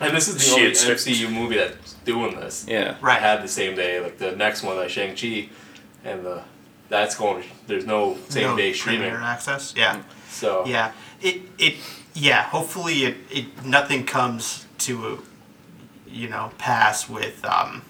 And 0.00 0.16
this 0.16 0.28
is 0.28 0.34
the 0.34 0.40
She 0.40 0.50
only 0.52 0.64
had 0.66 0.76
strict- 0.76 1.00
MCU 1.06 1.28
movie 1.30 1.56
that's 1.56 1.94
doing 2.04 2.36
this. 2.36 2.64
yeah. 2.68 2.94
I 3.02 3.04
right. 3.04 3.20
had 3.20 3.42
the 3.42 3.48
same 3.48 3.74
day, 3.76 4.00
like 4.00 4.18
the 4.18 4.32
next 4.32 4.62
one, 4.62 4.76
like 4.76 4.90
Shang 4.90 5.14
Chi, 5.16 5.48
and 6.04 6.24
the 6.24 6.42
that's 6.88 7.14
going. 7.16 7.44
There's 7.66 7.86
no 7.86 8.16
same 8.28 8.42
no 8.50 8.56
day 8.56 8.72
streaming. 8.72 9.10
access. 9.10 9.74
Yeah. 9.76 10.02
So 10.30 10.64
Yeah. 10.66 10.92
It 11.20 11.42
it 11.58 11.74
yeah, 12.14 12.42
hopefully 12.44 13.04
it, 13.04 13.16
it 13.30 13.64
nothing 13.64 14.04
comes 14.04 14.66
to 14.78 15.22
you 16.06 16.28
know, 16.28 16.50
pass 16.58 17.08
with 17.08 17.44
um 17.44 17.82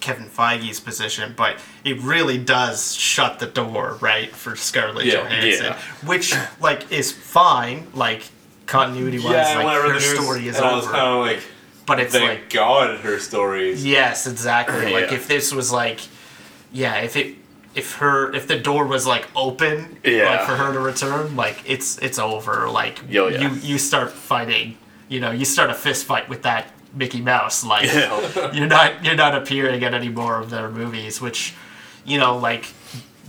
Kevin 0.00 0.26
Feige's 0.26 0.78
position, 0.80 1.34
but 1.36 1.56
it 1.84 1.98
really 2.00 2.38
does 2.38 2.94
shut 2.94 3.40
the 3.40 3.46
door, 3.46 3.96
right, 4.00 4.30
for 4.30 4.54
Scarlett 4.54 5.06
Yeah, 5.06 5.14
Johansson, 5.22 5.64
yeah. 5.66 5.78
which 6.06 6.34
like 6.60 6.90
is 6.92 7.10
fine, 7.12 7.88
like 7.94 8.22
continuity 8.66 9.18
wise, 9.18 9.32
yeah, 9.32 9.56
like 9.56 9.64
when 9.66 9.74
I 9.74 9.78
read 9.78 9.88
her 9.88 9.94
the 9.94 10.00
story 10.22 10.48
is 10.48 10.56
and 10.56 10.66
I 10.66 10.74
was 10.76 10.84
over. 10.84 10.92
kind 10.92 11.06
of 11.06 11.26
like, 11.26 11.42
but 11.86 11.98
it's 12.00 12.12
thank 12.12 12.28
like 12.42 12.50
God 12.50 13.00
her 13.00 13.18
story 13.18 13.70
is. 13.70 13.84
Yes, 13.84 14.26
exactly. 14.26 14.92
Like 14.98 15.10
if 15.10 15.26
this 15.26 15.52
was 15.52 15.72
like, 15.72 16.00
yeah, 16.70 16.96
if 16.98 17.16
it, 17.16 17.34
if 17.78 17.96
her, 17.96 18.34
if 18.34 18.44
the 18.46 18.58
door 18.68 18.84
was 18.94 19.06
like 19.06 19.26
open, 19.34 19.76
Yeah. 20.04 20.30
like 20.30 20.42
for 20.48 20.56
her 20.62 20.72
to 20.72 20.80
return, 20.80 21.24
like 21.44 21.58
it's 21.74 21.98
it's 22.06 22.18
over. 22.18 22.68
Like 22.80 22.96
Yo, 23.08 23.28
yeah. 23.28 23.40
you 23.42 23.48
you 23.70 23.78
start 23.78 24.10
fighting, 24.10 24.76
you 25.08 25.20
know, 25.22 25.30
you 25.40 25.44
start 25.44 25.70
a 25.70 25.74
fist 25.74 26.04
fight 26.10 26.28
with 26.28 26.42
that 26.42 26.64
Mickey 26.94 27.20
Mouse. 27.20 27.64
Like 27.64 27.86
Yeah. 27.86 28.52
you're 28.56 28.66
not 28.78 28.90
you're 29.04 29.16
not 29.24 29.34
appearing 29.40 29.82
in 29.82 29.92
any 29.94 30.08
more 30.08 30.36
of 30.42 30.50
their 30.50 30.68
movies, 30.70 31.20
which, 31.20 31.54
you 32.04 32.18
know, 32.18 32.36
like. 32.50 32.64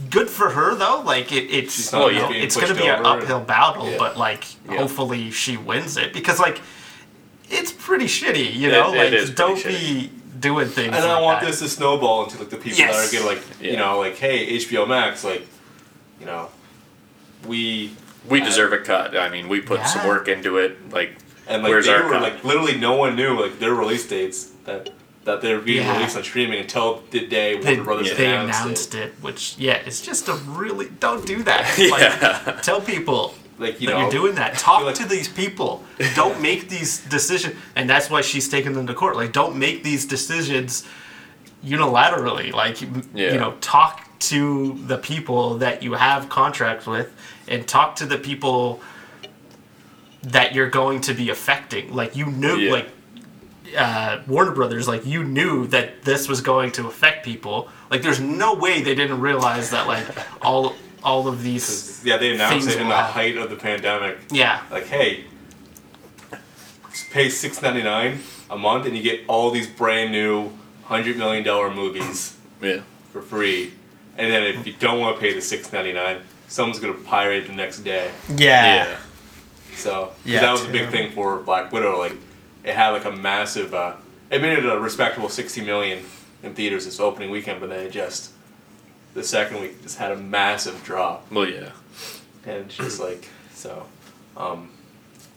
Good 0.10 0.30
for 0.30 0.50
her 0.52 0.76
though. 0.76 1.02
Like 1.14 1.28
it, 1.34 1.46
it's 1.58 1.74
She's 1.76 1.92
you 1.92 2.00
know, 2.00 2.32
it's 2.32 2.56
gonna 2.56 2.74
be 2.74 2.88
an 2.88 3.06
uphill 3.06 3.42
battle, 3.42 3.90
Yeah. 3.92 3.98
but 4.04 4.16
like 4.18 4.44
Yeah. 4.66 4.78
hopefully 4.78 5.30
she 5.32 5.58
wins 5.58 5.98
it 5.98 6.14
because 6.14 6.40
like 6.40 6.62
it's 7.50 7.74
pretty 7.74 8.06
shitty, 8.06 8.48
you 8.62 8.70
know. 8.72 8.94
it 8.94 8.98
like 8.98 9.12
is 9.14 9.30
don't 9.32 9.58
shitty. 9.60 10.10
Be 10.40 10.48
doing 10.48 10.68
things. 10.68 10.96
And 10.96 11.06
I 11.06 11.20
want 11.22 11.42
that. 11.42 11.48
this 11.48 11.60
to 11.60 11.70
snowball 11.70 12.24
into 12.26 12.38
like 12.40 12.50
the 12.50 12.58
people 12.58 12.80
Yes. 12.80 12.96
that 12.96 13.08
are 13.08 13.12
getting 13.12 13.28
like 13.28 13.44
Yeah. 13.62 13.72
you 13.72 13.78
know 13.78 14.00
like 14.00 14.16
hey 14.18 14.56
HBO 14.58 14.88
Max 14.88 15.24
like 15.24 15.46
you 16.20 16.26
know 16.26 16.50
we 17.48 17.92
We 18.28 18.42
deserve 18.42 18.74
a 18.74 18.80
cut. 18.80 19.18
I 19.18 19.30
mean, 19.30 19.48
we 19.48 19.62
put 19.62 19.86
some 19.88 20.06
work 20.08 20.28
into 20.28 20.58
it. 20.58 20.92
Like, 20.92 21.16
and 21.48 21.64
like 21.64 21.70
Where's 21.72 21.86
they 21.86 21.94
our 21.94 22.04
were 22.04 22.12
cut? 22.12 22.22
like 22.22 22.44
literally 22.44 22.78
no 22.78 22.96
one 22.96 23.16
knew 23.16 23.40
like 23.42 23.60
their 23.60 23.74
release 23.74 24.08
dates 24.08 24.46
that 24.66 24.90
that 25.24 25.42
they're 25.42 25.60
being 25.60 25.84
Yeah. 25.86 25.96
released 25.98 26.18
on 26.18 26.24
streaming 26.24 26.60
until 26.60 27.04
the 27.12 27.26
day 27.28 27.56
Warner 27.56 27.76
they, 27.76 27.82
Brothers 27.82 28.18
they 28.18 28.26
announced, 28.26 28.62
announced 28.62 28.96
it. 28.96 29.00
it. 29.00 29.14
which 29.22 29.56
yeah, 29.58 29.76
it's 29.86 30.02
just 30.02 30.28
a 30.28 30.34
really 30.34 30.90
don't 31.00 31.26
do 31.26 31.44
that. 31.44 31.64
Yeah. 31.78 32.42
Like, 32.46 32.62
tell 32.62 32.82
people 32.82 33.36
Like 33.60 33.82
you 33.82 33.88
that 33.88 33.94
know 33.94 34.02
you're 34.02 34.10
doing 34.12 34.36
that. 34.36 34.58
Talk 34.58 34.84
like- 34.84 34.96
to 34.96 35.06
these 35.06 35.28
people. 35.28 35.84
Don't 36.16 36.42
make 36.42 36.70
these 36.70 37.00
decisions, 37.02 37.56
and 37.76 37.90
that's 37.90 38.10
why 38.10 38.22
she's 38.22 38.48
taking 38.48 38.74
them 38.74 38.88
to 38.88 38.94
court. 38.94 39.16
Like, 39.18 39.34
don't 39.34 39.56
make 39.58 39.84
these 39.84 40.06
decisions 40.06 40.86
unilaterally. 41.66 42.54
Like, 42.54 42.82
you- 42.82 43.04
Yeah. 43.14 43.34
you 43.34 43.40
know, 43.40 43.54
talk 43.60 44.06
to 44.20 44.80
the 44.88 44.98
people 44.98 45.58
that 45.58 45.84
you 45.84 45.94
have 45.94 46.30
contracts 46.30 46.86
with, 46.86 47.12
and 47.48 47.68
talk 47.68 47.96
to 47.98 48.06
the 48.06 48.18
people 48.18 48.82
that 50.24 50.54
you're 50.54 50.70
going 50.70 51.02
to 51.02 51.14
be 51.14 51.30
affecting. 51.30 51.94
Like, 51.94 52.16
you 52.16 52.26
knew, 52.26 52.58
Yeah. 52.58 52.72
like 52.72 52.90
uh, 53.78 54.18
Warner 54.26 54.52
Brothers, 54.52 54.88
like 54.88 55.06
you 55.06 55.24
knew 55.24 55.68
that 55.68 56.02
this 56.04 56.28
was 56.28 56.42
going 56.42 56.72
to 56.72 56.88
affect 56.88 57.24
people. 57.24 57.70
Like, 57.92 58.02
there's 58.02 58.20
no 58.20 58.56
way 58.56 58.82
they 58.82 58.96
didn't 58.96 59.20
realize 59.22 59.70
that, 59.70 59.86
like 59.86 60.04
all 60.42 60.76
all 61.04 61.28
of 61.28 61.42
these. 61.44 62.02
yeah 62.06 62.18
they 62.18 62.34
announced 62.34 62.68
it 62.70 62.80
in 62.80 62.88
the 62.88 62.96
happen. 62.96 63.14
height 63.14 63.38
of 63.38 63.50
the 63.50 63.56
pandemic 63.56 64.18
Yeah, 64.32 64.62
like 64.72 64.86
hey 64.88 65.26
pay 67.12 67.30
six 67.30 67.62
ninety 67.62 67.82
nine 67.84 68.20
a 68.50 68.58
month 68.58 68.86
and 68.86 68.96
you 68.96 69.02
get 69.04 69.22
all 69.28 69.52
these 69.52 69.68
brand 69.68 70.12
new 70.12 70.52
hundred 70.84 71.18
million 71.18 71.44
dollar 71.44 71.74
movies 71.74 72.36
yeah. 72.62 72.82
for 73.14 73.22
free. 73.22 73.74
And 74.18 74.32
then 74.32 74.44
if 74.44 74.68
you 74.68 74.74
don't 74.74 75.00
want 75.00 75.16
to 75.16 75.22
pay 75.22 75.34
the 75.34 75.42
six 75.42 75.72
ninety 75.72 75.94
nine, 75.94 76.22
someone's 76.48 76.80
gonna 76.80 76.94
pirate 76.94 77.48
the 77.48 77.54
next 77.54 77.80
day. 77.80 78.12
Yeah. 78.30 78.66
Yeah. 78.66 78.98
So 79.76 80.06
'cause 80.08 80.16
Yeah, 80.26 80.42
that 80.42 80.52
was 80.52 80.66
a 80.66 80.70
big 80.70 80.90
thing 80.90 81.12
for 81.12 81.38
Black 81.40 81.72
Widow. 81.72 81.98
Like 82.00 82.16
it 82.64 82.76
had 82.76 82.90
like 82.90 83.06
a 83.06 83.12
massive. 83.12 83.74
Uh, 83.74 83.94
it 84.30 84.42
made 84.42 84.58
it 84.58 84.66
a 84.66 84.78
respectable 84.80 85.30
sixty 85.30 85.62
million 85.62 86.04
in 86.44 86.54
theaters 86.54 86.86
this 86.86 87.00
opening 87.00 87.30
weekend, 87.32 87.60
but 87.62 87.70
then 87.70 87.86
it 87.86 87.92
just 87.92 88.32
the 89.14 89.24
second 89.24 89.62
week 89.62 89.82
just 89.84 89.98
had 89.98 90.12
a 90.12 90.16
massive 90.16 90.84
drop, 90.84 91.32
Well, 91.32 91.48
yeah. 91.50 91.72
and 92.46 92.66
it's 92.66 92.76
just 92.78 93.00
like 93.00 93.28
so. 93.54 93.86
Um, 94.38 94.70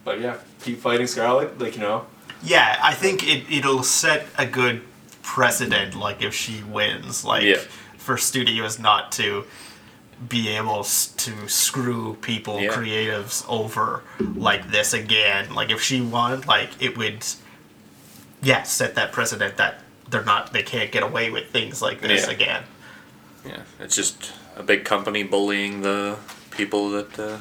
but 0.05 0.21
yeah, 0.21 0.37
keep 0.63 0.79
fighting 0.81 1.07
Scarlet. 1.07 1.59
Like 1.59 1.75
you 1.77 1.81
know, 1.83 2.07
yeah. 2.43 2.79
I 2.83 2.95
think 2.95 3.27
it 3.27 3.45
it'll 3.51 3.83
set 3.83 4.27
a 4.39 4.47
good 4.47 4.83
precedent. 5.23 5.95
Like 5.97 6.23
if 6.23 6.35
she 6.35 6.63
wins, 6.65 7.25
like 7.25 7.45
Yeah. 7.45 7.59
for 7.99 8.17
studios 8.17 8.79
not 8.79 9.11
to 9.13 9.45
be 10.29 10.49
able 10.51 10.85
to 10.85 11.49
screw 11.49 12.17
people, 12.21 12.61
Yeah. 12.61 12.71
creatives 12.73 13.45
over 13.49 14.03
like 14.37 14.71
this 14.71 14.93
again. 14.93 15.53
Like 15.55 15.71
if 15.71 15.81
she 15.83 16.01
won, 16.01 16.43
like 16.43 16.71
it 16.81 16.97
would, 16.97 17.25
yeah, 18.43 18.63
set 18.63 18.95
that 18.97 19.11
precedent 19.13 19.57
that 19.57 19.81
they're 20.09 20.25
not, 20.25 20.53
they 20.53 20.63
can't 20.63 20.93
get 20.93 21.03
away 21.03 21.31
with 21.31 21.51
things 21.51 21.81
like 21.83 22.01
this 22.01 22.27
Yeah. 22.27 22.33
again. 22.35 22.63
Yeah. 23.45 23.63
It's 23.81 23.97
just 23.97 24.33
a 24.57 24.63
big 24.63 24.85
company 24.85 25.23
bullying 25.23 25.83
the 25.83 26.17
people 26.51 26.91
that 26.91 27.19
uh, 27.19 27.39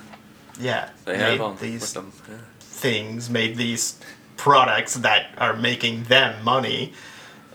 Yeah, 0.59 0.89
they 1.05 1.17
made 1.17 1.31
have 1.31 1.41
on 1.41 1.51
with 1.51 1.61
these 1.61 1.93
them. 1.93 2.11
Yeah. 2.29 2.37
things, 2.59 3.29
made 3.29 3.55
these 3.57 3.99
products 4.37 4.95
that 4.95 5.27
are 5.37 5.55
making 5.55 6.03
them 6.05 6.43
money. 6.43 6.93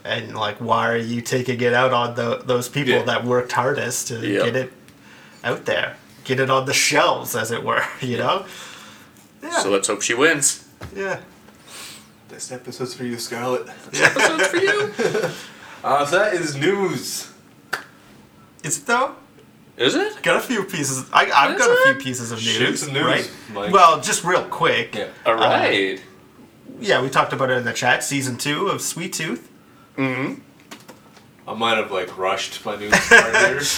And 0.05 0.37
like, 0.37 0.59
why 0.61 0.89
are 0.89 0.97
you 0.97 1.21
taking 1.21 1.61
it 1.61 1.73
out 1.75 1.93
on 1.93 2.15
the 2.15 2.39
those 2.45 2.69
people 2.69 2.95
Yeah. 2.95 3.03
that 3.05 3.25
worked 3.25 3.53
hardest 3.53 4.09
to 4.09 4.21
Yeah. 4.21 4.45
get 4.45 4.57
it 4.57 4.73
out 5.43 5.65
there, 5.65 5.97
get 6.25 6.39
it 6.39 6.49
on 6.51 6.67
the 6.67 6.73
shelves, 6.75 7.35
as 7.35 7.51
it 7.51 7.63
were? 7.65 7.85
You 8.01 8.19
know? 8.19 8.47
Yeah. 9.43 9.63
So 9.63 9.71
let's 9.71 9.89
hope 9.89 10.03
she 10.03 10.15
wins. 10.15 10.65
yeah. 10.95 11.21
This 12.29 12.51
episode's 12.53 12.95
for 12.95 13.05
you, 13.05 13.19
Scarlett. 13.19 13.67
This 13.91 14.03
episode's 14.03 14.47
for 14.49 14.57
you. 14.59 15.31
Uh, 15.85 16.05
so 16.05 16.19
that 16.19 16.35
is 16.35 16.57
news. 16.57 17.31
Is 18.67 18.79
it 18.79 18.87
though? 18.87 19.15
Is 19.77 19.95
it? 19.95 20.23
Got 20.23 20.37
a 20.37 20.41
few 20.41 20.65
pieces. 20.65 21.09
I, 21.13 21.31
I've 21.31 21.55
Is 21.55 21.59
got 21.59 21.71
a 21.71 21.93
few 21.93 22.03
pieces 22.03 22.33
of 22.33 22.41
Shoot 22.41 22.71
news. 22.71 22.81
some 22.81 22.93
news, 22.95 23.05
right? 23.05 23.31
Mike. 23.53 23.73
Well, 23.73 24.01
just 24.01 24.25
real 24.25 24.45
quick. 24.45 24.95
Yeah. 24.95 25.09
All 25.27 25.35
right. 25.35 26.01
Yeah, 26.81 27.03
we 27.03 27.11
talked 27.11 27.33
about 27.35 27.51
it 27.51 27.59
in 27.59 27.65
the 27.65 27.73
chat. 27.73 28.03
Season 28.03 28.37
two 28.39 28.69
of 28.69 28.81
Sweet 28.81 29.13
Tooth. 29.13 29.49
mm-hmm. 29.97 30.41
I 31.49 31.55
might 31.55 31.77
have 31.77 31.93
like 31.93 32.19
rushed 32.19 32.65
my 32.65 32.75
news. 32.77 32.91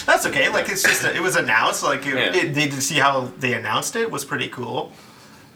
That's 0.07 0.25
okay. 0.27 0.49
Like 0.49 0.71
it's 0.71 0.83
just 0.83 1.05
it 1.05 1.21
was 1.21 1.37
announced. 1.37 1.83
Like 1.83 2.07
it, 2.07 2.15
Yeah. 2.15 2.35
it, 2.35 2.55
they 2.55 2.69
did 2.69 2.83
see 2.83 2.95
how 2.99 3.31
they 3.39 3.53
announced 3.55 3.95
it 3.95 4.11
was 4.11 4.25
pretty 4.25 4.49
cool. 4.49 4.93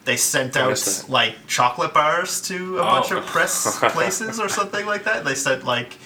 They 0.04 0.16
sent 0.16 0.56
out 0.56 1.04
like 1.08 1.34
chocolate 1.46 1.94
bars 1.94 2.42
to 2.48 2.78
a 2.78 2.82
Oh. 2.82 2.84
bunch 2.84 3.12
of 3.12 3.24
press 3.24 3.78
places 3.92 4.38
or 4.40 4.48
something 4.50 4.84
like 4.84 5.04
that. 5.04 5.24
They 5.24 5.34
sent 5.34 5.64
like, 5.64 5.96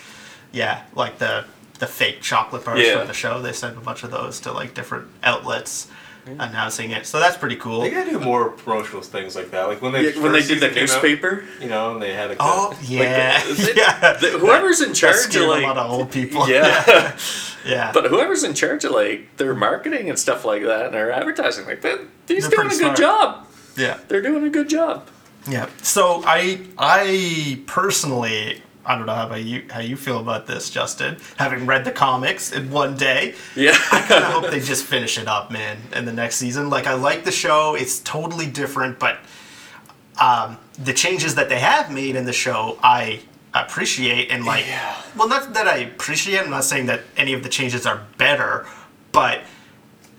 yeah, 0.52 0.82
like 0.94 1.18
the 1.18 1.44
the 1.78 1.86
fake 1.86 2.20
chocolate 2.22 2.64
bars 2.64 2.80
Yeah. 2.80 2.98
from 2.98 3.06
the 3.08 3.12
show. 3.14 3.40
They 3.42 3.52
sent 3.52 3.76
a 3.76 3.80
bunch 3.80 4.02
of 4.02 4.10
those 4.10 4.40
to 4.40 4.52
like 4.52 4.74
different 4.74 5.08
outlets 5.22 5.88
announcing 6.38 6.90
it. 6.90 7.06
So 7.06 7.20
that's 7.20 7.36
pretty 7.36 7.54
cool. 7.56 7.82
They 7.82 7.90
gotta 7.90 8.10
do 8.10 8.18
more 8.18 8.50
promotional 8.50 9.00
things 9.02 9.36
like 9.36 9.52
that. 9.52 9.68
Like 9.68 9.80
when 9.80 9.92
they 9.92 10.12
Yeah, 10.12 10.20
when 10.22 10.32
they 10.32 10.40
did 10.42 10.58
the 10.60 10.68
season 10.68 10.70
came 10.70 10.78
out, 10.78 10.80
newspaper, 11.02 11.44
you 11.60 11.68
know, 11.68 11.92
and 11.92 12.02
they 12.02 12.14
had 12.14 12.32
a 12.32 12.36
Oh 12.40 12.76
the, 12.80 12.86
yeah, 12.94 13.44
the- 13.44 13.72
yeah. 13.76 14.12
the- 14.14 14.38
whoever's 14.38 14.80
in 14.80 14.92
charge 14.92 15.14
scared 15.16 15.44
of 15.44 15.50
like, 15.50 15.62
a 15.62 15.66
lot 15.68 15.76
of 15.76 15.90
old 15.90 16.10
people. 16.10 16.48
yeah, 16.48 17.16
yeah. 17.64 17.92
but 17.94 18.06
whoever's 18.06 18.42
in 18.42 18.54
charge 18.54 18.84
of 18.84 18.90
like 18.90 19.36
their 19.36 19.54
marketing 19.54 20.08
and 20.08 20.18
stuff 20.18 20.44
like 20.44 20.62
that 20.64 20.86
and 20.86 20.94
their 20.94 21.12
advertising, 21.12 21.64
like 21.64 21.82
that, 21.82 22.00
he's 22.26 22.48
They're 22.48 22.56
doing 22.58 22.66
a 22.66 22.70
pretty 22.70 22.84
good 22.84 22.96
job. 22.96 23.46
yeah. 23.76 23.98
They're 24.08 24.22
doing 24.22 24.42
a 24.44 24.50
good 24.50 24.68
job. 24.68 25.08
Yeah. 25.48 25.66
So 25.82 26.24
I 26.26 26.58
I 26.76 27.60
personally 27.68 28.62
I 28.86 28.96
don't 28.96 29.06
know 29.06 29.14
how 29.14 29.26
about 29.26 29.42
you 29.42 29.64
how 29.70 29.80
you 29.80 29.96
feel 29.96 30.20
about 30.20 30.46
this, 30.46 30.70
Justin. 30.70 31.16
Having 31.36 31.66
read 31.66 31.84
the 31.84 31.90
comics 31.90 32.52
in 32.52 32.70
one 32.70 32.96
day, 32.96 33.34
Yeah, 33.54 33.72
I 33.92 34.00
kind 34.02 34.24
of 34.24 34.30
hope 34.32 34.50
they 34.50 34.60
just 34.60 34.84
finish 34.84 35.18
it 35.18 35.26
up, 35.28 35.50
man, 35.50 35.78
in 35.94 36.04
the 36.04 36.12
next 36.12 36.36
season. 36.36 36.70
Like 36.70 36.86
I 36.86 36.94
like 36.94 37.24
the 37.24 37.32
show; 37.32 37.74
it's 37.74 37.98
totally 38.00 38.46
different, 38.46 38.98
but 38.98 39.18
um, 40.20 40.58
the 40.78 40.92
changes 40.92 41.34
that 41.34 41.48
they 41.48 41.58
have 41.58 41.90
made 41.90 42.16
in 42.16 42.24
the 42.24 42.32
show, 42.32 42.78
I 42.82 43.20
appreciate 43.54 44.30
and 44.30 44.44
like. 44.44 44.66
Yeah. 44.66 44.96
Well, 45.16 45.28
not 45.28 45.52
that 45.54 45.66
I 45.66 45.78
appreciate. 45.78 46.38
I'm 46.40 46.50
not 46.50 46.64
saying 46.64 46.86
that 46.86 47.00
any 47.16 47.32
of 47.32 47.42
the 47.42 47.48
changes 47.48 47.86
are 47.86 48.02
better, 48.18 48.66
but 49.12 49.40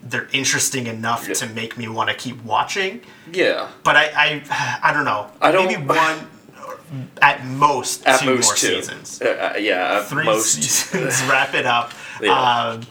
they're 0.03 0.27
interesting 0.31 0.87
enough 0.87 1.27
Yeah. 1.27 1.33
to 1.35 1.47
make 1.49 1.77
me 1.77 1.87
want 1.87 2.09
to 2.09 2.15
keep 2.15 2.41
watching 2.45 3.01
yeah. 3.33 3.67
but 3.83 3.95
I, 3.97 4.05
I, 4.15 4.79
I 4.83 4.93
don't 4.93 5.03
know. 5.05 5.29
I 5.41 5.51
don't- 5.51 5.65
Maybe 5.67 5.81
one, 5.83 6.27
at 7.21 7.45
most, 7.45 8.05
At 8.07 8.19
two 8.21 8.35
most 8.35 8.45
more 8.45 8.55
two. 8.55 8.67
seasons. 8.81 9.21
Uh, 9.21 9.53
uh, 9.55 9.57
yeah, 9.57 9.99
at 9.99 10.05
Three 10.07 10.25
most. 10.25 10.53
seasons, 10.55 11.21
wrap 11.29 11.53
it 11.53 11.65
up. 11.65 11.91
Yeah. 12.21 12.31
Um, 12.31 12.81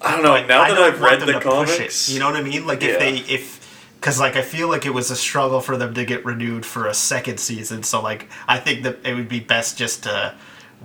I 0.00 0.12
don't 0.12 0.22
know. 0.22 0.34
now 0.46 0.62
I 0.62 0.68
that 0.70 0.74
don't 0.76 0.94
I've 0.94 1.00
read 1.00 1.20
the 1.20 1.40
comics, 1.40 2.08
it. 2.08 2.12
You 2.14 2.18
know 2.20 2.26
what 2.26 2.36
I 2.36 2.42
mean? 2.42 2.66
Like 2.66 2.82
Yeah. 2.82 2.90
if 2.90 2.98
they 2.98 3.16
if 3.32 3.92
because 4.00 4.18
like 4.18 4.34
I 4.36 4.42
feel 4.42 4.68
like 4.68 4.84
it 4.84 4.90
was 4.92 5.10
a 5.12 5.16
struggle 5.16 5.60
for 5.60 5.76
them 5.76 5.94
to 5.94 6.04
get 6.04 6.24
renewed 6.24 6.66
for 6.66 6.86
a 6.88 6.94
second 6.94 7.38
season. 7.38 7.84
So 7.84 8.02
like 8.02 8.28
I 8.48 8.58
think 8.58 8.82
that 8.82 8.98
it 9.04 9.14
would 9.14 9.28
be 9.28 9.38
best 9.40 9.78
just 9.78 10.02
to 10.04 10.34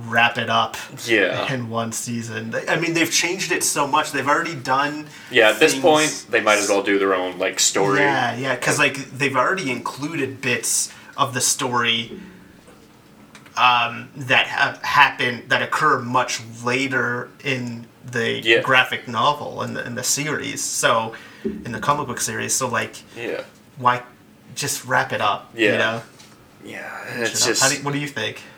wrap 0.01 0.37
it 0.37 0.51
up 0.51 0.77
Yeah. 1.07 1.51
in 1.51 1.69
one 1.71 1.91
season. 1.91 2.53
I 2.69 2.75
mean, 2.75 2.93
they've 2.93 3.11
changed 3.11 3.51
it 3.51 3.63
so 3.63 3.87
much. 3.87 4.11
They've 4.11 4.27
already 4.27 4.53
done. 4.53 5.07
yeah, 5.31 5.49
at 5.49 5.59
this 5.59 5.71
things- 5.71 5.81
point, 5.81 6.25
they 6.29 6.39
might 6.41 6.59
as 6.59 6.69
well 6.69 6.83
do 6.83 6.99
their 6.99 7.15
own 7.15 7.39
like 7.39 7.59
story. 7.59 8.01
Yeah, 8.01 8.35
yeah, 8.37 8.53
because 8.55 8.77
like 8.77 8.97
they've 9.17 9.35
already 9.35 9.71
included 9.71 10.39
bits 10.41 10.91
of 11.17 11.33
the 11.33 11.41
story 11.41 12.19
um, 13.57 14.09
that 14.15 14.47
have 14.47 14.81
happened 14.83 15.49
that 15.49 15.61
occur 15.61 15.99
much 15.99 16.41
later 16.63 17.29
in 17.43 17.87
the 18.05 18.39
Yeah. 18.43 18.61
graphic 18.61 19.07
novel 19.07 19.61
and 19.61 19.75
the, 19.75 19.85
in 19.85 19.95
the 19.95 20.03
series. 20.03 20.63
So 20.63 21.13
in 21.43 21.71
the 21.71 21.79
comic 21.79 22.07
book 22.07 22.19
series, 22.21 22.53
so 22.53 22.67
like 22.67 22.95
Yeah, 23.15 23.41
why 23.77 24.03
just 24.55 24.85
wrap 24.85 25.11
it 25.11 25.21
up? 25.21 25.51
Yeah. 25.55 25.71
You 25.71 25.77
know? 25.79 26.01
yeah. 26.63 27.03
It's 27.21 27.45
just 27.45 27.61
How 27.63 27.69
do 27.69 27.75
what 27.83 27.93
do 27.93 27.99
you 27.99 28.07
think? 28.07 28.41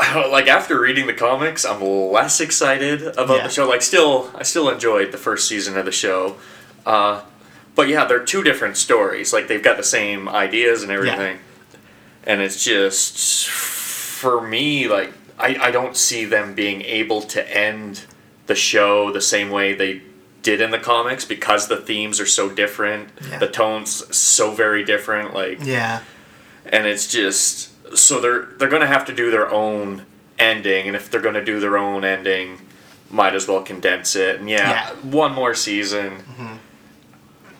Like 0.00 0.46
after 0.48 0.80
reading 0.80 1.06
the 1.06 1.14
comics, 1.14 1.64
I'm 1.64 1.80
less 1.82 2.40
excited 2.40 3.02
about 3.02 3.38
Yeah. 3.38 3.42
the 3.44 3.48
show. 3.50 3.68
Like, 3.68 3.82
still, 3.82 4.30
I 4.36 4.42
still 4.44 4.68
enjoyed 4.68 5.10
the 5.12 5.18
first 5.18 5.48
season 5.48 5.76
of 5.76 5.84
the 5.86 5.92
show, 5.92 6.36
uh, 6.86 7.22
but 7.74 7.88
yeah, 7.88 8.04
they're 8.04 8.24
two 8.24 8.42
different 8.44 8.76
stories. 8.76 9.32
Like, 9.32 9.48
they've 9.48 9.62
got 9.62 9.76
the 9.76 9.82
same 9.82 10.28
ideas 10.28 10.82
and 10.84 10.92
everything, 10.92 11.38
and 12.28 12.40
it's 12.40 12.62
just 12.62 13.48
for 13.48 14.40
me, 14.46 14.86
like, 14.86 15.12
I 15.38 15.56
I 15.60 15.70
don't 15.72 15.96
see 15.96 16.24
them 16.24 16.54
being 16.54 16.82
able 16.82 17.22
to 17.22 17.40
end 17.56 18.04
the 18.46 18.54
show 18.54 19.10
the 19.12 19.20
same 19.20 19.50
way 19.50 19.74
they 19.74 20.02
did 20.42 20.60
in 20.60 20.70
the 20.70 20.78
comics 20.78 21.24
because 21.24 21.66
the 21.68 21.76
themes 21.76 22.20
are 22.20 22.26
so 22.26 22.48
different, 22.48 23.08
Yeah. 23.28 23.38
the 23.38 23.48
tones 23.48 24.16
so 24.16 24.52
very 24.52 24.84
different. 24.84 25.34
Like, 25.34 25.58
Yeah, 25.62 26.00
and 26.66 26.86
it's 26.86 27.06
just 27.08 27.70
so 27.96 28.20
they're 28.20 28.42
they're 28.58 28.68
gonna 28.68 28.86
have 28.86 29.04
to 29.06 29.14
do 29.14 29.30
their 29.30 29.50
own 29.50 30.04
ending, 30.38 30.86
and 30.86 30.94
if 30.96 31.10
they're 31.10 31.20
gonna 31.28 31.44
do 31.44 31.58
their 31.60 31.76
own 31.76 32.04
ending, 32.04 32.60
might 33.10 33.34
as 33.34 33.48
well 33.48 33.62
condense 33.62 34.14
it. 34.16 34.38
And 34.40 34.48
yeah, 34.50 34.70
Yeah. 34.70 34.86
Mm-hmm. 34.90 35.10
one 35.12 35.32
more 35.34 35.54
season, 35.54 36.22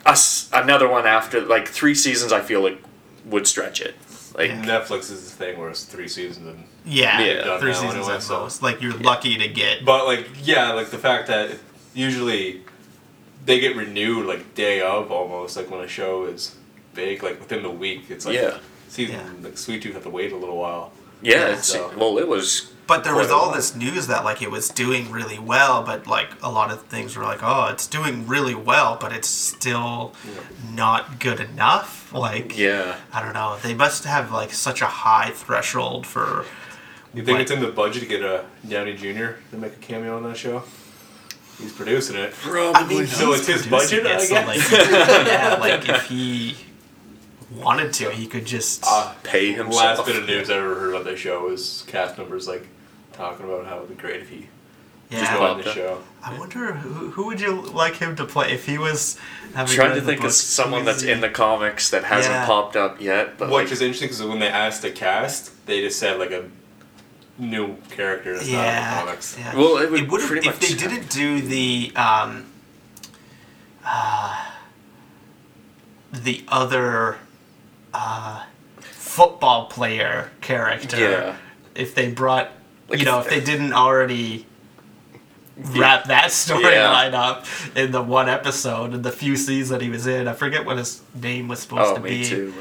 us 0.05 0.49
another 0.53 0.87
one 0.87 1.05
after 1.05 1.41
like 1.41 1.67
three 1.67 1.95
seasons. 1.95 2.31
I 2.31 2.41
feel 2.41 2.61
like 2.61 2.81
would 3.25 3.47
stretch 3.47 3.81
it. 3.81 3.95
Like 4.37 4.49
Yeah. 4.49 4.61
Netflix 4.65 5.11
is 5.11 5.23
the 5.29 5.35
thing 5.35 5.57
where 5.59 5.69
it's 5.69 5.83
three 5.83 6.07
seasons 6.07 6.47
and 6.47 6.63
yeah, 6.85 7.19
Yeah. 7.21 7.41
Done 7.43 7.59
three 7.59 7.73
seasons 7.73 7.95
anyway, 7.95 8.13
at 8.15 8.23
so- 8.23 8.41
most. 8.41 8.61
Like 8.61 8.81
you're 8.81 8.93
lucky 8.93 9.37
to 9.37 9.47
get. 9.47 9.85
But 9.85 10.05
like, 10.05 10.27
yeah, 10.43 10.71
like 10.73 10.89
the 10.91 10.97
fact 10.97 11.27
that 11.27 11.51
usually 11.93 12.61
they 13.45 13.59
get 13.59 13.75
renewed 13.75 14.25
like 14.27 14.53
day 14.55 14.81
of 14.81 15.11
almost, 15.11 15.57
like 15.57 15.69
when 15.71 15.81
a 15.81 15.87
show 15.87 16.25
is 16.25 16.55
big, 16.93 17.23
like 17.23 17.39
within 17.39 17.63
the 17.63 17.69
week. 17.69 18.05
It's 18.09 18.25
like 18.25 18.35
Yeah. 18.35 18.57
season 18.87 19.15
Yeah. 19.15 19.43
like 19.47 19.57
Sweet 19.57 19.81
Tooth 19.81 19.93
have 19.93 20.03
to 20.03 20.09
wait 20.09 20.31
a 20.31 20.35
little 20.37 20.57
while. 20.57 20.91
yeah, 21.21 21.35
Yeah, 21.47 21.47
it's, 21.57 21.67
so- 21.67 21.91
well, 21.97 22.17
it 22.17 22.27
was. 22.27 22.71
But 22.87 23.03
there 23.03 23.13
was 23.13 23.29
all 23.29 23.51
this 23.51 23.75
news 23.75 24.07
that 24.07 24.23
like 24.25 24.41
it 24.41 24.49
was 24.49 24.67
doing 24.69 25.11
really 25.11 25.37
well, 25.37 25.83
but 25.83 26.07
like 26.07 26.29
a 26.41 26.49
lot 26.49 26.71
of 26.71 26.83
things 26.87 27.15
were 27.15 27.23
like, 27.23 27.43
oh, 27.43 27.67
it's 27.67 27.85
doing 27.85 28.25
really 28.25 28.55
well, 28.55 28.97
but 28.99 29.11
it's 29.13 29.27
still 29.29 30.13
not 30.73 31.19
good 31.19 31.39
enough. 31.39 31.98
Like, 32.13 32.57
Yeah, 32.57 32.95
I 33.13 33.21
don't 33.23 33.33
know. 33.33 33.57
They 33.61 33.73
must 33.73 34.03
have 34.05 34.31
like 34.31 34.51
such 34.51 34.81
a 34.81 34.87
high 34.87 35.29
threshold 35.31 36.05
for. 36.07 36.45
You 37.13 37.23
think 37.23 37.35
what- 37.35 37.41
it's 37.41 37.51
in 37.51 37.59
the 37.61 37.67
budget 37.71 38.03
to 38.03 38.07
get 38.07 38.21
a 38.23 38.45
Downey 38.67 38.93
Jr. 38.95 39.33
to 39.51 39.57
make 39.57 39.73
a 39.73 39.77
cameo 39.77 40.15
on 40.17 40.23
that 40.23 40.37
show? 40.37 40.63
He's 41.59 41.73
producing 41.73 42.15
it. 42.15 42.33
I 42.45 42.85
mean, 42.87 43.05
So 43.07 43.33
it's 43.33 43.45
his 43.47 43.67
producing 43.67 44.03
budget, 44.03 44.05
I 44.05 44.23
so, 44.23 44.35
like, 44.45 45.27
yeah, 45.27 45.57
like 45.59 45.89
if 45.89 46.05
he 46.05 46.55
wanted 47.53 47.91
to, 47.93 48.11
he 48.11 48.27
could 48.27 48.45
just. 48.45 48.83
Uh, 48.87 49.13
pay 49.23 49.51
the 49.53 49.63
himself. 49.63 49.97
last 49.99 50.05
bit 50.05 50.15
of 50.15 50.25
news 50.25 50.49
I 50.49 50.55
ever 50.57 50.75
heard 50.75 50.89
about 50.91 51.03
that 51.05 51.17
show 51.17 51.43
was 51.45 51.83
cast 51.87 52.17
members 52.17 52.47
like 52.47 52.65
talking 53.13 53.45
about 53.45 53.65
how 53.65 53.77
it'd 53.77 53.89
be 53.89 53.95
great 53.95 54.21
if 54.21 54.29
he 54.29 54.47
just 55.09 55.23
yeah, 55.23 55.39
won 55.39 55.57
the 55.61 55.73
show. 55.73 56.01
I 56.23 56.37
wonder 56.37 56.73
who, 56.73 57.09
who 57.11 57.25
would 57.27 57.39
you 57.41 57.61
like 57.61 57.95
him 57.95 58.15
to 58.17 58.25
play 58.25 58.51
if 58.51 58.65
he 58.65 58.77
was. 58.77 59.17
Having 59.55 59.75
trying 59.75 59.95
to 59.95 60.01
the 60.01 60.05
think 60.05 60.23
of 60.23 60.31
someone 60.31 60.85
that's 60.85 61.01
in 61.01 61.21
the 61.21 61.29
comics 61.29 61.89
that 61.89 62.03
hasn't 62.03 62.33
Yeah. 62.35 62.45
popped 62.45 62.75
up 62.75 63.01
yet. 63.01 63.37
But 63.39 63.49
Which 63.49 63.63
like, 63.65 63.71
is 63.71 63.81
interesting 63.81 64.09
because 64.09 64.21
when 64.21 64.37
they 64.39 64.47
asked 64.47 64.83
the 64.83 64.91
cast, 64.91 65.65
they 65.65 65.81
just 65.81 65.97
said 65.97 66.19
like 66.19 66.29
a 66.31 66.45
new 67.39 67.77
character 67.89 68.35
that's 68.35 68.47
not 68.51 68.67
in 68.67 68.75
the 68.75 68.89
comics. 69.05 69.35
yeah. 69.39 69.55
Well, 69.55 69.77
it 69.77 69.89
would 69.89 70.01
it 70.03 70.09
would 70.09 70.21
pretty 70.21 70.47
if 70.47 70.59
they 70.59 70.75
didn't 70.75 71.09
do 71.09 71.41
the 71.41 71.91
um, 71.95 72.45
uh, 73.83 74.45
the 76.11 76.43
other 76.47 77.17
uh, 77.93 78.43
football 78.77 79.65
player 79.67 80.31
character. 80.41 80.99
Yeah. 80.99 81.35
If 81.75 81.95
they 81.95 82.11
brought, 82.11 82.51
Like 82.87 82.99
you 82.99 83.05
know, 83.05 83.19
if- 83.19 83.27
if 83.27 83.31
they 83.31 83.39
didn't 83.41 83.73
already 83.73 84.45
wrap 85.59 86.05
that 86.05 86.25
storyline 86.31 87.13
up 87.13 87.45
in 87.75 87.91
the 87.91 88.01
one 88.01 88.29
episode 88.29 88.93
and 88.93 89.03
the 89.03 89.11
few 89.11 89.35
scenes 89.35 89.69
that 89.69 89.81
he 89.81 89.89
was 89.89 90.07
in. 90.07 90.27
I 90.27 90.33
forget 90.33 90.65
what 90.65 90.77
his 90.77 91.01
name 91.13 91.47
was 91.47 91.59
supposed 91.59 91.91
oh, 91.91 91.95
to 91.95 92.01
me 92.01 92.09
be. 92.21 92.25
too. 92.25 92.53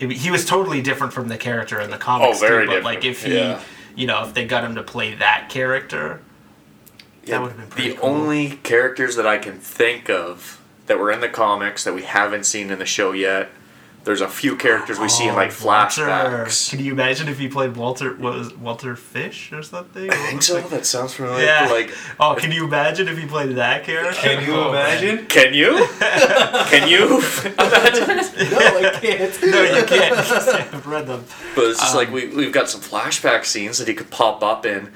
He 0.00 0.30
was 0.30 0.44
totally 0.44 0.82
different 0.82 1.12
from 1.12 1.28
the 1.28 1.38
character 1.38 1.80
in 1.80 1.90
the 1.90 1.96
comics 1.98 2.38
Oh, 2.42 2.46
very 2.46 2.66
too. 2.66 2.72
But 2.72 2.82
like 2.82 3.04
if 3.04 3.24
he, 3.24 3.36
yeah. 3.36 3.60
you 3.94 4.06
know, 4.06 4.24
if 4.24 4.34
they 4.34 4.44
got 4.46 4.64
him 4.64 4.74
to 4.74 4.82
play 4.82 5.14
that 5.14 5.48
character, 5.48 6.20
Yeah, 7.24 7.38
would've 7.38 7.56
been 7.56 7.68
pretty 7.68 7.90
the 7.90 7.96
cool. 7.98 8.10
only 8.10 8.50
characters 8.64 9.14
that 9.16 9.26
I 9.26 9.38
can 9.38 9.58
think 9.58 10.10
of 10.10 10.60
that 10.86 10.98
were 10.98 11.12
in 11.12 11.20
the 11.20 11.28
comics 11.28 11.84
that 11.84 11.94
we 11.94 12.02
haven't 12.02 12.44
seen 12.44 12.70
in 12.70 12.78
the 12.80 12.86
show 12.86 13.12
yet 13.12 13.50
there's 14.04 14.20
a 14.20 14.28
few 14.28 14.56
characters 14.56 14.98
we 14.98 15.08
see 15.08 15.28
in 15.28 15.34
like 15.34 15.52
Oh, 15.62 15.66
Walter. 15.66 16.02
flashbacks. 16.06 16.70
Can 16.70 16.80
you 16.80 16.92
imagine 16.92 17.28
if 17.28 17.38
he 17.38 17.46
played 17.48 17.76
Walter? 17.76 18.14
Was 18.16 18.52
Walter 18.54 18.96
Fish 18.96 19.52
or 19.52 19.62
something? 19.62 20.10
I 20.10 20.14
think 20.26 20.42
so. 20.42 20.60
That 20.60 20.84
sounds 20.86 21.14
familiar. 21.14 21.44
Yeah. 21.44 21.68
Like, 21.70 21.92
Oh, 22.18 22.34
can 22.34 22.50
you 22.50 22.64
imagine 22.64 23.06
if 23.08 23.16
he 23.16 23.26
played 23.26 23.54
that 23.56 23.84
character? 23.84 24.20
Can 24.20 24.44
you 24.44 24.54
Oh, 24.54 24.72
man. 24.72 24.98
imagine? 25.04 25.26
can 25.26 25.54
you? 25.54 25.86
can 26.00 26.88
you 26.88 27.18
imagine? 27.18 28.16
No, 28.50 28.58
I 28.58 28.98
can't. 29.00 29.42
No, 29.42 29.62
you 29.62 29.84
can't. 29.84 30.18
I 30.18 30.60
haven't 30.62 30.86
read 30.86 31.06
them. 31.06 31.24
But 31.54 31.64
it's 31.66 31.80
just 31.80 31.94
like 31.94 32.08
Um, 32.08 32.14
we 32.14 32.26
we've 32.28 32.52
got 32.52 32.68
some 32.68 32.80
flashback 32.80 33.44
scenes 33.44 33.78
that 33.78 33.88
he 33.88 33.94
could 33.94 34.10
pop 34.10 34.42
up 34.42 34.66
in. 34.66 34.90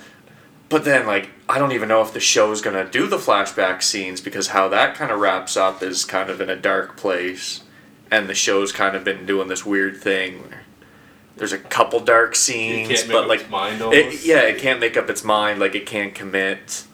But 0.68 0.84
then 0.84 1.07
like 1.07 1.30
I 1.48 1.59
don't 1.61 1.70
even 1.72 1.88
know 1.88 2.02
if 2.02 2.12
the 2.12 2.18
show 2.20 2.50
is 2.50 2.61
gonna 2.61 2.84
do 2.90 3.07
the 3.07 3.18
flashback 3.18 3.82
scenes 3.82 4.20
because 4.20 4.48
how 4.48 4.68
that 4.70 4.96
kind 4.96 5.12
of 5.12 5.20
wraps 5.20 5.57
up 5.57 5.80
is 5.82 6.04
kind 6.04 6.28
of 6.28 6.40
in 6.40 6.50
a 6.50 6.57
dark 6.57 6.96
place. 6.96 7.62
And 8.11 8.28
the 8.28 8.34
show's 8.34 8.72
kind 8.72 8.94
of 8.94 9.04
been 9.04 9.26
doing 9.26 9.48
this 9.48 9.66
weird 9.66 9.96
thing 9.96 10.42
where 10.42 10.62
there's 11.36 11.52
a 11.52 11.59
couple 11.59 12.00
dark 12.00 12.32
It 12.32 12.36
scenes, 12.36 12.88
can't 12.88 13.09
make 13.09 13.12
but 13.12 13.22
up 13.24 13.28
like 13.28 13.40
its 13.40 13.50
mind 13.50 13.82
it, 13.82 14.24
yeah, 14.24 14.40
it 14.42 14.59
can't 14.59 14.80
make 14.80 14.96
up 14.96 15.11
its 15.11 15.24
mind, 15.24 15.61
like 15.61 15.74
it 15.74 15.86
can't 15.86 16.14
commit. 16.14 16.84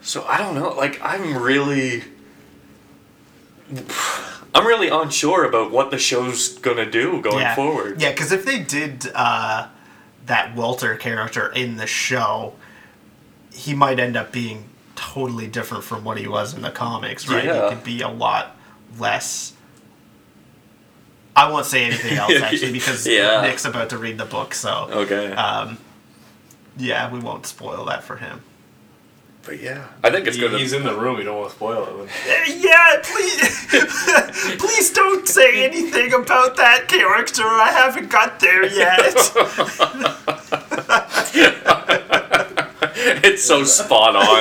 So 0.00 0.24
I 0.24 0.38
don't 0.38 0.54
know, 0.54 0.70
like 0.70 1.00
I'm 1.00 1.38
really 1.40 2.02
I'm 4.54 4.66
really 4.66 4.88
unsure 4.88 5.44
about 5.44 5.70
what 5.70 5.90
the 5.90 5.98
show's 5.98 6.58
gonna 6.58 6.90
do 6.90 7.22
going 7.22 7.38
yeah. 7.38 7.54
forward. 7.54 8.00
Yeah, 8.00 8.10
because 8.10 8.32
if 8.32 8.44
they 8.44 8.58
did 8.58 9.10
uh, 9.14 9.68
that 10.26 10.54
Walter 10.54 10.96
character 10.96 11.50
in 11.52 11.76
the 11.76 11.86
show, 11.86 12.54
he 13.52 13.74
might 13.74 13.98
end 13.98 14.16
up 14.16 14.32
being 14.32 14.68
totally 14.94 15.46
different 15.46 15.84
from 15.84 16.04
what 16.04 16.18
he 16.18 16.28
was 16.28 16.54
in 16.54 16.62
the 16.62 16.70
comics, 16.70 17.28
right? 17.28 17.44
Yeah. 17.44 17.70
He 17.70 17.74
could 17.74 17.84
be 17.84 18.02
a 18.02 18.08
lot 18.08 18.56
less. 18.98 19.51
I 21.34 21.50
won't 21.50 21.66
say 21.66 21.84
anything 21.84 22.18
else 22.18 22.34
actually 22.42 22.72
because 22.72 23.06
Yeah. 23.06 23.40
Nick's 23.42 23.64
about 23.64 23.90
to 23.90 23.98
read 23.98 24.18
the 24.18 24.24
book, 24.26 24.54
so 24.54 24.88
Okay. 24.92 25.32
um, 25.32 25.78
yeah, 26.76 27.10
we 27.10 27.18
won't 27.20 27.46
spoil 27.46 27.84
that 27.86 28.02
for 28.04 28.16
him. 28.16 28.42
But 29.44 29.60
yeah, 29.60 29.86
I 30.04 30.10
think 30.10 30.26
it's 30.28 30.36
He- 30.36 30.42
gonna. 30.42 30.56
he's 30.58 30.72
in 30.72 30.84
the 30.84 30.94
room. 30.94 31.18
You 31.18 31.24
don't 31.24 31.36
want 31.38 31.50
to 31.50 31.56
spoil 31.56 32.02
it. 32.02 32.10
Yeah, 32.62 33.00
please, 33.02 33.66
please 34.58 34.90
don't 34.92 35.26
say 35.26 35.64
anything 35.64 36.12
about 36.12 36.56
that 36.56 36.86
character. 36.86 37.42
I 37.42 37.72
haven't 37.72 38.08
got 38.08 38.38
there 38.38 38.64
yet. 38.66 39.00
it's 43.24 43.44
so 43.44 43.64
spot 43.64 44.16
on. 44.16 44.40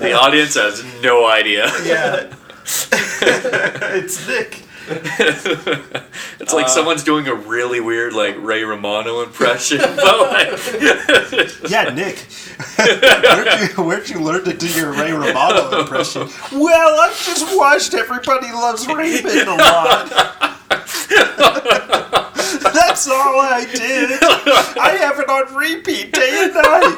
the 0.00 0.12
audience 0.12 0.54
has 0.54 0.84
no 1.02 1.26
idea. 1.26 1.70
yeah, 1.84 2.32
it's 3.22 4.26
Nick. 4.28 4.62
It's 6.40 6.54
like 6.54 6.66
uh, 6.66 6.68
someone's 6.70 7.04
doing 7.04 7.28
a 7.28 7.34
really 7.34 7.80
weird 7.80 8.12
like 8.14 8.34
Ray 8.38 8.64
Romano 8.64 9.22
impression, 9.22 9.78
like 9.96 10.58
Yeah, 11.68 11.92
Nick. 11.94 12.16
where'd, 12.78 13.60
you, 13.60 13.84
where'd 13.84 14.08
you 14.08 14.20
learn 14.20 14.44
to 14.44 14.54
do 14.54 14.66
your 14.68 14.90
Ray 14.92 15.12
Romano 15.12 15.80
impression? 15.80 16.28
Well, 16.50 17.00
I've 17.00 17.16
just 17.24 17.56
watched 17.56 17.92
Everybody 17.94 18.50
Loves 18.52 18.86
Raymond 18.88 19.48
a 19.48 19.54
lot. 19.54 20.08
That's 22.72 23.06
all 23.06 23.40
I 23.40 23.66
did. 23.70 24.18
I 24.22 24.96
have 24.98 25.20
it 25.20 25.28
on 25.28 25.54
repeat 25.54 26.12
day 26.12 26.44
and 26.44 26.54
night. 26.54 26.96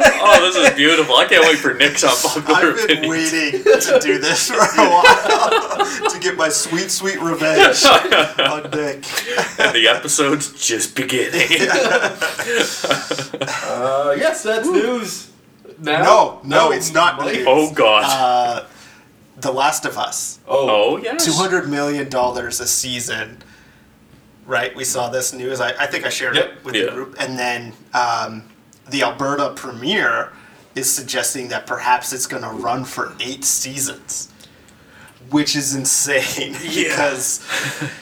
Oh, 0.00 0.52
this 0.52 0.56
is 0.70 0.76
beautiful. 0.76 1.16
I 1.16 1.26
can't 1.26 1.44
wait 1.44 1.58
for 1.58 1.74
Nick's 1.74 2.02
unpopular 2.24 2.70
I've 2.70 2.76
been 2.88 2.98
opinion. 2.98 3.10
waiting 3.10 3.64
to 3.64 4.00
do 4.02 4.18
this 4.18 4.48
for 4.50 4.54
a 4.56 4.58
while 4.88 6.10
to 6.10 6.18
get 6.20 6.36
my 6.36 6.48
sweet, 6.48 6.90
sweet 6.90 7.20
revenge 7.20 7.84
on 8.38 8.62
Nick. 8.70 9.04
And 9.58 9.74
the 9.74 9.88
episode's 9.88 10.52
just 10.66 10.94
beginning. 10.96 11.48
Uh, 13.64 14.14
yes, 14.18 14.42
that's 14.42 14.68
news. 14.68 15.30
Now? 15.78 16.02
No, 16.02 16.40
no, 16.44 16.72
it's 16.72 16.92
not 16.92 17.18
Mike? 17.18 17.34
news. 17.36 17.44
oh 17.48 17.72
god. 17.72 18.04
Uh, 18.06 18.66
the 19.38 19.50
Last 19.52 19.84
of 19.84 19.98
Us. 19.98 20.38
Oh, 20.46 20.94
oh 20.94 20.96
yes. 20.98 21.24
two 21.24 21.32
hundred 21.32 21.68
million 21.68 22.08
dollars 22.08 22.60
a 22.60 22.66
season. 22.66 23.38
Right, 24.46 24.74
we 24.74 24.84
saw 24.84 25.08
this 25.08 25.32
news. 25.32 25.60
I, 25.60 25.70
I 25.78 25.86
think 25.86 26.04
I 26.04 26.08
shared 26.08 26.34
Yep. 26.36 26.44
it 26.44 26.64
with 26.64 26.74
Yeah. 26.74 26.84
the 26.86 26.90
group, 26.92 27.16
and 27.18 27.38
then 27.38 27.72
um, 27.94 28.44
the 28.92 29.02
Alberta 29.02 29.52
Premier 29.56 30.32
is 30.74 30.90
suggesting 30.90 31.48
that 31.48 31.66
perhaps 31.66 32.12
it's 32.12 32.26
going 32.26 32.42
to 32.42 32.48
run 32.50 32.84
for 32.84 33.12
eight 33.20 33.44
seasons, 33.44 34.30
which 35.30 35.56
is 35.56 35.74
insane. 35.74 36.54
Yeah. 36.62 36.88
because 36.88 37.44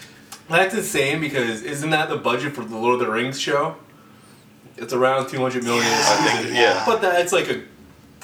that's 0.49 0.75
insane 0.75 1.21
because 1.21 1.63
isn't 1.63 1.91
that 1.91 2.09
the 2.09 2.17
budget 2.17 2.55
for 2.55 2.65
the 2.65 2.77
Lord 2.77 2.95
of 2.95 3.01
the 3.01 3.11
Rings 3.11 3.41
show? 3.41 3.77
It's 4.77 4.93
around 4.93 5.29
200 5.29 5.65
million. 5.65 5.85
I 5.85 6.41
think 6.43 6.55
yeah. 6.57 6.83
But 6.87 7.01
that's 7.03 7.33
like 7.33 7.49
a 7.51 7.63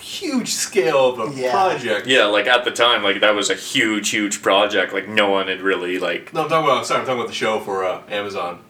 huge 0.01 0.49
scale 0.51 1.11
of 1.21 1.33
a 1.33 1.35
Yeah. 1.41 1.51
project. 1.51 2.07
Yeah, 2.07 2.27
like 2.27 2.47
at 2.47 2.65
the 2.65 2.71
time, 2.71 3.03
like 3.03 3.21
that 3.21 3.35
was 3.35 3.51
a 3.51 3.55
huge, 3.55 4.11
huge 4.11 4.43
project. 4.43 4.93
Like 4.93 5.09
no 5.09 5.29
one 5.31 5.49
had 5.49 5.61
really 5.61 5.99
like. 5.99 6.33
No, 6.33 6.43
I'm 6.45 6.49
talking 6.49 6.69
about. 6.71 6.87
Sorry, 6.87 7.01
I'm 7.01 7.07
talking 7.07 7.21
about 7.21 7.29
the 7.29 7.35
show 7.35 7.61
for 7.61 7.85
uh, 7.85 8.03
Amazon. 8.09 8.61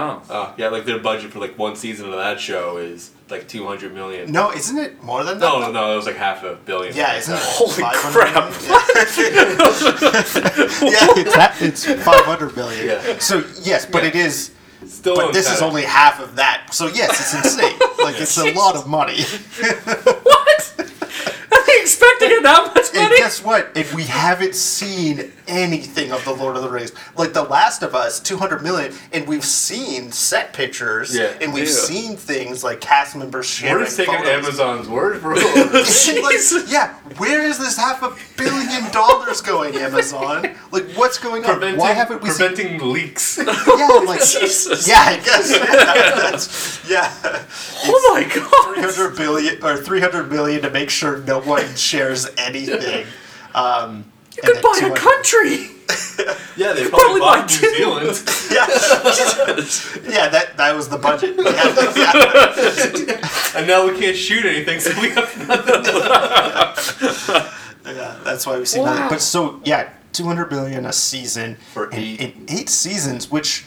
Oh, 0.00 0.22
Uh, 0.28 0.52
yeah, 0.56 0.68
like 0.68 0.84
their 0.84 0.98
budget 0.98 1.32
for 1.32 1.38
like 1.38 1.58
one 1.58 1.76
season 1.76 2.06
of 2.06 2.12
that 2.16 2.40
show 2.40 2.76
is 2.78 3.10
like 3.30 3.48
200 3.48 3.94
million. 3.94 4.30
no, 4.32 4.50
isn't 4.52 4.76
it 4.78 5.02
more 5.02 5.24
than 5.24 5.38
that? 5.38 5.46
No, 5.46 5.60
no, 5.60 5.70
no, 5.72 5.92
it 5.92 5.96
was 5.96 6.06
like 6.06 6.16
half 6.16 6.42
a 6.42 6.54
billion. 6.56 6.94
Yeah, 6.94 7.16
isn't 7.16 7.32
it? 7.34 7.40
Holy 7.42 7.72
500 7.82 8.14
million? 8.14 8.34
yeah, 10.92 11.08
it's, 11.16 11.34
ha- 11.34 11.56
it's 11.60 11.84
five 12.04 12.24
hundred 12.24 12.56
million. 12.56 12.86
Yeah. 12.86 13.18
So 13.18 13.42
yes, 13.62 13.86
but 13.86 14.02
Yeah. 14.02 14.08
it 14.10 14.14
is. 14.16 14.50
Still 14.86 15.16
But 15.16 15.32
this 15.32 15.50
is 15.50 15.62
only 15.62 15.82
half 15.82 16.20
of 16.20 16.36
that. 16.36 16.68
So 16.74 16.88
yes, 16.88 17.10
it's 17.20 17.34
insane. 17.34 17.78
Like 18.04 18.20
it's 18.20 18.36
a 18.36 18.52
lot 18.52 18.76
of 18.76 18.86
money. 18.86 19.22
what? 19.22 20.74
Are 20.78 21.66
they 21.66 21.80
expecting 21.80 22.30
it 22.32 22.42
that 22.42 22.72
much 22.74 22.88
And 22.92 23.02
money? 23.04 23.16
guess 23.16 23.42
what? 23.42 23.70
If 23.74 23.94
we 23.94 24.02
haven't 24.04 24.54
seen 24.54 25.32
anything 25.46 26.10
of 26.12 26.24
the 26.24 26.32
Lord 26.32 26.56
of 26.56 26.62
the 26.62 26.68
Rings, 26.68 26.92
like 27.16 27.32
The 27.32 27.42
Last 27.42 27.82
of 27.82 27.94
Us, 27.94 28.20
two 28.20 28.36
hundred 28.38 28.62
million, 28.62 28.92
and 29.12 29.26
we've 29.26 29.44
seen 29.44 30.10
set 30.12 30.52
pictures, 30.52 31.14
Yeah. 31.14 31.32
and 31.40 31.52
we've 31.52 31.68
Yeah. 31.68 31.74
seen 31.74 32.16
things 32.16 32.64
like 32.64 32.80
cast 32.80 33.14
members 33.16 33.46
sharing. 33.46 33.84
We're 33.84 33.90
taking 33.90 34.14
photos. 34.14 34.28
Amazon's 34.28 34.88
word 34.88 35.20
for 35.20 35.34
it. 35.36 36.22
like, 36.22 36.70
yeah, 36.70 36.94
where 37.18 37.42
is 37.42 37.58
this 37.58 37.76
half 37.76 38.02
a 38.02 38.12
billion 38.36 38.90
dollars 38.90 39.40
going, 39.40 39.76
Amazon? 39.76 40.54
Like, 40.70 40.86
what's 40.94 41.18
going 41.18 41.44
on? 41.44 41.50
preventing, 41.52 41.78
Why 41.80 41.92
haven't 41.92 42.22
we 42.22 42.30
seen? 42.30 42.78
leaks. 42.92 43.38
Yeah, 43.44 43.86
like, 44.06 44.20
Jesus. 44.24 44.86
yeah, 44.88 45.00
I 45.06 45.16
guess. 45.16 45.50
Yeah, 45.50 46.20
that's, 46.20 46.88
yeah. 46.88 47.12
Oh 47.86 48.12
my 48.14 48.22
god. 48.24 48.74
300 48.74 49.16
billion 49.16 49.64
or 49.64 49.76
300 49.76 50.30
million 50.30 50.62
to 50.62 50.70
make 50.70 50.90
sure 50.90 51.18
no 51.18 51.40
one 51.40 51.74
shares 51.76 52.26
anything. 52.38 53.06
Um, 53.54 54.04
You 54.36 54.42
could 54.42 54.62
buy 54.62 54.80
a 54.82 54.94
country. 54.94 55.70
yeah, 56.56 56.72
they 56.72 56.88
probably 56.88 57.20
probably 57.20 57.20
buy 57.20 57.40
bought 57.40 57.50
New 57.50 57.56
two. 57.58 57.74
Zealand. 57.76 58.22
Yeah, 58.54 58.66
yeah, 60.08 60.28
that 60.28 60.54
that 60.56 60.74
was 60.76 60.88
the 60.88 60.96
budget. 60.98 61.34
Yeah, 61.36 61.92
yeah, 61.96 63.58
and 63.58 63.66
now 63.66 63.84
we 63.90 63.98
can't 63.98 64.16
shoot 64.16 64.44
anything, 64.46 64.78
so 64.80 64.90
we 65.00 65.10
have 65.10 65.48
nothing. 65.48 65.84
yeah, 67.96 68.16
that's 68.22 68.46
why 68.46 68.58
we 68.58 68.64
see 68.64 68.78
Wow. 68.80 68.94
that. 68.94 69.10
But 69.10 69.20
so 69.20 69.60
yeah, 69.64 69.90
two 70.12 70.24
hundred 70.24 70.50
billion 70.50 70.86
a 70.86 70.92
season 70.92 71.56
For 71.72 71.90
in, 71.90 71.98
eight. 71.98 72.20
in 72.20 72.46
eight 72.48 72.68
seasons, 72.68 73.30
which 73.30 73.64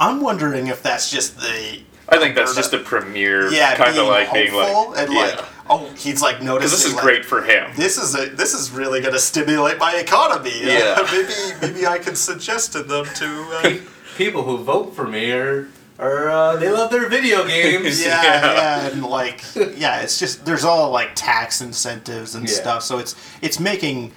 I'm 0.00 0.20
wondering 0.22 0.68
if 0.68 0.82
that's 0.82 1.10
just 1.10 1.38
the 1.38 1.82
I 2.08 2.18
think 2.18 2.34
that's 2.36 2.54
just 2.54 2.70
the 2.70 2.78
premiere, 2.78 3.50
yeah, 3.52 3.74
kind 3.76 3.90
of 3.90 3.96
being 3.96 4.08
like 4.08 4.32
being 4.32 4.50
hopeful 4.52 4.90
like, 4.92 4.98
and 5.00 5.12
yeah. 5.12 5.20
like 5.20 5.44
oh 5.68 5.88
he's 5.96 6.22
like 6.22 6.42
noticing 6.42 6.58
because 6.58 6.70
this 6.72 6.84
is 6.86 6.94
like, 6.94 7.02
great 7.04 7.24
for 7.24 7.42
him. 7.42 7.70
This 7.76 7.98
is 7.98 8.14
a 8.14 8.26
this 8.34 8.54
is 8.54 8.70
really 8.70 9.00
going 9.00 9.12
to 9.14 9.18
stimulate 9.20 9.78
my 9.78 9.96
economy. 9.96 10.52
Yeah. 10.62 10.96
maybe 11.12 11.32
maybe 11.60 11.86
I 11.86 11.98
can 11.98 12.14
suggest 12.16 12.72
to 12.72 12.82
them 12.82 13.06
to. 13.16 13.26
Uh, 13.64 13.76
People 14.16 14.44
who 14.44 14.56
vote 14.58 14.94
for 14.96 15.06
me 15.06 15.30
are, 15.32 15.68
are 15.98 16.30
uh, 16.30 16.56
they 16.56 16.70
love 16.70 16.90
their 16.90 17.06
video 17.08 17.46
games. 17.46 18.02
yeah, 18.04 18.22
Yeah. 18.22 18.52
yeah, 18.54 18.86
and 18.88 19.04
like 19.04 19.42
yeah, 19.76 20.00
it's 20.00 20.18
just 20.18 20.44
there's 20.46 20.64
all 20.64 20.90
like 20.90 21.10
tax 21.14 21.60
incentives 21.60 22.34
and 22.34 22.48
Yeah. 22.48 22.54
stuff, 22.54 22.82
so 22.82 22.98
it's 22.98 23.14
it's 23.42 23.60
making 23.60 24.12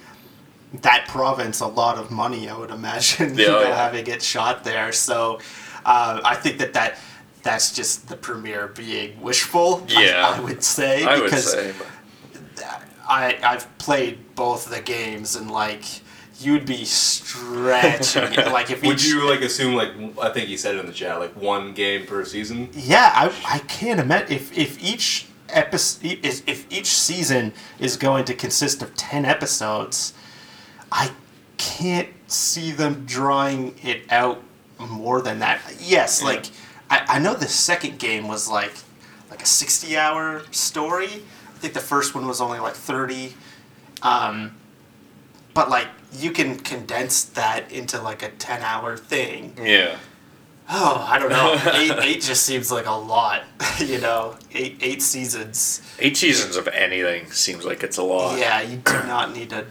that 0.82 1.06
province 1.08 1.60
a 1.60 1.66
lot 1.66 1.98
of 1.98 2.10
money. 2.10 2.48
I 2.48 2.56
would 2.56 2.70
imagine, 2.70 3.36
you 3.36 3.44
Yeah, 3.44 3.50
know, 3.50 3.62
yeah. 3.62 3.76
having 3.76 4.06
it 4.06 4.22
shot 4.22 4.64
there. 4.64 4.92
So 4.92 5.40
uh, 5.84 6.20
I 6.24 6.34
think 6.36 6.58
that 6.58 6.72
that 6.74 6.96
that's 7.42 7.72
just 7.74 8.08
the 8.08 8.16
premiere 8.16 8.68
being 8.68 9.20
wishful. 9.20 9.84
Yeah. 9.88 10.34
I, 10.36 10.40
would 10.40 10.62
say 10.62 11.04
I 11.04 11.16
would 11.16 11.24
because 11.24 11.52
say. 11.52 11.72
I 13.08 13.38
I've 13.42 13.78
played 13.78 14.34
both 14.34 14.70
the 14.70 14.80
games 14.80 15.36
and 15.36 15.50
like 15.50 15.84
you'd 16.38 16.64
be 16.64 16.84
stretching 16.84 18.32
it. 18.32 18.52
like 18.52 18.70
if 18.70 18.82
Would 18.84 19.04
you 19.04 19.28
like 19.28 19.40
assume 19.40 19.74
like 19.74 19.90
I 20.20 20.30
think 20.30 20.48
he 20.48 20.56
said 20.56 20.76
it 20.76 20.80
in 20.80 20.86
the 20.86 20.92
chat 20.92 21.18
like 21.18 21.34
one 21.36 21.74
game 21.74 22.06
per 22.06 22.24
season? 22.24 22.70
Yeah, 22.72 23.10
I, 23.14 23.54
I 23.54 23.58
can't 23.60 24.00
imagine 24.00 24.32
if 24.32 24.56
if 24.56 24.82
each 24.82 25.26
episode 25.48 26.24
is 26.24 26.42
if 26.46 26.70
each 26.72 26.86
season 26.86 27.52
is 27.78 27.96
going 27.96 28.24
to 28.26 28.34
consist 28.34 28.82
of 28.82 28.94
10 28.96 29.24
episodes, 29.24 30.14
I 30.90 31.10
can't 31.56 32.08
see 32.26 32.72
them 32.72 33.04
drawing 33.06 33.74
it 33.82 34.02
out 34.10 34.42
more 34.78 35.20
than 35.20 35.40
that. 35.40 35.60
Yes, 35.80 36.22
like 36.22 36.46
I, 36.90 37.04
I 37.08 37.18
know 37.18 37.34
the 37.34 37.48
second 37.48 37.98
game 37.98 38.28
was 38.28 38.48
like 38.48 38.72
like 39.30 39.42
a 39.42 39.46
60 39.46 39.96
hour 39.96 40.42
story. 40.50 41.06
I 41.06 41.58
think 41.58 41.74
the 41.74 41.80
first 41.80 42.14
one 42.14 42.26
was 42.26 42.40
only 42.40 42.58
like 42.58 42.74
30. 42.74 43.34
Um, 44.02 44.56
but 45.54 45.70
like 45.70 45.88
you 46.12 46.32
can 46.32 46.56
condense 46.56 47.24
that 47.24 47.70
into 47.70 48.00
like 48.02 48.22
a 48.22 48.30
10 48.30 48.62
hour 48.62 48.96
thing. 48.96 49.54
Yeah. 49.60 49.96
Oh, 50.72 51.06
I 51.08 51.18
don't 51.18 51.30
know. 51.30 51.60
eight, 51.74 51.92
eight 52.02 52.22
just 52.22 52.44
seems 52.44 52.70
like 52.70 52.86
a 52.86 52.92
lot, 52.92 53.42
you 53.78 53.98
know. 54.00 54.36
Eight 54.52 54.78
eight 54.80 55.02
seasons. 55.02 55.82
Eight 55.98 56.16
seasons 56.16 56.56
of 56.56 56.68
anything 56.68 57.30
seems 57.32 57.64
like 57.64 57.82
it's 57.82 57.98
a 57.98 58.02
lot. 58.02 58.38
Yeah, 58.38 58.60
you 58.62 58.76
do 58.76 58.92
not 59.06 59.34
need 59.34 59.50
to 59.50 59.66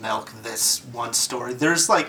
milk 0.00 0.32
this 0.42 0.84
one 0.92 1.12
story. 1.12 1.52
There's 1.52 1.88
like 1.90 2.08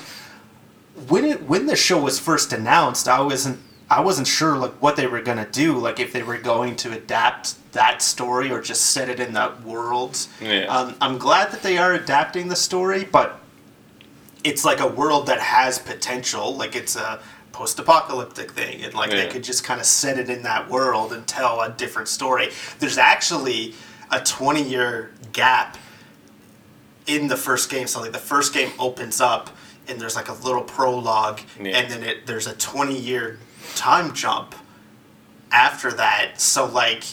when 1.10 1.26
it 1.26 1.44
when 1.44 1.66
the 1.66 1.76
show 1.76 2.00
was 2.00 2.18
first 2.18 2.54
announced, 2.54 3.10
I 3.10 3.20
wasn't 3.20 3.60
I 3.90 4.02
wasn't 4.02 4.28
sure 4.28 4.58
like 4.58 4.74
what 4.82 4.96
they 4.96 5.08
were 5.08 5.22
gonna 5.22 5.48
do, 5.52 5.78
like 5.78 6.00
if 6.00 6.12
they 6.12 6.24
were 6.24 6.38
going 6.38 6.76
to 6.78 6.92
adapt 6.92 7.56
that 7.74 8.02
story 8.02 8.52
or 8.52 8.62
just 8.62 8.88
set 8.88 9.10
it 9.10 9.20
in 9.20 9.34
that 9.34 9.64
world. 9.64 10.28
Yeah. 10.42 10.66
Um, 10.66 10.96
I'm 11.02 11.18
glad 11.18 11.52
that 11.52 11.62
they 11.62 11.78
are 11.78 11.94
adapting 11.94 12.48
the 12.48 12.56
story, 12.56 13.04
but 13.04 13.40
it's 14.44 14.66
like 14.66 14.80
a 14.80 14.88
world 14.88 15.28
that 15.28 15.40
has 15.40 15.78
potential. 15.78 16.56
Like 16.56 16.76
it's 16.76 16.96
a 16.96 17.20
post-apocalyptic 17.52 18.52
thing, 18.52 18.84
and 18.84 18.94
like 18.94 19.12
they 19.12 19.28
could 19.28 19.44
just 19.44 19.64
kind 19.64 19.80
of 19.80 19.86
set 19.86 20.18
it 20.18 20.30
in 20.30 20.44
that 20.44 20.70
world 20.70 21.14
and 21.14 21.26
tell 21.28 21.62
a 21.62 21.70
different 21.70 22.08
story. 22.08 22.50
There's 22.80 22.98
actually 22.98 23.76
a 24.12 24.18
20-year 24.18 25.12
gap 25.32 25.78
in 27.08 27.28
the 27.28 27.38
first 27.38 27.70
game. 27.70 27.88
So 27.88 28.02
like 28.02 28.12
the 28.12 28.18
first 28.18 28.54
game 28.54 28.72
opens 28.80 29.22
up 29.22 29.55
and 29.88 30.00
there's 30.00 30.16
like 30.16 30.30
a 30.30 30.34
little 30.34 30.62
prologue, 30.64 31.40
Yeah. 31.62 31.78
and 31.78 31.92
then 31.92 32.04
it 32.04 32.26
there's 32.28 32.48
a 32.48 32.54
20-year 32.54 33.40
time 33.76 34.14
jump 34.14 34.56
after 35.52 35.92
that. 35.94 36.40
So 36.42 36.66
like. 36.66 37.04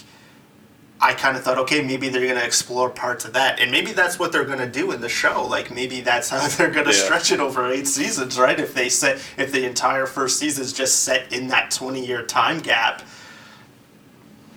I 1.04 1.14
kind 1.14 1.36
of 1.36 1.42
thought, 1.42 1.58
okay, 1.58 1.82
maybe 1.82 2.08
they're 2.10 2.28
gonna 2.28 2.46
explore 2.46 2.88
parts 2.88 3.24
of 3.24 3.32
that, 3.32 3.58
and 3.58 3.72
maybe 3.72 3.90
that's 3.90 4.20
what 4.20 4.30
they're 4.30 4.44
gonna 4.44 4.68
do 4.70 4.92
in 4.92 5.00
the 5.00 5.08
show. 5.08 5.44
Like 5.44 5.68
maybe 5.74 6.00
that's 6.00 6.28
how 6.28 6.46
they're 6.56 6.70
gonna 6.70 6.92
Yeah. 6.92 7.04
stretch 7.04 7.32
it 7.32 7.40
over 7.40 7.68
eight 7.72 7.88
seasons, 7.88 8.38
right? 8.38 8.56
If 8.60 8.72
they 8.72 8.88
set, 8.88 9.16
if 9.36 9.50
the 9.50 9.66
entire 9.66 10.06
first 10.06 10.38
season 10.38 10.62
is 10.62 10.72
just 10.72 11.00
set 11.02 11.32
in 11.32 11.48
that 11.48 11.72
twenty-year 11.72 12.22
time 12.26 12.60
gap, 12.60 13.02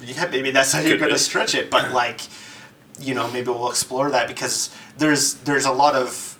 yeah, 0.01 0.27
maybe 0.29 0.51
that's 0.51 0.71
how 0.71 0.81
you're 0.81 0.99
gonna 0.99 1.17
stretch 1.17 1.55
it. 1.55 1.71
But 1.71 1.93
like, 1.93 2.21
you 2.99 3.15
know, 3.15 3.27
maybe 3.31 3.47
we'll 3.47 3.71
explore 3.71 4.11
that 4.11 4.27
because 4.27 4.69
there's 4.99 5.33
there's 5.45 5.65
a 5.65 5.71
lot 5.71 5.95
of, 5.95 6.37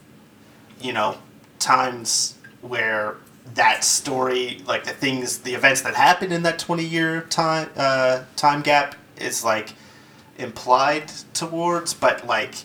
you 0.80 0.94
know, 0.94 1.18
times 1.66 2.36
where 2.62 3.16
that 3.56 3.84
story, 3.84 4.62
like 4.66 4.84
the 4.86 4.92
things, 4.92 5.40
the 5.40 5.54
events 5.54 5.82
that 5.82 5.96
happen 5.96 6.32
in 6.32 6.44
that 6.44 6.60
twenty-year 6.60 7.22
time 7.30 7.70
uh, 7.76 8.24
time 8.36 8.62
gap, 8.62 8.96
is 9.18 9.44
like 9.44 9.74
implied 10.38 11.08
towards, 11.34 11.94
but 11.94 12.26
like, 12.28 12.56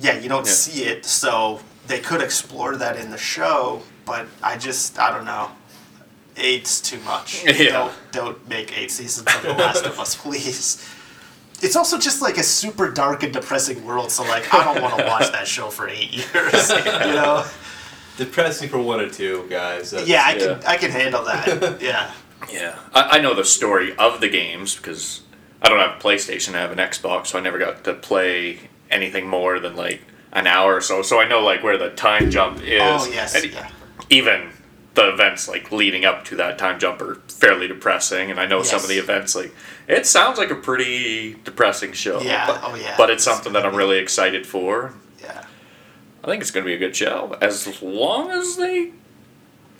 yeah, 0.00 0.18
you 0.18 0.28
don't 0.28 0.46
Yeah. 0.46 0.52
see 0.52 0.84
it, 0.84 1.04
so 1.04 1.60
they 1.86 2.00
could 2.00 2.20
explore 2.22 2.76
that 2.76 2.96
in 2.96 3.10
the 3.10 3.18
show. 3.18 3.82
But 4.06 4.26
I 4.42 4.56
just, 4.56 4.98
I 4.98 5.10
don't 5.14 5.24
know. 5.24 5.50
Eight's 6.36 6.80
too 6.80 6.98
much. 7.00 7.44
Yeah. 7.44 7.70
Don't, 7.70 7.92
don't 8.12 8.48
make 8.48 8.76
eight 8.78 8.90
seasons 8.90 9.26
of 9.34 9.42
The 9.42 9.52
Last 9.54 9.84
of 9.84 9.98
Us, 10.00 10.14
please. 10.24 10.84
It's 11.62 11.76
also 11.76 11.98
just 11.98 12.22
like 12.22 12.38
a 12.38 12.42
super 12.42 12.90
dark 12.90 13.22
and 13.22 13.32
depressing 13.32 13.84
world, 13.84 14.10
so 14.10 14.22
like 14.24 14.52
I 14.54 14.64
don't 14.64 14.80
want 14.82 14.96
to 14.98 15.04
watch 15.04 15.30
that 15.32 15.46
show 15.46 15.68
for 15.68 15.88
eight 15.88 16.10
years. 16.34 16.70
You 16.70 17.12
know? 17.20 17.44
Depressing 18.24 18.68
for 18.68 18.78
one 18.78 19.00
or 19.00 19.08
two 19.08 19.46
guys. 19.48 19.90
That's- 19.92 20.08
Yeah, 20.08 20.22
I 20.26 20.32
can 20.34 20.40
Yeah. 20.60 20.60
I 20.66 20.76
can 20.76 20.90
handle 20.90 21.24
that. 21.24 21.80
Yeah. 21.82 22.12
Yeah, 22.50 22.74
I, 22.94 23.18
I 23.18 23.20
know 23.20 23.34
the 23.34 23.44
story 23.44 23.94
of 23.96 24.20
the 24.20 24.28
games 24.28 24.74
because 24.76 25.22
I 25.62 25.68
don't 25.68 25.78
have 25.78 25.96
a 25.98 26.00
PlayStation. 26.00 26.54
I 26.54 26.58
have 26.60 26.72
an 26.72 26.78
Xbox, 26.78 27.28
so 27.28 27.38
I 27.38 27.42
never 27.42 27.58
got 27.58 27.84
to 27.84 27.94
play 27.94 28.60
anything 28.90 29.26
more 29.28 29.58
than 29.60 29.76
like 29.76 30.02
an 30.32 30.46
hour 30.46 30.76
or 30.76 30.80
so. 30.80 31.02
So 31.02 31.20
I 31.20 31.28
know 31.28 31.40
like 31.40 31.62
where 31.62 31.76
the 31.78 31.90
time 31.90 32.30
jump 32.30 32.58
is. 32.62 32.80
Oh 32.82 33.08
yes. 33.12 33.34
And 33.34 33.52
Yeah. 33.52 33.70
Even 34.10 34.50
the 34.94 35.08
events 35.12 35.48
like 35.48 35.70
leading 35.70 36.04
up 36.04 36.24
to 36.26 36.36
that 36.36 36.58
time 36.58 36.78
jump 36.80 37.00
are 37.00 37.16
fairly 37.28 37.68
depressing, 37.68 38.30
and 38.30 38.40
I 38.40 38.46
know 38.46 38.62
some 38.62 38.80
of 38.82 38.88
the 38.88 38.98
events 38.98 39.34
like 39.34 39.54
it 39.86 40.06
sounds 40.06 40.36
like 40.38 40.50
a 40.50 40.54
pretty 40.56 41.34
depressing 41.44 41.92
show. 41.92 42.20
Yeah, 42.20 42.46
But, 42.46 42.60
oh, 42.64 42.74
yeah. 42.74 42.94
But 42.96 43.10
it's 43.10 43.22
something 43.24 43.52
that 43.54 43.64
I'm 43.66 43.74
really 43.76 43.98
excited 43.98 44.46
for. 44.46 44.94
Yeah. 45.22 45.44
I 46.22 46.26
think 46.26 46.42
it's 46.42 46.50
going 46.50 46.64
to 46.64 46.68
be 46.68 46.74
a 46.74 46.78
good 46.78 46.94
show 46.94 47.36
as 47.40 47.80
long 47.82 48.30
as 48.30 48.56
they 48.56 48.90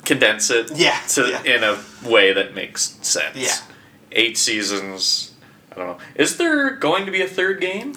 condense 0.04 0.50
it 0.50 0.72
Yeah, 0.74 0.98
to 1.08 1.28
yeah. 1.28 1.42
in 1.56 1.62
a 1.64 1.78
way 2.08 2.32
that 2.32 2.54
makes 2.54 2.96
sense. 3.02 3.36
Yeah. 3.36 3.54
Eight 4.12 4.38
seasons. 4.38 5.32
I 5.70 5.74
don't 5.76 5.86
know. 5.86 5.98
Is 6.14 6.36
there 6.38 6.70
going 6.70 7.04
to 7.06 7.12
be 7.12 7.20
a 7.22 7.28
third 7.28 7.60
game? 7.60 7.94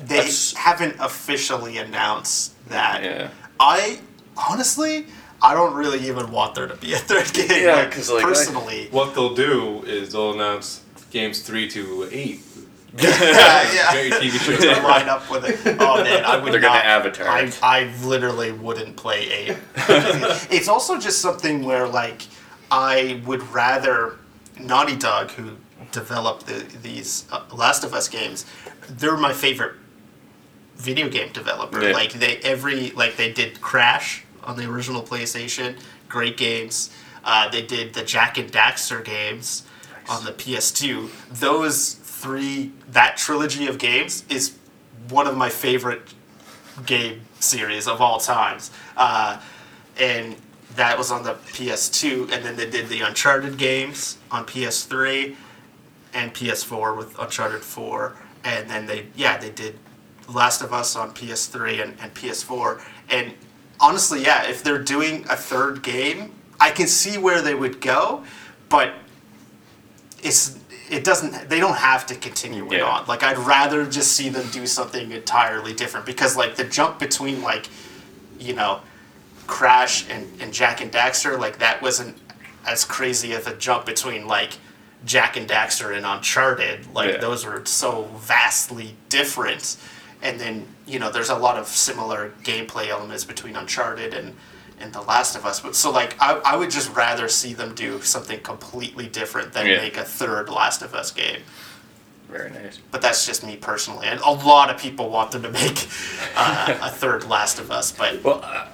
They 0.00 0.16
That's- 0.16 0.52
haven't 0.54 0.96
officially 1.00 1.78
announced 1.78 2.52
that. 2.68 3.02
Yeah. 3.04 3.30
I 3.58 4.00
honestly, 4.36 5.06
I 5.40 5.54
don't 5.54 5.74
really 5.74 6.00
even 6.08 6.30
want 6.30 6.54
there 6.54 6.66
to 6.66 6.76
be 6.76 6.92
a 6.92 6.98
third 6.98 7.32
game. 7.32 7.48
Yeah, 7.50 7.88
'cause, 7.88 8.10
like, 8.10 8.24
I- 8.24 8.28
personally, 8.28 8.88
What 8.90 9.14
they'll 9.14 9.34
do 9.34 9.82
is 9.86 10.12
they'll 10.12 10.32
announce 10.34 10.80
games 11.10 11.38
three 11.40 11.68
to 11.70 12.08
eight. 12.12 12.40
yeah, 13.02 13.74
yeah. 13.74 13.92
Very 13.92 14.10
TV 14.10 14.38
show. 14.38 14.56
to 14.56 14.80
line 14.82 15.08
up 15.08 15.30
with 15.30 15.44
it. 15.44 15.76
Oh 15.80 16.02
man, 16.02 16.24
I 16.24 16.36
would 16.36 16.52
They're 16.52 16.60
gonna 16.60 16.78
avatar 16.78 17.28
I. 17.28 17.52
I 17.62 17.92
literally 18.04 18.52
wouldn't 18.52 18.96
play 18.96 19.30
eight. 19.30 19.56
it's 20.50 20.68
also 20.68 20.98
just 20.98 21.20
something 21.20 21.64
where 21.64 21.86
like 21.86 22.22
I 22.70 23.22
would 23.26 23.42
rather 23.52 24.16
Naughty 24.58 24.96
Dog, 24.96 25.30
who 25.32 25.56
developed 25.92 26.46
the, 26.46 26.64
these 26.82 27.26
uh, 27.30 27.44
Last 27.54 27.84
of 27.84 27.94
Us 27.94 28.08
games, 28.08 28.46
they're 28.88 29.16
my 29.16 29.32
favorite 29.32 29.74
video 30.76 31.08
game 31.08 31.32
developer. 31.32 31.82
Yeah. 31.82 31.92
Like 31.92 32.12
they 32.12 32.36
every 32.38 32.90
like 32.90 33.16
they 33.16 33.32
did 33.32 33.60
Crash 33.60 34.24
on 34.44 34.56
the 34.56 34.64
original 34.64 35.02
PlayStation, 35.02 35.78
great 36.08 36.36
games. 36.36 36.90
Uh, 37.24 37.48
they 37.48 37.62
did 37.62 37.94
the 37.94 38.04
Jak 38.04 38.38
and 38.38 38.50
Daxter 38.52 39.04
games 39.04 39.64
on 40.08 40.24
the 40.24 40.32
PS2. 40.32 41.10
Those 41.28 41.94
three, 42.16 42.72
that 42.88 43.16
trilogy 43.16 43.66
of 43.66 43.78
games 43.78 44.24
is 44.28 44.56
one 45.10 45.26
of 45.26 45.36
my 45.36 45.48
favorite 45.48 46.14
game 46.84 47.20
series 47.40 47.86
of 47.86 48.00
all 48.00 48.18
times. 48.18 48.70
Uh, 48.96 49.40
and 49.98 50.36
that 50.76 50.96
was 50.96 51.10
on 51.10 51.22
the 51.22 51.34
PS2, 51.34 52.32
and 52.32 52.44
then 52.44 52.56
they 52.56 52.68
did 52.68 52.88
the 52.88 53.00
Uncharted 53.00 53.58
games 53.58 54.18
on 54.30 54.44
PS3 54.44 55.36
and 56.14 56.32
PS4 56.32 56.96
with 56.96 57.18
Uncharted 57.18 57.62
4, 57.62 58.16
and 58.44 58.68
then 58.68 58.86
they 58.86 59.06
yeah 59.14 59.36
they 59.36 59.50
did 59.50 59.78
Last 60.28 60.62
of 60.62 60.72
Us 60.72 60.96
on 60.96 61.12
PS3 61.12 61.82
and, 61.82 61.96
and 62.00 62.14
PS4. 62.14 62.80
And 63.10 63.34
honestly, 63.80 64.22
yeah, 64.22 64.48
if 64.48 64.62
they're 64.62 64.82
doing 64.82 65.24
a 65.28 65.36
third 65.36 65.82
game, 65.82 66.34
I 66.58 66.70
can 66.70 66.86
see 66.86 67.18
where 67.18 67.42
they 67.42 67.54
would 67.54 67.80
go, 67.80 68.24
but 68.68 68.94
it's 70.22 70.58
it 70.90 71.04
doesn't 71.04 71.48
they 71.48 71.58
don't 71.60 71.76
have 71.76 72.06
to 72.06 72.14
continue 72.14 72.66
it 72.72 72.78
Yeah. 72.78 72.84
on. 72.84 73.06
Like 73.06 73.22
I'd 73.22 73.38
rather 73.38 73.86
just 73.86 74.12
see 74.12 74.28
them 74.28 74.48
do 74.50 74.66
something 74.66 75.10
entirely 75.12 75.74
different 75.74 76.06
because 76.06 76.36
like 76.36 76.56
the 76.56 76.64
jump 76.64 76.98
between 76.98 77.42
like 77.42 77.68
you 78.38 78.54
know 78.54 78.80
Crash 79.46 80.08
and, 80.10 80.26
and 80.40 80.52
Jak 80.52 80.80
and 80.80 80.90
Daxter, 80.90 81.38
like 81.38 81.58
that 81.60 81.80
wasn't 81.80 82.16
as 82.66 82.84
crazy 82.84 83.32
as 83.32 83.46
a 83.46 83.54
jump 83.56 83.86
between 83.86 84.26
like 84.26 84.54
Jak 85.04 85.36
and 85.36 85.48
Daxter 85.48 85.96
and 85.96 86.04
Uncharted. 86.04 86.92
Like 86.92 87.12
Yeah. 87.12 87.16
those 87.18 87.44
were 87.46 87.64
so 87.64 88.08
vastly 88.16 88.96
different. 89.08 89.76
And 90.22 90.40
then, 90.40 90.66
you 90.86 90.98
know, 90.98 91.10
there's 91.12 91.28
a 91.30 91.36
lot 91.38 91.58
of 91.58 91.68
similar 91.68 92.32
gameplay 92.42 92.88
elements 92.88 93.24
between 93.24 93.54
Uncharted 93.54 94.14
and, 94.14 94.34
and 94.80 94.92
The 94.92 95.00
Last 95.02 95.36
of 95.36 95.44
Us. 95.46 95.60
But 95.60 95.74
so 95.74 95.90
like 95.90 96.16
I, 96.20 96.34
I 96.44 96.56
would 96.56 96.70
just 96.70 96.94
rather 96.94 97.28
see 97.28 97.54
them 97.54 97.74
do 97.74 98.00
something 98.02 98.40
completely 98.40 99.06
different 99.06 99.52
than 99.52 99.66
Yeah. 99.66 99.78
make 99.78 99.96
a 99.96 100.04
third 100.04 100.48
Last 100.48 100.82
of 100.82 100.94
Us 100.94 101.10
game. 101.10 101.40
Very 102.28 102.50
nice. 102.50 102.78
But 102.90 103.02
that's 103.02 103.24
just 103.26 103.44
me 103.44 103.56
personally. 103.56 104.06
And 104.08 104.20
a 104.20 104.30
lot 104.30 104.68
of 104.70 104.78
people 104.80 105.10
want 105.10 105.30
them 105.30 105.42
to 105.42 105.50
make 105.50 105.86
uh, 106.36 106.76
a 106.82 106.90
third 106.90 107.24
Last 107.28 107.58
of 107.58 107.70
Us, 107.70 107.92
but 107.92 108.22
Well, 108.24 108.40
uh, 108.44 108.66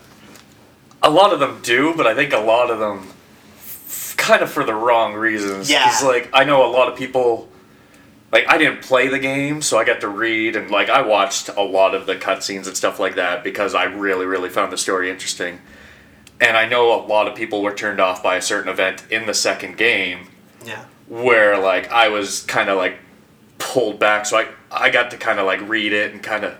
a 1.02 1.10
lot 1.10 1.32
of 1.32 1.40
them 1.40 1.60
do, 1.62 1.94
but 1.96 2.06
I 2.06 2.14
think 2.14 2.32
a 2.32 2.38
lot 2.38 2.70
of 2.70 2.78
them 2.78 3.08
f- 3.56 4.14
kind 4.16 4.40
of 4.42 4.50
for 4.50 4.64
the 4.64 4.74
wrong 4.74 5.14
reasons. 5.14 5.70
Yeah. 5.70 5.84
'Cause, 5.84 6.02
like 6.04 6.30
I 6.32 6.44
know 6.44 6.64
a 6.64 6.70
lot 6.72 6.88
of 6.90 6.96
people. 6.98 7.48
Like 8.32 8.46
I 8.48 8.56
didn't 8.56 8.80
play 8.80 9.08
the 9.08 9.18
game, 9.18 9.60
so 9.60 9.78
I 9.78 9.84
got 9.84 10.00
to 10.00 10.08
read 10.08 10.56
and 10.56 10.70
like 10.70 10.88
I 10.88 11.02
watched 11.02 11.50
a 11.50 11.60
lot 11.62 11.94
of 11.94 12.06
the 12.06 12.16
cutscenes 12.16 12.66
and 12.66 12.74
stuff 12.74 12.98
like 12.98 13.16
that 13.16 13.44
because 13.44 13.74
I 13.74 13.84
really, 13.84 14.24
really 14.24 14.48
found 14.48 14.72
the 14.72 14.78
story 14.78 15.10
interesting. 15.10 15.60
And 16.42 16.56
I 16.56 16.66
know 16.66 16.92
a 16.92 17.00
lot 17.06 17.28
of 17.28 17.36
people 17.36 17.62
were 17.62 17.72
turned 17.72 18.00
off 18.00 18.20
by 18.20 18.34
a 18.34 18.42
certain 18.42 18.68
event 18.68 19.04
in 19.10 19.26
the 19.26 19.32
second 19.32 19.76
game 19.76 20.26
yeah. 20.66 20.84
where 21.06 21.56
like 21.56 21.88
I 21.92 22.08
was 22.08 22.42
kind 22.42 22.68
of 22.68 22.76
like 22.76 22.98
pulled 23.58 24.00
back, 24.00 24.26
so 24.26 24.36
I 24.38 24.48
I 24.70 24.90
got 24.90 25.12
to 25.12 25.16
kind 25.16 25.38
of 25.38 25.46
like 25.46 25.60
read 25.68 25.92
it 25.92 26.12
and 26.12 26.20
kind 26.20 26.44
of 26.44 26.58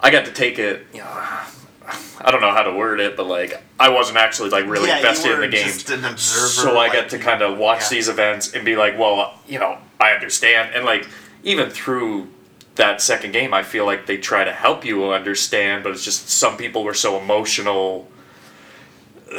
I 0.00 0.10
got 0.10 0.26
to 0.26 0.32
take 0.32 0.58
it. 0.58 0.86
You 0.92 1.00
know, 1.00 1.06
I 1.08 2.30
don't 2.30 2.42
know 2.42 2.50
how 2.50 2.62
to 2.64 2.72
word 2.74 3.00
it, 3.00 3.16
but 3.16 3.26
like 3.26 3.62
I 3.80 3.88
wasn't 3.88 4.18
actually 4.18 4.50
like 4.50 4.66
really 4.66 4.88
Yeah, 4.88 4.98
invested 4.98 5.32
in 5.32 5.40
the 5.40 5.48
game. 5.48 5.64
just 5.64 5.88
an 5.88 6.04
observer, 6.04 6.46
so 6.48 6.70
I 6.72 6.74
like, 6.74 6.92
got 6.92 7.08
to 7.08 7.18
kind 7.18 7.40
of 7.40 7.56
watch 7.56 7.84
yeah. 7.84 7.88
these 7.88 8.08
events 8.08 8.52
and 8.52 8.66
be 8.66 8.76
like, 8.76 8.98
well, 8.98 9.40
you 9.48 9.58
know, 9.58 9.78
I 9.98 10.10
understand, 10.10 10.74
and 10.74 10.84
like 10.84 11.08
even 11.42 11.70
through 11.70 12.28
that 12.74 13.00
second 13.00 13.32
game, 13.32 13.54
I 13.54 13.62
feel 13.62 13.86
like 13.86 14.04
they 14.04 14.18
try 14.18 14.44
to 14.44 14.52
help 14.52 14.84
you 14.84 15.10
understand, 15.10 15.84
but 15.84 15.92
it's 15.92 16.04
just 16.04 16.28
some 16.28 16.58
people 16.58 16.84
were 16.84 16.92
so 16.92 17.18
emotional 17.18 18.08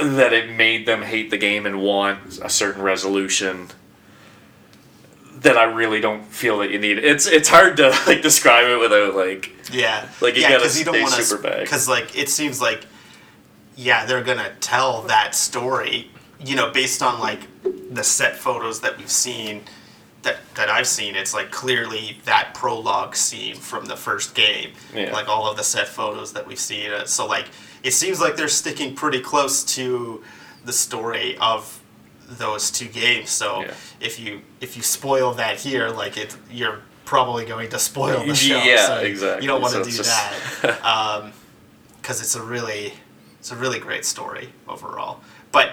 that 0.01 0.33
it 0.33 0.49
made 0.51 0.85
them 0.85 1.01
hate 1.03 1.29
the 1.29 1.37
game 1.37 1.65
and 1.65 1.81
want 1.81 2.39
a 2.43 2.49
certain 2.49 2.81
resolution 2.81 3.67
that 5.41 5.57
I 5.57 5.63
really 5.65 6.01
don't 6.01 6.25
feel 6.25 6.59
that 6.59 6.71
you 6.71 6.79
need. 6.79 6.97
It's 6.97 7.27
it's 7.27 7.49
hard 7.49 7.77
to 7.77 7.89
like 8.07 8.21
describe 8.21 8.67
it 8.67 8.77
without 8.79 9.15
like 9.15 9.51
Yeah, 9.71 10.07
Like, 10.21 10.35
you 10.35 10.41
yeah, 10.41 10.57
gotta 10.57 10.77
you 10.77 10.85
don't 10.85 11.01
wanna- 11.01 11.21
super 11.21 11.41
vague. 11.41 11.61
Because 11.61 11.87
like 11.87 12.17
it 12.17 12.29
seems 12.29 12.59
like, 12.61 12.85
yeah, 13.75 14.05
they're 14.05 14.23
gonna 14.23 14.51
tell 14.59 15.03
that 15.03 15.35
story, 15.35 16.09
you 16.43 16.55
know, 16.55 16.71
based 16.71 17.01
on 17.03 17.19
like 17.19 17.41
the 17.91 18.03
set 18.03 18.35
photos 18.35 18.81
that 18.81 18.97
we've 18.97 19.11
seen, 19.11 19.61
that 20.23 20.37
that 20.55 20.69
I've 20.69 20.87
seen. 20.87 21.15
It's 21.15 21.33
like 21.35 21.51
clearly 21.51 22.19
that 22.25 22.53
prologue 22.55 23.15
scene 23.15 23.55
from 23.55 23.85
the 23.85 23.95
first 23.95 24.33
game, 24.33 24.71
Yeah. 24.93 25.11
like 25.13 25.27
all 25.29 25.49
of 25.49 25.55
the 25.57 25.63
set 25.63 25.87
photos 25.87 26.33
that 26.33 26.47
we've 26.47 26.59
seen. 26.59 26.91
Uh, 26.91 27.05
So 27.05 27.27
like 27.27 27.45
it 27.87 27.93
seems 27.93 28.19
like 28.19 28.35
they're 28.35 28.55
sticking 28.63 28.93
pretty 28.95 29.21
close 29.21 29.63
to 29.75 30.21
the 30.65 30.73
story 30.73 31.37
of 31.39 31.81
those 32.27 32.69
two 32.77 32.89
games. 33.03 33.29
So 33.29 33.61
Yeah. 33.61 33.73
if 34.01 34.19
you 34.19 34.41
if 34.59 34.75
you 34.77 34.83
spoil 34.83 35.33
that 35.35 35.55
here, 35.67 35.89
like 35.89 36.17
it, 36.23 36.35
you're 36.51 36.79
probably 37.05 37.45
going 37.45 37.69
to 37.69 37.79
spoil 37.79 38.19
the 38.25 38.35
show. 38.35 38.61
Yeah, 38.61 38.87
so 38.87 38.97
exactly. 38.99 39.43
You 39.43 39.47
don't 39.51 39.61
want 39.61 39.73
So 39.73 39.83
to 39.83 39.89
do 39.89 39.95
just- 39.97 40.61
that 40.61 40.85
um, 40.93 41.31
because 42.01 42.19
it's 42.21 42.35
a 42.35 42.41
really 42.41 42.93
it's 43.39 43.51
a 43.51 43.55
really 43.55 43.79
great 43.79 44.05
story 44.05 44.49
overall. 44.67 45.21
But 45.51 45.67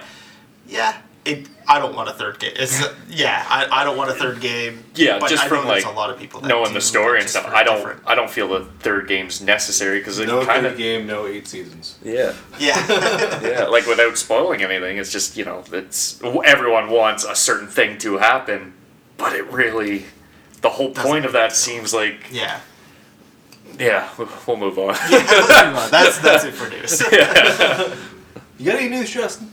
yeah, 0.68 0.92
it. 1.24 1.48
I 1.66 1.78
don't 1.78 1.94
want 1.96 2.10
a 2.10 2.12
third 2.12 2.38
game. 2.38 2.52
It's 2.56 2.82
yeah, 3.08 3.44
I, 3.48 3.66
I 3.80 3.84
don't 3.84 3.96
want 3.96 4.10
a 4.10 4.14
third 4.14 4.40
game. 4.40 4.84
Yeah, 4.94 5.18
but 5.18 5.30
just 5.30 5.44
I 5.44 5.48
from, 5.48 5.66
there's 5.66 5.84
like, 5.84 5.92
a 5.94 5.96
lot 5.96 6.10
of 6.10 6.18
people 6.18 6.40
that 6.40 6.48
knowing 6.48 6.74
the 6.74 6.80
story 6.80 7.20
and 7.20 7.28
stuff. 7.28 7.46
I 7.46 7.62
don't 7.62 7.76
different- 7.78 8.02
I 8.06 8.14
don't 8.14 8.28
feel 8.30 8.48
the 8.48 8.66
third 8.80 9.08
game's 9.08 9.40
necessary 9.40 9.98
because 10.00 10.18
it 10.18 10.26
No 10.26 10.44
kind 10.44 10.64
third 10.64 10.72
of 10.72 10.78
game, 10.78 11.06
no 11.06 11.26
eight 11.26 11.48
seasons. 11.48 11.98
yeah. 12.02 12.34
Yeah, 12.58 12.76
yeah, 13.42 13.64
like 13.64 13.86
without 13.86 14.18
spoiling 14.18 14.62
anything, 14.62 14.98
it's 14.98 15.10
just 15.10 15.36
you 15.38 15.44
know, 15.46 15.64
it's 15.72 16.20
everyone 16.44 16.90
wants 16.90 17.24
a 17.24 17.34
certain 17.34 17.68
thing 17.68 17.96
to 17.98 18.18
happen, 18.18 18.74
but 19.16 19.32
it 19.32 19.46
really, 19.50 20.04
the 20.60 20.68
whole 20.70 20.90
Doesn't 20.92 21.10
point 21.10 21.24
of 21.24 21.32
that 21.32 21.52
sense. 21.52 21.60
seems 21.64 21.94
like 21.94 22.26
yeah. 22.30 22.60
yeah. 23.78 24.10
we'll- 24.18 24.28
We'll 24.46 24.56
move 24.58 24.78
on. 24.78 24.94
that's 25.10 26.18
that's 26.18 26.44
it 26.44 26.52
for 26.52 26.68
news. 26.68 27.00
You 28.58 28.70
got 28.70 28.78
any 28.80 28.88
news, 28.90 29.10
Justin? 29.10 29.50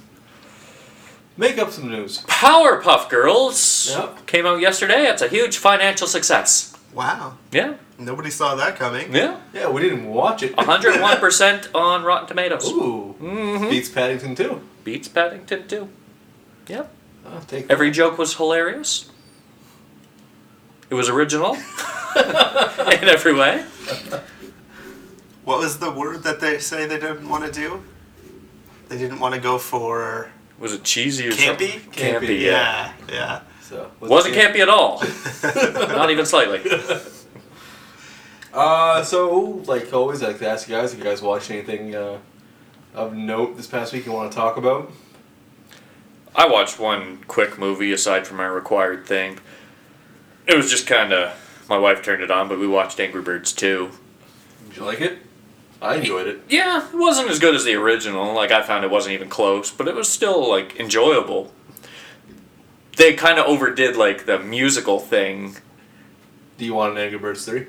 Make 1.41 1.57
up 1.57 1.71
some 1.71 1.89
news. 1.89 2.19
Powerpuff 2.27 3.09
Girls 3.09 3.89
Yep. 3.89 4.27
came 4.27 4.45
out 4.45 4.59
yesterday. 4.59 5.07
It's 5.07 5.23
a 5.23 5.27
huge 5.27 5.57
financial 5.57 6.05
success. 6.05 6.71
wow, 6.93 7.33
Yeah, 7.51 7.77
nobody 7.97 8.29
saw 8.29 8.53
that 8.53 8.75
coming. 8.75 9.11
yeah, 9.11 9.37
Yeah, 9.51 9.67
we 9.71 9.81
didn't 9.81 10.05
watch 10.05 10.43
it. 10.43 10.55
101 10.55 11.17
percent 11.17 11.67
on 11.75 12.03
Rotten 12.03 12.27
Tomatoes. 12.27 12.69
Ooh, 12.69 13.15
mm-hmm. 13.19 13.69
beats 13.71 13.89
Paddington 13.89 14.35
too. 14.35 14.61
Beats 14.83 15.07
Paddington 15.07 15.67
too. 15.67 15.89
Yep. 16.67 16.91
I'll 17.25 17.41
take 17.41 17.71
Every 17.71 17.89
joke 17.89 18.19
was 18.19 18.35
hilarious. 18.35 19.09
It 20.91 20.93
was 20.93 21.09
original 21.09 21.55
in 22.15 23.09
every 23.09 23.33
way. 23.33 23.65
What 25.43 25.57
was 25.57 25.79
the 25.79 25.89
word 25.89 26.21
that 26.21 26.39
they 26.39 26.59
say 26.59 26.85
they 26.85 26.99
didn't 26.99 27.27
want 27.27 27.45
to 27.45 27.51
do? 27.51 27.81
They 28.89 28.99
didn't 28.99 29.19
want 29.19 29.33
to 29.33 29.41
go 29.41 29.57
for 29.57 30.29
Was 30.61 30.73
it 30.73 30.83
cheesy 30.83 31.27
or 31.27 31.31
campy. 31.31 31.71
something? 31.71 31.91
Campy, 31.91 32.41
yeah. 32.41 32.93
Yeah, 33.09 33.13
yeah. 33.13 33.41
So 33.61 33.89
Wasn't 33.99 34.35
campy 34.35 34.59
at 34.59 34.69
all. 34.69 35.01
Not 35.97 36.11
even 36.11 36.25
slightly. 36.25 36.61
Uh, 38.53 39.03
so 39.03 39.63
like 39.65 39.91
always, 39.91 40.21
I 40.21 40.27
like 40.27 40.39
to 40.39 40.47
ask 40.47 40.67
you 40.69 40.75
guys 40.75 40.93
if 40.93 40.99
you 40.99 41.05
guys 41.05 41.21
watched 41.21 41.49
anything 41.49 41.95
uh, 41.95 42.19
of 42.93 43.15
note 43.15 43.57
this 43.57 43.65
past 43.65 43.91
week 43.91 44.05
you 44.05 44.11
want 44.11 44.31
to 44.31 44.37
talk 44.37 44.57
about. 44.57 44.91
I 46.35 46.47
watched 46.47 46.79
one 46.79 47.23
quick 47.27 47.57
movie 47.57 47.91
aside 47.91 48.27
from 48.27 48.37
my 48.37 48.45
required 48.45 49.05
thing. 49.05 49.39
It 50.47 50.55
was 50.55 50.69
just 50.69 50.85
kind 50.85 51.11
of. 51.11 51.37
My 51.69 51.77
wife 51.77 52.03
turned 52.03 52.21
it 52.21 52.29
on, 52.29 52.49
but 52.49 52.59
we 52.59 52.67
watched 52.67 52.99
Angry 52.99 53.21
Birds 53.21 53.53
2. 53.53 53.89
Did 54.67 54.77
you 54.77 54.83
like 54.83 54.99
it? 54.99 55.19
I 55.81 55.95
enjoyed 55.95 56.27
it. 56.27 56.41
Yeah, 56.47 56.87
it 56.87 56.95
wasn't 56.95 57.29
as 57.29 57.39
good 57.39 57.55
as 57.55 57.63
the 57.63 57.73
original. 57.73 58.33
Like, 58.33 58.51
I 58.51 58.61
found 58.61 58.85
it 58.85 58.91
wasn't 58.91 59.13
even 59.13 59.29
close, 59.29 59.71
but 59.71 59.87
it 59.87 59.95
was 59.95 60.07
still, 60.07 60.47
like, 60.47 60.79
enjoyable. 60.79 61.51
They 62.97 63.13
kind 63.13 63.39
of 63.39 63.47
overdid, 63.47 63.95
like, 63.95 64.25
the 64.25 64.37
musical 64.37 64.99
thing. 64.99 65.57
Do 66.57 66.65
you 66.65 66.75
want 66.75 66.91
an 66.91 66.99
Angry 66.99 67.17
Birds 67.17 67.45
three? 67.45 67.65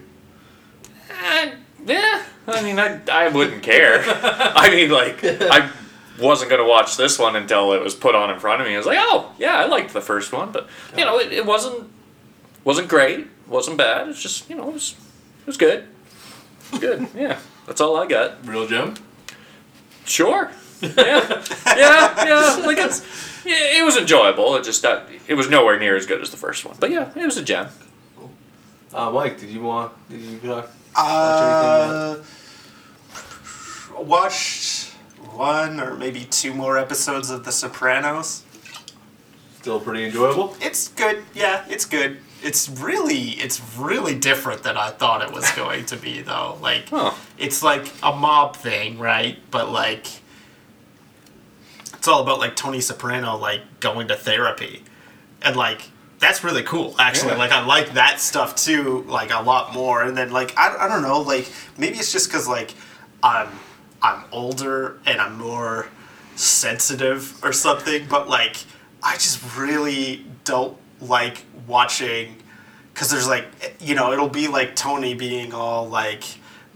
Eh, 1.11 1.53
yeah, 1.87 2.23
I 2.47 2.63
mean, 2.63 2.79
I, 2.79 3.01
I 3.11 3.29
wouldn't 3.29 3.63
care. 3.63 4.03
I 4.07 4.69
mean, 4.71 4.91
like, 4.91 5.21
I 5.25 5.71
wasn't 6.21 6.51
going 6.51 6.63
to 6.63 6.69
watch 6.69 6.99
this 6.99 7.19
one 7.19 7.35
until 7.35 7.73
it 7.73 7.83
was 7.83 7.95
put 7.95 8.15
on 8.15 8.31
in 8.31 8.39
front 8.39 8.61
of 8.61 8.67
me. 8.67 8.75
I 8.75 8.77
was 8.77 8.87
like, 8.87 8.99
oh, 9.01 9.33
yeah, 9.39 9.57
I 9.57 9.67
liked 9.67 9.95
the 9.95 10.03
first 10.03 10.33
one, 10.33 10.53
but, 10.53 10.69
you 10.97 11.05
know, 11.05 11.19
it, 11.19 11.33
it 11.33 11.47
wasn't 11.47 11.89
wasn't 12.65 12.89
great, 12.89 13.27
wasn't 13.49 13.77
bad. 13.79 14.09
It's 14.09 14.23
just, 14.23 14.49
you 14.49 14.57
know, 14.57 14.69
it 14.69 14.75
was, 14.75 14.93
it 15.41 15.47
was 15.47 15.57
good. 15.57 15.81
It 15.81 16.73
was 16.73 16.81
good, 16.81 17.09
yeah. 17.15 17.39
That's 17.67 17.81
all 17.81 17.97
I 17.97 18.07
got. 18.07 18.47
Real 18.47 18.67
gem. 18.67 18.95
Sure. 20.05 20.51
Yeah. 20.81 20.91
yeah, 21.67 22.25
yeah. 22.25 22.63
Like 22.67 22.79
it's 22.79 23.03
yeah, 23.45 23.79
it 23.81 23.85
was 23.85 23.97
enjoyable. 23.97 24.57
It 24.57 24.65
just 24.65 24.83
that 24.83 25.09
it 25.29 25.35
was 25.35 25.49
nowhere 25.49 25.79
near 25.79 25.97
as 25.97 26.07
good 26.07 26.21
as 26.21 26.31
the 26.31 26.37
first 26.37 26.65
one. 26.65 26.77
But 26.81 26.91
yeah, 26.91 27.11
it 27.17 27.25
was 27.25 27.37
a 27.37 27.43
gem. 27.43 27.69
Uh, 28.93 29.11
Mike, 29.11 29.39
did 29.39 29.51
you 29.51 29.63
want? 29.63 29.93
Did 30.11 30.21
you 30.21 30.53
uh, 30.53 30.67
Uh, 30.97 32.17
watched 33.99 34.91
one 35.35 35.81
or 35.81 35.95
maybe 35.97 36.25
two 36.25 36.53
more 36.53 36.77
episodes 36.79 37.31
of 37.31 37.45
The 37.45 37.53
Sopranos. 37.53 38.43
still 39.61 39.81
pretty 39.81 40.05
enjoyable? 40.05 40.57
It's 40.61 40.89
good. 40.89 41.23
Yeah, 41.35 41.65
it's 41.69 41.85
good. 41.85 42.19
It's 42.43 42.69
really, 42.69 43.31
it's 43.31 43.61
really 43.79 44.15
different 44.15 44.63
than 44.63 44.77
I 44.77 44.91
thought 44.91 45.23
it 45.23 45.33
was 45.33 45.49
going 45.53 45.87
to 45.87 45.97
be, 45.97 46.23
though. 46.23 46.59
Like, 46.61 46.89
Huh. 46.89 47.13
it's 47.39 47.63
like 47.63 47.87
a 48.03 48.13
mob 48.15 48.57
thing, 48.57 48.99
right? 48.99 49.39
But 49.51 49.71
like, 49.71 50.07
it's 51.95 52.09
all 52.09 52.23
about 52.23 52.39
like 52.41 52.57
Tony 52.57 52.81
Soprano 52.81 53.37
like 53.37 53.63
going 53.81 54.09
to 54.09 54.17
therapy, 54.17 54.83
and 55.41 55.55
like 55.57 55.83
that's 56.19 56.43
really 56.43 56.63
cool. 56.65 56.95
Actually, 56.99 57.33
Yeah. 57.33 57.39
like 57.39 57.53
I 57.53 57.65
like 57.65 57.93
that 57.95 58.21
stuff 58.21 58.57
too, 58.57 59.05
like 59.09 59.31
a 59.31 59.41
lot 59.41 59.73
more. 59.73 60.03
And 60.03 60.17
then 60.17 60.33
like 60.33 60.53
I, 60.59 60.75
I 60.77 60.89
don't 60.89 61.03
know, 61.03 61.21
like 61.21 61.49
maybe 61.79 61.99
it's 61.99 62.13
just 62.13 62.29
because 62.29 62.49
like 62.49 62.75
I'm 63.23 63.49
I'm 64.03 64.25
older 64.33 64.99
and 65.07 65.21
I'm 65.21 65.39
more 65.39 65.87
sensitive 66.35 67.39
or 67.45 67.53
something, 67.53 68.07
but 68.09 68.29
like 68.29 68.57
I 69.03 69.15
just 69.15 69.57
really 69.57 70.27
don't 70.45 70.77
like 71.03 71.45
watching 71.67 72.37
because 72.95 73.11
there's 73.11 73.29
like 73.29 73.45
you 73.81 73.95
know 73.95 74.13
it'll 74.13 74.29
be 74.29 74.49
like 74.49 74.75
Tony 74.77 75.15
being 75.15 75.53
all 75.53 75.89
like 75.89 76.25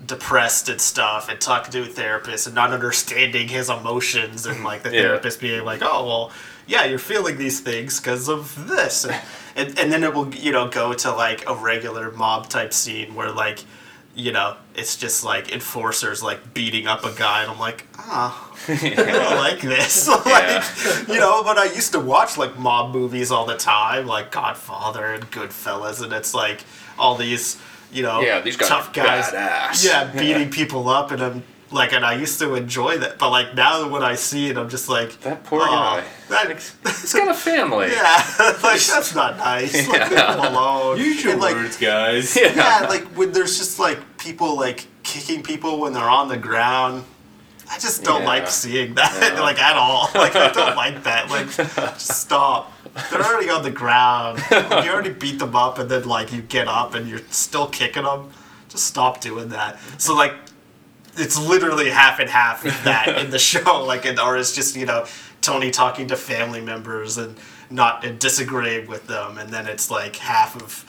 depressed 0.04 0.68
and 0.68 0.80
stuff 0.80 1.28
and 1.30 1.40
talking 1.40 1.72
to 1.72 1.82
a 1.82 1.86
therapist 1.86 2.46
and 2.46 2.54
not 2.54 2.70
understanding 2.72 3.48
his 3.48 3.70
emotions 3.70 4.44
and 4.46 4.62
like 4.62 4.82
the 4.82 4.90
Yeah. 4.94 5.02
therapist 5.02 5.40
being 5.40 5.64
like 5.64 5.80
oh 5.82 6.06
well 6.06 6.32
yeah 6.66 6.84
you're 6.84 6.98
feeling 6.98 7.38
these 7.38 7.60
things 7.60 7.98
because 7.98 8.28
of 8.28 8.68
this 8.68 9.04
and, 9.06 9.20
and 9.56 9.78
and 9.78 9.92
then 9.92 10.04
it 10.04 10.12
will 10.14 10.34
you 10.34 10.52
know 10.52 10.68
go 10.68 10.92
to 10.92 11.10
like 11.12 11.48
a 11.48 11.54
regular 11.54 12.10
mob 12.12 12.48
type 12.48 12.72
scene 12.74 13.14
where 13.14 13.30
like 13.32 13.64
you 14.16 14.32
know 14.32 14.56
it's 14.74 14.96
just 14.96 15.22
like 15.22 15.52
enforcers 15.52 16.22
like 16.22 16.54
beating 16.54 16.86
up 16.86 17.04
a 17.04 17.12
guy 17.12 17.42
and 17.42 17.50
I'm 17.50 17.58
like 17.60 17.86
ah 17.98 18.46
I 18.68 18.74
don't 18.94 19.36
like 19.36 19.60
this. 19.60 20.08
like, 20.26 20.64
you 21.08 21.20
know, 21.20 21.42
but 21.44 21.56
I 21.58 21.66
used 21.66 21.92
to 21.92 22.00
watch 22.00 22.36
like 22.36 22.58
mob 22.58 22.92
movies 22.92 23.30
all 23.30 23.46
the 23.46 23.56
time, 23.56 24.06
like 24.06 24.32
Godfather 24.32 25.04
and 25.14 25.30
Goodfellas, 25.30 26.02
and 26.02 26.12
it's 26.12 26.34
like 26.34 26.64
all 26.98 27.14
these, 27.14 27.58
you 27.92 28.02
know, 28.02 28.20
Yeah, 28.20 28.40
these 28.40 28.56
guys 28.56 28.68
tough 28.68 28.92
guys, 28.92 29.26
badass. 29.26 29.84
yeah, 29.88 30.04
beating 30.12 30.50
people 30.50 30.88
up, 30.88 31.10
and 31.12 31.22
I'm 31.22 31.42
like, 31.70 31.92
and 31.92 32.04
I 32.04 32.14
used 32.14 32.38
to 32.40 32.54
enjoy 32.54 32.98
that, 32.98 33.18
but 33.18 33.30
like 33.30 33.54
now 33.54 33.88
when 33.88 34.02
I 34.02 34.14
see 34.14 34.48
it, 34.48 34.56
I'm 34.56 34.68
just 34.68 34.88
like, 34.88 35.20
That 35.22 35.42
poor 35.44 35.62
oh, 35.62 35.66
guy. 35.66 36.04
That, 36.28 36.50
He's 36.84 37.12
got 37.12 37.28
a 37.28 37.34
family. 37.34 37.88
yeah, 37.92 38.22
like 38.62 38.80
that's 38.80 39.14
not 39.14 39.36
nice. 39.36 39.88
Like, 39.88 40.10
leave 40.10 40.18
him 40.18 40.38
alone. 40.54 40.98
Use 40.98 41.22
your 41.24 41.32
And, 41.34 41.42
like, 41.42 41.54
words, 41.56 41.76
guys. 41.76 42.36
yeah, 42.36 42.86
like 42.88 43.04
when 43.16 43.32
there's 43.32 43.58
just 43.58 43.78
like 43.78 43.98
people 44.18 44.56
like 44.56 44.86
kicking 45.02 45.42
people 45.42 45.80
when 45.80 45.92
they're 45.92 46.10
on 46.10 46.28
the 46.28 46.36
ground. 46.36 47.04
I 47.68 47.80
just 47.80 48.04
don't 48.04 48.20
Yeah. 48.22 48.28
like 48.28 48.48
seeing 48.48 48.94
that 48.94 49.32
Yeah. 49.34 49.40
like 49.48 49.60
at 49.60 49.74
all. 49.76 50.08
Like 50.14 50.36
I 50.36 50.52
don't 50.52 50.76
like 50.76 51.02
that. 51.02 51.28
Like 51.30 51.48
just 51.50 52.12
stop. 52.20 52.72
They're 53.10 53.20
already 53.22 53.50
on 53.50 53.62
the 53.64 53.72
ground. 53.72 54.40
Like, 54.50 54.84
you 54.84 54.90
already 54.92 55.10
beat 55.10 55.38
them 55.40 55.54
up, 55.56 55.78
and 55.80 55.90
then 55.90 56.04
like 56.04 56.32
you 56.32 56.42
get 56.42 56.68
up 56.68 56.94
and 56.94 57.08
you're 57.08 57.20
still 57.30 57.66
kicking 57.66 58.04
them. 58.04 58.30
Just 58.68 58.86
stop 58.86 59.20
doing 59.20 59.48
that. 59.50 59.78
So 59.98 60.14
like, 60.14 60.34
it's 61.16 61.38
literally 61.38 61.90
half 61.90 62.18
and 62.18 62.28
half 62.28 62.64
of 62.64 62.84
that 62.84 63.18
in 63.18 63.30
the 63.30 63.38
show. 63.38 63.84
Like, 63.86 64.04
and, 64.04 64.18
or 64.18 64.36
it's 64.36 64.54
just 64.54 64.76
you 64.76 64.86
know 64.86 65.06
Tony 65.40 65.70
talking 65.70 66.08
to 66.08 66.16
family 66.16 66.60
members 66.60 67.18
and 67.18 67.36
not 67.70 68.04
and 68.04 68.18
disagreeing 68.18 68.86
with 68.86 69.06
them, 69.06 69.38
and 69.38 69.50
then 69.50 69.66
it's 69.66 69.90
like 69.90 70.16
half 70.16 70.56
of 70.56 70.84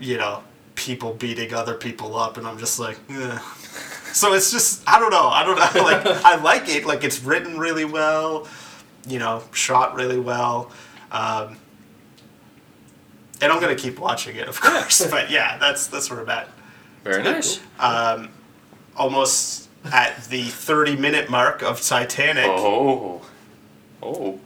you 0.00 0.16
know 0.16 0.42
people 0.74 1.14
beating 1.14 1.54
other 1.54 1.74
people 1.74 2.16
up, 2.16 2.36
and 2.36 2.46
I'm 2.46 2.58
just 2.58 2.78
like. 2.78 2.98
Ugh. 3.10 3.40
So 4.12 4.34
it's 4.34 4.50
just 4.50 4.82
I 4.86 4.98
don't 4.98 5.10
know 5.10 5.28
I 5.28 5.44
don't 5.44 5.56
know 5.56 5.82
like 5.82 6.06
I 6.24 6.36
like 6.36 6.68
it 6.68 6.84
like 6.84 7.04
it's 7.04 7.22
written 7.22 7.58
really 7.58 7.84
well, 7.84 8.46
you 9.06 9.18
know 9.18 9.42
shot 9.52 9.94
really 9.94 10.20
well, 10.20 10.70
um, 11.10 11.56
and 13.40 13.50
I'm 13.50 13.60
gonna 13.60 13.74
keep 13.74 13.98
watching 13.98 14.36
it 14.36 14.48
of 14.48 14.60
course. 14.60 15.06
but 15.10 15.30
yeah, 15.30 15.58
that's 15.58 15.86
that's 15.86 16.10
where 16.10 16.20
I'm 16.20 16.28
at. 16.28 16.48
Very 17.04 17.22
nice. 17.22 17.60
Almost 18.96 19.68
at 19.84 20.24
the 20.26 20.44
30 20.44 20.96
minute 20.96 21.30
mark 21.30 21.62
of 21.62 21.80
Titanic. 21.80 22.46
Oh. 22.48 23.22
Oh. 24.02 24.38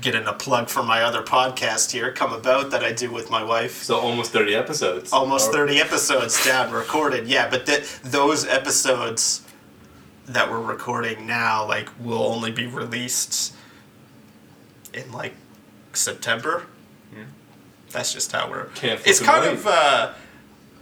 Getting 0.00 0.26
a 0.26 0.32
plug 0.32 0.68
for 0.68 0.82
my 0.82 1.02
other 1.02 1.22
podcast 1.22 1.90
here, 1.90 2.10
Come 2.10 2.32
About, 2.32 2.70
that 2.70 2.82
I 2.82 2.92
do 2.92 3.10
with 3.12 3.30
my 3.30 3.44
wife. 3.44 3.82
So 3.82 3.98
almost 3.98 4.32
30 4.32 4.54
episodes. 4.54 5.12
almost 5.12 5.50
Or- 5.50 5.52
30 5.52 5.78
episodes 5.78 6.42
down 6.44 6.72
recorded 6.72 7.26
yeah 7.28 7.48
but 7.50 7.66
th- 7.66 8.00
those 8.02 8.46
episodes 8.46 9.42
that 10.26 10.50
we're 10.50 10.60
recording 10.60 11.26
now 11.26 11.66
like 11.66 11.88
will 12.00 12.22
only 12.22 12.50
be 12.50 12.66
released 12.66 13.52
in 14.94 15.10
like 15.12 15.34
september 15.92 16.64
Yeah. 17.14 17.24
that's 17.90 18.12
just 18.12 18.32
how 18.32 18.48
we're 18.48 18.66
Can't 18.76 19.00
it's 19.06 19.20
kind 19.20 19.44
of 19.44 19.66
uh, 19.66 20.12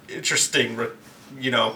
interesting 0.09 0.77
re- 0.77 0.89
you 1.41 1.51
know 1.51 1.75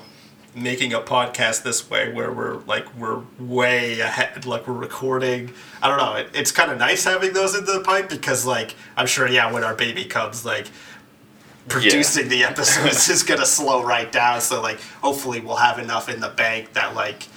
making 0.55 0.93
a 0.93 1.01
podcast 1.01 1.63
this 1.63 1.89
way 1.89 2.13
where 2.13 2.31
we're 2.31 2.57
like 2.61 2.95
we're 2.97 3.23
way 3.39 4.01
ahead 4.01 4.45
like 4.45 4.67
we're 4.69 4.75
recording. 4.75 5.53
I 5.83 5.89
don't 5.89 5.99
know. 5.99 6.15
It, 6.15 6.29
it's 6.35 6.53
kind 6.53 6.71
of 6.71 6.79
nice 6.79 7.05
having 7.05 7.33
those 7.33 7.55
in 7.55 7.65
the 7.65 7.81
pipe 7.81 8.09
because 8.09 8.45
like 8.45 8.75
i'm 8.97 9.07
sure 9.07 9.27
yeah 9.27 9.51
when 9.51 9.65
our 9.65 9.75
baby 9.75 10.05
comes 10.05 10.45
like 10.45 10.67
producing 11.69 12.29
the 12.29 12.45
episodes 12.45 13.09
is 13.09 13.23
gonna 13.23 13.47
slow 13.47 13.85
right 13.85 14.11
down. 14.11 14.41
So 14.41 14.61
like, 14.61 14.81
hopefully, 15.03 15.41
we'll 15.41 15.57
have 15.57 15.79
enough 15.79 16.09
in 16.09 16.21
the 16.21 16.29
bank 16.29 16.73
that 16.75 16.95
like, 16.95 17.29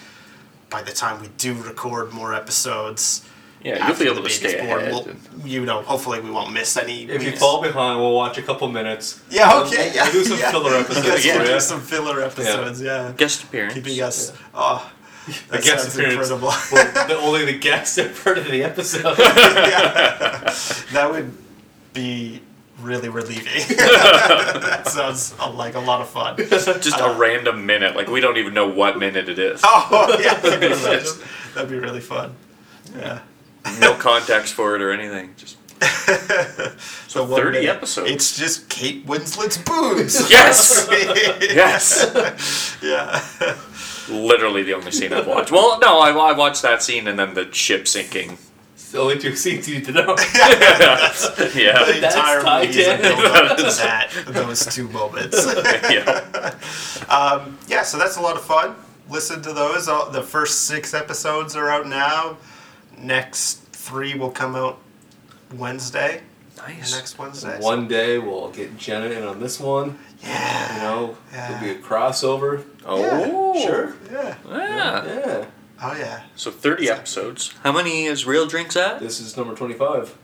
by 0.70 0.82
the 0.82 0.92
time 0.92 1.22
we 1.22 1.28
do 1.38 1.54
record 1.54 2.12
more 2.12 2.34
episodes, 2.34 3.28
Yeah, 3.66 3.88
you'll 3.88 3.98
be 3.98 4.06
able 4.06 4.22
the 4.22 4.30
to 4.30 4.40
baby's 4.42 4.54
stay 4.54 4.66
born, 4.68 4.82
ahead. 4.82 4.94
we'll, 4.94 5.48
you 5.48 5.66
know, 5.66 5.82
hopefully 5.82 6.20
we 6.22 6.30
won't 6.30 6.54
miss 6.54 6.78
any. 6.78 7.04
If 7.10 7.24
you 7.24 7.32
miss- 7.32 7.40
fall 7.40 7.62
behind, 7.62 8.00
we'll 8.00 8.14
watch 8.14 8.38
a 8.38 8.42
couple 8.44 8.68
minutes. 8.70 9.20
yeah, 9.32 9.52
We'll- 9.56 9.66
okay, 9.68 9.88
we'll 9.88 9.96
yeah, 9.96 10.12
do 10.12 10.24
some 10.24 10.38
yeah. 10.40 10.52
filler 10.52 10.70
You 10.76 10.78
episodes 10.78 11.08
guys 11.08 11.26
Yeah. 11.26 11.32
can 11.34 11.42
for 11.42 11.48
do 11.48 11.54
you. 11.54 11.60
some 11.60 11.82
filler 11.82 12.22
episodes, 12.22 12.82
yeah. 12.82 13.12
Guest 13.18 13.44
appearance. 13.44 13.74
Keeping 13.74 14.02
us. 14.02 14.34
Oh, 14.54 14.92
that 15.50 15.64
guest 15.64 15.68
sounds 15.84 15.96
appearance. 15.96 16.30
incredible. 16.30 16.48
well, 16.72 17.08
the, 17.08 17.16
only 17.28 17.46
the 17.46 17.58
guests 17.58 17.96
have 17.96 18.18
heard 18.20 18.38
of 18.38 18.46
the 18.46 18.64
episode. 18.64 19.16
that 19.18 21.08
would 21.12 21.32
be 21.94 22.42
really 22.82 23.10
relieving. 23.10 23.78
that 23.78 24.84
sounds 24.88 25.34
uh, 25.40 25.50
like 25.52 25.74
a 25.76 25.80
lot 25.80 26.02
of 26.02 26.10
fun. 26.10 26.38
Just 26.38 26.68
a 27.00 27.16
random 27.18 27.66
minute. 27.66 27.96
Like 27.96 28.08
we 28.10 28.22
don't 28.22 28.38
even 28.38 28.54
know 28.54 28.68
what 28.68 29.00
minute 29.00 29.28
it 29.30 29.40
is. 29.40 29.62
Oh 29.64 30.18
yeah, 30.22 30.34
I 30.34 30.40
can 30.58 30.64
imagine. 30.64 31.14
that'd 31.56 31.70
be 31.70 31.78
really 31.80 32.02
fun. 32.02 32.36
Yeah. 32.96 33.20
No 33.80 33.94
context 33.96 34.54
for 34.54 34.76
it 34.76 34.82
or 34.82 34.92
anything. 34.92 35.34
Just 35.38 35.58
So 37.10 37.24
one 37.24 37.42
30 37.42 37.60
minute, 37.60 37.76
episodes. 37.76 38.12
It's 38.12 38.38
just 38.38 38.70
Kate 38.70 39.06
Winslet's 39.06 39.58
boobs. 39.58 40.30
yes, 40.30 40.88
yes. 41.42 42.78
yeah. 42.82 43.22
Literally 44.10 44.64
the 44.64 44.74
only 44.74 44.92
scene 44.92 45.14
I've 45.14 45.28
watched. 45.28 45.52
Well, 45.52 45.80
no, 45.80 46.00
I, 46.00 46.12
I 46.12 46.32
watched 46.34 46.62
that 46.62 46.84
scene 46.84 47.08
and 47.08 47.18
then 47.18 47.34
the 47.34 47.52
ship 47.54 47.88
sinking. 47.88 48.38
It's 48.74 48.92
the 48.92 49.00
only 49.00 49.18
two 49.18 49.36
scenes 49.36 49.68
you 49.68 49.76
need 49.76 49.86
to 49.86 49.92
know. 49.94 50.16
The 50.16 51.52
yeah, 51.56 52.00
That's 52.00 52.16
entire 52.16 52.44
movie 52.44 52.80
is 52.80 52.88
a 52.88 52.98
Titanic. 52.98 53.18
build 53.18 53.36
up 53.36 53.58
to 53.58 53.64
that, 53.64 54.12
those 54.28 54.66
two 54.68 54.88
moments. 54.90 55.46
yeah. 55.90 56.56
Um, 57.10 57.58
yeah, 57.68 57.82
so 57.84 57.98
that's 57.98 58.18
a 58.18 58.22
lot 58.22 58.36
of 58.36 58.44
fun. 58.44 58.76
Listen 59.10 59.42
to 59.42 59.54
those. 59.54 59.88
All, 59.88 60.10
the 60.10 60.22
first 60.22 60.64
six 60.64 60.94
episodes 60.94 61.56
are 61.56 61.70
out 61.70 61.88
now. 61.88 62.38
Next 62.98 63.62
three 63.72 64.14
will 64.16 64.32
come 64.32 64.56
out 64.56 64.80
Wednesday. 65.54 66.22
Nice. 66.58 66.96
Next 66.96 67.18
Wednesday. 67.20 67.60
One 67.60 67.88
day 67.88 68.18
we'll 68.18 68.50
get 68.50 68.78
Jenna 68.78 69.08
in 69.08 69.24
on 69.24 69.40
this 69.40 69.60
one. 69.60 70.00
Yeah. 70.24 70.76
You 70.76 70.82
know, 70.82 71.18
Yeah. 71.34 71.50
it'll 71.58 71.64
be 71.64 71.72
a 71.72 71.76
crossover. 71.84 72.64
Oh, 72.86 73.62
Sure. 73.62 73.94
Yeah. 74.12 74.36
Yeah. 74.50 75.06
Yeah. 75.06 75.46
Oh 75.82 75.96
yeah. 75.98 76.22
So 76.36 76.52
30 76.52 76.90
episodes. 76.90 77.54
How 77.64 77.72
many 77.74 78.06
is 78.06 78.26
Real 78.26 78.46
Drinks 78.48 78.76
at? 78.78 79.00
This 79.02 79.20
is 79.20 79.36
number 79.36 79.54
25. 79.54 80.16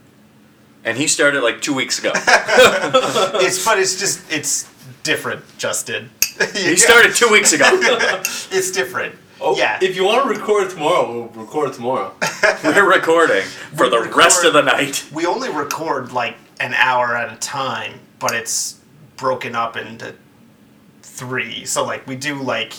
And 0.84 0.97
he 0.97 1.07
started 1.07 1.43
like 1.43 1.61
two 1.61 1.74
weeks 1.74 1.99
ago. 1.99 2.11
It's 2.15 3.63
but 3.63 3.78
it's 3.78 3.99
just 3.99 4.22
it's 4.32 4.69
different, 5.03 5.43
Justin. 5.57 6.09
He 6.53 6.76
started 6.78 7.13
two 7.15 7.30
weeks 7.30 7.53
ago. 7.53 7.65
It's 8.51 8.72
different. 8.72 9.15
Oh, 9.44 9.56
yeah. 9.58 9.80
If 9.82 9.96
you 9.96 10.04
want 10.06 10.24
to 10.24 10.30
record 10.39 10.70
tomorrow, 10.70 11.12
we'll 11.12 11.44
record 11.46 11.74
tomorrow. 11.74 12.14
We're 12.64 12.88
recording 12.89 13.42
for 13.76 13.86
We 13.86 13.89
the 13.89 14.00
record- 14.02 14.16
rest 14.16 14.46
of 14.46 14.54
the 14.54 14.62
night. 14.62 15.04
we 15.12 15.26
only 15.26 15.50
record 15.50 16.12
like 16.12 16.38
an 16.60 16.74
hour 16.76 17.16
at 17.16 17.34
a 17.34 17.38
time, 17.38 18.00
but 18.20 18.36
it's 18.36 18.80
broken 19.18 19.56
up 19.56 19.76
into 19.78 20.14
three. 21.02 21.66
So 21.66 21.84
like 21.86 22.06
we 22.08 22.16
do 22.16 22.42
like 22.42 22.74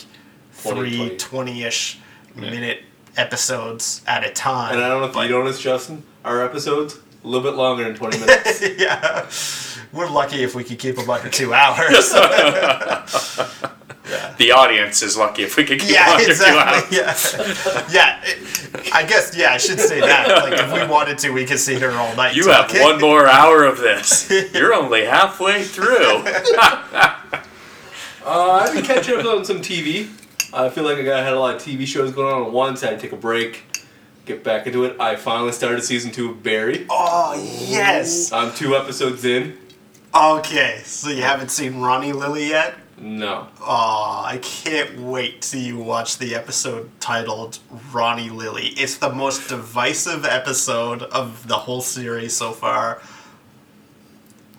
20, 0.61 0.79
three 0.89 1.17
20. 1.17 1.51
20-ish 1.61 1.99
minute 2.35 2.83
episodes 3.17 4.01
at 4.07 4.25
a 4.25 4.29
time. 4.31 4.73
And 4.75 4.83
I 4.83 4.87
don't 4.87 5.01
know 5.01 5.07
if 5.07 5.13
but- 5.13 5.27
you 5.27 5.31
noticed, 5.35 5.61
Justin, 5.61 6.03
our 6.23 6.41
episodes 6.43 6.97
a 7.23 7.27
little 7.27 7.43
bit 7.49 7.57
longer 7.57 7.83
than 7.83 7.95
20 7.95 8.19
minutes. 8.19 8.63
yeah. 8.77 9.29
We're 9.91 10.09
lucky 10.09 10.43
if 10.43 10.55
we 10.55 10.63
could 10.63 10.79
keep 10.79 10.95
them 10.95 11.09
under 11.09 11.29
two 11.29 11.53
hours. 11.53 12.13
yeah. 14.13 14.35
The 14.37 14.51
audience 14.51 15.01
is 15.01 15.17
lucky 15.17 15.43
if 15.43 15.57
we 15.57 15.63
could 15.65 15.79
keep 15.79 15.91
Yeah, 15.91 16.11
under 16.11 16.25
two 16.25 16.31
exactly. 16.31 16.99
hours. 16.99 17.35
Yeah, 17.35 17.87
yeah. 17.91 18.21
it- 18.23 18.39
I 18.93 19.03
guess 19.05 19.35
yeah. 19.35 19.51
I 19.53 19.57
should 19.57 19.79
say 19.79 19.99
that. 19.99 20.27
Like, 20.43 20.59
if 20.59 20.71
we 20.73 20.85
wanted 20.91 21.17
to, 21.19 21.29
we 21.31 21.45
could 21.45 21.59
sit 21.59 21.77
here 21.79 21.91
all 21.91 22.15
night. 22.15 22.35
You 22.35 22.49
have 22.49 22.71
one 22.81 22.99
more 22.99 23.27
hour 23.27 23.63
of 23.63 23.77
this. 23.77 24.29
You're 24.53 24.73
only 24.73 25.05
halfway 25.05 25.63
through. 25.63 26.23
Uh, 28.25 28.61
I've 28.63 28.73
been 28.73 28.83
catching 28.85 29.17
up 29.19 29.25
on 29.25 29.43
some 29.45 29.57
TV. 29.61 30.09
I 30.53 30.69
feel 30.69 30.83
like 30.83 30.97
I 30.97 31.03
got- 31.03 31.23
had 31.23 31.33
a 31.33 31.39
lot 31.39 31.55
of 31.55 31.61
TV 31.61 31.85
shows 31.85 32.11
going 32.11 32.33
on 32.33 32.43
at 32.47 32.51
once. 32.51 32.83
I 32.83 32.87
had 32.91 32.99
to 32.99 33.01
take 33.01 33.11
a 33.11 33.17
break, 33.17 33.63
get 34.25 34.43
back 34.43 34.65
into 34.67 34.85
it. 34.85 34.99
I 34.99 35.15
finally 35.15 35.51
started 35.51 35.83
season 35.83 36.11
two 36.11 36.31
of 36.31 36.43
Barry. 36.43 36.85
Oh 36.89 37.33
yes. 37.67 38.31
I'm 38.31 38.53
two 38.53 38.75
episodes 38.75 39.25
in. 39.25 39.57
Okay, 40.15 40.81
so 40.85 41.09
you 41.09 41.23
haven't 41.23 41.49
seen 41.49 41.81
Ronnie 41.81 42.11
Lily 42.13 42.47
yet? 42.49 42.75
No. 42.97 43.47
Oh, 43.59 44.23
I 44.25 44.39
can't 44.41 44.99
wait 44.99 45.41
till 45.41 45.59
you 45.61 45.77
watch 45.77 46.17
the 46.19 46.35
episode 46.35 46.89
titled 46.99 47.59
Ronnie 47.91 48.29
Lily. 48.29 48.67
It's 48.77 48.97
the 48.97 49.09
most 49.11 49.49
divisive 49.49 50.25
episode 50.25 51.03
of 51.03 51.47
the 51.47 51.55
whole 51.57 51.81
series 51.81 52.35
so 52.37 52.51
far. 52.51 53.01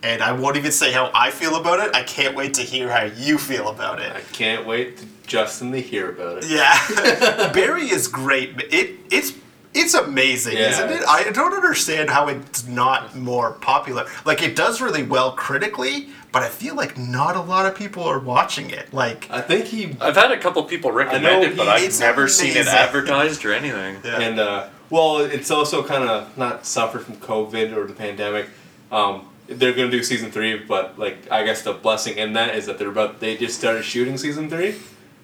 And 0.03 0.23
I 0.23 0.33
won't 0.33 0.57
even 0.57 0.73
say 0.73 0.93
how 0.93 1.11
I 1.15 1.31
feel 1.31 1.57
about 1.57 1.81
it. 1.81 1.95
I 1.97 2.03
can't 2.03 2.35
wait 2.37 2.55
to 2.55 2.63
hear 2.63 2.91
how 2.91 3.05
you 3.05 3.39
feel 3.39 3.69
about 3.69 4.01
it. 4.01 4.13
I 4.15 4.21
can't 4.21 4.67
wait 4.67 4.99
to 4.99 5.07
Justin 5.27 5.73
to 5.73 5.81
hear 5.81 6.11
about 6.11 6.45
it. 6.45 6.51
Yeah, 6.51 7.51
Barry 7.55 7.85
is 7.91 8.07
great. 8.09 8.51
It 8.71 8.97
it's 9.11 9.33
it's 9.73 9.95
amazing, 9.95 10.59
Yeah, 10.59 10.71
isn't 10.71 10.91
it? 10.91 11.03
I 11.09 11.31
don't 11.31 11.55
understand 11.55 12.11
how 12.11 12.29
it's 12.29 12.67
not 12.67 13.17
more 13.17 13.53
popular. 13.53 14.07
Like 14.27 14.43
it 14.43 14.55
does 14.55 14.83
really 14.83 15.03
well 15.05 15.33
critically, 15.33 16.11
but 16.35 16.43
I 16.43 16.49
feel 16.51 16.75
like 16.75 16.99
not 16.99 17.37
a 17.37 17.41
lot 17.41 17.65
of 17.65 17.75
people 17.75 18.03
are 18.03 18.19
watching 18.19 18.69
it. 18.71 18.93
Like 18.93 19.31
I 19.31 19.41
think 19.41 19.65
he 19.67 19.97
I've 20.01 20.17
had 20.17 20.31
a 20.33 20.39
couple 20.39 20.63
people 20.65 20.93
recommend 20.93 21.45
it, 21.45 21.57
but 21.57 21.69
I've 21.69 21.83
it's 21.85 22.01
never 22.01 22.29
seen 22.29 22.57
it 22.57 22.67
advertised 22.67 23.45
or 23.47 23.53
anything. 23.55 23.99
Yeah. 24.05 24.21
and 24.21 24.39
uh, 24.41 24.69
well, 24.91 25.19
it's 25.21 25.51
also 25.51 25.83
kind 25.83 26.05
of 26.07 26.37
not 26.37 26.67
suffered 26.67 27.03
from 27.07 27.17
COVID 27.17 27.75
or 27.77 27.87
the 27.87 27.95
pandemic. 27.95 28.49
Um, 28.93 29.29
they're 29.47 29.73
gonna 29.73 29.91
do 29.91 30.03
season 30.03 30.31
three, 30.31 30.59
but 30.59 30.99
like 30.99 31.31
I 31.31 31.45
guess 31.45 31.63
the 31.63 31.73
blessing 31.73 32.19
in 32.19 32.33
that 32.35 32.55
is 32.55 32.67
that 32.67 32.79
they're 32.79 32.89
about 32.91 33.21
they 33.21 33.37
just 33.37 33.59
started 33.59 33.85
shooting 33.85 34.19
season 34.19 34.51
three, 34.51 34.75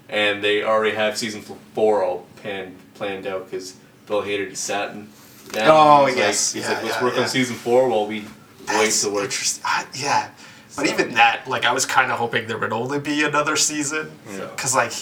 and 0.09 0.43
they 0.45 0.63
already 0.63 0.95
have 0.97 1.19
season 1.19 1.43
four 1.75 2.05
all 2.05 2.27
planned 2.37 2.77
planned 2.95 3.27
out 3.27 3.51
because 3.51 3.75
Bill 4.07 4.23
Hader 4.23 4.49
just 4.51 4.65
sat 4.65 4.91
and 4.91 5.09
down. 5.53 5.69
Oh, 5.71 6.07
He's 6.07 6.15
like- 6.17 6.25
yes. 6.25 6.53
he's 6.53 6.63
Yeah, 6.65 6.69
like 6.75 6.83
let's 6.85 6.97
yeah, 6.97 7.03
work 7.05 7.15
yeah. 7.17 7.23
on 7.23 7.29
season 7.29 7.57
four 7.57 7.89
while 7.89 8.07
we 8.07 8.21
wait 8.21 8.27
That's 8.67 9.03
to 9.03 9.11
work. 9.11 9.25
interesting. 9.25 9.63
I, 9.67 9.85
yeah, 9.95 10.31
but 10.77 10.87
even 10.87 11.15
that, 11.15 11.47
like, 11.49 11.65
I 11.65 11.73
was 11.73 11.85
kind 11.87 12.11
of 12.13 12.19
hoping 12.19 12.47
there 12.47 12.59
would 12.59 12.73
only 12.73 12.99
be 12.99 13.23
another 13.25 13.57
season, 13.57 14.11
So- 14.37 14.49
because 14.49 14.75
like, 14.75 14.93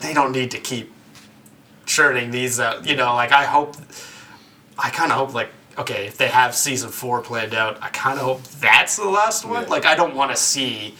they 0.00 0.12
don't 0.14 0.32
need 0.32 0.50
to 0.52 0.58
keep 0.58 0.92
churning 1.86 2.30
these 2.30 2.58
out. 2.60 2.86
You 2.86 2.96
know, 2.96 3.14
like 3.14 3.32
I 3.32 3.44
hope, 3.44 3.76
I 4.78 4.90
kind 4.90 5.12
of 5.12 5.18
hope 5.18 5.34
like 5.34 5.50
okay, 5.78 6.06
if 6.06 6.16
they 6.16 6.28
have 6.28 6.54
season 6.54 6.88
four 6.90 7.20
planned 7.20 7.54
out, 7.54 7.78
I 7.82 7.88
kind 7.90 8.18
of 8.18 8.24
hope 8.24 8.42
that's 8.60 8.96
the 8.96 9.08
last 9.08 9.44
one. 9.44 9.62
Yeah. 9.64 9.68
Like 9.68 9.84
I 9.84 9.94
don't 9.94 10.14
want 10.14 10.30
to 10.30 10.36
see 10.36 10.94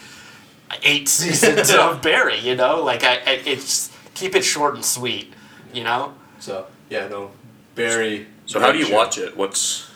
eight 0.82 1.08
seasons 1.18 1.70
of 1.74 2.02
Barry. 2.02 2.38
You 2.38 2.54
know, 2.54 2.82
like 2.84 3.02
I, 3.04 3.14
I 3.26 3.30
it's 3.44 3.90
keep 4.14 4.34
it 4.34 4.44
short 4.44 4.74
and 4.74 4.84
sweet. 4.84 5.32
You 5.72 5.84
know. 5.84 6.14
So 6.38 6.66
yeah, 6.90 7.08
no, 7.08 7.30
Barry. 7.74 8.26
So 8.46 8.60
how 8.60 8.70
do 8.70 8.78
you 8.78 8.94
watch 8.94 9.18
it? 9.18 9.36
What's 9.36 9.90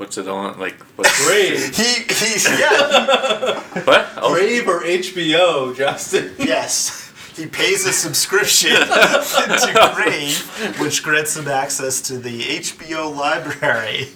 what's 0.00 0.16
it 0.18 0.26
on? 0.26 0.58
Like 0.58 0.74
what's 0.96 1.24
Brave, 1.26 1.76
He 1.76 2.02
he's 2.12 2.44
yeah 2.58 3.60
what? 3.84 4.08
Oh, 4.16 4.32
Brave 4.32 4.66
or 4.66 4.80
HBO, 4.80 5.76
Justin? 5.76 6.34
yes. 6.38 7.12
He 7.36 7.46
pays 7.46 7.86
a 7.86 7.92
subscription 7.92 8.70
to 8.72 9.90
Crave, 9.94 10.78
which 10.80 11.02
grants 11.02 11.36
him 11.36 11.48
access 11.48 12.00
to 12.02 12.18
the 12.18 12.40
HBO 12.42 13.14
library, 13.16 14.08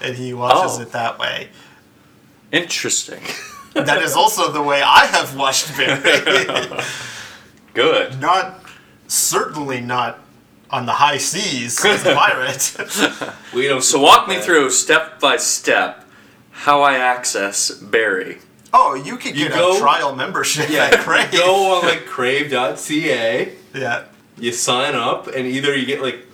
and 0.00 0.16
he 0.16 0.32
watches 0.34 0.78
Oh. 0.78 0.82
it 0.82 0.90
that 0.92 1.18
way. 1.18 1.48
interesting. 2.50 3.20
That 3.74 4.02
is 4.02 4.14
also 4.16 4.50
the 4.50 4.62
way 4.62 4.82
I 4.82 5.06
have 5.06 5.36
watched 5.36 5.76
Barry. 5.76 6.82
Good. 7.74 8.20
not 8.20 8.64
certainly 9.06 9.80
not 9.80 10.18
on 10.72 10.86
the 10.86 10.92
high 10.92 11.18
seas 11.18 11.84
as 11.84 12.04
a 12.06 12.14
pirate. 12.14 12.76
We 13.54 13.68
don't. 13.68 13.82
So 13.82 14.00
walk 14.00 14.26
me 14.28 14.38
through 14.40 14.70
step 14.70 15.20
by 15.20 15.36
step 15.36 16.06
how 16.50 16.80
I 16.82 16.94
access 16.96 17.70
Barry. 17.70 18.38
oh, 18.72 18.94
you 18.94 19.16
could 19.18 19.36
You 19.36 19.48
get 19.48 19.54
go- 19.58 19.76
a 19.76 19.78
trial 19.78 20.16
membership 20.16 20.70
Yeah, 20.70 20.84
at 20.92 21.00
Crave. 21.00 21.30
go 21.32 21.76
on 21.76 21.84
like 21.86 22.06
crave.ca. 22.06 23.52
Yeah. 23.74 24.04
You 24.38 24.52
sign 24.52 24.94
up, 24.94 25.26
and 25.28 25.46
either 25.46 25.76
you 25.76 25.84
get 25.86 26.00
like. 26.02 26.26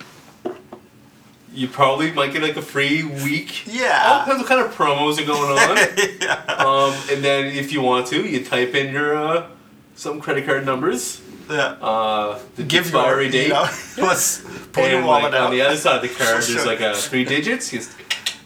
You 1.51 1.67
probably 1.67 2.11
might 2.11 2.31
get 2.31 2.41
like 2.43 2.55
a 2.57 2.61
free 2.61 3.03
week. 3.03 3.65
Yeah. 3.67 4.03
All 4.05 4.19
depends 4.19 4.41
what 4.43 4.47
kind 4.47 4.61
of 4.65 4.73
promos 4.73 5.19
are 5.21 5.25
going 5.25 5.51
on. 5.57 5.77
yeah. 6.21 6.45
um, 6.63 6.93
and 7.11 7.23
then 7.23 7.47
if 7.47 7.73
you 7.73 7.81
want 7.81 8.07
to, 8.07 8.21
you 8.25 8.45
type 8.45 8.75
in 8.75 8.93
your 8.93 9.15
uh, 9.17 9.47
some 9.95 10.21
credit 10.21 10.45
card 10.45 10.65
numbers, 10.65 11.21
Yeah. 11.49 11.75
uh, 11.81 12.39
the 12.55 12.63
Give 12.63 12.83
expiry 12.85 13.23
your, 13.23 13.31
date, 13.31 13.47
You 13.47 13.53
know, 13.53 13.67
let's 13.97 14.41
pull 14.71 14.87
your 14.87 15.03
wallet 15.03 15.31
like, 15.31 15.33
out. 15.33 15.45
on 15.47 15.51
the 15.51 15.61
other 15.61 15.77
side 15.77 15.95
of 15.95 16.01
the 16.03 16.09
card, 16.23 16.43
Sure. 16.43 16.55
there's 16.55 16.67
like 16.67 16.81
a 16.81 16.93
three 16.95 17.25
digits. 17.25 17.73
You 17.73 17.79
just 17.79 17.91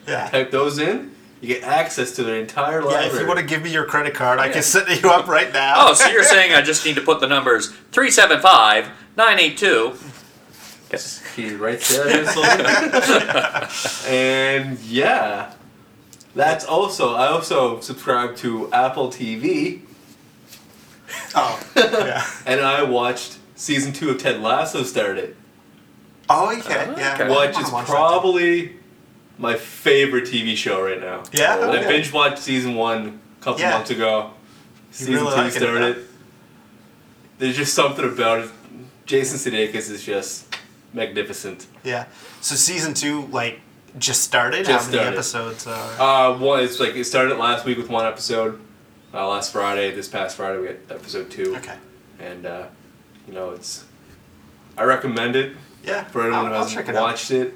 yeah. 0.08 0.30
type 0.30 0.52
those 0.52 0.80
in. 0.80 1.12
You 1.42 1.50
get 1.50 1.64
access 1.64 2.12
to 2.16 2.24
their 2.24 2.40
entire 2.40 2.82
library. 2.82 3.06
Yeah, 3.08 3.14
if 3.14 3.20
you 3.20 3.28
want 3.28 3.40
to 3.40 3.46
give 3.46 3.62
me 3.62 3.72
your 3.72 3.84
credit 3.86 4.14
card, 4.14 4.40
I 4.40 4.46
Yeah. 4.48 4.54
can 4.54 4.64
set 4.64 5.04
you 5.04 5.10
up 5.12 5.28
right 5.28 5.52
now. 5.52 5.90
Oh, 5.90 5.94
so 5.94 6.08
you're 6.08 6.24
saying 6.24 6.54
I 6.54 6.62
just 6.62 6.86
need 6.86 6.96
to 6.96 7.02
put 7.02 7.20
the 7.20 7.28
numbers 7.28 7.70
375 7.92 8.88
982. 9.18 9.98
Yes. 10.92 11.22
He 11.36 11.54
writes 11.56 11.90
there, 11.90 12.08
and 14.08 14.80
yeah, 14.82 15.54
that's 16.36 16.64
also. 16.66 17.16
I 17.16 17.28
also 17.28 17.80
subscribe 17.80 18.36
to 18.38 18.72
Apple 18.72 19.10
TV, 19.10 19.82
Oh, 21.36 21.64
yeah. 21.76 22.26
and 22.46 22.62
I 22.62 22.84
watched 22.84 23.38
season 23.56 23.92
two 23.94 24.10
of 24.12 24.18
Ted 24.20 24.42
Lasso 24.42 24.84
started, 24.84 25.36
Oh, 26.30 26.52
okay. 26.58 26.94
Yeah. 26.98 27.14
Okay. 27.20 27.30
Which 27.48 27.58
is 27.58 27.72
watch 27.72 27.88
that 27.88 27.94
probably 27.94 28.78
my 29.38 29.56
favorite 29.56 30.26
TV 30.26 30.56
show 30.56 30.84
right 30.84 31.00
now. 31.00 31.24
Yeah. 31.34 31.58
Oh. 31.60 31.72
I 31.72 31.80
okay. 31.80 31.88
binge 31.88 32.14
watched 32.14 32.40
season 32.40 32.76
one 32.76 33.20
a 33.40 33.44
couple 33.44 33.62
Yeah. 33.62 33.72
months 33.72 33.90
ago. 33.90 34.32
Season 34.92 35.14
really 35.16 35.26
two 35.32 35.36
liking 35.36 35.48
it, 35.48 35.52
started. 35.66 36.08
There's 37.40 37.58
just 37.58 37.74
something 37.74 38.06
about 38.06 38.40
it. 38.42 38.50
Jason 39.06 39.38
Sudeikis 39.38 39.90
is 39.90 40.04
just 40.04 40.56
magnificent. 40.94 41.66
Yeah. 41.84 42.06
So 42.42 42.56
season 42.56 42.94
two, 42.94 43.26
like, 43.28 43.60
just 43.98 44.24
started. 44.24 44.66
Just 44.66 44.86
How 44.86 44.92
many 44.92 44.94
started. 44.98 45.14
episodes 45.16 45.68
are? 45.68 46.32
Uh, 46.34 46.38
one 46.38 46.64
it's 46.64 46.80
like 46.80 46.96
it 46.96 47.04
started 47.06 47.38
last 47.38 47.66
week 47.66 47.78
with 47.78 47.90
one 47.90 48.06
episode. 48.06 48.60
Uh, 49.14 49.28
last 49.30 49.52
Friday, 49.52 49.92
this 49.94 50.08
past 50.08 50.38
Friday, 50.38 50.60
we 50.60 50.68
had 50.68 50.78
episode 50.90 51.30
two, 51.30 51.56
okay. 51.58 51.76
and 52.20 52.46
uh, 52.48 52.66
you 53.28 53.34
know 53.34 53.52
it's. 53.52 53.86
I 54.76 54.84
recommend 54.86 55.36
it 55.36 55.56
Yeah. 55.84 56.04
for 56.06 56.22
anyone 56.24 56.46
I'll, 56.46 56.52
who 56.52 56.54
hasn't 56.56 56.74
check 56.76 56.90
it 56.90 56.96
out. 56.96 57.04
watched 57.04 57.30
it. 57.30 57.54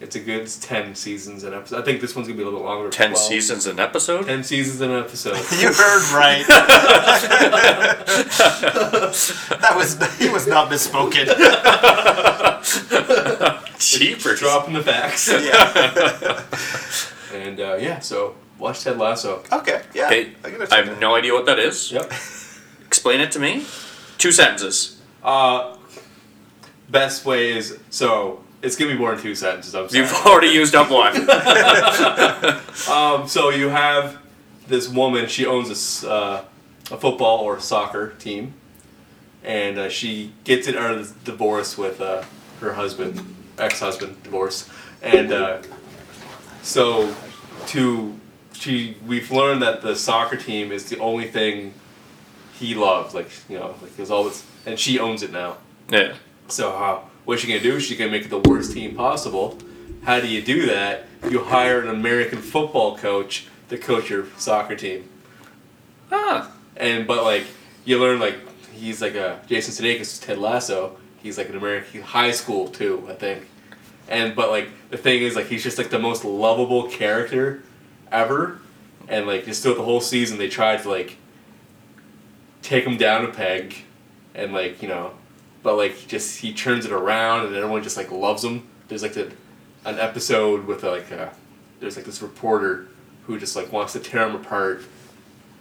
It's 0.00 0.16
a 0.16 0.20
good. 0.20 0.40
It's 0.40 0.56
ten 0.58 0.94
seasons 0.94 1.44
and 1.44 1.54
episodes. 1.54 1.82
I 1.82 1.84
think 1.84 2.00
this 2.00 2.16
one's 2.16 2.26
gonna 2.26 2.38
be 2.38 2.42
a 2.42 2.46
little 2.46 2.60
bit 2.60 2.66
longer. 2.66 2.88
10 2.88 3.10
12. 3.10 3.18
seasons 3.26 3.66
an 3.66 3.78
episode? 3.78 4.24
Ten 4.26 4.42
seasons 4.44 4.80
and 4.80 4.92
an 4.92 5.00
episode. 5.04 5.36
You 5.60 5.72
heard 5.74 6.12
right. 6.14 6.46
that 9.60 9.74
was 9.76 9.98
he 10.18 10.30
was 10.30 10.46
not 10.46 10.70
misspoken. 10.70 11.26
Cheapers. 13.78 14.40
Dropping 14.40 14.72
the 14.74 14.82
facts. 14.82 15.28
Yeah. 15.28 16.42
And 17.38 17.60
uh, 17.60 17.76
yeah, 17.78 17.98
so 17.98 18.34
watch 18.64 18.82
Ted 18.82 18.98
Lasso. 18.98 19.42
Okay. 19.52 19.82
Yeah. 19.94 20.06
Okay, 20.06 20.32
I'm 20.44 20.62
I 20.72 20.76
have 20.76 20.88
it. 20.88 20.98
no 21.00 21.14
idea 21.14 21.32
what 21.34 21.46
that 21.46 21.58
is. 21.58 21.92
Yep. 21.92 22.10
Explain 22.86 23.20
it 23.20 23.30
to 23.32 23.38
me. 23.38 23.64
Two 24.18 24.32
sentences. 24.32 25.00
Uh, 25.22 25.76
best 26.88 27.24
way 27.24 27.52
is 27.56 27.78
so 27.90 28.42
it's 28.62 28.76
gonna 28.76 28.92
be 28.92 28.98
more 28.98 29.12
than 29.14 29.22
two 29.22 29.34
sentences. 29.34 29.74
I'm 29.74 29.88
sorry. 29.88 30.00
You've 30.02 30.12
already 30.26 30.48
used 30.48 30.74
up 30.74 30.90
one. 30.90 31.14
Um, 32.90 33.28
so 33.28 33.50
you 33.50 33.68
have 33.68 34.18
this 34.66 34.88
woman. 34.88 35.28
She 35.28 35.46
owns 35.46 35.68
a, 35.68 35.72
s- 35.72 36.02
uh, 36.04 36.44
a 36.90 36.96
football 36.98 37.38
or 37.40 37.60
soccer 37.60 38.10
team, 38.18 38.52
and 39.44 39.78
uh, 39.78 39.88
she 39.88 40.32
gets 40.42 40.66
it 40.66 40.76
out 40.76 40.90
of 40.90 41.24
the 41.24 41.30
divorce 41.30 41.78
with 41.78 42.00
uh, 42.00 42.24
her 42.60 42.72
husband, 42.74 43.22
ex-husband, 43.58 44.22
divorce, 44.24 44.68
and 45.02 45.32
uh, 45.32 45.62
so 46.62 47.14
to 47.68 48.18
she 48.54 48.96
we've 49.06 49.30
learned 49.30 49.62
that 49.62 49.82
the 49.82 49.94
soccer 49.96 50.36
team 50.36 50.72
is 50.72 50.88
the 50.88 50.98
only 50.98 51.26
thing 51.26 51.74
he 52.58 52.74
loves. 52.74 53.14
Like 53.14 53.30
you 53.48 53.58
know, 53.58 53.74
like 53.82 53.96
there's 53.96 54.10
all 54.10 54.24
this, 54.24 54.44
and 54.66 54.78
she 54.78 54.98
owns 54.98 55.22
it 55.22 55.32
now. 55.32 55.58
yeah. 55.90 56.14
So 56.48 56.72
uh, 56.72 57.00
what's 57.24 57.42
she 57.42 57.48
gonna 57.48 57.60
do? 57.60 57.80
She's 57.80 57.98
gonna 57.98 58.10
make 58.10 58.24
it 58.24 58.30
the 58.30 58.38
worst 58.38 58.72
team 58.72 58.94
possible. 58.94 59.58
How 60.02 60.20
do 60.20 60.28
you 60.28 60.42
do 60.42 60.66
that? 60.66 61.04
You 61.28 61.40
hire 61.40 61.80
an 61.80 61.88
American 61.88 62.38
football 62.38 62.96
coach 62.98 63.46
to 63.70 63.78
coach 63.78 64.10
your 64.10 64.26
soccer 64.36 64.76
team. 64.76 65.08
Ah. 66.12 66.50
And 66.76 67.06
but 67.06 67.24
like 67.24 67.44
you 67.84 67.98
learn 67.98 68.20
like 68.20 68.36
he's 68.72 69.00
like 69.00 69.14
a 69.14 69.40
Jason 69.46 69.72
Sudeikis 69.72 70.00
is 70.00 70.18
Ted 70.18 70.38
Lasso. 70.38 70.96
He's 71.22 71.38
like 71.38 71.48
an 71.48 71.56
American 71.56 72.02
high 72.02 72.32
school 72.32 72.68
too, 72.68 73.06
I 73.08 73.14
think. 73.14 73.48
And 74.08 74.36
but 74.36 74.50
like 74.50 74.68
the 74.90 74.98
thing 74.98 75.22
is 75.22 75.34
like 75.36 75.46
he's 75.46 75.62
just 75.62 75.78
like 75.78 75.90
the 75.90 75.98
most 75.98 76.24
lovable 76.24 76.88
character 76.88 77.62
ever. 78.14 78.60
And 79.08 79.26
like 79.26 79.44
just 79.44 79.62
throughout 79.62 79.76
the 79.76 79.84
whole 79.84 80.00
season 80.00 80.38
they 80.38 80.48
tried 80.48 80.82
to 80.82 80.88
like 80.88 81.18
take 82.62 82.84
him 82.84 82.96
down 82.96 83.24
a 83.24 83.28
peg 83.28 83.74
and 84.34 84.52
like, 84.52 84.80
you 84.80 84.88
know 84.88 85.12
but 85.64 85.76
like 85.76 86.06
just 86.06 86.38
he 86.38 86.52
turns 86.52 86.84
it 86.84 86.92
around 86.92 87.46
and 87.46 87.56
everyone 87.56 87.82
just 87.82 87.96
like 87.96 88.12
loves 88.12 88.44
him. 88.44 88.68
There's 88.86 89.02
like 89.02 89.14
the, 89.14 89.32
an 89.84 89.98
episode 89.98 90.66
with 90.66 90.84
uh, 90.84 90.90
like 90.90 91.10
a, 91.10 91.34
there's 91.80 91.96
like 91.96 92.04
this 92.04 92.22
reporter 92.22 92.86
who 93.26 93.40
just 93.40 93.56
like 93.56 93.72
wants 93.72 93.94
to 93.94 93.98
tear 93.98 94.28
him 94.28 94.36
apart 94.36 94.84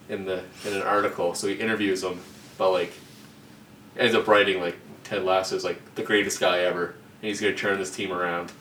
in 0.10 0.26
the 0.26 0.44
in 0.66 0.74
an 0.74 0.82
article. 0.82 1.34
So 1.34 1.48
he 1.48 1.56
interviews 1.56 2.04
him, 2.04 2.20
but 2.58 2.72
like 2.72 2.92
ends 3.98 4.14
up 4.14 4.28
writing 4.28 4.60
like 4.60 4.76
Ted 5.06 5.24
Lasso 5.24 5.56
is 5.56 5.64
like 5.64 5.96
the 5.96 6.04
greatest 6.04 6.40
guy 6.42 6.60
ever, 6.60 6.88
and 6.88 7.30
he's 7.30 7.40
gonna 7.40 7.56
turn 7.56 7.80
this 7.80 7.96
team 7.96 8.12
around, 8.12 8.52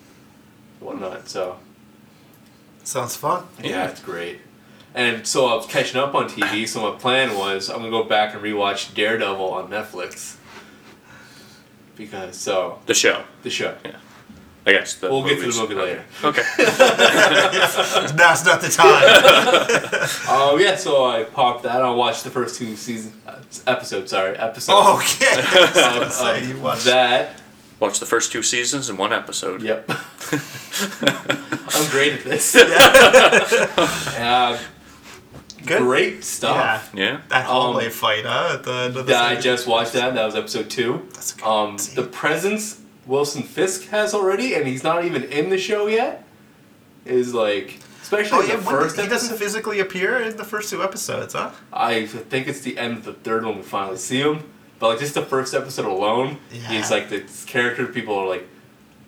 whatnot. 0.78 1.28
So 1.28 1.58
Sounds 2.84 3.16
fun. 3.16 3.44
yeah, 3.62 3.88
it's 3.88 4.00
great. 4.00 4.40
And 4.94 5.26
so 5.26 5.46
I 5.46 5.54
was 5.54 5.66
catching 5.66 5.98
up 6.00 6.14
on 6.14 6.28
TV. 6.28 6.68
So 6.68 6.82
my 6.92 6.98
plan 6.98 7.36
was 7.38 7.70
I'm 7.70 7.78
gonna 7.78 7.90
go 7.90 8.04
back 8.04 8.34
and 8.34 8.42
rewatch 8.42 8.94
Daredevil 8.94 9.50
on 9.52 9.68
Netflix. 9.70 10.36
Because 11.96 12.36
so 12.36 12.78
The 12.86 12.94
show. 12.94 13.22
the 13.42 13.50
show. 13.50 13.74
Yeah. 13.84 13.96
I 14.66 14.72
guess. 14.72 14.94
The 14.94 15.10
We'll 15.10 15.22
get 15.24 15.36
to 15.36 15.40
the 15.40 15.46
movies. 15.46 15.58
movie 15.60 15.74
later. 15.74 16.04
Okay. 16.22 16.42
Now's 18.16 18.44
not 18.44 18.60
the 18.60 18.68
time. 18.68 19.02
Oh 20.28 20.56
yeah, 20.60 20.76
so 20.76 21.04
I 21.06 21.24
popped 21.24 21.64
that. 21.64 21.82
I 21.82 21.90
watched 21.90 22.24
the 22.24 22.30
first 22.30 22.56
two 22.58 22.76
season 22.76 23.12
uh, 23.26 23.38
episodes. 23.66 24.10
Sorry, 24.10 24.36
episodes. 24.36 24.68
Oh, 24.80 24.96
okay. 24.98 25.40
of, 25.40 26.02
of 26.02 26.12
Say 26.12 26.46
you 26.46 26.54
um, 26.54 26.62
watched- 26.62 26.84
that. 26.84 27.41
Watch 27.82 27.98
the 27.98 28.06
first 28.06 28.30
two 28.30 28.44
seasons 28.44 28.88
in 28.88 28.96
one 28.96 29.12
episode. 29.12 29.60
Yep. 29.60 29.90
I'm 31.74 31.90
great 31.90 32.12
at 32.12 32.22
this. 32.22 32.54
uh, 32.56 34.56
Good. 35.66 35.82
great 35.82 36.22
stuff. 36.22 36.92
Yeah. 36.94 37.22
That 37.28 37.44
hallway 37.46 37.86
Um, 37.86 37.90
fight, 37.90 38.24
huh? 38.24 38.50
At 38.54 38.62
the 38.62 38.72
end 38.72 38.96
of 38.96 39.06
the 39.06 39.12
Yeah, 39.12 39.22
I 39.22 39.34
just 39.34 39.66
watched 39.66 39.94
that. 39.94 40.14
That 40.14 40.24
was 40.24 40.36
episode 40.36 40.70
two. 40.70 41.08
That's 41.14 41.32
a 41.34 41.38
good 41.38 41.44
Um, 41.44 41.76
scene. 41.76 41.96
the 41.96 42.04
presence 42.04 42.78
Wilson 43.04 43.42
Fisk 43.42 43.88
has 43.88 44.14
already, 44.14 44.54
and 44.54 44.64
he's 44.68 44.84
not 44.84 45.04
even 45.04 45.24
in 45.24 45.50
the 45.50 45.58
show 45.58 45.88
yet, 45.88 46.24
is 47.04 47.34
like, 47.34 47.80
especially 48.00 48.38
Oh 48.38 48.42
in 48.42 48.48
yeah, 48.48 48.56
the 48.58 48.62
when- 48.62 48.76
first 48.76 49.00
he 49.00 49.08
doesn't 49.08 49.38
physically 49.38 49.80
appear 49.80 50.18
in 50.20 50.36
the 50.36 50.44
first 50.44 50.70
two 50.70 50.84
episodes, 50.84 51.34
huh? 51.34 51.50
I 51.72 52.06
think 52.06 52.46
it's 52.46 52.60
the 52.60 52.78
end 52.78 52.98
of 52.98 53.04
the 53.04 53.14
third 53.14 53.44
one 53.44 53.56
we 53.56 53.62
finally 53.62 53.96
see 53.96 54.20
him, 54.20 54.44
But 54.82 54.88
like 54.88 54.98
just 54.98 55.14
the 55.14 55.22
first 55.22 55.54
episode 55.54 55.86
alone, 55.86 56.38
Yeah. 56.50 56.58
he's 56.72 56.90
like 56.90 57.08
the 57.08 57.20
character 57.46 57.86
people 57.86 58.16
are 58.16 58.26
like 58.26 58.48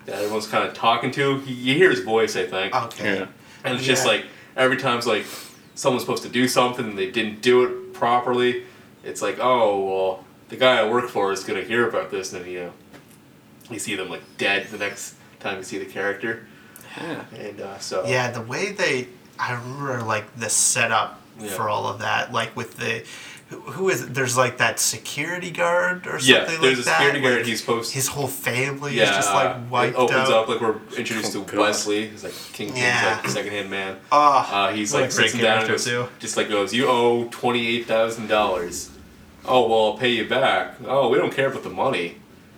that 0.06 0.14
everyone's 0.20 0.46
kind 0.46 0.62
of 0.68 0.72
talking 0.72 1.10
to. 1.10 1.40
He, 1.40 1.52
you 1.52 1.74
hear 1.74 1.90
his 1.90 1.98
voice, 1.98 2.36
I 2.36 2.46
think, 2.46 2.72
Okay. 2.72 3.18
Yeah. 3.18 3.26
and 3.64 3.74
it's 3.74 3.84
just 3.84 4.06
like 4.06 4.24
every 4.56 4.76
time's 4.76 5.04
like 5.04 5.26
someone's 5.74 6.04
supposed 6.04 6.22
to 6.22 6.28
do 6.28 6.46
something 6.46 6.84
and 6.90 6.96
they 6.96 7.10
didn't 7.10 7.42
do 7.42 7.64
it 7.64 7.92
properly. 7.92 8.62
It's 9.02 9.20
like 9.20 9.38
oh 9.40 9.84
well, 9.84 10.24
the 10.48 10.54
guy 10.54 10.78
I 10.78 10.88
work 10.88 11.08
for 11.08 11.32
is 11.32 11.42
gonna 11.42 11.62
hear 11.62 11.88
about 11.88 12.12
this, 12.12 12.32
and 12.32 12.46
you 12.46 12.60
know, 12.60 12.72
you 13.68 13.80
see 13.80 13.96
them 13.96 14.10
like 14.10 14.22
dead 14.38 14.68
the 14.70 14.78
next 14.78 15.16
time 15.40 15.56
you 15.58 15.64
see 15.64 15.78
the 15.78 15.86
character, 15.86 16.46
Yeah. 16.96 17.24
and 17.36 17.60
uh, 17.60 17.78
so 17.80 18.06
Yeah, 18.06 18.30
the 18.30 18.42
way 18.42 18.70
they, 18.70 19.08
I 19.40 19.54
remember 19.54 20.02
like 20.04 20.36
the 20.36 20.48
setup 20.50 21.20
Yeah. 21.40 21.48
for 21.48 21.68
all 21.68 21.88
of 21.88 21.98
that, 21.98 22.32
like 22.32 22.54
with 22.56 22.76
the, 22.76 23.02
who, 23.48 23.60
who 23.60 23.88
is 23.90 24.02
it? 24.02 24.14
There's 24.14 24.36
like 24.36 24.58
that 24.58 24.80
security 24.80 25.50
guard 25.50 26.06
or 26.06 26.18
Yeah, 26.20 26.46
something 26.46 26.46
like 26.46 26.46
that. 26.46 26.60
there's 26.62 26.78
a 26.78 26.82
security 26.84 27.20
guard. 27.20 27.36
like, 27.38 27.46
He's 27.46 27.60
supposed 27.60 27.92
his 27.92 28.08
whole 28.08 28.26
family 28.26 28.94
yeah, 28.96 29.04
is 29.04 29.10
just 29.10 29.32
like 29.34 29.70
wiped 29.70 29.94
it 29.96 29.98
opens 29.98 30.18
out. 30.18 30.32
up 30.32 30.48
like 30.48 30.60
we're 30.60 30.76
introduced 30.96 31.32
to 31.32 31.40
Wesley. 31.56 32.08
He's 32.08 32.24
like 32.24 32.32
Kingpin's 32.52 32.78
Yeah. 32.80 33.20
like 33.22 33.30
second 33.30 33.52
hand 33.52 33.70
man. 33.70 33.96
Oh, 34.10 34.48
Uh, 34.50 34.72
he's 34.72 34.92
like 34.94 35.02
great 35.10 35.12
sits 35.12 35.32
him 35.34 35.40
down 35.42 35.58
and 35.60 35.68
goes, 35.68 35.84
just 36.18 36.36
like 36.36 36.48
goes, 36.48 36.72
you 36.72 36.86
owe 36.88 37.24
twenty 37.30 37.66
eight 37.68 37.86
thousand 37.86 38.28
dollars. 38.28 38.90
Oh 39.46 39.68
well, 39.68 39.92
I'll 39.92 39.98
pay 39.98 40.08
you 40.10 40.26
back. 40.26 40.76
Oh, 40.86 41.08
we 41.10 41.18
don't 41.18 41.32
care 41.34 41.48
about 41.48 41.62
the 41.62 41.70
money. 41.70 42.16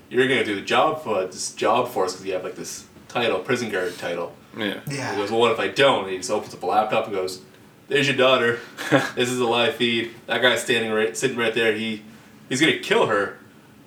You're 0.09 0.29
gonna 0.29 0.45
do 0.45 0.55
the 0.55 0.61
job 0.61 1.03
for 1.03 1.25
this 1.27 1.53
job 1.53 1.89
for 1.89 2.05
us 2.05 2.13
because 2.13 2.27
you 2.27 2.33
have 2.35 2.45
like 2.45 2.55
this 2.55 2.85
title, 3.09 3.41
prison 3.41 3.71
guard 3.71 3.99
title. 3.99 4.35
Yeah. 4.57 4.81
Yeah. 4.87 5.11
He 5.11 5.17
goes, 5.21 5.31
well, 5.33 5.41
what 5.41 5.53
if 5.53 5.59
I 5.59 5.67
don't? 5.69 6.05
And 6.05 6.13
he 6.13 6.17
just 6.19 6.31
opens 6.31 6.55
up 6.55 6.63
a 6.63 6.67
laptop 6.67 7.07
and 7.07 7.15
goes, 7.15 7.43
"There's 7.89 8.07
your 8.07 8.17
daughter. 8.17 8.61
this 9.15 9.31
is 9.31 9.39
a 9.39 9.47
live 9.47 9.75
feed. 9.77 10.15
That 10.27 10.43
guy's 10.43 10.63
standing 10.63 10.93
right, 10.93 11.17
sitting 11.17 11.37
right 11.37 11.55
there. 11.55 11.73
He, 11.73 12.03
he's 12.49 12.61
gonna 12.61 12.79
kill 12.79 13.07
her 13.07 13.39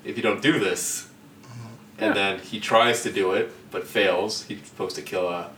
if 0.03 0.17
you 0.17 0.23
don't 0.23 0.41
do 0.41 0.59
this." 0.59 1.09
Mm-hmm. 1.43 2.03
And 2.03 2.15
then 2.15 2.39
he 2.39 2.59
tries 2.59 3.03
to 3.03 3.11
do 3.11 3.33
it, 3.33 3.51
but 3.71 3.85
fails. 3.85 4.43
He's 4.45 4.65
supposed 4.65 4.95
to 4.95 5.01
kill 5.01 5.27
uh, 5.27 5.49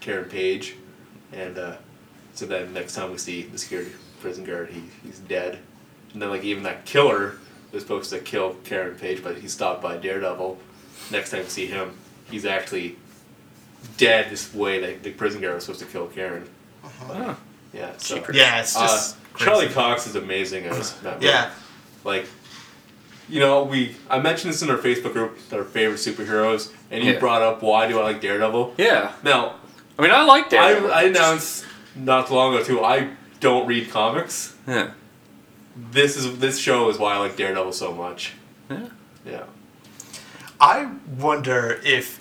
Karen 0.00 0.28
Page, 0.28 0.76
and 1.32 1.58
uh, 1.58 1.76
so 2.34 2.46
then 2.46 2.72
next 2.74 2.94
time 2.94 3.10
we 3.10 3.18
see 3.18 3.42
the 3.42 3.58
security 3.58 3.92
prison 4.20 4.44
guard, 4.44 4.70
he, 4.70 4.82
he's 5.02 5.18
dead. 5.20 5.58
And 6.12 6.20
then 6.20 6.30
like 6.30 6.44
even 6.44 6.62
that 6.64 6.84
killer 6.84 7.36
was 7.72 7.82
supposed 7.82 8.10
to 8.10 8.18
kill 8.18 8.54
Karen 8.64 8.96
Page, 8.96 9.22
but 9.22 9.38
he's 9.38 9.52
stopped 9.52 9.82
by 9.82 9.96
Daredevil. 9.96 10.58
Next 11.10 11.30
time 11.30 11.42
we 11.42 11.48
see 11.48 11.66
him, 11.66 11.96
he's 12.30 12.44
actually 12.44 12.96
dead 13.96 14.30
this 14.30 14.52
way 14.54 14.80
that 14.80 15.02
the 15.02 15.12
prison 15.12 15.40
guard 15.40 15.54
was 15.54 15.64
supposed 15.64 15.80
to 15.80 15.86
kill 15.86 16.06
Karen. 16.06 16.48
Oh. 16.84 17.36
Yeah, 17.76 17.92
so 17.98 18.16
Secret. 18.16 18.36
Yeah, 18.36 18.60
it's 18.60 18.76
uh, 18.76 18.80
just 18.80 19.16
Charlie. 19.36 19.68
Cox 19.68 20.06
is 20.06 20.16
amazing 20.16 20.64
as 20.64 21.00
Matt 21.02 21.20
Yeah, 21.22 21.50
Like, 22.04 22.26
you 23.28 23.38
know, 23.40 23.64
we 23.64 23.94
I 24.08 24.18
mentioned 24.18 24.52
this 24.54 24.62
in 24.62 24.70
our 24.70 24.78
Facebook 24.78 25.12
group, 25.12 25.38
our 25.52 25.64
favorite 25.64 25.98
superheroes, 25.98 26.72
and 26.90 27.04
you 27.04 27.12
Yeah. 27.12 27.18
brought 27.18 27.42
up 27.42 27.62
why 27.62 27.86
do 27.86 27.98
I 28.00 28.02
like 28.04 28.20
Daredevil? 28.20 28.74
Yeah. 28.78 29.12
Now, 29.22 29.56
I 29.98 30.02
mean, 30.02 30.10
I 30.10 30.22
like 30.24 30.48
Daredevil. 30.50 30.92
I 30.92 31.02
announced 31.04 31.64
not 31.94 32.28
too 32.28 32.34
long 32.34 32.54
ago 32.54 32.64
too. 32.64 32.82
I 32.84 33.10
don't 33.40 33.66
read 33.66 33.90
comics. 33.90 34.54
Yeah. 34.66 34.92
This 35.76 36.16
is 36.16 36.38
this 36.38 36.58
show 36.58 36.88
is 36.88 36.98
why 36.98 37.14
I 37.14 37.18
like 37.18 37.36
Daredevil 37.36 37.72
so 37.72 37.92
much. 37.92 38.32
Yeah. 38.70 38.88
Yeah. 39.26 39.42
I 40.58 40.90
wonder 41.18 41.78
if 41.84 42.18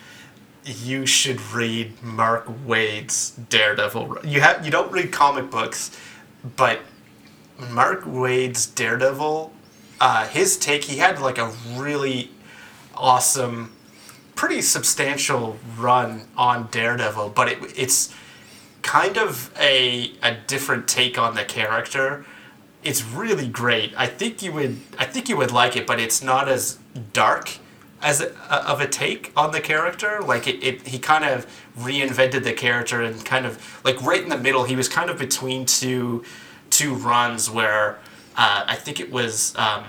you 0.66 1.06
should 1.06 1.42
read 1.54 2.02
Mark 2.02 2.48
Waid's 2.66 3.32
Daredevil. 3.32 4.20
You 4.24 4.42
have 4.42 4.66
you 4.66 4.72
don't 4.72 4.92
read 4.92 5.12
comic 5.12 5.52
books, 5.52 5.98
but 6.56 6.80
Mark 7.70 8.04
Waid's 8.06 8.66
Daredevil, 8.66 9.54
uh, 10.02 10.28
his 10.28 10.58
take 10.58 10.86
he 10.86 10.98
had 10.98 11.20
like 11.20 11.38
a 11.38 11.54
really 11.76 12.32
awesome, 12.96 13.74
pretty 14.36 14.62
substantial 14.62 15.58
run 15.78 16.28
on 16.36 16.68
Daredevil, 16.72 17.30
but 17.30 17.50
it, 17.50 17.60
it's 17.78 18.14
kind 18.82 19.18
of 19.18 19.52
a 19.60 20.14
a 20.24 20.36
different 20.48 20.88
take 20.88 21.18
on 21.18 21.36
the 21.36 21.44
character. 21.44 22.26
It's 22.84 23.04
really 23.04 23.48
great. 23.48 23.94
I 23.98 24.08
think 24.08 24.42
you 24.42 24.52
would 24.54 24.80
I 24.98 25.06
think 25.06 25.30
you 25.30 25.38
would 25.38 25.52
like 25.52 25.76
it, 25.76 25.86
but 25.86 26.00
it's 26.00 26.24
not 26.24 26.50
as 26.50 26.80
dark 27.14 27.60
as 28.06 28.22
a, 28.22 28.32
of 28.69 28.80
a 28.80 28.88
take 28.88 29.34
on 29.36 29.52
the 29.52 29.60
character. 29.60 30.22
Like 30.22 30.48
it, 30.48 30.64
it 30.64 30.88
he 30.88 30.99
kind 30.99 31.26
of 31.26 31.45
reinvented 31.77 32.44
the 32.44 32.53
character 32.53 33.02
and 33.02 33.26
kind 33.26 33.45
of 33.45 33.82
like 33.84 34.02
right 34.02 34.22
in 34.22 34.30
the 34.30 34.38
middle. 34.38 34.64
He 34.64 34.76
was 34.76 34.88
kind 34.88 35.10
of 35.10 35.18
between 35.18 35.65
two 35.65 36.23
two 36.69 36.94
runs 36.94 37.49
where 37.49 37.99
uh, 38.38 38.65
I 38.68 38.76
think 38.76 38.99
it 38.99 39.11
was 39.11 39.56
um, 39.56 39.86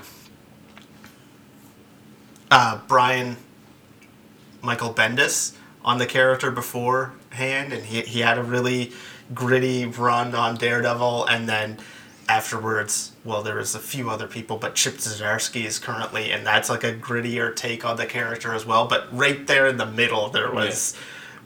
uh, 2.51 2.81
Brian 2.89 3.37
Michael 4.63 4.95
Bendis 4.95 5.55
on 5.85 5.99
the 5.99 6.07
character 6.07 6.51
beforehand, 6.51 7.73
and 7.73 7.85
he, 7.85 8.01
he 8.01 8.21
had 8.21 8.39
a 8.39 8.43
really 8.43 8.93
gritty 9.35 9.85
run 9.85 10.35
on 10.35 10.57
Daredevil, 10.57 11.27
and 11.27 11.49
then 11.49 11.79
afterwards, 12.29 13.13
well, 13.27 13.43
there 13.43 13.57
was 13.57 13.75
a 13.75 13.79
few 13.81 14.09
other 14.09 14.27
people, 14.27 14.57
but 14.57 14.75
Chip 14.75 14.95
Zdarsky 14.95 15.65
is 15.65 15.79
currently, 15.79 16.31
and 16.33 16.47
that's 16.47 16.71
like 16.71 16.85
a 16.85 16.93
grittier 16.95 17.55
take 17.55 17.85
on 17.85 17.97
the 17.97 18.07
character 18.07 18.55
as 18.55 18.65
well. 18.65 18.87
But 18.87 19.09
right 19.17 19.47
there 19.47 19.67
in 19.67 19.77
the 19.77 19.87
middle, 19.87 20.31
there 20.31 20.51
was 20.53 20.97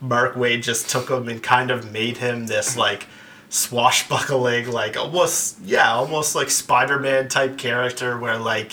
Mark 0.01 0.35
Waid 0.35 0.62
just 0.62 0.89
took 0.90 1.09
him 1.11 1.28
and 1.28 1.43
kind 1.43 1.70
of 1.70 1.90
made 1.90 2.19
him 2.19 2.47
this 2.47 2.77
like 2.86 3.07
swashbuckling, 3.48 4.70
like 4.70 4.97
almost 4.97 5.59
yeah, 5.65 5.93
almost 5.93 6.35
like 6.35 6.51
Spider-Man 6.51 7.28
type 7.28 7.57
character, 7.59 8.19
where 8.19 8.36
like 8.39 8.73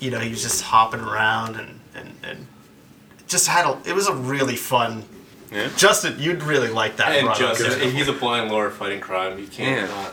you 0.00 0.10
know 0.10 0.18
he 0.18 0.30
was 0.30 0.42
just 0.42 0.62
hopping 0.62 1.00
around 1.00 1.56
and 1.56 1.80
and 1.94 2.12
and 2.24 2.46
just 3.26 3.46
had 3.48 3.64
a 3.64 3.78
it 3.88 3.94
was 3.94 4.08
a 4.08 4.14
really 4.14 4.56
fun 4.56 5.04
Yeah. 5.50 5.68
Justin 5.76 6.16
you'd 6.18 6.42
really 6.42 6.68
like 6.68 6.96
that 6.96 7.12
And 7.16 7.28
run 7.28 7.38
Justin, 7.38 7.90
he's 7.90 8.08
a 8.08 8.12
blind 8.12 8.50
lord 8.50 8.72
fighting 8.72 9.00
crime. 9.00 9.38
You 9.38 9.46
can't 9.46 9.88
Yeah. 9.88 9.94
not 9.96 10.12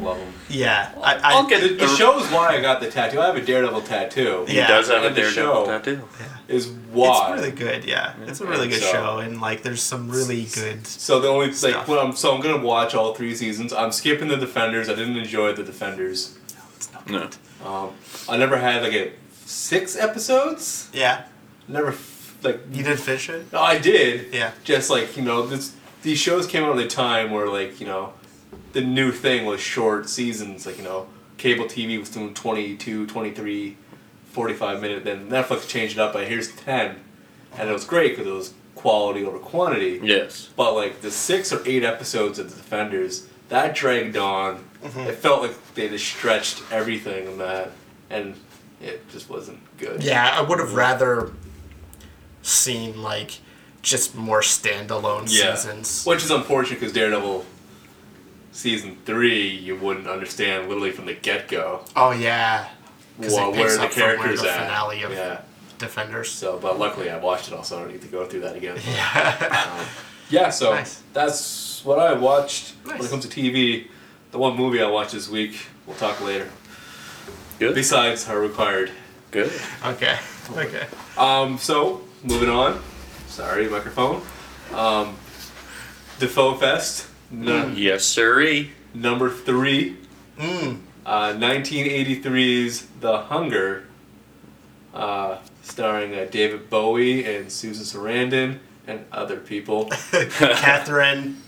love 0.00 0.18
him. 0.18 0.32
yeah 0.50 0.92
I, 1.02 1.14
I, 1.14 1.20
I'll 1.34 1.46
get 1.46 1.62
It, 1.62 1.80
it 1.80 1.88
shows 1.96 2.24
why 2.30 2.48
I 2.56 2.60
got 2.60 2.80
the 2.80 2.90
tattoo. 2.90 3.20
I 3.20 3.26
have 3.26 3.36
a 3.36 3.40
Daredevil 3.40 3.82
tattoo. 3.82 4.44
He 4.46 4.56
Yeah. 4.56 4.66
does 4.68 4.88
have 4.88 5.02
a 5.02 5.06
And 5.06 5.16
the 5.16 5.20
Daredevil 5.22 5.64
show. 5.64 5.66
tattoo. 5.66 6.08
Is 6.48 6.68
why. 6.68 7.32
it's 7.32 7.40
really 7.40 7.52
good 7.52 7.84
yeah 7.84 8.14
it's 8.26 8.40
a 8.40 8.46
really 8.46 8.62
And 8.64 8.72
good 8.72 8.82
so- 8.82 8.92
show 8.92 9.18
and 9.18 9.40
like 9.40 9.62
there's 9.62 9.82
some 9.82 10.10
really 10.10 10.44
good 10.44 10.86
So 10.86 11.20
the 11.20 11.28
only 11.28 11.46
like 11.46 11.54
Stuff. 11.56 11.88
when 11.88 11.98
I'm 11.98 12.14
so 12.16 12.34
I'm 12.34 12.40
gonna 12.40 12.62
watch 12.62 12.94
all 12.94 13.14
three 13.14 13.34
seasons. 13.34 13.72
I'm 13.72 13.92
skipping 13.92 14.28
the 14.28 14.36
Defenders. 14.36 14.88
I 14.88 14.94
didn't 14.94 15.16
enjoy 15.16 15.52
the 15.52 15.62
Defenders. 15.62 16.36
No. 17.08 17.28
Um, 17.64 17.90
I 18.28 18.36
never 18.36 18.56
had 18.58 18.82
like 18.82 18.92
a 18.92 19.12
six 19.46 19.96
episodes. 19.96 20.88
yeah 20.92 21.24
Never 21.66 21.88
f- 21.88 22.36
like 22.42 22.60
you 22.72 22.82
didn't 22.84 23.00
finish 23.00 23.28
it 23.28 23.52
no, 23.52 23.60
I 23.60 23.78
did. 23.78 24.32
yeah 24.34 24.50
Just 24.64 24.90
like 24.90 25.16
you 25.16 25.22
know, 25.22 25.46
this 25.46 25.72
these 26.02 26.18
shows 26.18 26.46
came 26.46 26.64
out 26.64 26.78
at 26.78 26.84
a 26.84 26.88
time 26.88 27.30
where 27.30 27.48
like 27.48 27.80
you 27.80 27.86
know, 27.86 28.12
the 28.72 28.80
new 28.80 29.12
thing 29.12 29.46
was 29.46 29.60
short 29.60 30.08
seasons. 30.08 30.66
Like 30.66 30.78
you 30.78 30.84
know, 30.84 31.06
cable 31.36 31.64
TV 31.66 31.98
was 31.98 32.10
doing 32.10 32.34
22, 32.34 33.06
23, 33.06 33.76
45 34.32 34.80
minute. 34.82 35.04
Then 35.04 35.28
Netflix 35.28 35.68
changed 35.68 35.96
it 35.96 36.00
up 36.00 36.12
by 36.12 36.24
here's 36.24 36.52
ten, 36.54 36.96
and 37.56 37.68
it 37.68 37.72
was 37.72 37.84
great 37.84 38.10
because 38.16 38.26
it 38.26 38.32
was 38.34 38.54
quality 38.74 39.24
over 39.24 39.38
quantity. 39.38 40.00
Yes. 40.02 40.50
But 40.56 40.74
like 40.74 41.00
the 41.00 41.10
six 41.10 41.52
or 41.52 41.62
eight 41.66 41.82
episodes 41.82 42.38
of 42.38 42.50
the 42.50 42.56
Defenders, 42.56 43.26
that 43.48 43.74
dragged 43.74 44.16
on. 44.16 44.64
Mm-hmm. 44.82 45.00
It 45.00 45.16
felt 45.16 45.42
like 45.42 45.74
they 45.74 45.88
just 45.88 46.06
stretched 46.06 46.62
everything 46.70 47.26
in 47.26 47.38
that, 47.38 47.72
and 48.10 48.36
it 48.80 49.08
just 49.10 49.28
wasn't 49.28 49.58
good. 49.78 50.04
yeah 50.04 50.30
I 50.38 50.40
would 50.40 50.60
have 50.60 50.74
rather 50.74 51.32
seen 52.42 53.02
like 53.02 53.38
just 53.82 54.14
more 54.14 54.40
standalone 54.40 55.22
Yeah. 55.28 55.54
seasons 55.56 56.04
Which 56.04 56.22
is 56.22 56.30
unfortunate 56.30 56.78
because 56.80 56.92
Daredevil 56.92 57.44
season 58.58 58.96
three, 59.04 59.48
you 59.48 59.76
wouldn't 59.76 60.08
understand 60.08 60.68
literally 60.68 60.90
from 60.90 61.06
the 61.06 61.14
get 61.14 61.48
go 61.48 61.84
oh 61.96 62.10
yeah 62.10 62.68
'Cause 63.20 63.32
it 63.32 63.36
where 63.36 63.52
picks 63.52 63.76
the 63.76 63.82
up 63.84 63.92
from 63.92 64.02
where 64.02 64.16
characters 64.16 64.42
the 64.42 64.50
at. 64.50 64.66
finale 64.66 65.02
of 65.02 65.12
yeah. 65.12 65.40
Defenders 65.78 66.30
So, 66.30 66.58
but 66.58 66.76
luckily 66.78 67.08
I 67.10 67.18
watched 67.18 67.48
it 67.48 67.54
all, 67.54 67.62
so 67.62 67.76
I 67.76 67.80
don't 67.82 67.92
need 67.92 68.02
to 68.02 68.08
go 68.08 68.26
through 68.26 68.40
that 68.40 68.56
again. 68.56 68.76
yeah 68.84 69.74
Um, 69.80 69.86
yeah. 70.28 70.50
So 70.50 70.74
Nice. 70.74 71.02
that's 71.12 71.84
what 71.84 71.98
I 72.00 72.12
watched 72.14 72.74
when 72.84 73.00
it 73.00 73.08
comes 73.10 73.26
to 73.26 73.30
TV. 73.30 73.86
The 74.32 74.38
one 74.38 74.56
movie 74.56 74.82
I 74.82 74.88
watched 74.90 75.12
this 75.12 75.28
week. 75.28 75.66
We'll 75.86 75.96
talk 75.96 76.20
later. 76.20 76.48
Good. 77.58 77.74
Besides 77.74 78.28
our 78.28 78.38
required 78.40 78.90
Good. 79.30 79.52
okay 79.84 80.18
okay 80.56 80.86
Um, 81.16 81.58
so 81.58 82.02
moving 82.24 82.48
on. 82.48 82.80
Sorry, 83.28 83.68
microphone. 83.68 84.22
Um, 84.74 85.16
Dafoe 86.18 86.54
Fest, 86.54 87.06
nu- 87.30 87.72
Yes, 87.74 88.04
sirree. 88.04 88.70
number 88.94 89.30
three. 89.30 89.96
mm. 90.38 90.78
Uh, 91.06 91.32
1983's 91.32 92.86
The 93.00 93.18
Hunger, 93.22 93.84
uh, 94.92 95.38
starring 95.62 96.14
uh, 96.14 96.26
David 96.30 96.68
Bowie 96.68 97.24
and 97.24 97.50
Susan 97.50 97.84
Sarandon 97.84 98.58
and 98.86 99.04
other 99.10 99.36
people. 99.38 99.86
Catherine 100.10 101.38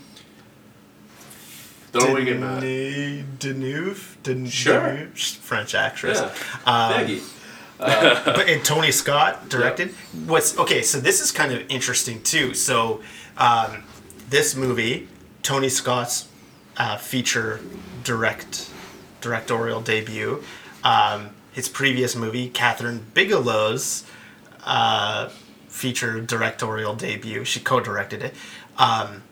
Don't 1.93 2.15
we. 2.15 2.25
Deneuve, 2.25 3.25
Deneuve, 3.39 4.17
Den- 4.23 4.47
Sure. 4.49 4.81
Deneuve, 4.81 5.37
French 5.37 5.75
actress. 5.75 6.21
Yeah, 6.21 6.31
Um, 6.67 6.91
Maggie. 6.97 7.23
but 7.79 8.49
and 8.49 8.65
Tony 8.65 8.93
Scott 8.93 9.49
directed. 9.49 9.91
What's 10.27 10.57
okay? 10.59 10.83
So 10.83 11.01
this 11.01 11.21
is 11.21 11.33
kind 11.33 11.53
of 11.53 11.63
interesting 11.69 12.23
too. 12.23 12.55
So 12.55 13.01
um, 13.37 13.83
this 14.29 14.55
movie, 14.55 15.09
Tony 15.43 15.69
Scott's 15.69 16.29
uh, 16.77 16.97
feature 16.97 17.61
direct 18.05 18.71
directorial 19.21 19.81
debut. 19.81 20.43
Um, 20.83 21.31
his 21.53 21.69
previous 21.69 22.17
movie, 22.17 22.49
Kathryn 22.49 23.01
Bigelow's 23.13 24.05
uh, 24.65 25.29
feature 25.69 26.21
directorial 26.21 26.95
debut. 26.95 27.45
She 27.45 27.61
co-directed 27.61 28.23
it. 28.23 28.35
Um, 28.79 29.23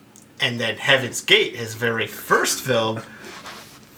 and 0.40 0.60
then 0.60 0.76
Heaven's 0.76 1.20
Gate, 1.20 1.56
his 1.56 1.74
very 1.74 2.06
first 2.06 2.60
film, 2.62 3.02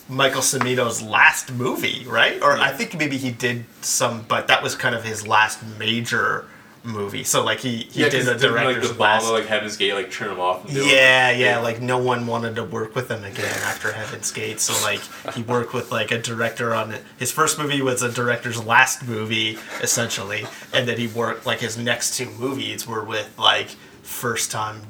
Michael 0.09 0.43
Cimino's 0.43 1.01
last 1.01 1.53
movie, 1.53 2.05
right? 2.07 2.43
Or 2.43 2.59
I 2.59 2.73
think 2.73 2.99
maybe 2.99 3.17
he 3.17 3.31
did 3.31 3.65
some, 3.81 4.25
but 4.29 4.49
that 4.49 4.63
was 4.63 4.75
kind 4.75 4.95
of 4.95 5.05
his 5.05 5.27
last 5.27 5.63
major 5.79 6.47
movie. 6.83 7.25
So 7.25 7.45
like 7.45 7.59
he 7.61 7.79
he 7.79 8.03
did 8.03 8.07
a 8.07 8.11
didn't, 8.11 8.27
like 8.29 8.41
director's 8.41 8.93
the 8.93 8.99
last. 8.99 9.25
bomb, 9.25 9.35
like 9.35 9.47
Heaven's 9.47 9.77
Gate, 9.77 9.95
like 9.95 10.11
turn 10.11 10.31
him 10.31 10.41
off. 10.41 10.65
and 10.65 10.75
do 10.75 10.81
it. 10.83 10.93
Yeah, 10.93 11.31
yeah, 11.31 11.59
like 11.59 11.81
no 11.81 11.99
one 11.99 12.27
wanted 12.27 12.57
to 12.57 12.65
work 12.65 12.95
with 12.95 13.11
him 13.11 13.23
again 13.25 13.55
after 13.65 13.93
Heaven's 13.93 14.31
Gate. 14.33 14.61
So 14.61 14.73
like 14.85 15.01
he 15.35 15.43
worked 15.43 15.75
with 15.75 15.93
like 15.93 16.11
a 16.11 16.19
director 16.19 16.75
on 16.75 16.93
it. 16.93 17.03
His 17.19 17.31
first 17.31 17.59
movie 17.59 17.83
was 17.83 18.03
a 18.03 18.11
director's 18.11 18.65
last 18.65 19.07
movie, 19.07 19.59
essentially, 19.83 20.47
and 20.73 20.89
then 20.89 20.97
he 20.99 21.07
worked 21.07 21.45
like 21.47 21.61
his 21.61 21.77
next 21.77 22.17
two 22.17 22.31
movies 22.31 22.87
were 22.87 23.05
with 23.05 23.39
like 23.39 23.69
first 24.03 24.51
time 24.51 24.83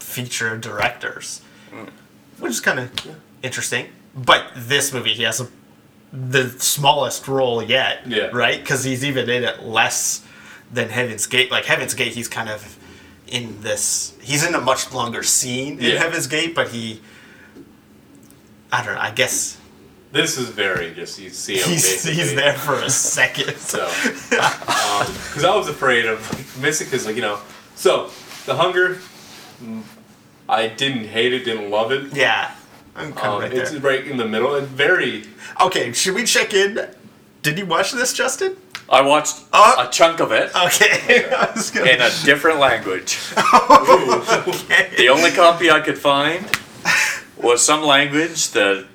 feature 0.00 0.56
directors, 0.56 1.42
which 2.38 2.50
is 2.50 2.60
kind 2.60 2.80
of 2.80 2.90
interesting. 3.42 3.86
But 4.14 4.46
this 4.56 4.92
movie, 4.92 5.12
he 5.14 5.22
has 5.22 5.40
a, 5.40 5.48
the 6.12 6.48
smallest 6.58 7.28
role 7.28 7.62
yet, 7.62 8.06
Yeah. 8.06 8.30
right? 8.32 8.58
Because 8.58 8.82
he's 8.82 9.04
even 9.04 9.28
in 9.30 9.44
it 9.44 9.62
less 9.62 10.24
than 10.72 10.88
Heaven's 10.90 11.26
Gate. 11.26 11.50
Like 11.50 11.64
Heaven's 11.64 11.94
Gate, 11.94 12.12
he's 12.14 12.28
kind 12.28 12.48
of 12.48 12.78
in 13.26 13.60
this. 13.62 14.16
He's 14.22 14.46
in 14.46 14.54
a 14.54 14.60
much 14.60 14.92
longer 14.92 15.22
scene 15.22 15.78
in 15.78 15.84
Yeah. 15.92 15.98
Heaven's 15.98 16.26
Gate, 16.26 16.54
but 16.54 16.68
he. 16.68 17.00
I 18.70 18.84
don't 18.84 18.94
know. 18.94 19.00
I 19.00 19.10
guess 19.12 19.56
This 20.12 20.36
is 20.36 20.48
very 20.50 20.92
just 20.94 21.18
you 21.18 21.30
see 21.30 21.56
him 21.56 21.68
he's 21.70 22.04
he's 22.04 22.34
there 22.34 22.54
for 22.54 22.74
a 22.74 22.90
second. 22.90 23.56
So, 23.56 23.86
because 24.30 25.44
I 25.44 25.54
was 25.56 25.68
afraid 25.68 26.06
of 26.06 26.18
missing, 26.60 26.86
because 26.86 27.06
like 27.06 27.16
you 27.16 27.22
know, 27.22 27.38
so 27.74 28.10
the 28.46 28.54
hunger, 28.54 28.98
mm, 29.62 29.82
I 30.48 30.68
didn't 30.68 31.04
hate 31.04 31.32
it, 31.32 31.44
didn't 31.44 31.70
love 31.70 31.92
it. 31.92 32.14
yeah, 32.14 32.54
I'm 32.96 33.12
kind 33.12 33.26
of 33.28 33.34
Um, 33.34 33.40
right 33.42 33.52
it's 33.52 33.70
there. 33.72 33.80
right 33.80 34.06
in 34.06 34.16
the 34.18 34.26
middle 34.26 34.54
and 34.54 34.66
very. 34.68 35.24
Okay, 35.60 35.92
should 35.92 36.14
we 36.14 36.24
check 36.24 36.52
in? 36.54 36.86
Did 37.42 37.58
you 37.58 37.66
watch 37.66 37.92
this, 37.92 38.12
Justin? 38.12 38.56
I 38.90 39.02
watched 39.02 39.36
Uh, 39.52 39.86
a 39.86 39.90
chunk 39.90 40.20
of 40.20 40.32
it 40.32 40.50
Okay, 40.54 41.28
gonna. 41.74 41.90
in 41.90 42.00
a 42.00 42.10
different 42.24 42.58
language. 42.58 43.18
okay. 43.36 44.90
The 44.96 45.08
only 45.10 45.30
copy 45.30 45.70
I 45.70 45.80
could 45.80 45.98
find 45.98 46.46
was 47.36 47.62
some 47.64 47.82
language 47.82 48.50
that 48.52 48.86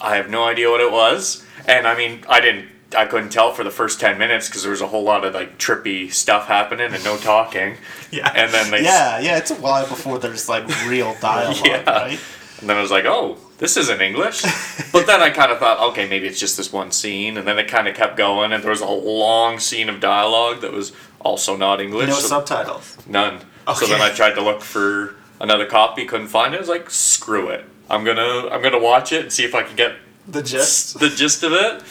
I 0.00 0.16
have 0.16 0.28
no 0.28 0.44
idea 0.44 0.70
what 0.70 0.80
it 0.80 0.90
was. 0.92 1.44
And 1.66 1.86
I 1.86 1.94
mean, 1.96 2.24
I 2.28 2.40
didn't, 2.40 2.66
I 2.96 3.06
couldn't 3.06 3.30
tell 3.30 3.52
for 3.52 3.64
the 3.64 3.70
first 3.70 4.00
10 4.00 4.18
minutes 4.18 4.48
because 4.48 4.62
there 4.62 4.70
was 4.72 4.80
a 4.80 4.86
whole 4.88 5.02
lot 5.04 5.24
of 5.24 5.34
like 5.34 5.58
trippy 5.58 6.12
stuff 6.12 6.46
happening 6.46 6.92
and 6.92 7.04
no 7.04 7.16
talking. 7.16 7.76
Yeah. 8.10 8.32
And 8.34 8.52
then 8.52 8.70
they, 8.70 8.82
Yeah, 8.82 9.18
yeah, 9.20 9.36
it's 9.38 9.50
a 9.50 9.54
while 9.56 9.86
before 9.86 10.18
there's 10.18 10.48
like 10.48 10.66
real 10.86 11.16
dialogue, 11.20 11.64
Yeah. 11.64 11.82
right? 11.90 12.18
and 12.60 12.68
then 12.68 12.76
I 12.76 12.80
was 12.82 12.90
like, 12.90 13.04
oh, 13.04 13.36
this 13.58 13.76
isn't 13.76 14.00
English. 14.00 14.42
but 14.92 15.06
then 15.06 15.20
I 15.20 15.30
kind 15.30 15.52
of 15.52 15.58
thought, 15.58 15.80
okay, 15.90 16.08
maybe 16.08 16.26
it's 16.26 16.40
just 16.40 16.56
this 16.56 16.72
one 16.72 16.90
scene. 16.90 17.36
And 17.36 17.46
then 17.46 17.58
it 17.58 17.68
kind 17.68 17.86
of 17.88 17.94
kept 17.94 18.16
going 18.16 18.52
and 18.52 18.62
there 18.62 18.70
was 18.70 18.80
a 18.80 18.86
long 18.88 19.58
scene 19.58 19.88
of 19.88 20.00
dialogue 20.00 20.60
that 20.62 20.72
was 20.72 20.92
also 21.20 21.56
not 21.56 21.80
English. 21.80 22.08
No 22.08 22.14
so- 22.14 22.28
subtitles. 22.28 22.96
None. 23.06 23.40
Okay. 23.66 23.84
So 23.84 23.86
then 23.86 24.00
I 24.00 24.10
tried 24.10 24.34
to 24.34 24.40
look 24.40 24.62
for 24.62 25.16
another 25.40 25.66
copy, 25.66 26.04
couldn't 26.06 26.28
find 26.28 26.54
it. 26.54 26.56
I 26.56 26.60
was 26.60 26.68
like, 26.68 26.88
screw 26.90 27.48
it. 27.50 27.64
I'm 27.90 28.04
gonna 28.04 28.48
I'm 28.48 28.62
gonna 28.62 28.78
watch 28.78 29.12
it 29.12 29.22
and 29.22 29.32
see 29.32 29.44
if 29.44 29.54
I 29.54 29.62
can 29.62 29.76
get 29.76 29.96
The 30.26 30.42
gist. 30.42 30.98
the 31.00 31.08
gist 31.08 31.42
of 31.42 31.52
it. 31.52 31.82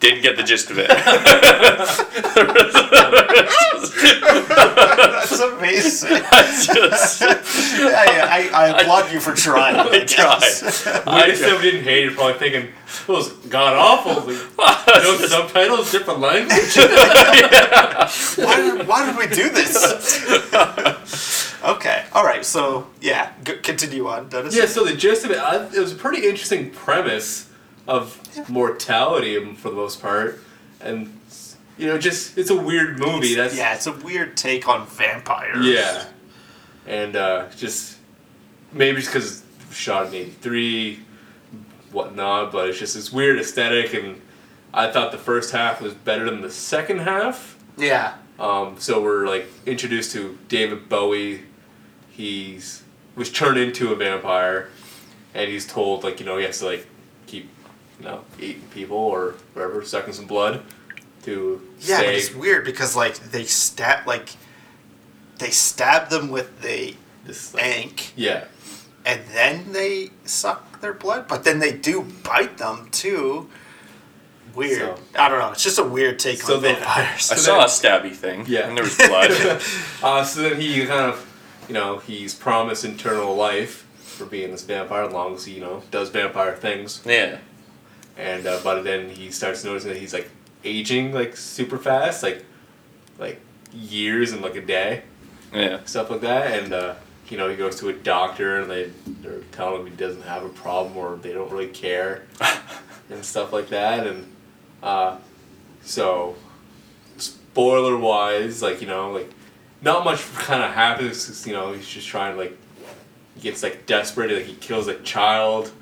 Didn't 0.00 0.22
get 0.22 0.36
the 0.36 0.42
gist 0.42 0.70
of 0.70 0.78
it. 0.78 0.90
That's 4.04 5.40
amazing. 5.40 6.22
I 6.30 6.42
just 6.64 7.20
yeah, 7.20 7.88
yeah, 7.88 8.28
I, 8.30 8.50
I 8.52 8.80
applaud 8.80 9.12
you 9.12 9.20
for 9.20 9.34
trying. 9.34 9.76
I 9.76 10.04
guess. 10.04 10.82
tried. 10.82 11.02
I 11.06 11.22
I 11.22 11.26
just 11.28 11.42
still 11.42 11.60
didn't 11.60 11.84
hate 11.84 12.06
it, 12.06 12.14
probably 12.14 12.34
thinking 12.38 12.62
it 12.68 13.08
was 13.08 13.30
god 13.48 13.74
awful. 13.76 14.26
No 14.30 15.16
subtitles, 15.26 15.90
different 15.90 16.20
language. 16.20 16.76
Why, 18.36 18.56
did, 18.56 18.86
why 18.86 19.06
did 19.06 19.16
we 19.16 19.26
do 19.34 19.48
this? 19.50 20.04
okay, 21.64 22.04
all 22.12 22.24
right. 22.24 22.44
So 22.44 22.86
yeah, 23.00 23.32
continue 23.62 24.06
on, 24.08 24.28
Dennis. 24.28 24.54
yeah, 24.56 24.66
so 24.66 24.84
the 24.84 24.94
gist 24.94 25.24
of 25.24 25.30
it, 25.30 25.38
I, 25.38 25.64
it 25.66 25.78
was 25.78 25.92
a 25.92 25.96
pretty 25.96 26.26
interesting 26.26 26.70
premise 26.70 27.50
of 27.86 28.48
mortality 28.48 29.42
for 29.54 29.70
the 29.70 29.76
most 29.76 30.00
part, 30.00 30.40
and 30.80 31.18
you 31.76 31.86
know, 31.88 31.98
just 31.98 32.38
it's 32.38 32.50
a 32.50 32.56
weird 32.56 32.98
movie. 32.98 33.34
That's 33.34 33.56
yeah, 33.56 33.74
it's 33.74 33.86
a 33.86 33.92
weird 33.92 34.36
take 34.36 34.68
on 34.68 34.86
vampires. 34.86 35.66
Yeah, 35.66 36.04
and 36.86 37.16
uh, 37.16 37.48
just 37.56 37.98
maybe 38.72 39.00
just 39.00 39.12
because 39.12 39.42
shot 39.70 40.06
in 40.08 40.14
'83, 40.14 41.00
whatnot, 41.92 42.52
but 42.52 42.68
it's 42.68 42.78
just 42.78 42.94
this 42.94 43.12
weird 43.12 43.38
aesthetic, 43.38 43.92
and 43.94 44.20
I 44.72 44.90
thought 44.90 45.12
the 45.12 45.18
first 45.18 45.52
half 45.52 45.80
was 45.80 45.94
better 45.94 46.24
than 46.30 46.40
the 46.40 46.50
second 46.50 47.00
half. 47.00 47.58
yeah, 47.76 48.14
Um, 48.38 48.76
so 48.78 49.02
we're 49.02 49.26
like 49.26 49.46
introduced 49.66 50.12
to 50.12 50.38
David 50.48 50.88
Bowie. 50.88 51.42
He's 52.10 52.82
was 53.16 53.30
turned 53.30 53.58
into 53.58 53.92
a 53.92 53.96
vampire, 53.96 54.68
and 55.34 55.50
he's 55.50 55.66
told 55.66 56.04
like 56.04 56.20
you 56.20 56.26
know 56.26 56.36
he 56.38 56.44
has 56.44 56.60
to 56.60 56.66
like 56.66 56.86
you 57.98 58.04
know 58.06 58.24
eating 58.40 58.62
people 58.72 58.96
or 58.96 59.34
whatever, 59.52 59.84
sucking 59.84 60.14
some 60.14 60.26
blood 60.26 60.62
to 61.24 61.60
yeah. 61.80 61.98
But 61.98 62.14
it's 62.14 62.34
weird 62.34 62.64
because 62.64 62.94
like 62.96 63.16
they 63.18 63.44
stab 63.44 64.06
like 64.06 64.30
they 65.38 65.50
stab 65.50 66.10
them 66.10 66.28
with 66.30 66.60
the 66.62 66.94
this, 67.24 67.54
like, 67.54 67.64
ink, 67.64 68.12
yeah, 68.16 68.44
and 69.06 69.20
then 69.32 69.72
they 69.72 70.10
suck 70.24 70.80
their 70.80 70.92
blood. 70.94 71.26
But 71.28 71.44
then 71.44 71.58
they 71.58 71.72
do 71.72 72.02
bite 72.22 72.58
them 72.58 72.88
too. 72.90 73.48
Weird. 74.54 74.78
So- 74.96 74.98
I 75.18 75.28
don't 75.28 75.38
know. 75.40 75.50
It's 75.50 75.64
just 75.64 75.78
a 75.80 75.84
weird 75.84 76.18
take 76.20 76.40
So 76.42 76.56
on 76.56 76.62
then- 76.62 76.76
vampires. 76.76 77.32
I 77.32 77.36
saw 77.36 77.62
a 77.62 77.66
stabby 77.66 78.12
thing. 78.12 78.44
Yeah. 78.46 78.68
And 78.68 78.76
there 78.76 78.84
was 78.84 78.96
blood. 78.96 79.30
Uh, 80.02 80.22
so 80.22 80.42
then 80.42 80.60
he 80.60 80.78
kind 80.86 81.10
of, 81.10 81.26
you 81.66 81.74
know, 81.74 81.98
he's 81.98 82.34
promised 82.34 82.84
eternal 82.84 83.34
life 83.34 83.84
for 83.96 84.26
being 84.26 84.52
this 84.52 84.62
vampire 84.62 85.04
as 85.04 85.12
long 85.12 85.34
as 85.34 85.46
he, 85.46 85.54
you 85.54 85.60
know, 85.60 85.82
does 85.90 86.10
vampire 86.10 86.54
things. 86.54 87.00
yeah. 87.04 87.38
And 88.16 88.46
uh, 88.46 88.60
but 88.62 88.82
then 88.82 89.08
he 89.10 89.30
starts 89.30 89.64
noticing 89.64 89.90
that 89.90 89.98
he's 89.98 90.12
like 90.14 90.28
aging 90.64 91.12
like 91.12 91.36
super 91.36 91.78
fast, 91.78 92.22
like 92.22 92.44
like 93.18 93.40
years 93.72 94.32
in 94.32 94.40
like 94.40 94.56
a 94.56 94.60
day, 94.60 95.02
Yeah. 95.52 95.80
stuff 95.84 96.10
like 96.10 96.20
that. 96.22 96.62
And 96.62 96.72
uh, 96.72 96.94
you 97.28 97.36
know, 97.36 97.48
he 97.48 97.56
goes 97.56 97.76
to 97.80 97.88
a 97.88 97.92
doctor 97.92 98.60
and 98.60 98.70
they 98.70 98.90
they're 99.22 99.40
telling 99.52 99.80
him 99.82 99.86
he 99.90 99.96
doesn't 99.96 100.22
have 100.22 100.44
a 100.44 100.48
problem 100.48 100.96
or 100.96 101.16
they 101.16 101.32
don't 101.32 101.50
really 101.50 101.68
care 101.68 102.22
and 103.10 103.24
stuff 103.24 103.52
like 103.52 103.68
that. 103.70 104.06
And 104.06 104.30
uh, 104.82 105.16
so 105.82 106.36
spoiler 107.16 107.96
wise, 107.96 108.62
like 108.62 108.80
you 108.80 108.86
know, 108.86 109.10
like 109.12 109.30
not 109.82 110.04
much 110.04 110.22
kind 110.34 110.62
of 110.62 110.72
happens. 110.72 111.46
You 111.46 111.52
know, 111.52 111.72
he's 111.72 111.88
just 111.88 112.06
trying 112.08 112.34
to 112.34 112.38
like 112.38 112.56
he 113.34 113.40
gets 113.40 113.62
like 113.62 113.86
desperate. 113.86 114.30
Like 114.30 114.44
he 114.46 114.54
kills 114.54 114.86
a 114.88 114.94
child, 115.00 115.72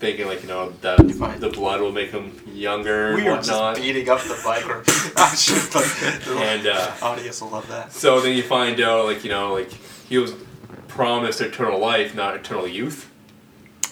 thinking 0.00 0.26
like 0.26 0.42
you 0.42 0.48
know 0.48 0.70
the 0.80 0.96
the 1.38 1.50
blood 1.50 1.80
will 1.80 1.92
make 1.92 2.10
him 2.10 2.32
younger 2.52 3.14
we 3.14 3.20
and 3.26 3.36
were 3.36 3.42
just 3.42 3.80
beating 3.80 4.08
up 4.08 4.20
the 4.22 4.34
biker. 4.34 4.82
The, 6.24 6.36
And 6.38 6.66
uh, 6.66 6.92
audience 7.02 7.40
will 7.40 7.50
love 7.50 7.68
that. 7.68 7.92
so 7.92 8.20
then 8.20 8.36
you 8.36 8.42
find 8.42 8.80
out 8.80 9.04
like 9.06 9.22
you 9.24 9.30
know 9.30 9.52
like 9.54 9.70
he 10.08 10.18
was 10.18 10.32
promised 10.88 11.40
eternal 11.40 11.78
life, 11.78 12.14
not 12.14 12.34
eternal 12.34 12.66
youth. 12.66 13.10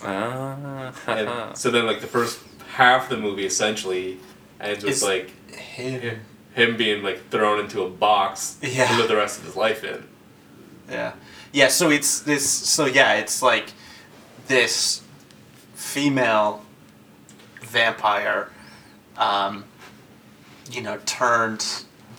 Ah. 0.02 0.92
And 1.06 1.56
so 1.56 1.70
then 1.70 1.86
like 1.86 2.00
the 2.00 2.06
first 2.06 2.40
half 2.74 3.04
of 3.04 3.10
the 3.10 3.22
movie 3.22 3.44
essentially 3.46 4.18
ends 4.60 4.84
with 4.84 4.96
It's- 4.96 5.02
like 5.02 5.30
Him. 5.54 6.20
him 6.54 6.76
being 6.76 7.02
like 7.02 7.28
thrown 7.30 7.60
into 7.60 7.82
a 7.82 7.88
box 7.90 8.56
Yeah. 8.62 8.88
to 8.88 8.96
live 8.98 9.08
the 9.08 9.16
rest 9.16 9.38
of 9.40 9.44
his 9.44 9.56
life 9.56 9.84
in. 9.84 10.04
Yeah. 10.90 11.12
Yeah, 11.52 11.68
so 11.68 11.90
it's 11.90 12.20
this 12.20 12.48
so 12.48 12.86
yeah, 12.86 13.14
it's 13.14 13.42
like 13.42 13.72
this 14.48 15.02
female 15.92 16.62
vampire 17.62 18.50
um 19.16 19.64
you 20.70 20.80
know 20.82 20.98
turned 21.06 21.64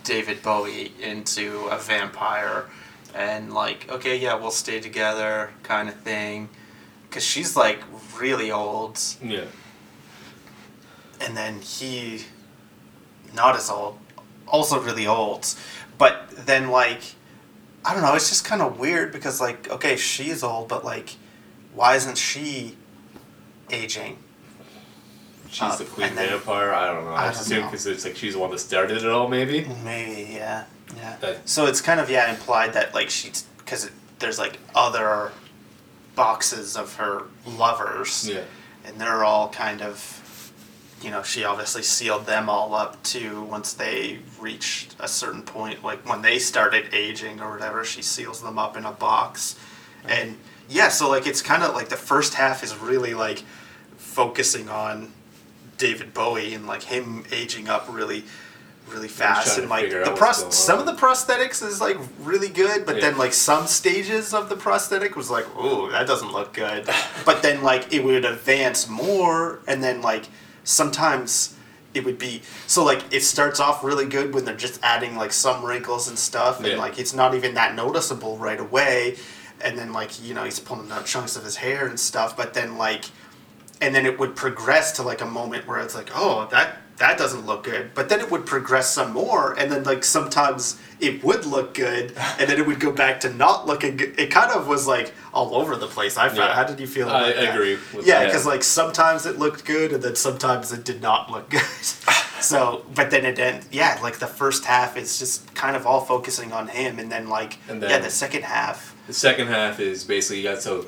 David 0.02 0.42
Bowie 0.42 0.92
into 1.00 1.66
a 1.70 1.78
vampire 1.78 2.66
and 3.14 3.52
like 3.52 3.88
okay, 3.90 4.16
yeah, 4.16 4.34
we'll 4.34 4.50
stay 4.50 4.80
together 4.80 5.50
kind 5.62 5.88
of 5.88 5.94
thing 5.96 6.48
cuz 7.10 7.24
she's 7.24 7.56
like 7.56 7.80
really 8.18 8.50
old 8.50 8.98
Yeah. 9.22 9.44
and 11.20 11.36
then 11.36 11.60
he 11.60 12.24
not 13.34 13.54
as 13.56 13.70
old 13.70 13.98
also 14.48 14.80
really 14.80 15.06
old. 15.06 15.46
But 15.96 16.14
then 16.46 16.70
like 16.70 17.02
I 17.84 17.94
don't 17.94 18.02
know, 18.02 18.14
it's 18.14 18.28
just 18.28 18.44
kind 18.44 18.62
of 18.62 18.78
weird 18.78 19.12
because 19.12 19.40
like 19.40 19.70
okay, 19.70 19.96
she's 19.96 20.42
old, 20.42 20.66
but 20.68 20.84
like 20.84 21.16
why 21.72 21.94
isn't 21.94 22.18
she 22.18 22.76
aging? 23.72 24.18
She's 25.50 25.62
Uh, 25.62 25.76
the 25.76 25.84
queen 25.84 26.14
then- 26.14 26.28
vampire. 26.28 26.72
I 26.72 26.86
don't 26.86 27.04
know. 27.04 27.10
I, 27.12 27.24
I 27.26 27.28
just 27.30 27.42
assume 27.42 27.64
because 27.64 27.86
it's 27.86 28.04
like 28.04 28.16
she's 28.16 28.34
the 28.34 28.38
one 28.38 28.50
that 28.50 28.58
started 28.60 28.98
it 28.98 29.06
all, 29.10 29.28
maybe. 29.28 29.64
Maybe, 29.84 30.32
yeah, 30.34 30.64
yeah. 30.96 31.16
That- 31.20 31.48
so 31.48 31.66
it's 31.66 31.80
kind 31.80 31.98
of 31.98 32.08
yeah 32.08 32.30
implied 32.30 32.72
that 32.74 32.94
like 32.94 33.10
she's 33.10 33.44
because 33.58 33.90
there's 34.20 34.38
like 34.38 34.58
other 34.74 35.32
boxes 36.14 36.76
of 36.76 36.94
her 36.96 37.24
lovers, 37.46 38.28
Yeah. 38.28 38.42
and 38.84 39.00
they're 39.00 39.24
all 39.24 39.48
kind 39.48 39.80
of, 39.82 40.52
you 41.02 41.10
know, 41.10 41.22
she 41.22 41.44
obviously 41.44 41.82
sealed 41.82 42.26
them 42.26 42.48
all 42.48 42.74
up 42.74 43.02
too. 43.02 43.42
Once 43.42 43.72
they 43.72 44.18
reached 44.38 44.94
a 45.00 45.08
certain 45.08 45.42
point, 45.42 45.82
like 45.82 46.08
when 46.08 46.22
they 46.22 46.38
started 46.38 46.92
aging 46.92 47.40
or 47.40 47.50
whatever, 47.50 47.84
she 47.84 48.02
seals 48.02 48.40
them 48.42 48.58
up 48.58 48.76
in 48.76 48.84
a 48.84 48.92
box, 48.92 49.56
and 50.04 50.36
yeah, 50.68 50.88
so 50.90 51.08
like 51.08 51.26
it's 51.26 51.42
kind 51.42 51.62
of 51.64 51.74
like 51.74 51.88
the 51.88 51.96
first 51.96 52.34
half 52.34 52.62
is 52.62 52.76
really 52.76 53.14
like 53.14 53.42
focusing 54.10 54.68
on 54.68 55.12
David 55.78 56.12
Bowie 56.12 56.52
and 56.54 56.66
like 56.66 56.82
him 56.82 57.24
aging 57.32 57.68
up 57.68 57.86
really 57.88 58.24
really 58.88 59.06
fast 59.08 59.56
and 59.56 59.68
like 59.68 59.88
the 59.88 60.12
pros- 60.16 60.52
some 60.52 60.80
of 60.80 60.84
the 60.86 60.92
prosthetics 60.94 61.64
is 61.64 61.80
like 61.80 61.96
really 62.18 62.48
good 62.48 62.84
but 62.84 62.96
Yeah. 62.96 63.02
then 63.02 63.18
like 63.18 63.32
some 63.32 63.68
stages 63.68 64.34
of 64.34 64.48
the 64.48 64.56
prosthetic 64.56 65.14
was 65.14 65.30
like 65.30 65.46
ooh 65.56 65.88
that 65.92 66.08
doesn't 66.08 66.32
look 66.32 66.52
good 66.52 66.88
but 67.24 67.40
then 67.40 67.62
like 67.62 67.92
it 67.94 68.02
would 68.02 68.24
advance 68.24 68.88
more 68.88 69.60
and 69.68 69.80
then 69.80 70.02
like 70.02 70.24
sometimes 70.64 71.54
it 71.94 72.04
would 72.04 72.18
be 72.18 72.42
so 72.66 72.84
like 72.84 73.00
it 73.12 73.22
starts 73.22 73.60
off 73.60 73.84
really 73.84 74.06
good 74.06 74.34
when 74.34 74.44
they're 74.44 74.56
just 74.56 74.80
adding 74.82 75.14
like 75.14 75.32
some 75.32 75.64
wrinkles 75.64 76.08
and 76.08 76.18
stuff 76.18 76.58
and 76.58 76.66
Yeah. 76.66 76.76
like 76.78 76.98
it's 76.98 77.14
not 77.14 77.34
even 77.36 77.54
that 77.54 77.76
noticeable 77.76 78.38
right 78.38 78.58
away 78.58 79.16
and 79.60 79.78
then 79.78 79.92
like 79.92 80.20
you 80.20 80.34
know 80.34 80.42
he's 80.42 80.58
pulling 80.58 80.90
out 80.90 81.06
chunks 81.06 81.36
of 81.36 81.44
his 81.44 81.56
hair 81.56 81.86
and 81.86 81.98
stuff 82.00 82.36
but 82.36 82.54
then 82.54 82.76
like 82.76 83.04
and 83.80 83.94
then 83.94 84.06
it 84.06 84.18
would 84.18 84.36
progress 84.36 84.92
to 84.92 85.02
like 85.02 85.20
a 85.20 85.26
moment 85.26 85.66
where 85.66 85.78
it's 85.80 85.94
like 85.94 86.10
oh 86.14 86.46
that 86.50 86.76
that 87.00 87.16
doesn't 87.16 87.46
look 87.46 87.64
good. 87.64 87.92
But 87.94 88.10
then 88.10 88.20
it 88.20 88.30
would 88.30 88.44
progress 88.44 88.90
some 88.90 89.12
more 89.12 89.54
and 89.58 89.72
then 89.72 89.84
like 89.84 90.04
sometimes 90.04 90.78
it 91.00 91.24
would 91.24 91.46
look 91.46 91.72
good 91.72 92.12
and 92.38 92.46
then 92.48 92.58
it 92.58 92.66
would 92.66 92.78
go 92.78 92.92
back 92.92 93.20
to 93.20 93.32
not 93.32 93.66
looking 93.66 93.96
good. 93.96 94.20
It 94.20 94.30
kind 94.30 94.52
of 94.52 94.68
was 94.68 94.86
like 94.86 95.14
all 95.32 95.54
over 95.54 95.76
the 95.76 95.86
place 95.86 96.18
i 96.18 96.28
found. 96.28 96.38
Yeah. 96.38 96.54
how 96.54 96.64
did 96.64 96.78
you 96.78 96.86
feel 96.86 97.08
I 97.08 97.32
that? 97.32 97.54
agree 97.54 97.78
with 97.94 98.06
yeah 98.06 98.26
because 98.26 98.44
like 98.44 98.62
sometimes 98.62 99.24
it 99.24 99.38
looked 99.38 99.64
good 99.64 99.92
and 99.92 100.02
then 100.02 100.14
sometimes 100.14 100.72
it 100.72 100.84
did 100.84 101.00
not 101.02 101.30
look 101.30 101.48
good. 101.50 101.62
So 102.40 102.86
but 102.94 103.10
then 103.10 103.26
it 103.26 103.38
end 103.38 103.66
yeah 103.70 103.98
like 104.02 104.18
the 104.18 104.26
first 104.26 104.64
half 104.64 104.96
is 104.96 105.18
just 105.18 105.54
kind 105.54 105.76
of 105.76 105.86
all 105.86 106.00
focusing 106.00 106.52
on 106.52 106.68
him 106.68 106.98
and 106.98 107.12
then 107.12 107.28
like 107.28 107.58
And 107.68 107.82
yeah 107.82 107.98
the 107.98 108.10
second 108.10 108.44
half. 108.44 108.96
The 109.06 109.12
second 109.12 109.48
half 109.48 109.78
is 109.78 110.04
basically 110.04 110.38
you 110.38 110.44
got 110.48 110.62
so 110.62 110.86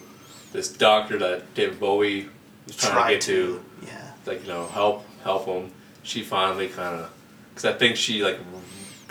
this 0.52 0.68
doctor 0.72 1.18
that 1.18 1.54
David 1.54 1.78
Bowie 1.78 2.28
was 2.66 2.76
trying 2.76 2.92
tried 2.92 3.08
to 3.08 3.12
get 3.12 3.20
to, 3.22 3.64
yeah 3.86 4.02
like 4.26 4.42
you 4.42 4.48
know, 4.48 4.66
help 4.66 5.04
help 5.24 5.46
him. 5.46 5.70
She 6.02 6.22
finally 6.22 6.68
kind 6.68 7.00
of, 7.00 7.10
because 7.50 7.64
I 7.64 7.72
think 7.72 7.96
she 7.96 8.22
like 8.24 8.38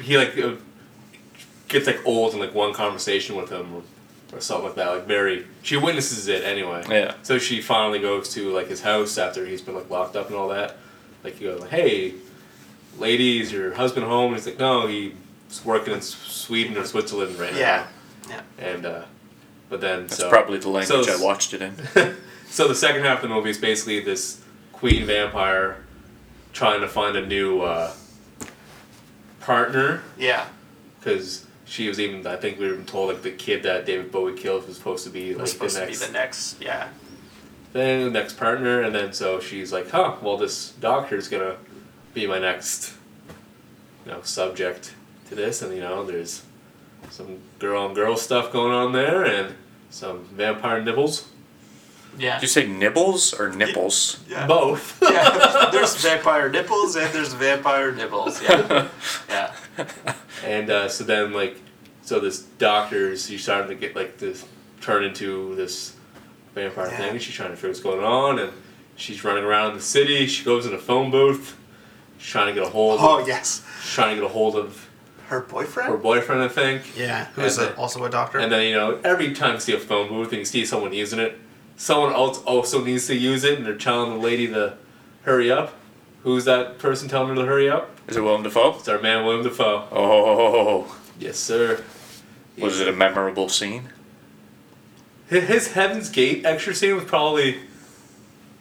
he 0.01 0.17
like 0.17 0.37
uh, 0.37 0.55
gets 1.67 1.87
like 1.87 2.05
old 2.05 2.33
in 2.33 2.39
like 2.39 2.53
one 2.53 2.73
conversation 2.73 3.35
with 3.35 3.49
him 3.49 3.73
or, 3.75 3.83
or 4.37 4.41
something 4.41 4.65
like 4.65 4.75
that. 4.75 4.87
Like 4.89 5.05
very, 5.05 5.45
she 5.63 5.77
witnesses 5.77 6.27
it 6.27 6.43
anyway. 6.43 6.83
Yeah. 6.89 7.13
So 7.23 7.37
she 7.37 7.61
finally 7.61 7.99
goes 7.99 8.33
to 8.33 8.51
like 8.51 8.67
his 8.67 8.81
house 8.81 9.17
after 9.17 9.45
he's 9.45 9.61
been 9.61 9.75
like 9.75 9.89
locked 9.89 10.15
up 10.15 10.27
and 10.27 10.35
all 10.35 10.49
that. 10.49 10.77
Like 11.23 11.39
you 11.39 11.51
go, 11.51 11.57
like, 11.57 11.69
hey, 11.69 12.15
lady, 12.97 13.39
is 13.39 13.51
your 13.51 13.73
husband 13.73 14.05
home? 14.05 14.33
And 14.33 14.35
he's 14.35 14.47
like, 14.47 14.59
no, 14.59 14.87
he's 14.87 15.13
working 15.63 15.93
in 15.93 16.01
Sweden 16.01 16.77
or 16.77 16.85
Switzerland 16.85 17.37
right 17.37 17.53
yeah 17.55 17.87
yeah 18.27 18.41
now. 18.57 18.65
And 18.65 18.85
uh, 18.85 19.03
but 19.69 19.81
then 19.81 20.01
That's 20.07 20.17
so 20.17 20.29
probably 20.29 20.57
the 20.57 20.69
language 20.69 21.05
so- 21.05 21.17
I 21.19 21.23
watched 21.23 21.53
it 21.53 21.61
in. 21.61 21.75
so 22.51 22.67
the 22.67 22.75
second 22.75 23.03
half 23.03 23.23
of 23.23 23.29
the 23.29 23.33
movie 23.33 23.49
is 23.49 23.57
basically 23.57 24.01
this 24.01 24.41
queen 24.73 25.05
vampire 25.05 25.77
trying 26.51 26.81
to 26.81 26.87
find 26.87 27.15
a 27.15 27.25
new 27.25 27.61
uh, 27.61 27.93
partner. 29.39 30.03
Yeah. 30.17 30.45
Because 30.99 31.47
she 31.65 31.87
was 31.87 31.99
even 31.99 32.27
I 32.27 32.35
think 32.35 32.59
we 32.59 32.67
were 32.67 32.73
even 32.73 32.85
told 32.85 33.09
like 33.09 33.21
the 33.21 33.31
kid 33.31 33.63
that 33.63 33.85
David 33.85 34.11
Bowie 34.11 34.33
killed 34.37 34.67
was 34.67 34.75
supposed 34.75 35.05
to 35.05 35.09
be 35.09 35.31
like 35.33 35.43
was 35.43 35.53
supposed 35.53 35.77
the 35.77 35.81
to 35.81 35.85
be 35.85 35.91
next 35.93 36.07
the 36.07 36.13
next 36.13 36.61
yeah. 36.61 36.89
Thing, 37.71 38.03
the 38.03 38.09
next 38.11 38.33
partner, 38.33 38.81
and 38.81 38.93
then 38.93 39.13
so 39.13 39.39
she's 39.39 39.71
like, 39.71 39.89
huh, 39.89 40.17
well 40.21 40.35
this 40.35 40.71
doctor's 40.71 41.29
gonna 41.29 41.55
be 42.13 42.27
my 42.27 42.37
next 42.37 42.93
you 44.05 44.11
know 44.11 44.21
subject 44.23 44.93
to 45.29 45.35
this, 45.35 45.61
and 45.61 45.73
you 45.73 45.79
know 45.79 46.03
there's 46.03 46.43
some 47.09 47.39
girl 47.59 47.83
on 47.83 47.93
girl 47.93 48.17
stuff 48.17 48.51
going 48.51 48.73
on 48.73 48.91
there, 48.91 49.23
and 49.23 49.55
some 49.89 50.25
vampire 50.25 50.83
nibbles, 50.83 51.29
yeah 52.17 52.35
Did 52.35 52.41
you 52.43 52.47
say 52.47 52.67
nibbles 52.67 53.33
or 53.33 53.49
nipples? 53.49 54.19
yeah 54.27 54.45
both. 54.47 55.01
yeah, 55.03 55.69
there's 55.71 55.95
vampire 56.03 56.49
nipples 56.49 56.95
and 56.95 57.11
there's 57.13 57.33
vampire 57.33 57.91
nibbles. 57.91 58.41
Yeah, 58.41 58.87
yeah, 59.29 59.53
And 60.45 60.69
uh, 60.69 60.89
so 60.89 61.03
then, 61.03 61.33
like, 61.33 61.57
so 62.01 62.19
this 62.19 62.39
doctor's 62.41 63.27
she's 63.27 63.43
starting 63.43 63.69
to 63.69 63.75
get 63.75 63.95
like 63.95 64.17
this 64.17 64.45
turn 64.81 65.03
into 65.03 65.55
this 65.55 65.95
vampire 66.55 66.87
Yeah. 66.87 66.97
thing. 66.97 67.19
She's 67.19 67.35
trying 67.35 67.51
to 67.51 67.55
figure 67.55 67.69
what's 67.69 67.79
going 67.81 68.03
on, 68.03 68.39
and 68.39 68.51
she's 68.95 69.23
running 69.23 69.43
around 69.43 69.75
the 69.75 69.81
city. 69.81 70.25
She 70.27 70.43
goes 70.43 70.65
in 70.65 70.73
a 70.73 70.77
phone 70.79 71.11
booth. 71.11 71.57
She's 72.17 72.29
trying 72.31 72.47
to 72.47 72.53
get 72.53 72.67
a 72.67 72.69
hold. 72.71 72.99
Oh 73.01 73.21
Of, 73.21 73.27
yes, 73.27 73.65
she's 73.81 73.93
trying 73.93 74.15
to 74.15 74.21
get 74.21 74.29
a 74.29 74.33
hold 74.33 74.55
of 74.55 74.89
her 75.27 75.39
boyfriend? 75.41 75.89
her 75.89 75.97
boyfriend. 75.97 76.41
boyfriend, 76.41 76.41
I 76.41 76.47
think. 76.49 76.97
Yeah, 76.97 77.25
who's 77.35 77.57
a, 77.57 77.61
then- 77.67 77.73
also 77.75 78.03
a 78.03 78.09
doctor. 78.09 78.37
And 78.39 78.51
then 78.51 78.67
you 78.67 78.73
know, 78.75 78.99
every 79.03 79.33
time 79.33 79.53
you 79.55 79.59
see 79.61 79.73
a 79.73 79.79
phone 79.79 80.09
booth 80.09 80.29
and 80.29 80.39
you 80.39 80.45
see 80.45 80.65
someone 80.65 80.91
using 80.93 81.19
it, 81.19 81.37
someone 81.81 82.13
else 82.13 82.37
also 82.43 82.83
needs 82.83 83.07
to 83.07 83.15
use 83.15 83.43
it, 83.43 83.57
and 83.57 83.65
they're 83.65 83.75
telling 83.75 84.11
the 84.11 84.17
lady 84.23 84.47
to 84.47 84.77
hurry 85.23 85.51
up. 85.51 85.73
Who's 86.23 86.45
that 86.45 86.77
person 86.77 87.09
telling 87.09 87.29
her 87.29 87.35
to 87.35 87.45
hurry 87.45 87.69
up? 87.69 87.89
Is 88.07 88.15
it 88.17 88.21
Willem 88.21 88.43
Dafoe? 88.43 88.75
It's 88.77 88.87
our 88.87 89.01
man 89.01 89.25
William 89.25 89.43
Dafoe. 89.43 89.87
Oh, 89.91 90.97
Yes, 91.19 91.39
sir. 91.39 91.83
was 92.57 92.79
it 92.79 92.87
a 92.87 92.91
memorable 92.91 93.49
scene? 93.49 93.89
His- 95.27 95.45
His 95.47 95.71
Heaven's 95.71 96.09
Gate 96.09 96.45
extra 96.45 96.75
scene 96.75 96.95
was 96.95 97.05
probably 97.05 97.57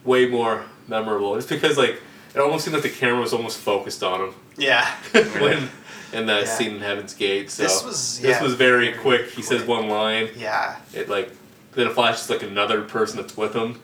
way 0.05 0.27
more 0.27 0.65
memorable. 0.89 1.37
It's 1.37 1.47
because 1.47 1.77
like 1.77 2.01
it 2.35 2.39
almost 2.41 2.65
seemed 2.65 2.75
like 2.75 2.83
the 2.85 2.89
camera 2.89 3.21
was 3.21 3.33
almost 3.35 3.59
focused 3.59 4.03
on 4.03 4.21
him 4.29 4.35
yeah, 4.57 4.87
when 5.13 5.69
in 6.13 6.27
that 6.27 6.45
Yeah. 6.45 6.55
scene 6.57 6.77
in 6.77 6.81
Heaven's 6.81 7.13
Gate. 7.13 7.51
So 7.51 7.65
This 7.65 7.85
was- 7.85 8.21
this 8.21 8.41
was 8.41 8.55
very 8.55 8.87
very 8.93 8.99
quick. 8.99 9.31
He 9.33 9.43
says 9.43 9.63
one 9.65 9.89
line. 9.89 10.31
yeah, 10.37 10.77
It 10.95 11.09
like 11.11 11.31
then 11.73 11.87
it 11.87 11.93
flashes 11.95 12.29
like 12.31 12.43
another 12.43 12.83
person 12.83 13.17
that's 13.21 13.37
with 13.37 13.55
him. 13.55 13.81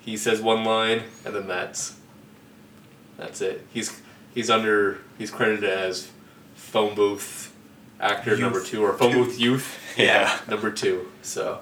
He 0.00 0.16
says 0.16 0.40
one 0.40 0.64
line, 0.64 1.02
and 1.24 1.34
then 1.34 1.46
that's 1.46 1.96
that's 3.16 3.40
it. 3.40 3.66
He's 3.72 4.00
he's 4.34 4.50
under 4.50 4.98
he's 5.18 5.30
credited 5.30 5.64
as 5.68 6.10
phone 6.54 6.94
booth 6.94 7.54
actor 8.00 8.30
Youth 8.30 8.40
number 8.40 8.62
two 8.64 8.82
or 8.82 8.92
phone 8.94 9.12
booth 9.12 9.38
youth 9.38 9.78
Yeah. 9.96 10.38
number 10.48 10.70
two. 10.70 11.10
So 11.22 11.60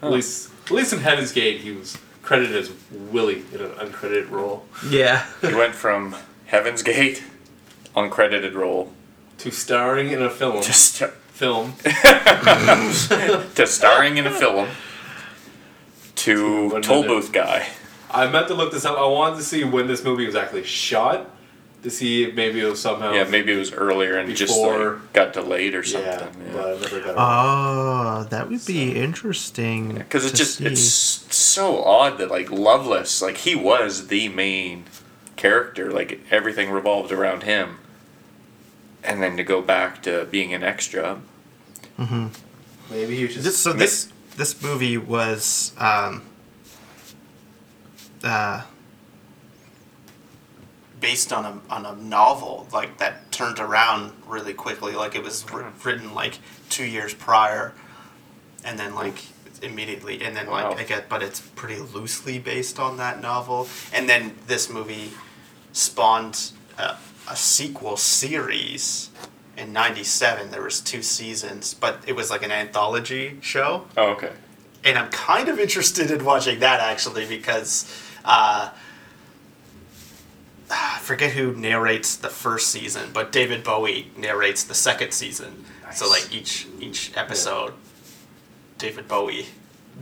Huh. 0.00 0.06
at 0.08 0.12
least 0.12 0.50
at 0.66 0.70
least 0.70 0.92
in 0.92 1.00
Heaven's 1.00 1.32
Gate 1.32 1.60
he 1.62 1.72
was 1.72 1.96
credited 2.22 2.54
as 2.54 2.70
Willie 2.92 3.42
in 3.52 3.60
an 3.60 3.70
uncredited 3.72 4.30
role 4.30 4.64
Yeah. 4.88 5.26
He 5.40 5.52
went 5.54 5.74
from 5.74 6.14
Heaven's 6.46 6.82
Gate, 6.84 7.24
uncredited 7.96 8.54
role, 8.54 8.92
to 9.38 9.50
starring 9.50 10.10
in 10.12 10.22
a 10.22 10.30
film 10.30 10.62
to, 10.62 10.72
st- 10.72 11.10
film 11.38 11.74
to 13.54 13.66
starring 13.66 14.16
in 14.18 14.26
a 14.26 14.30
film, 14.30 14.68
to 16.16 16.70
To 16.70 16.80
toll 16.80 16.98
another- 17.02 17.08
booth 17.08 17.32
guy. 17.32 17.66
I 18.10 18.26
meant 18.28 18.48
to 18.48 18.54
look 18.54 18.72
this 18.72 18.84
up. 18.84 18.96
I 18.98 19.06
wanted 19.06 19.36
to 19.36 19.42
see 19.42 19.64
when 19.64 19.86
this 19.86 20.02
movie 20.02 20.24
was 20.26 20.34
actually 20.34 20.64
shot 20.64 21.30
to 21.82 21.90
see 21.90 22.24
if 22.24 22.34
maybe 22.34 22.58
it 22.60 22.64
was 22.64 22.80
somehow 22.80 23.12
Yeah, 23.12 23.24
maybe 23.24 23.52
it 23.52 23.56
was 23.58 23.70
earlier 23.72 24.18
and 24.18 24.34
just 24.34 24.52
Before- 24.54 24.94
like, 24.94 25.12
got 25.12 25.32
delayed 25.34 25.74
or 25.74 25.84
something. 25.84 26.10
yeah, 26.10 26.52
but 26.52 26.66
I 26.66 26.80
never 26.80 27.00
got. 27.00 27.14
Oh, 27.18 28.26
that 28.30 28.48
would 28.48 28.64
be 28.66 28.96
interesting. 28.96 29.94
Because 29.94 30.24
it's 30.24 30.32
to 30.32 30.38
just 30.38 30.56
see. 30.56 30.66
it's 30.66 31.36
so 31.36 31.84
odd 31.84 32.18
that 32.18 32.30
like 32.30 32.50
Loveless, 32.50 33.22
like 33.22 33.36
he 33.38 33.54
was 33.54 34.08
the 34.08 34.28
main 34.28 34.84
character, 35.36 35.92
like 35.92 36.20
everything 36.30 36.70
revolved 36.70 37.12
around 37.12 37.42
him. 37.44 37.78
And 39.04 39.22
then 39.22 39.36
to 39.36 39.42
go 39.44 39.62
back 39.62 40.02
to 40.02 40.26
being 40.26 40.52
an 40.52 40.62
extra, 40.62 41.20
maybe 41.98 43.16
he 43.16 43.24
was 43.24 43.34
just 43.34 43.44
This, 43.44 43.56
so 43.58 43.72
this 43.72 44.12
this 44.36 44.60
movie 44.62 44.96
was 44.98 45.72
um, 45.78 46.22
uh, 48.24 48.62
based 51.00 51.32
on 51.32 51.44
a 51.44 51.72
on 51.72 51.86
a 51.86 51.94
novel 51.96 52.66
like 52.72 52.98
that 52.98 53.30
turned 53.30 53.58
around 53.58 54.12
really 54.26 54.54
quickly. 54.54 54.94
Like 54.94 55.14
it 55.14 55.22
was 55.22 55.44
wr- 55.52 55.62
written 55.84 56.14
like 56.14 56.38
two 56.68 56.84
years 56.84 57.14
prior, 57.14 57.72
and 58.64 58.78
then 58.78 58.94
like 58.94 59.24
immediately, 59.62 60.20
and 60.22 60.36
then 60.36 60.46
Wow. 60.48 60.70
like 60.70 60.80
I 60.80 60.84
get, 60.84 61.08
but 61.08 61.22
it's 61.22 61.40
pretty 61.40 61.80
loosely 61.80 62.38
based 62.38 62.78
on 62.78 62.96
that 62.98 63.20
novel. 63.20 63.68
And 63.92 64.08
then 64.08 64.34
this 64.46 64.68
movie 64.70 65.12
spawned 65.72 66.52
a, 66.78 66.96
a 67.30 67.36
sequel 67.36 67.96
series 67.96 69.10
in 69.56 69.72
'97. 69.72 70.50
There 70.50 70.62
was 70.62 70.80
two 70.80 71.02
seasons, 71.02 71.74
but 71.74 72.02
it 72.06 72.14
was 72.14 72.30
like 72.30 72.42
an 72.42 72.52
anthology 72.52 73.38
show 73.40 73.86
Oh, 73.96 74.10
okay. 74.10 74.30
and 74.84 74.98
I'm 74.98 75.10
kind 75.10 75.48
of 75.48 75.58
interested 75.58 76.10
in 76.10 76.24
watching 76.24 76.60
that 76.60 76.80
actually 76.80 77.26
because 77.26 77.92
uh, 78.24 78.70
I 80.70 80.98
forget 81.00 81.32
who 81.32 81.54
narrates 81.54 82.16
the 82.16 82.28
first 82.28 82.68
season, 82.68 83.10
but 83.12 83.32
David 83.32 83.64
Bowie 83.64 84.10
narrates 84.16 84.64
the 84.64 84.74
second 84.74 85.12
season. 85.12 85.64
So 85.94 86.08
like 86.08 86.28
each 86.32 86.66
each 86.80 87.16
episode, 87.16 87.72
David 88.76 89.08
Bowie 89.08 89.46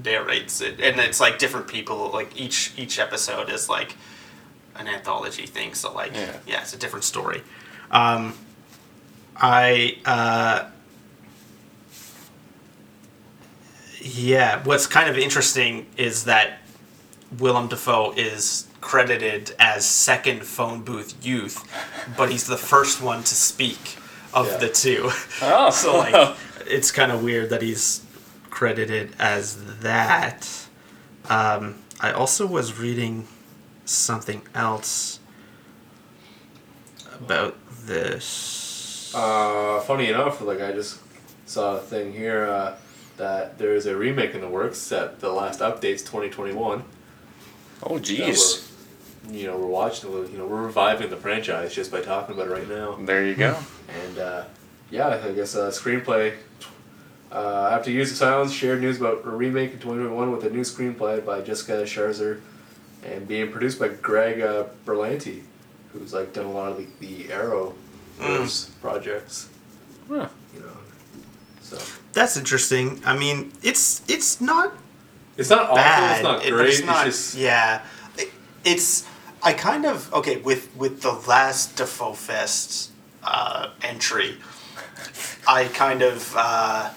narrates 0.05 0.61
it, 0.61 0.81
and 0.81 0.99
it's 1.01 1.21
like 1.21 1.39
different 1.39 1.69
people. 1.69 2.11
Like 2.13 2.39
each 2.39 2.73
each 2.77 2.99
episode 2.99 3.49
is 3.51 3.69
like 3.69 3.95
an 4.79 4.89
anthology 4.89 5.47
thing. 5.47 5.75
So 5.75 5.93
like 5.93 6.13
Yeah. 6.15 6.37
yeah, 6.47 6.61
it's 6.63 6.73
a 6.75 6.79
different 6.79 7.05
story. 7.05 7.43
Um, 7.91 8.35
I. 9.37 9.99
Uh, 10.05 10.71
Yeah, 14.01 14.63
what's 14.65 14.87
kind 14.87 15.09
of 15.11 15.19
interesting 15.19 15.87
is 15.97 16.25
that 16.25 16.59
Willem 17.39 17.67
Dafoe 17.69 18.13
is 18.13 18.69
credited 18.81 19.55
as 19.59 19.85
second 19.89 20.45
phone 20.45 20.83
booth 20.83 21.15
youth, 21.27 21.65
but 22.17 22.31
he's 22.31 22.47
the 22.47 22.57
first 22.57 23.01
one 23.03 23.25
to 23.25 23.35
speak 23.35 23.97
of 24.33 24.47
Yeah. 24.47 24.57
the 24.59 24.69
two. 24.69 25.11
Oh, 25.43 25.71
so 25.71 25.97
like 25.97 26.37
it's 26.67 26.93
kind 26.93 27.11
of 27.11 27.23
weird 27.25 27.51
that 27.51 27.63
he's 27.63 28.03
credited 28.51 29.15
as 29.19 29.81
that. 29.81 30.49
Um, 31.29 31.77
I 32.01 32.13
also 32.13 32.47
was 32.47 32.79
reading 32.79 33.27
something 33.87 34.43
else 34.55 35.21
about 37.15 37.57
this. 37.87 39.13
Uh, 39.15 39.81
funny 39.81 40.09
enough, 40.09 40.41
like 40.43 40.61
I 40.61 40.73
just 40.73 41.01
saw 41.47 41.77
a 41.77 41.81
thing 41.81 42.13
here 42.13 42.45
uh, 42.47 42.77
that 43.17 43.59
there 43.59 43.75
is 43.75 43.87
a 43.87 43.97
remake 43.97 44.35
in 44.35 44.41
the 44.41 44.49
works 44.49 44.89
that 44.89 45.21
the 45.21 45.33
last 45.33 45.61
update's 45.61 46.03
2021. 46.03 46.85
oh, 47.85 47.99
that 47.99 48.05
jeez. 48.05 48.69
you 49.31 49.47
know, 49.47 49.57
we're 49.57 49.67
watching. 49.67 50.11
You 50.11 50.39
know, 50.39 50.47
we're 50.47 50.63
reviving 50.63 51.09
the 51.09 51.17
franchise 51.17 51.75
just 51.75 51.91
by 51.91 52.03
talking 52.03 52.35
about 52.35 52.49
it 52.49 52.51
right 52.51 52.69
now. 52.69 52.97
There 53.01 53.25
you 53.25 53.35
go. 53.35 53.57
And 54.05 54.19
uh, 54.19 54.45
yeah, 54.91 55.21
I 55.25 55.33
guess 55.33 55.57
uh, 55.57 55.71
screenplay. 55.71 56.35
Uh, 57.33 57.71
after 57.73 57.91
years 57.91 58.11
of 58.11 58.17
silence, 58.17 58.53
shared 58.53 58.81
news 58.81 59.01
about 59.01 59.25
a 59.25 59.31
remake 59.31 59.73
in 59.73 59.79
2021 59.79 60.31
with 60.31 60.45
a 60.45 60.51
new 60.51 60.61
screenplay 60.61 61.25
by 61.25 61.41
Jessica 61.41 61.83
Sharzer 61.83 62.41
and 63.07 63.27
being 63.29 63.51
produced 63.51 63.79
by 63.79 63.89
Greg 63.89 64.41
uh, 64.41 64.65
Berlanti, 64.85 65.43
who's 65.93 66.13
like 66.13 66.33
done 66.33 66.47
a 66.47 66.51
lot 66.53 66.73
of 66.73 66.79
the, 66.79 66.87
the 67.07 67.33
Arrow 67.33 67.75
projects. 68.81 69.49
Huh. 70.09 70.29
You 70.55 70.61
know, 70.61 70.67
so 71.61 71.79
That's 72.13 72.37
interesting. 72.37 73.01
I 73.05 73.17
mean, 73.17 73.53
it's 73.63 74.03
it's 74.09 74.41
not 74.41 74.73
it's 75.37 75.51
not 75.51 75.71
awful. 75.71 76.15
It's 76.15 76.23
not 76.23 76.43
great. 76.43 76.51
but 76.53 76.67
It's, 76.67 76.79
it's 76.81 77.05
just 77.05 77.35
yeah, 77.37 77.83
It- 78.19 78.33
it's. 78.65 79.07
I 79.43 79.53
kind 79.53 79.85
of 79.85 80.13
okay 80.13 80.39
with 80.39 80.75
with 80.77 81.03
the 81.03 81.13
last 81.29 81.77
Dafoe 81.77 82.15
Fest 82.15 82.91
uh, 83.23 83.71
entry. 83.83 84.39
I 85.47 85.65
kind 85.67 86.03
of 86.03 86.35
uh, 86.37 86.91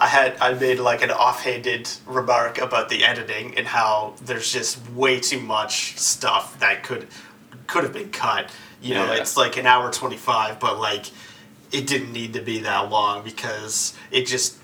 I 0.00 0.06
had 0.08 0.36
I 0.40 0.54
made 0.54 0.80
like 0.80 1.02
an 1.02 1.10
offhanded 1.10 1.88
remark 2.06 2.58
about 2.58 2.88
the 2.88 3.04
editing 3.04 3.56
and 3.56 3.66
how 3.66 4.14
there's 4.24 4.52
just 4.52 4.78
way 4.90 5.20
too 5.20 5.40
much 5.40 5.96
stuff 5.98 6.58
that 6.60 6.82
could 6.82 7.06
could 7.66 7.84
have 7.84 7.92
been 7.92 8.10
cut. 8.10 8.50
You 8.82 8.94
know, 8.94 9.06
Yeah. 9.06 9.20
it's 9.20 9.36
like 9.36 9.56
an 9.56 9.66
hour 9.66 9.90
twenty 9.92 10.16
five, 10.16 10.58
but 10.58 10.78
like 10.80 11.06
it 11.72 11.86
didn't 11.86 12.12
need 12.12 12.32
to 12.34 12.40
be 12.40 12.60
that 12.60 12.90
long 12.90 13.22
because 13.22 13.94
it 14.10 14.26
just 14.26 14.56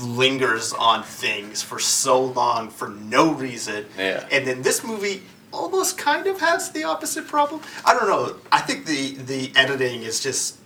lingers 0.00 0.72
on 0.72 1.02
things 1.02 1.62
for 1.62 1.78
so 1.78 2.20
long 2.24 2.68
for 2.68 2.88
no 2.88 3.32
reason. 3.32 3.86
Yeah. 3.98 4.26
And 4.30 4.46
then 4.46 4.62
this 4.62 4.82
movie 4.84 5.22
almost 5.52 5.98
kind 5.98 6.26
of 6.26 6.40
has 6.40 6.70
the 6.72 6.84
opposite 6.84 7.28
problem. 7.28 7.60
I 7.84 7.94
don't 7.94 8.08
know. 8.08 8.36
I 8.50 8.60
think 8.60 8.86
the 8.86 9.14
the 9.14 9.52
editing 9.54 10.02
is 10.02 10.20
just 10.20 10.56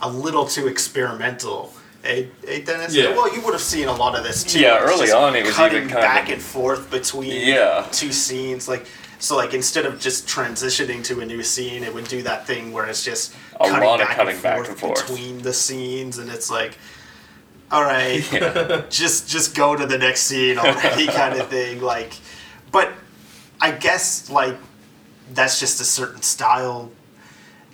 a 0.00 0.08
little 0.08 0.46
too 0.46 0.66
experimental. 0.66 1.72
Hey, 2.06 2.28
hey 2.46 2.62
Dennis. 2.62 2.94
Yeah. 2.94 3.10
Well, 3.16 3.34
you 3.34 3.40
would 3.42 3.52
have 3.52 3.60
seen 3.60 3.88
a 3.88 3.92
lot 3.94 4.16
of 4.16 4.22
this 4.22 4.44
too. 4.44 4.60
Yeah, 4.60 4.78
early 4.78 5.10
on 5.10 5.34
it 5.34 5.44
was 5.44 5.54
cutting 5.54 5.78
even 5.78 5.88
kind 5.88 6.00
back 6.02 6.26
of- 6.28 6.34
and 6.34 6.42
forth 6.42 6.88
between 6.90 7.46
Yeah. 7.46 7.84
two 7.90 8.12
scenes. 8.12 8.68
Like 8.68 8.86
so, 9.18 9.34
like 9.36 9.54
instead 9.54 9.86
of 9.86 9.98
just 9.98 10.26
transitioning 10.28 11.02
to 11.04 11.20
a 11.20 11.26
new 11.26 11.42
scene, 11.42 11.82
it 11.82 11.92
would 11.92 12.06
do 12.06 12.22
that 12.22 12.46
thing 12.46 12.72
where 12.72 12.84
it's 12.86 13.02
just 13.02 13.34
A 13.56 13.68
cutting, 13.68 13.80
lot 13.88 14.00
of 14.00 14.06
back, 14.08 14.16
cutting 14.18 14.34
and 14.34 14.42
back 14.42 14.56
forth 14.56 14.68
and 14.68 14.78
forth. 14.78 15.06
between 15.08 15.42
the 15.42 15.52
scenes, 15.52 16.18
and 16.18 16.30
it's 16.30 16.48
like, 16.50 16.78
all 17.72 17.82
right, 17.82 18.22
Yeah. 18.32 18.82
just 18.90 19.28
just 19.28 19.54
go 19.56 19.74
to 19.74 19.84
the 19.86 19.98
next 19.98 20.20
scene 20.22 20.58
already, 20.58 21.06
kind 21.20 21.40
of 21.40 21.48
thing. 21.48 21.80
Like, 21.80 22.12
but 22.70 22.92
I 23.60 23.72
guess 23.72 24.30
like 24.30 24.56
that's 25.34 25.58
just 25.58 25.80
a 25.80 25.84
certain 25.84 26.22
style. 26.22 26.90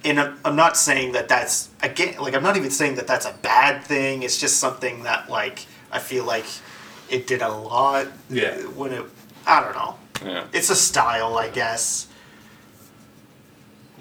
And 0.04 0.18
I'm, 0.18 0.38
I'm 0.44 0.56
not 0.56 0.76
saying 0.76 1.12
that 1.12 1.28
that's 1.28 1.68
again 1.82 2.16
like 2.20 2.34
I'm 2.34 2.42
not 2.42 2.56
even 2.56 2.70
saying 2.70 2.96
that 2.96 3.06
that's 3.06 3.24
a 3.26 3.34
bad 3.42 3.84
thing. 3.84 4.22
It's 4.24 4.36
just 4.38 4.56
something 4.58 5.04
that 5.04 5.28
like 5.30 5.66
I 5.92 5.98
feel 6.00 6.24
like 6.24 6.46
it 7.08 7.26
did 7.26 7.40
a 7.42 7.48
lot. 7.48 8.08
Yeah. 8.28 8.56
When 8.62 8.92
it, 8.92 9.04
I 9.46 9.60
don't 9.62 9.74
know. 9.74 9.94
yeah. 10.24 10.46
It's 10.52 10.70
a 10.70 10.74
style, 10.76 11.36
I 11.38 11.48
guess. 11.50 12.08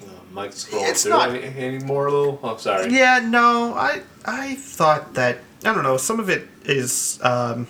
uh, 0.00 0.06
Mike's 0.32 0.64
scrolling 0.64 0.90
It's 0.90 1.02
through 1.02 1.12
not- 1.12 1.30
any, 1.30 1.42
any 1.56 1.78
more 1.84 2.10
little. 2.10 2.40
Oh, 2.42 2.56
sorry. 2.56 2.92
Yeah, 2.92 3.20
no, 3.22 3.74
I 3.74 4.02
I 4.24 4.54
thought 4.56 5.14
that 5.14 5.38
I 5.64 5.72
don't 5.74 5.84
know. 5.84 5.96
Some 5.98 6.18
of 6.18 6.28
it 6.30 6.48
is 6.64 7.20
um, 7.22 7.68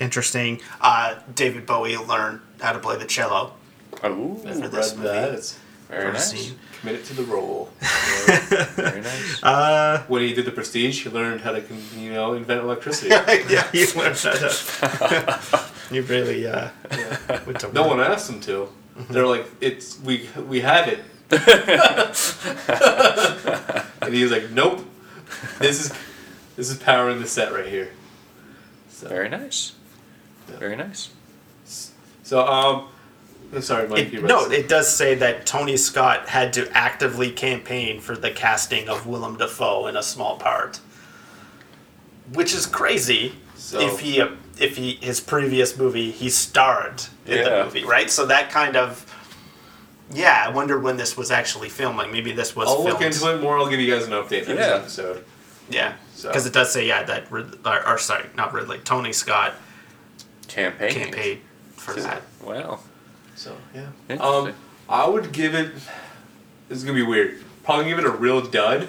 interesting. 0.00 0.60
Uh, 0.80 1.16
David 1.34 1.66
Bowie 1.66 1.96
learned 1.96 2.40
how 2.60 2.72
to 2.72 2.78
play 2.78 2.96
the 2.96 3.06
cello. 3.06 3.52
Ooh, 4.04 4.40
I've 4.46 4.60
for 4.60 4.68
this 4.68 4.94
read 4.94 5.04
that. 5.06 5.34
It's 5.34 5.58
very 5.88 6.12
first 6.12 6.32
nice. 6.34 6.46
scene. 6.46 6.58
committed 6.80 7.04
to 7.06 7.14
the 7.14 7.22
role. 7.24 7.70
Very 8.76 9.00
nice. 9.00 9.42
Uh, 9.42 10.02
when 10.08 10.22
he 10.22 10.34
did 10.34 10.44
the 10.44 10.50
Prestige, 10.50 11.02
he 11.04 11.10
learned 11.10 11.40
how 11.40 11.52
to, 11.52 11.62
you 11.96 12.12
know, 12.12 12.32
invent 12.34 12.60
electricity. 12.62 13.08
yeah, 13.48 13.68
you 13.72 13.86
learned 13.96 14.16
that. 14.16 15.70
you 15.90 16.02
really 16.02 16.46
uh, 16.46 16.68
went 17.46 17.60
to 17.60 17.72
No 17.72 17.82
work. 17.82 17.90
one 17.96 18.00
asked 18.00 18.28
him 18.30 18.40
to. 18.42 18.68
They're 19.10 19.26
like, 19.26 19.46
it's 19.60 19.98
we 20.00 20.28
we 20.48 20.60
have 20.60 20.88
it, 20.88 21.00
and 24.00 24.14
he 24.14 24.22
was 24.22 24.32
like, 24.32 24.50
nope. 24.50 24.84
This 25.58 25.80
is 25.86 25.92
this 26.56 26.70
is 26.70 26.78
powering 26.78 27.20
the 27.20 27.26
set 27.26 27.52
right 27.52 27.66
here. 27.66 27.90
So, 28.88 29.08
Very 29.08 29.28
nice. 29.28 29.72
Yeah. 30.48 30.56
Very 30.58 30.76
nice. 30.76 31.10
so 32.22 32.46
um, 32.46 32.76
I'm 32.86 32.88
sorry, 33.60 33.88
Mike. 33.88 34.12
It, 34.12 34.22
no, 34.24 34.50
it 34.50 34.68
does 34.68 34.94
say 34.94 35.14
that 35.16 35.46
Tony 35.46 35.76
Scott 35.76 36.28
had 36.28 36.52
to 36.54 36.68
actively 36.76 37.30
campaign 37.30 38.00
for 38.00 38.16
the 38.16 38.30
casting 38.30 38.88
of 38.88 39.06
Willem 39.06 39.36
Dafoe 39.38 39.86
in 39.86 39.96
a 39.96 40.02
small 40.02 40.36
part, 40.38 40.80
which 42.32 42.54
is 42.54 42.66
crazy. 42.66 43.32
So- 43.56 43.80
if 43.80 44.00
he 44.00 44.22
if 44.58 44.76
he 44.76 44.92
his 45.02 45.20
previous 45.20 45.76
movie 45.76 46.10
he 46.10 46.30
starred 46.30 47.02
in 47.26 47.44
the 47.44 47.64
movie, 47.64 47.84
right? 47.84 48.10
So 48.10 48.26
that 48.26 48.50
kind 48.50 48.76
of 48.76 49.04
yeah. 50.12 50.44
I 50.46 50.50
wonder 50.50 50.78
when 50.78 50.96
this 50.96 51.16
was 51.16 51.30
actually 51.30 51.68
filmed. 51.68 51.98
Like 51.98 52.12
Maybe 52.12 52.32
this 52.32 52.54
was 52.54 52.68
I'll 52.68 52.76
filmed. 52.76 52.90
look 52.92 53.00
into 53.02 53.34
it 53.34 53.40
more. 53.42 53.58
I'll 53.58 53.68
give 53.68 53.80
you 53.80 53.92
guys 53.92 54.04
an 54.06 54.12
update 54.12 54.44
for 54.44 54.52
this 54.54 54.66
Yeah. 54.68 54.76
episode. 54.76 55.24
Yeah, 55.68 55.94
So- 56.14 56.28
because 56.28 56.46
it 56.46 56.52
does 56.52 56.72
say 56.72 56.86
yeah 56.86 57.02
that 57.04 57.30
Rid- 57.32 57.58
or, 57.66 57.86
or 57.88 57.98
sorry 57.98 58.26
not 58.36 58.52
Ridley 58.52 58.78
Tony 58.78 59.12
Scott 59.12 59.54
Campaign. 60.48 60.90
campaigned 60.92 61.40
for 61.76 61.94
that. 61.94 62.22
Wow. 62.42 62.78
So 63.36 63.56
yeah. 63.74 63.88
Um, 64.20 64.52
I 64.88 65.06
would 65.08 65.30
give 65.32 65.54
it. 65.54 65.72
This 66.68 66.78
is 66.78 66.84
gonna 66.84 66.94
be 66.96 67.02
weird. 67.02 67.42
Probably 67.62 67.84
give 67.86 67.98
it 67.98 68.04
a 68.04 68.10
real 68.10 68.40
dud, 68.40 68.88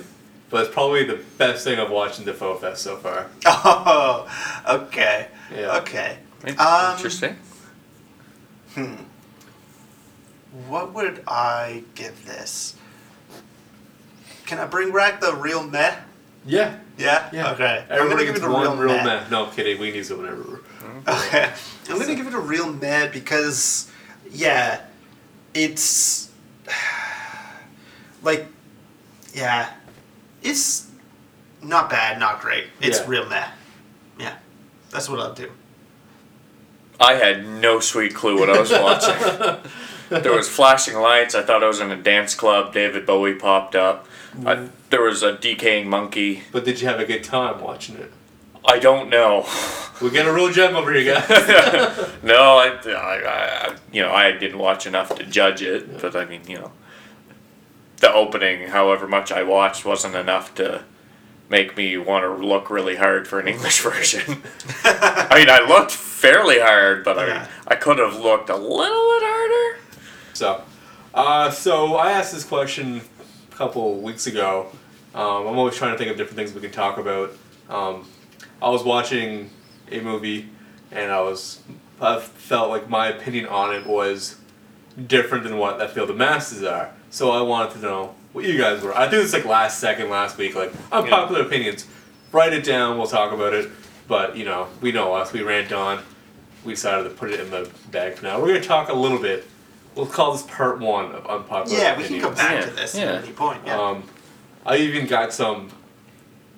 but 0.50 0.66
it's 0.66 0.74
probably 0.74 1.04
the 1.04 1.20
best 1.38 1.64
thing 1.64 1.80
I've 1.80 1.92
watched 1.92 2.20
in 2.20 2.26
the 2.26 2.32
Dafoe 2.32 2.56
Fest 2.56 2.82
so 2.82 2.96
far. 2.98 3.28
Oh, 3.46 4.28
okay, 4.68 5.28
Yeah. 5.56 5.78
okay. 5.78 6.18
In- 6.46 6.60
Um, 6.60 6.96
Interesting. 6.96 7.36
What 10.68 10.94
would 10.94 11.24
I 11.28 11.84
give 11.96 12.26
this? 12.26 12.76
Can 14.46 14.60
I 14.60 14.66
bring 14.66 14.92
back 14.94 15.20
the 15.20 15.34
real 15.36 15.64
meh? 15.64 15.96
Yeah. 16.46 16.78
Yeah. 16.98 17.30
Yeah. 17.34 17.52
Okay. 17.52 17.84
I'm 17.90 17.92
Everybody 17.98 18.10
gonna 18.10 18.26
give 18.26 18.34
gets 18.36 18.46
it 18.46 18.50
a 18.50 18.52
one 18.54 18.78
real, 18.78 18.88
real 18.96 18.98
meh. 18.98 19.04
meh. 19.04 19.24
No, 19.30 19.46
I'm 19.48 19.52
kidding. 19.52 19.80
We 19.80 19.92
need 19.92 20.06
to 20.06 20.16
whatever. 20.16 20.62
Okay. 21.08 21.52
I'm 21.90 22.00
gonna 22.00 22.16
give 22.16 22.28
it 22.28 22.34
a 22.34 22.40
real 22.40 22.72
meh 22.72 23.08
because, 23.08 23.92
yeah, 24.32 24.82
it's 25.54 26.30
like, 28.24 28.48
yeah, 29.34 29.70
it's 30.42 30.90
not 31.62 31.90
bad, 31.90 32.20
not 32.20 32.42
great. 32.42 32.66
It's 32.82 33.00
Yeah. 33.00 33.06
real 33.08 33.26
meh. 33.26 33.48
Yeah, 34.20 34.36
that's 34.92 35.10
what 35.10 35.20
I'll 35.20 35.34
do. 35.34 35.52
I 37.00 37.14
had 37.14 37.48
no 37.48 37.80
sweet 37.80 38.16
clue 38.16 38.40
what 38.40 38.50
I 38.50 38.60
was 38.60 38.72
watching. 38.72 39.62
there 40.10 40.34
was 40.34 40.50
flashing 40.50 40.96
lights. 40.96 41.36
I 41.36 41.44
thought 41.44 41.64
I 41.64 41.68
was 41.68 41.80
in 41.80 41.92
a 41.92 41.96
dance 42.02 42.34
club. 42.34 42.74
David 42.74 43.06
Bowie 43.06 43.36
popped 43.36 43.76
up. 43.76 44.08
I, 44.46 44.56
mm. 44.56 44.70
there 44.90 45.02
was 45.02 45.22
a 45.22 45.38
decaying 45.38 45.90
monkey. 45.90 46.44
But 46.52 46.66
did 46.66 46.82
you 46.82 46.88
have 46.88 47.00
a 47.00 47.06
good 47.06 47.24
time 47.24 47.62
watching 47.62 47.98
it? 47.98 48.12
I 48.68 48.80
don't 48.80 49.10
know. 49.10 49.48
We 50.02 50.12
get 50.12 50.28
a 50.28 50.34
real 50.34 50.52
gem 50.52 50.76
over 50.76 50.94
here, 50.94 51.16
guys. 51.16 52.14
No, 52.24 52.58
I, 52.58 52.78
I, 52.86 52.92
I, 52.92 53.76
you 53.92 54.02
know, 54.02 54.12
I 54.12 54.32
didn't 54.32 54.60
watch 54.60 54.86
enough 54.86 55.16
to 55.16 55.24
judge 55.24 55.62
it. 55.62 56.02
But 56.02 56.16
I 56.16 56.26
mean, 56.26 56.42
you 56.48 56.60
know, 56.60 56.72
the 57.98 58.12
opening, 58.14 58.68
however 58.70 59.08
much 59.08 59.32
I 59.32 59.44
watched, 59.44 59.86
wasn't 59.86 60.16
enough 60.16 60.54
to 60.56 60.84
make 61.50 61.78
me 61.78 61.98
want 61.98 62.26
to 62.26 62.46
look 62.46 62.70
really 62.70 62.98
hard 62.98 63.28
for 63.28 63.40
an 63.40 63.48
English 63.48 63.82
version. 63.82 64.44
I 64.84 65.36
mean, 65.36 65.50
I 65.50 65.66
looked 65.68 65.92
fairly 65.92 66.60
hard, 66.60 67.04
but. 67.04 67.18
I, 67.18 67.48
I 67.68 67.76
could 67.76 68.00
have 68.00 68.16
looked 68.20 68.50
a 68.50 68.56
little 68.56 68.76
bit 68.76 69.24
harder. 69.24 69.80
So, 70.34 70.62
uh, 71.14 71.52
so 71.52 71.96
I 71.96 72.12
asked 72.12 72.34
this 72.34 72.46
question 72.46 73.02
a 73.52 73.56
couple 73.56 74.00
weeks 74.00 74.26
ago. 74.26 74.68
Um, 75.14 75.48
I'm 75.48 75.58
always 75.58 75.76
trying 75.76 75.92
to 75.92 75.98
think 75.98 76.10
of 76.10 76.18
different 76.18 76.38
things 76.38 76.54
we 76.54 76.62
can 76.62 76.72
talk 76.72 76.98
about. 76.98 77.34
Um, 77.70 78.08
I 78.62 78.70
was 78.70 78.84
watching 78.84 79.50
a 79.92 80.00
movie, 80.02 80.50
and 80.92 81.12
I 81.12 81.22
was 81.22 81.60
I 82.02 82.20
felt 82.20 82.70
like 82.70 82.90
my 82.90 83.08
opinion 83.08 83.48
on 83.48 83.74
it 83.76 83.86
was 83.88 84.38
different 85.08 85.44
than 85.44 85.58
what 85.58 85.82
I 85.82 85.88
feel 85.88 86.06
the 86.06 86.14
masses 86.14 86.64
are. 86.64 86.92
So 87.10 87.32
I 87.32 87.42
wanted 87.42 87.74
to 87.74 87.80
know 87.80 88.16
what 88.34 88.46
you 88.46 88.58
guys 88.58 88.82
were. 88.84 88.96
I 88.96 89.08
think 89.10 89.24
it's 89.24 89.34
like 89.34 89.46
last 89.46 89.80
second 89.80 90.10
last 90.10 90.38
week. 90.38 90.56
Like 90.56 90.72
unpopular 90.92 91.42
opinions. 91.42 91.86
Write 92.32 92.54
it 92.54 92.64
down. 92.64 92.98
We'll 92.98 93.08
talk 93.08 93.32
about 93.32 93.54
it. 93.54 93.70
But 94.08 94.36
you 94.38 94.46
know, 94.46 94.68
we 94.82 94.92
know 94.92 95.14
us. 95.14 95.34
We 95.34 95.42
rant 95.42 95.72
on. 95.72 96.04
We 96.66 96.74
decided 96.74 97.04
to 97.04 97.10
put 97.12 97.32
it 97.32 97.40
in 97.40 97.50
the 97.52 97.70
bag 97.92 98.16
for 98.16 98.26
now. 98.26 98.40
We're 98.42 98.48
gonna 98.48 98.62
talk 98.62 98.90
a 98.90 98.94
little 98.94 99.20
bit. 99.20 99.46
We'll 99.96 100.06
call 100.06 100.34
this 100.34 100.44
part 100.44 100.80
one 100.80 101.12
of 101.14 101.26
unpopular 101.26 101.78
Yeah, 101.80 101.98
we 101.98 102.04
can 102.04 102.16
opinions. 102.18 102.24
go 102.24 102.36
back 102.36 102.52
Yeah, 102.60 102.66
to 102.70 102.76
this 102.76 102.96
yeah. 102.96 103.04
at 103.14 103.24
any 103.24 103.34
point. 103.34 103.62
Yeah. 103.66 103.80
Um, 103.82 104.04
I 104.66 104.78
even 104.78 105.08
got 105.08 105.34
some, 105.34 105.70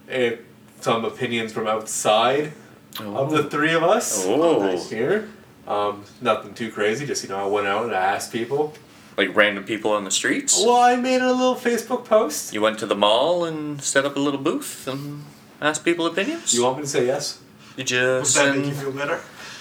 eh, 0.09 0.35
some 0.81 1.05
opinions 1.05 1.51
from 1.53 1.67
outside 1.67 2.53
of 2.99 3.31
the 3.31 3.43
three 3.43 3.73
of 3.73 3.83
us 3.83 4.25
Oh, 4.25 4.59
nice. 4.59 4.89
here. 4.89 5.29
Um, 5.67 6.03
nothing 6.21 6.53
too 6.53 6.71
crazy. 6.71 7.05
Just 7.05 7.23
you 7.23 7.29
know, 7.29 7.37
I 7.37 7.45
went 7.47 7.67
out 7.67 7.83
and 7.85 7.93
I 7.93 7.99
asked 8.15 8.31
people. 8.31 8.73
like 9.17 9.35
random 9.35 9.63
people 9.65 9.91
on 9.91 10.03
the 10.05 10.11
streets. 10.11 10.57
Well, 10.57 10.77
I 10.77 10.95
made 10.95 11.21
a 11.21 11.31
little 11.33 11.55
Facebook 11.55 12.05
post. 12.05 12.53
You 12.53 12.61
went 12.61 12.79
to 12.79 12.85
the 12.85 12.95
mall 12.95 13.43
and 13.45 13.81
set 13.83 14.05
up 14.05 14.15
a 14.15 14.19
little 14.19 14.39
booth 14.39 14.87
and 14.87 15.23
asked 15.61 15.83
people 15.83 16.05
opinions. 16.05 16.53
You 16.53 16.63
want 16.63 16.77
me 16.77 16.83
to 16.83 16.89
say 16.89 17.05
yes? 17.05 17.39
Did 17.75 17.91
you 17.91 17.99
Does 17.99 18.33
that 18.35 18.55
make 18.55 18.65
you 18.65 18.71
feel 18.73 18.91
better? 18.91 19.19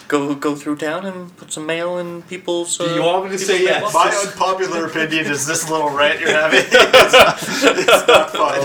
Go 0.08 0.34
go 0.34 0.54
through 0.56 0.76
town 0.76 1.04
and 1.06 1.34
put 1.36 1.52
some 1.52 1.66
mail 1.66 1.98
in 1.98 2.22
people's? 2.22 2.80
Uh, 2.80 2.86
Do 2.88 2.94
you 2.94 3.02
want 3.02 3.24
me 3.26 3.30
to 3.32 3.38
say 3.38 3.62
yes? 3.62 3.92
My 3.94 4.10
unpopular 4.26 4.86
opinion 4.86 5.26
is 5.26 5.46
this 5.46 5.68
little 5.70 5.90
rant 5.90 6.18
you're 6.20 6.30
having. 6.30 6.60
it's, 6.64 7.12
not, 7.12 7.38
it's 7.78 8.06
not 8.08 8.30
fun. 8.32 8.60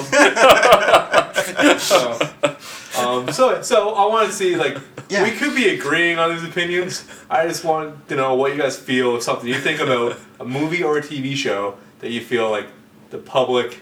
Um, 2.95 3.31
so, 3.31 3.59
so 3.61 3.95
I 3.95 4.05
want 4.05 4.27
to 4.29 4.33
see 4.33 4.55
like 4.55 4.77
Yeah. 5.09 5.23
we 5.23 5.31
could 5.31 5.55
be 5.55 5.69
agreeing 5.69 6.19
on 6.19 6.29
these 6.29 6.43
opinions. 6.43 7.05
I 7.29 7.47
just 7.47 7.63
want 7.63 8.07
to 8.09 8.15
know 8.15 8.35
what 8.35 8.53
you 8.55 8.61
guys 8.61 8.77
feel 8.77 9.15
of 9.15 9.23
something 9.23 9.47
you 9.47 9.59
think 9.59 9.79
about 9.79 10.17
a 10.39 10.45
movie 10.45 10.83
or 10.83 10.99
a 10.99 11.01
TV 11.01 11.35
show 11.35 11.75
that 11.99 12.11
you 12.11 12.21
feel 12.21 12.51
like 12.51 12.67
the 13.09 13.17
public 13.17 13.81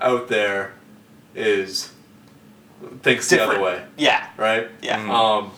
out 0.00 0.28
there 0.28 0.74
is 1.34 1.90
thinks 3.02 3.28
the 3.28 3.42
other 3.42 3.60
way, 3.60 3.82
yeah. 3.96 4.28
right? 4.36 4.68
Yeah. 4.80 5.00
Mm. 5.00 5.10
Um, 5.10 5.50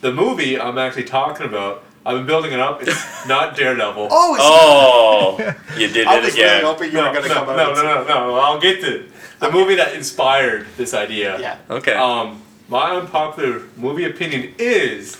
the 0.00 0.12
movie 0.12 0.58
I'm 0.60 0.78
actually 0.78 1.04
talking 1.04 1.46
about, 1.46 1.84
I've 2.04 2.16
been 2.18 2.26
building 2.26 2.52
it 2.52 2.60
up. 2.60 2.82
It's 2.82 3.26
not 3.28 3.56
Daredevil. 3.56 4.08
Oh, 4.10 4.34
it's 4.34 4.44
Oh, 4.44 5.54
you 5.78 5.88
did 5.88 6.06
I 6.06 6.18
it 6.18 6.24
was 6.24 6.34
really 6.36 6.48
again. 6.48 6.64
hoping 6.64 6.90
you 6.90 6.96
no, 6.98 7.04
were 7.08 7.12
going 7.12 7.22
to 7.24 7.28
no, 7.28 7.34
come 7.34 7.46
no, 7.46 7.52
out. 7.52 7.74
no, 7.76 7.82
no, 7.82 8.04
no, 8.04 8.26
no. 8.28 8.34
I'll 8.36 8.60
get 8.60 8.80
to 8.82 9.08
the 9.40 9.50
movie 9.50 9.74
that 9.76 9.94
inspired 9.94 10.66
this 10.76 10.94
idea. 10.94 11.38
Yeah. 11.40 11.58
Okay. 11.70 11.94
Um, 11.94 12.42
my 12.68 12.90
unpopular 12.92 13.62
movie 13.76 14.04
opinion 14.04 14.54
is 14.58 15.16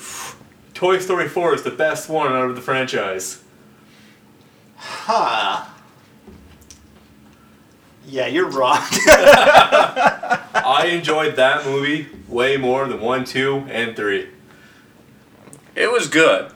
Toy 0.74 0.98
Story 0.98 1.28
4 1.28 1.54
is 1.54 1.62
the 1.62 1.70
best 1.70 2.08
one 2.08 2.32
out 2.32 2.50
of 2.50 2.56
the 2.56 2.62
franchise. 2.62 3.42
Huh. 4.76 5.64
Yeah, 8.06 8.26
you're 8.28 8.48
wrong. 8.50 8.78
I 8.80 10.88
enjoyed 10.92 11.34
that 11.36 11.64
movie 11.64 12.06
way 12.28 12.56
more 12.56 12.86
than 12.86 13.00
1, 13.00 13.24
2, 13.24 13.66
and 13.68 13.96
3. 13.96 14.28
It 15.76 15.92
was 15.92 16.08
good. 16.08 16.50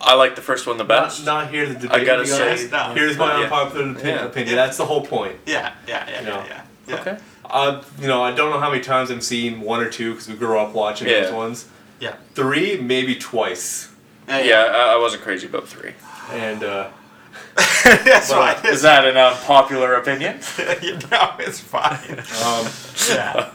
I 0.00 0.14
like 0.14 0.36
the 0.36 0.42
first 0.42 0.66
one 0.66 0.76
the 0.78 0.84
best. 0.84 1.24
not 1.24 1.50
here 1.50 1.66
to 1.66 1.72
debate. 1.74 1.90
I 1.90 2.04
gotta 2.04 2.22
you 2.22 2.26
say, 2.28 2.50
guys. 2.56 2.70
no. 2.70 2.92
Here's 2.94 3.16
my 3.16 3.38
Yeah. 3.38 3.44
unpopular 3.44 3.84
opi- 3.94 4.04
Yeah. 4.04 4.24
opinion. 4.26 4.54
That's 4.56 4.76
the 4.76 4.84
whole 4.86 5.04
point. 5.04 5.36
yeah, 5.46 5.72
yeah, 5.88 6.04
yeah, 6.08 6.20
You 6.20 6.26
know. 6.26 6.44
yeah, 6.46 6.60
yeah. 6.86 6.94
yeah. 6.94 7.00
Okay. 7.00 7.16
Uh, 7.48 7.82
you 8.00 8.06
know, 8.06 8.22
I 8.22 8.32
don't 8.32 8.50
know 8.50 8.58
how 8.60 8.70
many 8.70 8.82
times 8.82 9.10
I've 9.10 9.24
seen 9.24 9.60
one 9.60 9.80
or 9.80 9.88
two 9.90 10.12
because 10.12 10.28
we 10.28 10.34
grew 10.34 10.58
up 10.58 10.72
watching 10.74 11.08
Yeah. 11.08 11.22
those 11.22 11.32
ones. 11.32 11.66
Yeah. 11.98 12.14
Three, 12.34 12.76
maybe 12.80 13.14
twice. 13.16 13.88
Yeah, 14.28 14.64
I, 14.74 14.94
I 14.94 14.96
wasn't 14.98 15.22
crazy 15.22 15.46
about 15.46 15.66
three. 15.68 15.92
And 16.32 16.62
uh, 16.62 16.88
That's 17.56 18.30
Well, 18.30 18.54
fine. 18.54 18.72
Is 18.72 18.82
that 18.82 19.04
an 19.06 19.16
unpopular 19.16 19.94
opinion? 19.94 20.40
you 20.82 20.98
know, 21.10 21.32
it's 21.38 21.58
fine. 21.60 22.18
um, 22.44 22.66
Yeah. 23.08 23.50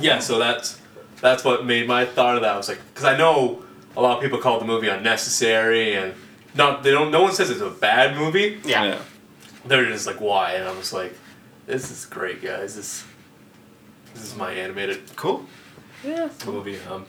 yeah, 0.00 0.18
so 0.20 0.38
that's 0.38 0.78
that's 1.20 1.44
what 1.44 1.64
made 1.66 1.86
my 1.86 2.04
thought 2.06 2.36
of 2.36 2.42
that. 2.42 2.54
I 2.54 2.56
was 2.56 2.68
like, 2.68 2.80
because 2.92 3.04
I 3.04 3.16
know 3.16 3.61
a 3.96 4.00
lot 4.00 4.16
of 4.16 4.22
people 4.22 4.38
call 4.38 4.58
the 4.58 4.64
movie 4.64 4.88
unnecessary 4.88 5.94
and 5.94 6.14
not 6.54 6.82
they 6.82 6.90
don't. 6.90 7.10
No 7.10 7.22
one 7.22 7.32
says 7.32 7.50
it's 7.50 7.60
a 7.60 7.70
bad 7.70 8.16
movie. 8.16 8.60
Yeah. 8.64 8.98
They're 9.64 9.86
just 9.86 10.06
like, 10.06 10.20
why? 10.20 10.52
And 10.54 10.68
I'm 10.68 10.76
just 10.76 10.92
like, 10.92 11.14
this 11.66 11.90
is 11.90 12.04
great, 12.06 12.42
guys. 12.42 12.74
This 12.76 13.04
this 14.14 14.24
is 14.24 14.36
my 14.36 14.52
animated 14.52 15.00
Cool. 15.16 15.46
Yeah. 16.04 16.28
movie. 16.46 16.78
Um, 16.90 17.06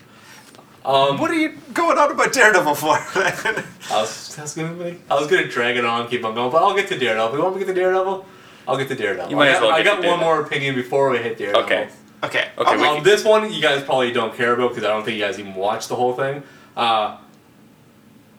um, 0.84 1.18
What 1.18 1.30
are 1.30 1.34
you 1.34 1.58
going 1.72 1.98
on 1.98 2.10
about 2.12 2.32
Daredevil 2.32 2.74
for? 2.74 2.94
I 2.94 3.62
was, 3.90 4.38
I 4.38 4.42
was 4.42 4.54
gonna 4.54 4.94
I 5.10 5.14
was 5.14 5.26
gonna 5.26 5.48
drag 5.48 5.76
it 5.76 5.84
on, 5.84 6.08
keep 6.08 6.24
on 6.24 6.34
going, 6.34 6.50
but 6.52 6.62
I'll 6.62 6.74
get 6.76 6.88
to 6.88 6.98
Daredevil. 6.98 7.36
You 7.36 7.42
want 7.42 7.56
me 7.56 7.60
to 7.60 7.66
get 7.66 7.74
to 7.74 7.80
Daredevil? 7.80 8.26
I'll 8.68 8.76
get 8.78 8.88
to 8.88 8.94
Daredevil. 8.94 9.30
You 9.30 9.36
might 9.36 9.48
I 9.48 9.52
as 9.52 9.58
got, 9.60 9.62
well 9.66 9.72
I 9.74 9.82
get 9.82 9.84
got 9.84 9.90
to 10.02 10.08
one 10.08 10.18
Daredevil. 10.20 10.24
more 10.26 10.40
opinion 10.40 10.74
before 10.74 11.10
we 11.10 11.18
hit 11.18 11.36
Daredevil. 11.38 11.64
Okay. 11.64 11.88
okay. 12.22 12.48
Okay, 12.58 12.70
I'll 12.82 12.96
Um, 12.98 13.02
this 13.04 13.24
one 13.24 13.52
you 13.52 13.60
guys 13.60 13.82
probably 13.82 14.12
don't 14.12 14.34
care 14.34 14.54
about 14.54 14.70
because 14.70 14.84
I 14.84 14.88
don't 14.88 15.04
think 15.04 15.16
you 15.18 15.22
guys 15.24 15.38
even 15.38 15.54
watched 15.54 15.88
the 15.88 15.96
whole 15.96 16.14
thing. 16.14 16.42
Uh, 16.76 17.18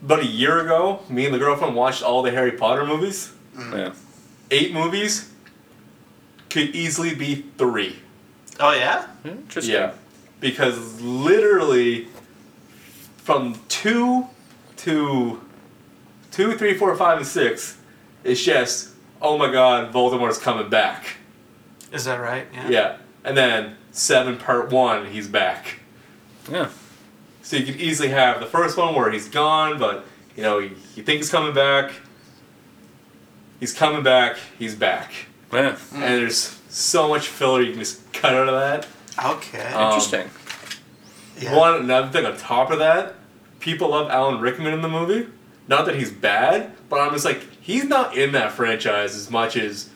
about 0.04 0.20
a 0.20 0.26
year 0.26 0.60
ago, 0.60 1.02
me 1.10 1.26
and 1.26 1.34
the 1.34 1.40
girlfriend 1.40 1.76
watched 1.76 2.04
all 2.04 2.22
the 2.22 2.32
Harry 2.32 2.52
Potter 2.52 2.86
movies. 2.86 3.32
Yeah. 3.58 3.94
Eight 4.52 4.74
movies 4.74 5.32
could 6.50 6.76
easily 6.76 7.16
be 7.16 7.46
three. 7.58 8.00
Oh 8.60 8.72
yeah. 8.74 9.08
Interesting. 9.24 9.74
Yeah, 9.74 9.94
because 10.40 11.02
literally 11.02 12.08
from 13.18 13.60
two 13.68 14.28
to 14.78 15.42
two, 16.32 16.58
three, 16.58 16.76
four, 16.78 16.96
five, 16.96 17.18
and 17.18 17.28
six, 17.28 17.78
it's 18.24 18.44
just 18.44 18.92
oh 19.22 19.38
my 19.38 19.52
god, 19.52 19.92
Voldemort's 19.94 20.38
coming 20.38 20.70
back. 20.70 21.18
Is 21.92 22.06
that 22.06 22.18
right? 22.20 22.48
Yeah. 22.54 22.70
Yeah, 22.70 22.98
and 23.24 23.36
then 23.36 23.78
seven 23.92 24.38
part 24.38 24.70
one, 24.70 25.08
he's 25.08 25.28
back. 25.28 25.80
Yeah. 26.52 26.70
So 27.46 27.58
you 27.58 27.66
could 27.66 27.80
easily 27.80 28.10
have 28.10 28.40
the 28.40 28.48
first 28.48 28.76
one 28.76 28.96
where 28.96 29.12
he's 29.12 29.30
gone, 29.30 29.78
but 29.78 30.04
you 30.36 30.42
know 30.42 30.58
you, 30.58 30.72
you 30.96 31.04
think 31.04 31.18
he's 31.18 31.30
coming 31.30 31.54
back. 31.54 31.92
He's 33.60 33.72
coming 33.72 34.02
back. 34.02 34.38
He's 34.58 34.74
back, 34.74 35.12
Yeah. 35.54 35.78
and 35.94 36.02
there's 36.04 36.60
so 36.70 37.08
much 37.08 37.28
filler 37.28 37.62
you 37.62 37.72
can 37.74 37.80
just 37.82 38.12
cut 38.14 38.34
out 38.34 38.50
of 38.50 38.56
that. 38.56 38.88
Okay. 39.24 39.64
Um, 39.74 39.86
Interesting. 39.94 40.28
yeah. 41.40 41.56
One 41.56 41.76
another 41.76 42.12
thing 42.12 42.26
on 42.26 42.36
top 42.36 42.72
of 42.72 42.80
that, 42.80 43.14
people 43.60 43.90
love 43.90 44.10
Alan 44.10 44.42
Rickman 44.42 44.74
in 44.74 44.82
the 44.82 44.90
movie. 44.90 45.28
Not 45.68 45.86
that 45.86 45.96
he's 45.96 46.12
bad, 46.12 46.72
but 46.90 47.00
I'm 47.00 47.14
just 47.14 47.26
like 47.26 47.44
he's 47.62 47.84
not 47.86 48.18
in 48.18 48.32
that 48.32 48.54
franchise 48.54 49.16
as 49.16 49.30
much 49.30 49.56
as 49.56 49.90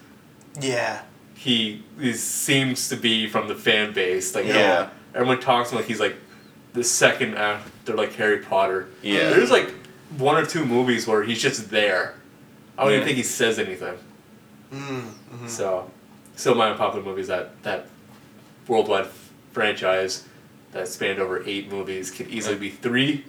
Yeah. 0.62 1.02
he 1.34 1.84
he 2.00 2.14
seems 2.14 2.90
to 2.90 2.96
be 2.96 3.28
from 3.28 3.48
the 3.48 3.56
fan 3.56 3.92
base. 3.92 4.36
Like 4.36 4.46
you 4.46 4.54
know, 4.54 4.60
Yeah. 4.60 4.90
everyone 5.16 5.40
talks 5.40 5.70
to 5.70 5.76
him 5.76 5.82
like 5.82 5.88
he's 5.88 6.00
like 6.00 6.16
the 6.74 6.84
second 6.84 7.36
after 7.36 7.94
like 7.96 8.14
Harry 8.16 8.40
Potter. 8.40 8.88
Yeah. 9.02 9.30
There's 9.30 9.52
like 9.52 9.72
one 10.18 10.36
or 10.38 10.46
two 10.46 10.66
movies 10.66 11.08
where 11.08 11.24
he's 11.24 11.42
just 11.42 11.70
there. 11.70 12.16
I 12.78 12.84
don't 12.84 12.92
Yeah. 12.92 12.98
even 12.98 13.08
think 13.08 13.18
he 13.18 13.24
says 13.24 13.60
anything. 13.60 13.98
Mm, 14.74 14.78
Hmm. 15.02 15.46
mhm. 15.46 15.50
So, 15.50 15.90
so 16.36 16.54
my 16.54 16.70
unpopular 16.72 17.04
movie 17.04 17.22
is 17.22 17.28
that 17.28 17.62
that 17.64 17.88
worldwide 18.68 19.06
f- 19.06 19.30
franchise 19.52 20.24
that 20.72 20.88
spanned 20.88 21.20
over 21.20 21.44
eight 21.48 21.72
movies 21.72 22.12
could 22.12 22.28
easily 22.30 22.56
be 22.56 22.70
three, 22.70 23.26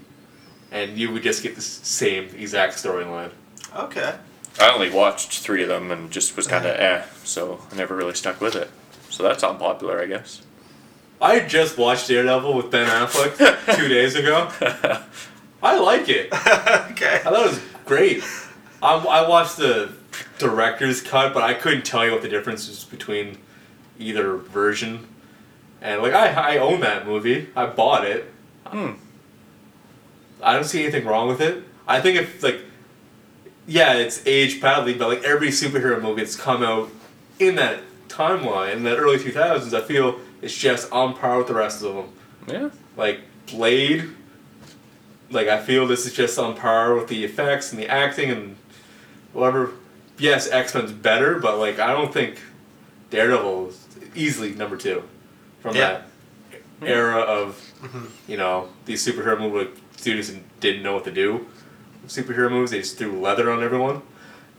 and 0.70 0.98
you 0.98 1.10
would 1.12 1.22
just 1.22 1.42
get 1.42 1.54
the 1.56 1.62
same 1.62 2.24
exact 2.38 2.74
storyline. 2.74 3.30
Okay. 3.74 4.14
I 4.60 4.70
only 4.70 4.90
watched 4.90 5.38
three 5.38 5.62
of 5.62 5.68
them 5.68 5.90
and 5.90 6.10
just 6.10 6.36
was 6.36 6.46
kind 6.46 6.66
of 6.66 6.76
eh, 6.76 7.02
so 7.24 7.62
I 7.72 7.76
never 7.76 7.94
really 7.96 8.14
stuck 8.14 8.40
with 8.40 8.54
it. 8.54 8.68
So 9.08 9.22
that's 9.22 9.42
unpopular, 9.42 10.00
I 10.02 10.06
guess. 10.06 10.42
I 11.20 11.40
just 11.40 11.76
watched 11.76 12.08
Daredevil 12.08 12.54
with 12.54 12.70
Ben 12.70 12.86
Affleck 12.88 13.36
two 13.76 13.88
days 13.88 14.14
ago. 14.14 14.50
I 15.62 15.78
like 15.78 16.08
it. 16.08 16.32
okay. 16.32 17.16
I 17.16 17.18
thought 17.18 17.46
it 17.46 17.50
was 17.50 17.60
great. 17.84 18.24
I'm, 18.82 19.06
I 19.06 19.28
watched 19.28 19.58
the 19.58 19.92
director's 20.38 21.02
cut, 21.02 21.34
but 21.34 21.42
I 21.42 21.52
couldn't 21.52 21.84
tell 21.84 22.06
you 22.06 22.12
what 22.12 22.22
the 22.22 22.28
difference 22.28 22.68
is 22.68 22.84
between 22.84 23.36
either 23.98 24.36
version. 24.36 25.06
And 25.82 26.00
like 26.00 26.14
I, 26.14 26.56
I 26.56 26.58
own 26.58 26.80
that 26.80 27.06
movie. 27.06 27.48
I 27.54 27.66
bought 27.66 28.06
it. 28.06 28.32
Hmm. 28.66 28.92
I 30.42 30.54
don't 30.54 30.64
see 30.64 30.82
anything 30.82 31.06
wrong 31.06 31.28
with 31.28 31.42
it. 31.42 31.64
I 31.86 32.00
think 32.00 32.18
if 32.18 32.42
like, 32.42 32.62
yeah, 33.66 33.94
it's 33.94 34.26
aged 34.26 34.62
badly, 34.62 34.94
but 34.94 35.08
like 35.08 35.22
every 35.22 35.48
superhero 35.48 36.00
movie 36.00 36.22
that's 36.22 36.36
come 36.36 36.62
out 36.62 36.90
in 37.38 37.56
that 37.56 37.80
timeline 38.08 38.76
in 38.76 38.82
the 38.84 38.96
early 38.96 39.18
two 39.18 39.32
thousands, 39.32 39.74
I 39.74 39.82
feel 39.82 40.18
it's 40.42 40.56
just 40.56 40.90
on 40.92 41.14
par 41.16 41.38
with 41.38 41.46
the 41.48 41.54
rest 41.54 41.82
of 41.82 41.94
them. 41.94 42.08
Yeah. 42.48 42.70
Like 42.96 43.20
Blade, 43.50 44.10
like 45.30 45.48
I 45.48 45.60
feel 45.60 45.86
this 45.86 46.06
is 46.06 46.12
just 46.14 46.38
on 46.38 46.56
par 46.56 46.94
with 46.94 47.08
the 47.08 47.24
effects 47.24 47.72
and 47.72 47.80
the 47.80 47.88
acting 47.88 48.30
and 48.30 48.56
whatever. 49.32 49.72
Yes, 50.18 50.48
X 50.50 50.74
Men's 50.74 50.92
better, 50.92 51.38
but 51.38 51.58
like 51.58 51.78
I 51.78 51.92
don't 51.92 52.12
think 52.12 52.40
Daredevil 53.10 53.68
is 53.68 53.86
easily 54.14 54.54
number 54.54 54.76
two 54.76 55.02
from 55.60 55.74
Yeah. 55.76 56.02
that 56.02 56.06
era 56.86 57.20
of 57.20 57.60
you 58.28 58.36
know 58.36 58.68
these 58.86 59.06
superhero 59.06 59.38
movie 59.38 59.70
studios 59.96 60.34
didn't 60.60 60.82
know 60.82 60.94
what 60.94 61.04
to 61.04 61.10
do. 61.12 61.46
with 62.02 62.10
Superhero 62.10 62.50
movies, 62.50 62.70
they 62.70 62.78
just 62.80 62.96
threw 62.98 63.20
leather 63.20 63.50
on 63.50 63.62
everyone, 63.62 64.02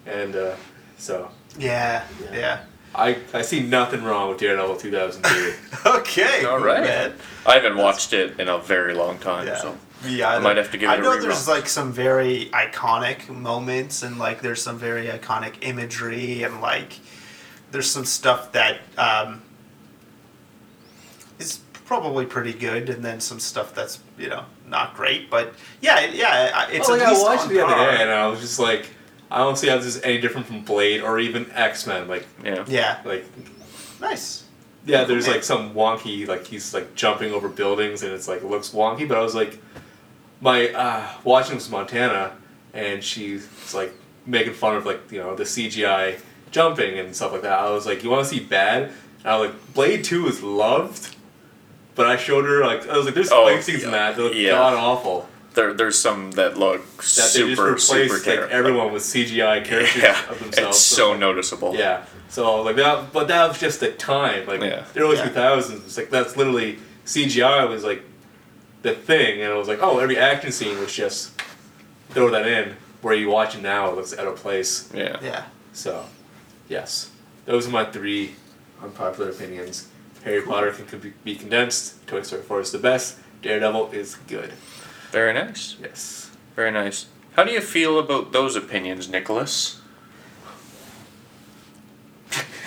and 0.06 0.36
uh, 0.36 0.56
so 0.98 1.30
Yeah, 1.58 2.04
yeah. 2.32 2.62
I 2.94 3.18
I 3.34 3.42
see 3.42 3.62
nothing 3.62 4.04
wrong 4.04 4.30
with 4.30 4.40
Daredevil 4.40 4.78
two 4.78 4.92
thousand 4.92 5.24
two. 5.24 5.54
Okay. 5.86 6.46
All 6.46 6.60
right. 6.60 6.82
man. 6.84 7.14
I 7.46 7.56
haven't 7.56 7.78
watched 7.78 8.14
it 8.14 8.40
in 8.40 8.48
a 8.48 8.58
very 8.60 8.94
long 8.94 9.18
time, 9.18 9.48
Yeah. 9.48 9.58
so 9.58 9.78
Yeah, 10.06 10.30
I 10.30 10.40
might 10.40 10.58
have 10.58 10.72
to 10.72 10.78
give 10.78 10.90
it 10.90 10.94
a 10.94 10.98
try. 10.98 11.06
I 11.06 11.10
know 11.10 11.18
rerun. 11.18 11.22
there's 11.24 11.48
like 11.48 11.68
some 11.68 11.92
very 11.92 12.50
iconic 12.54 13.30
moments 13.30 14.04
and 14.04 14.20
like 14.20 14.42
there's 14.42 14.62
some 14.62 14.78
very 14.78 15.08
iconic 15.08 15.56
imagery 15.62 16.44
and 16.44 16.62
like 16.62 17.00
there's 17.72 17.90
some 17.90 18.06
stuff 18.06 18.52
that 18.52 18.80
um, 18.98 19.42
is 21.40 21.60
probably 21.86 22.26
pretty 22.26 22.54
good 22.54 22.90
and 22.90 23.04
then 23.04 23.20
some 23.20 23.40
stuff 23.40 23.74
that's 23.74 24.00
you 24.18 24.30
know 24.30 24.46
not 24.68 24.96
great 24.96 25.30
but 25.30 25.54
yeah 25.82 26.00
yeah 26.06 26.68
it's 26.70 26.90
oh, 26.90 26.94
at 26.96 27.00
yeah, 27.02 27.10
I 27.10 27.12
watched 27.12 27.44
on 27.46 27.52
it 27.52 27.54
the 27.54 27.66
other 27.66 27.76
day, 27.76 28.02
and 28.02 28.10
I 28.12 28.28
was 28.28 28.40
just 28.40 28.60
like, 28.60 28.90
I 29.32 29.40
don't 29.40 29.58
see 29.58 29.68
how 29.68 29.78
this 29.78 29.86
is 29.86 30.02
any 30.02 30.20
different 30.20 30.48
from 30.48 30.62
Blade 30.64 31.02
or 31.02 31.20
even 31.20 31.50
X 31.52 31.88
Men. 31.88 32.08
Like, 32.08 32.28
yeah. 32.44 32.66
yeah 32.68 33.02
like, 33.06 33.26
nice 34.00 34.42
yeah, 34.86 35.04
there's 35.04 35.28
like 35.28 35.44
some 35.44 35.74
wonky, 35.74 36.28
like 36.28 36.48
he's 36.48 36.74
like 36.74 36.96
jumping 36.96 37.34
over 37.34 37.48
buildings, 37.48 38.02
and 38.04 38.12
it's 38.14 38.28
like 38.28 38.42
it 38.42 38.48
looks 38.48 38.70
wonky. 38.70 39.08
But 39.08 39.18
I 39.18 39.22
was 39.22 39.36
like, 39.36 39.60
my 40.40 40.70
uh, 40.70 41.08
watching 41.24 41.56
this 41.56 41.70
Montana, 41.70 42.36
and 42.74 43.04
she's 43.04 43.74
like 43.74 43.94
making 44.26 44.54
fun 44.54 44.76
of 44.76 44.86
like 44.86 45.12
you 45.12 45.20
know 45.20 45.36
the 45.36 45.44
CGI 45.44 46.20
jumping 46.50 46.98
and 46.98 47.16
stuff 47.16 47.32
like 47.32 47.44
that. 47.44 47.60
I 47.60 47.70
was 47.70 47.86
like, 47.86 48.04
you 48.04 48.10
want 48.10 48.28
to 48.28 48.30
see 48.34 48.44
bad? 48.44 48.92
And 49.20 49.28
I 49.28 49.38
was 49.38 49.52
like, 49.52 49.74
Blade 49.74 50.04
Two 50.04 50.28
is 50.28 50.42
loved. 50.42 51.16
But 51.94 52.08
I 52.08 52.18
showed 52.18 52.46
her 52.46 52.66
like 52.66 52.88
I 52.88 52.98
was 52.98 53.06
like, 53.06 53.14
there's 53.14 53.32
Oh, 53.32 53.46
fight 53.46 53.64
scenes 53.64 53.84
in 53.84 53.92
that 53.92 54.16
that 54.16 54.22
look 54.22 54.34
yeah. 54.34 54.52
god 54.52 54.74
awful. 54.74 55.28
There, 55.54 55.74
there's 55.74 56.00
some 56.00 56.32
that 56.32 56.58
look 56.58 56.82
That 56.98 57.04
super, 57.04 57.46
they 57.66 57.72
just 57.76 57.88
super 57.88 58.04
replaced 58.06 58.28
like 58.28 58.50
everyone 58.52 58.94
with 58.94 59.04
CGI 59.04 59.66
characters 59.66 60.02
Yeah, 60.02 60.18
of 60.30 60.40
themselves. 60.40 60.78
it's 60.78 60.86
so 60.86 61.14
noticeable. 61.16 61.76
Yeah. 61.76 62.06
So 62.30 62.62
like 62.62 62.78
that, 62.78 63.12
but 63.12 63.28
that 63.28 63.50
was 63.50 63.60
just 63.60 63.82
the 63.82 63.92
time. 63.92 64.48
Like 64.48 64.62
Yeah. 64.62 64.86
the 64.94 65.00
early 65.02 65.18
Yeah. 65.18 65.26
two 65.26 65.32
thousands. 65.32 65.84
It's 65.86 65.98
like 65.98 66.10
that's 66.10 66.38
literally 66.38 66.80
CGI 67.06 67.68
was 67.68 67.84
like 67.84 68.04
the 68.82 68.94
thing, 68.96 69.42
and 69.42 69.52
it 69.52 69.56
was 69.56 69.68
like 69.68 69.80
oh 69.82 70.00
every 70.00 70.18
action 70.18 70.52
scene 70.54 70.80
was 70.80 70.94
just 70.94 71.32
throw 72.12 72.30
that 72.32 72.48
in. 72.48 72.76
Where 73.02 73.16
you 73.16 73.30
watch 73.30 73.56
it 73.56 73.62
now, 73.62 73.90
it 73.90 73.96
looks 73.96 74.18
out 74.18 74.28
of 74.28 74.36
place. 74.38 74.88
Yeah. 74.94 75.18
yeah 75.24 75.46
So, 75.74 76.06
yes, 76.70 77.10
those 77.46 77.68
are 77.68 77.72
my 77.72 77.84
three 77.84 78.36
unpopular 78.82 79.32
opinions. 79.32 79.88
Harry 80.24 80.42
Potter 80.44 80.72
can 80.72 80.86
could 80.86 81.02
be, 81.02 81.14
be 81.24 81.36
condensed. 81.36 82.06
Toy 82.08 82.22
Story 82.22 82.44
Four 82.44 82.62
is 82.62 82.72
the 82.72 82.78
best. 82.78 83.18
Daredevil 83.42 83.90
is 83.92 84.16
good. 84.28 84.54
Very 85.12 85.34
nice. 85.34 85.76
Yes. 85.82 86.32
Very 86.56 86.72
nice. 86.72 87.08
How 87.36 87.44
do 87.44 87.52
you 87.52 87.62
feel 87.62 88.00
about 88.00 88.32
those 88.32 88.56
opinions, 88.56 89.10
Nicholas? 89.10 89.82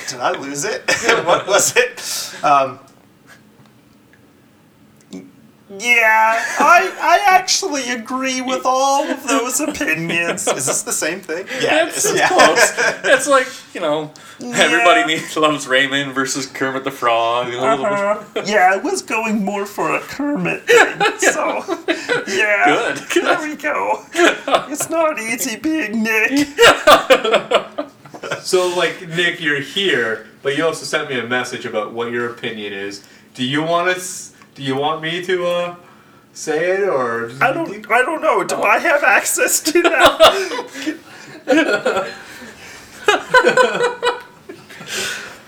did 0.08 0.20
I 0.20 0.32
lose 0.32 0.64
it 0.64 0.82
what 1.24 1.46
was 1.46 1.74
it 1.76 2.44
um, 2.44 2.78
yeah 5.80 6.44
I, 6.59 6.90
I 7.01 7.18
actually 7.26 7.90
agree 7.90 8.40
with 8.40 8.62
all 8.64 9.05
of 9.05 9.26
those 9.26 9.60
opinions 9.60 10.46
is 10.46 10.66
this 10.66 10.82
the 10.82 10.92
same 10.92 11.20
thing 11.20 11.46
yeah 11.60 11.82
it 11.86 11.92
That's, 11.92 12.05
is, 12.05 12.14
that's 12.14 12.18
yeah. 12.18 12.28
close. 12.28 12.94
It's 13.14 13.26
like, 13.28 13.46
you 13.74 13.80
know, 13.80 14.10
everybody 14.40 15.05
needs, 15.05 15.36
loves 15.46 15.66
Raymond 15.66 16.12
versus 16.14 16.46
Kermit 16.46 16.84
the 16.84 16.90
Frog. 16.90 17.48
a 17.48 17.51
little 17.60 17.76
bit- 17.78 17.86
Uh-huh. 17.92 18.42
Yeah, 18.46 18.70
I 18.72 18.76
was 18.78 19.02
going 19.02 19.44
more 19.44 19.66
for 19.66 19.94
a 19.94 20.01
Kermit 20.01 20.62
thing. 20.66 20.98
So, 21.20 21.62
yeah. 22.28 22.64
Good, 22.96 23.09
good. 23.12 23.24
There 23.24 23.48
we 23.48 23.56
go. 23.56 24.05
It's 24.70 24.90
not 24.90 25.18
easy 25.20 25.56
being 25.56 26.02
Nick. 26.02 26.48
So, 28.42 28.74
like, 28.76 29.06
Nick, 29.09 29.40
you're 29.40 29.60
here, 29.60 30.26
but 30.42 30.56
you 30.56 30.64
also 30.64 30.84
sent 30.84 31.09
me 31.10 31.18
a 31.18 31.26
message 31.26 31.64
about 31.66 31.92
what 31.92 32.10
your 32.10 32.30
opinion 32.30 32.72
is. 32.72 33.02
Do 33.34 33.44
you 33.44 33.62
want 33.62 33.88
us? 33.88 34.34
Do 34.55 34.62
you 34.62 34.76
want 34.76 35.02
me 35.02 35.24
to 35.24 35.47
uh, 35.47 35.76
say 36.32 36.72
it, 36.72 36.89
or 36.89 37.31
I 37.40 37.52
don't. 37.52 37.90
I 37.90 38.02
don't 38.02 38.22
know. 38.22 38.44
Do 38.44 38.62
I 38.62 38.78
have 38.78 39.02
access 39.18 39.60
to 39.62 39.82
that? 39.82 40.98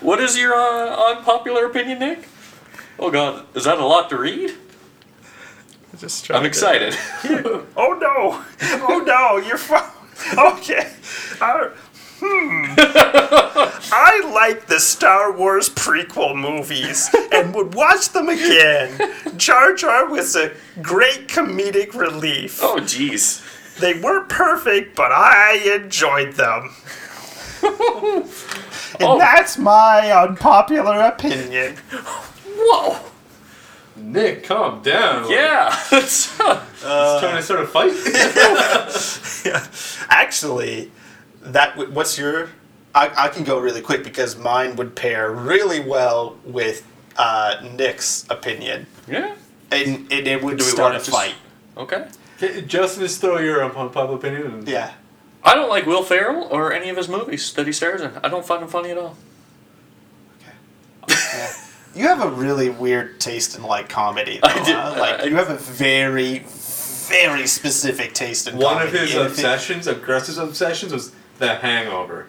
What 0.07 0.21
is 0.21 0.37
your 0.37 0.53
uh, 0.53 1.15
unpopular 1.17 1.65
opinion, 1.65 1.99
Nick? 1.99 2.29
Oh 2.97 3.11
God, 3.11 3.45
is 3.55 3.65
that 3.65 3.77
a 3.77 3.85
lot 3.85 4.09
to 4.11 4.17
read? 4.17 4.53
Just 5.99 6.31
I'm 6.31 6.45
excited. 6.45 6.95
oh 7.75 7.97
no! 7.99 8.41
Oh 8.87 9.03
no! 9.05 9.35
You're 9.45 9.57
fine. 9.57 9.91
Okay. 10.37 10.93
Uh, 11.41 11.71
hmm. 12.19 12.73
I 13.89 14.31
like 14.33 14.67
the 14.67 14.79
Star 14.79 15.31
Wars 15.31 15.69
prequel 15.69 16.35
movies 16.35 17.09
and 17.31 17.53
would 17.55 17.73
watch 17.75 18.09
them 18.09 18.29
again. 18.29 18.99
Jar 19.37 19.73
Jar 19.75 20.07
was 20.09 20.35
a 20.35 20.51
great 20.81 21.27
comedic 21.27 21.93
relief. 21.93 22.59
oh 22.63 22.77
jeez. 22.77 23.43
They 23.79 23.99
weren't 23.99 24.27
perfect, 24.29 24.95
but 24.95 25.11
I 25.11 25.59
enjoyed 25.75 26.33
them. 26.33 26.71
and 27.63 28.23
Oh. 29.01 29.17
that's 29.19 29.57
my 29.57 30.11
unpopular 30.11 30.99
opinion. 31.01 31.75
Whoa. 32.55 32.97
Nick, 33.95 34.43
calm 34.45 34.81
down. 34.81 35.29
Yeah. 35.29 35.75
It's, 35.91 36.39
uh, 36.39 37.19
trying 37.19 37.35
to 37.37 37.41
start 37.43 37.61
a 37.61 37.67
fight. 37.67 37.93
Actually, 40.09 40.91
that 41.53 41.75
w- 41.75 41.91
what's 41.93 42.17
your? 42.17 42.49
I, 42.95 43.25
I 43.25 43.27
can 43.29 43.43
go 43.43 43.59
really 43.59 43.81
quick 43.81 44.03
because 44.03 44.37
mine 44.37 44.75
would 44.75 44.95
pair 44.95 45.31
really 45.31 45.79
well 45.79 46.37
with 46.43 46.85
uh, 47.17 47.55
Nick's 47.75 48.25
opinion, 48.29 48.87
yeah. 49.07 49.35
and, 49.71 50.11
and 50.11 50.27
it 50.27 50.41
would 50.43 50.57
Do 50.57 50.65
we 50.65 50.69
start 50.71 50.91
a 50.91 50.93
wanna 50.93 50.99
fight. 51.03 51.35
Okay. 51.75 52.07
Okay, 52.41 52.61
Justin, 52.61 53.03
just 53.03 53.19
throw 53.21 53.37
your 53.39 53.63
unpopular 53.63 54.15
opinion. 54.15 54.45
And 54.45 54.67
Yeah. 54.67 54.93
I 55.43 55.53
don't 55.55 55.69
like 55.69 55.85
Will 55.85 56.03
Ferrell 56.03 56.47
or 56.51 56.71
any 56.73 56.89
of 56.89 56.97
his 56.97 57.07
movies 57.07 57.51
that 57.53 57.65
he 57.67 57.73
stars 57.73 58.01
in. 58.01 58.11
I 58.23 58.29
don't 58.29 58.45
find 58.45 58.61
him 58.63 58.67
funny 58.69 58.91
at 58.91 58.97
all. 58.97 59.15
yeah. 61.09 61.51
You 61.95 62.07
have 62.07 62.21
a 62.21 62.29
really 62.29 62.69
weird 62.69 63.19
taste 63.19 63.55
in 63.57 63.63
like 63.63 63.89
comedy. 63.89 64.39
I 64.43 64.59
though, 64.59 64.65
do- 64.65 64.73
huh? 64.73 64.95
Like 64.99 65.19
I- 65.21 65.23
you 65.25 65.35
have 65.35 65.49
a 65.49 65.57
very, 65.57 66.39
very 66.39 67.47
specific 67.47 68.13
taste 68.13 68.47
in 68.47 68.57
One 68.57 68.75
of 68.81 68.89
comedy. 68.89 68.97
his 68.99 69.15
and 69.15 69.25
if 69.25 69.31
obsessions, 69.31 69.87
aggressive 69.87 70.37
obsessions, 70.37 70.93
was 70.93 71.11
The 71.39 71.55
Hangover. 71.55 72.27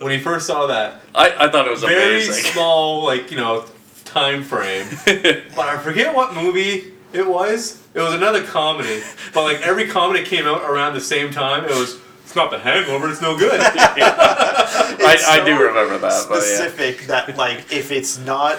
When 0.00 0.12
he 0.12 0.18
first 0.18 0.46
saw 0.46 0.66
that, 0.68 1.00
I, 1.14 1.46
I 1.46 1.50
thought 1.50 1.66
it 1.66 1.70
was 1.70 1.82
a 1.82 1.86
very 1.88 2.22
amazing. 2.22 2.44
small, 2.52 3.04
like 3.04 3.30
you 3.30 3.36
know, 3.36 3.64
time 4.04 4.42
frame. 4.44 4.86
but 5.04 5.58
I 5.68 5.78
forget 5.78 6.14
what 6.14 6.34
movie 6.34 6.92
it 7.12 7.26
was. 7.26 7.82
It 7.94 8.00
was 8.00 8.14
another 8.14 8.42
comedy, 8.44 9.02
but 9.34 9.42
like 9.42 9.60
every 9.62 9.88
comedy 9.88 10.24
came 10.24 10.46
out 10.46 10.62
around 10.62 10.94
the 10.94 11.00
same 11.00 11.30
time. 11.32 11.64
It 11.64 11.70
was. 11.70 11.98
It's 12.24 12.36
not 12.36 12.50
The 12.50 12.58
Hangover. 12.60 13.10
It's 13.10 13.20
no 13.20 13.36
good. 13.36 13.60
I, 13.60 14.94
It's 15.14 15.28
I 15.28 15.44
do 15.44 15.58
remember 15.60 15.98
that, 15.98 16.26
but 16.28 16.36
yeah. 16.36 16.40
specific 16.40 17.06
that 17.08 17.36
like 17.36 17.72
if 17.72 17.90
it's 17.92 18.18
not 18.18 18.58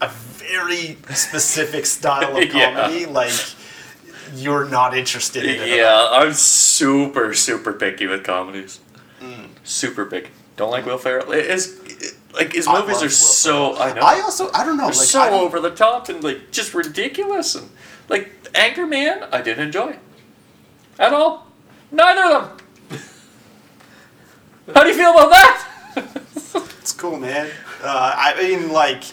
a 0.00 0.08
very 0.08 0.96
specific 1.14 1.84
style 1.86 2.36
of 2.36 2.44
Yeah. 2.54 2.72
comedy, 2.74 3.06
like 3.06 3.32
you're 4.34 4.64
not 4.68 4.96
interested 4.96 5.44
in 5.44 5.50
it. 5.56 5.60
at 5.62 5.68
Yeah, 5.68 6.08
I'm 6.12 6.32
super, 6.32 7.34
super 7.34 7.72
picky 7.72 8.06
with 8.06 8.24
comedies. 8.24 8.80
Super 9.64 10.04
big. 10.04 10.28
Don't 10.56 10.70
like 10.70 10.86
Will 10.86 10.98
Ferrell. 10.98 11.32
It 11.32 11.46
is 11.46 12.14
like 12.32 12.52
his 12.52 12.66
I 12.66 12.80
movies 12.80 13.02
are 13.02 13.08
so 13.08 13.76
I 13.76 13.92
know 13.92 14.00
I 14.02 14.20
also 14.20 14.50
I 14.52 14.64
don't 14.64 14.76
know 14.76 14.86
like 14.86 14.94
so 14.94 15.24
don't- 15.24 15.32
over 15.42 15.60
the 15.60 15.70
top 15.70 16.08
and 16.08 16.22
like 16.22 16.50
just 16.52 16.74
ridiculous 16.74 17.54
and 17.56 17.68
like 18.08 18.30
Anchorman 18.52 19.28
I 19.32 19.40
didn't 19.42 19.64
enjoy 19.66 19.96
at 20.98 21.12
all. 21.12 21.46
Neither 21.90 22.24
of 22.36 22.58
them. 22.90 22.98
How 24.74 24.82
do 24.82 24.88
you 24.88 24.94
feel 24.94 25.10
about 25.10 25.30
that? 25.30 25.60
It's 26.84 26.92
cool, 26.92 27.18
man. 27.18 27.50
Uh, 27.82 28.14
I 28.14 28.42
mean, 28.42 28.70
like, 28.70 29.04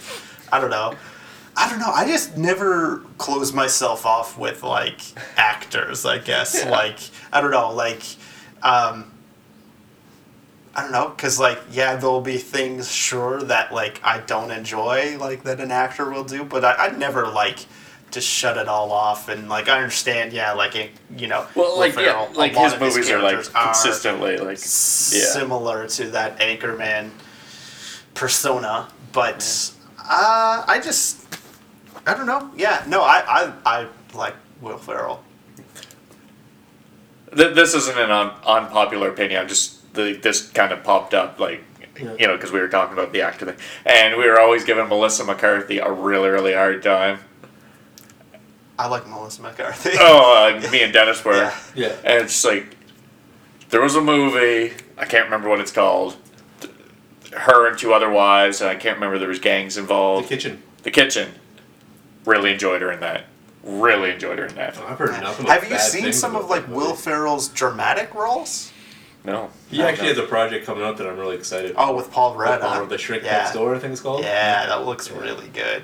I 0.52 0.60
don't 0.60 0.69
know. 0.72 0.94
I 1.56 1.69
don't 1.69 1.80
know. 1.80 1.90
I 1.90 2.06
just 2.06 2.36
never 2.36 2.98
close 3.18 3.53
myself 3.53 4.06
off 4.06 4.38
with 4.38 4.61
like 4.61 4.99
actors. 5.38 6.06
I 6.06 6.18
guess 6.18 6.53
Yeah. 6.65 6.69
like 6.69 6.99
I 7.32 7.40
don't 7.40 7.52
know. 7.52 7.72
Like, 7.72 8.03
um, 8.61 9.10
I 10.73 10.84
don't 10.84 10.91
know, 10.91 11.10
cause 11.18 11.38
like 11.38 11.60
yeah, 11.69 11.98
there'll 11.98 12.22
be 12.22 12.38
things 12.38 12.89
sure 12.89 13.41
that 13.43 13.73
like 13.73 13.99
I 14.03 14.19
don't 14.19 14.52
enjoy, 14.52 15.18
like 15.18 15.43
that 15.43 15.60
an 15.60 15.72
actor 15.72 16.10
will 16.10 16.23
do, 16.23 16.45
but 16.45 16.64
I, 16.64 16.88
I 16.88 16.98
never 16.98 17.27
like 17.27 17.65
just 18.11 18.27
shut 18.27 18.57
it 18.57 18.68
all 18.68 18.91
off 18.91 19.27
and 19.27 19.49
like 19.49 19.68
I 19.68 19.77
understand. 19.77 20.31
Yeah, 20.31 20.53
like 20.53 20.76
it, 20.76 20.91
you 21.18 21.27
know. 21.27 21.45
Well, 21.56 21.77
like 21.77 21.93
Ferrell, 21.93 22.30
yeah, 22.31 22.38
like 22.38 22.56
his 22.56 22.80
movies 22.80 23.10
are 23.10 23.22
like 23.22 23.43
consistently 23.53 24.38
like 24.38 24.57
yeah. 24.60 25.27
similar 25.34 25.88
to 25.88 26.10
that 26.11 26.39
Anchorman 26.39 27.10
persona, 28.14 28.88
but 29.11 29.73
uh, 29.98 30.64
I 30.68 30.80
just 30.81 31.26
I 32.06 32.14
don't 32.14 32.27
know. 32.27 32.49
Yeah, 32.56 32.84
no, 32.88 33.02
I 33.02 33.23
I, 33.27 33.53
I 33.65 33.88
like 34.14 34.35
Will 34.61 34.77
Ferrell. 34.77 35.23
Th- 37.35 37.56
this 37.56 37.73
isn't 37.73 37.98
an 37.98 38.11
un- 38.11 38.34
unpopular 38.45 39.10
opinion. 39.10 39.41
I'm 39.41 39.48
just 39.48 39.81
the, 39.94 40.14
this 40.14 40.48
kind 40.50 40.72
of 40.72 40.84
popped 40.84 41.14
up, 41.14 41.40
like 41.40 41.64
Yeah. 42.00 42.16
you 42.20 42.28
know, 42.28 42.36
because 42.36 42.52
we 42.52 42.60
were 42.60 42.68
talking 42.70 42.94
about 42.94 43.12
the 43.14 43.22
actor 43.22 43.46
thing, 43.46 43.58
and 43.86 44.18
we 44.18 44.28
were 44.28 44.40
always 44.40 44.64
giving 44.64 44.88
Melissa 44.88 45.24
McCarthy 45.24 45.80
a 45.80 45.92
really, 45.92 46.30
really 46.30 46.54
hard 46.54 46.82
time. 46.84 47.20
I 48.80 48.88
like 48.88 49.08
Melissa 49.08 49.42
McCarthy. 49.44 49.92
Oh, 50.00 50.62
uh, 50.66 50.70
me 50.72 50.82
and 50.82 50.92
Dennis 50.94 51.24
were, 51.24 51.34
Yeah. 51.34 51.56
Yeah. 51.76 51.96
and 52.04 52.24
it's 52.24 52.44
like 52.44 52.76
there 53.70 53.82
was 53.82 53.96
a 53.96 54.02
movie. 54.02 54.74
I 54.98 55.06
can't 55.06 55.26
remember 55.26 55.50
what 55.50 55.60
it's 55.60 55.72
called. 55.72 56.18
Her 57.34 57.68
and 57.70 57.78
two 57.78 57.94
other 57.94 58.10
wives, 58.10 58.60
and 58.62 58.70
I 58.70 58.76
can't 58.76 58.96
remember 58.98 59.18
there 59.18 59.30
was 59.30 59.40
gangs 59.40 59.78
involved. 59.78 60.26
The 60.26 60.36
kitchen. 60.36 60.64
The 60.84 60.92
kitchen. 60.92 61.32
Really 62.26 62.52
enjoyed 62.52 62.82
her 62.82 62.92
in 62.92 63.00
that. 63.00 63.26
Really 63.64 64.12
enjoyed 64.12 64.40
her 64.40 64.46
in 64.46 64.56
that. 64.56 64.78
I've 64.80 64.98
heard 64.98 65.22
nothing. 65.22 65.46
Have 65.46 65.70
you 65.70 65.78
seen 65.78 66.12
some 66.12 66.36
of 66.36 66.50
like 66.50 66.68
Will. 66.68 66.94
Ferrell's 66.96 67.48
dramatic 67.50 68.14
roles? 68.14 68.70
No. 69.23 69.49
He 69.69 69.77
No, 69.77 69.88
actually 69.88 70.07
no. 70.10 70.15
has 70.15 70.18
a 70.23 70.27
project 70.27 70.65
coming 70.65 70.84
out 70.84 70.98
that 70.98 71.07
I'm 71.07 71.18
really 71.18 71.35
excited. 71.35 71.73
Oh, 71.77 71.95
with 71.95 72.11
Paul 72.11 72.35
Rudd. 72.35 72.60
Paul 72.61 72.69
huh? 72.72 72.80
Rudd, 72.81 72.89
the 72.89 72.98
Shrink 72.98 73.23
yeah. 73.23 73.38
Next 73.39 73.53
Door, 73.53 73.76
I 73.76 73.80
think 73.80 73.93
it's 73.93 74.02
called. 74.02 74.23
Yeah, 74.23 74.65
that 74.68 74.85
looks 74.85 75.11
really 75.11 75.48
good. 75.49 75.84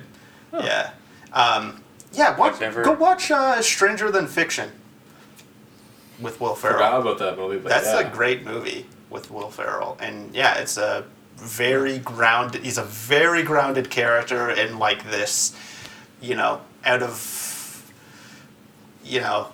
Yeah. 0.54 0.92
Um, 1.34 1.84
yeah, 2.14 2.36
watch, 2.38 2.60
never- 2.60 2.84
go 2.84 2.94
watch 2.94 3.30
uh, 3.30 3.62
Stranger 3.62 4.10
Than 4.10 4.28
Fiction 4.28 4.72
with 6.20 6.42
Will 6.42 6.56
Ferrell. 6.56 6.78
Forgot 6.78 7.02
about 7.02 7.20
that 7.20 7.38
movie, 7.38 7.60
but 7.60 7.70
That's 7.70 7.86
yeah. 7.88 8.00
a 8.00 8.12
great 8.12 8.44
movie 8.44 8.88
with 9.10 9.30
Will 9.30 9.50
Ferrell, 9.52 9.98
and 10.00 10.34
yeah, 10.34 10.58
it's 10.58 10.78
a 10.78 11.06
very 11.36 12.00
grounded. 12.00 12.64
He's 12.64 12.80
a 12.80 12.84
very 12.84 13.44
grounded 13.44 13.92
character 13.92 14.50
in 14.50 14.80
like 14.80 15.04
this, 15.12 15.56
you 16.20 16.34
know, 16.34 16.62
out 16.84 17.04
of, 17.04 17.92
you 19.04 19.22
know, 19.22 19.50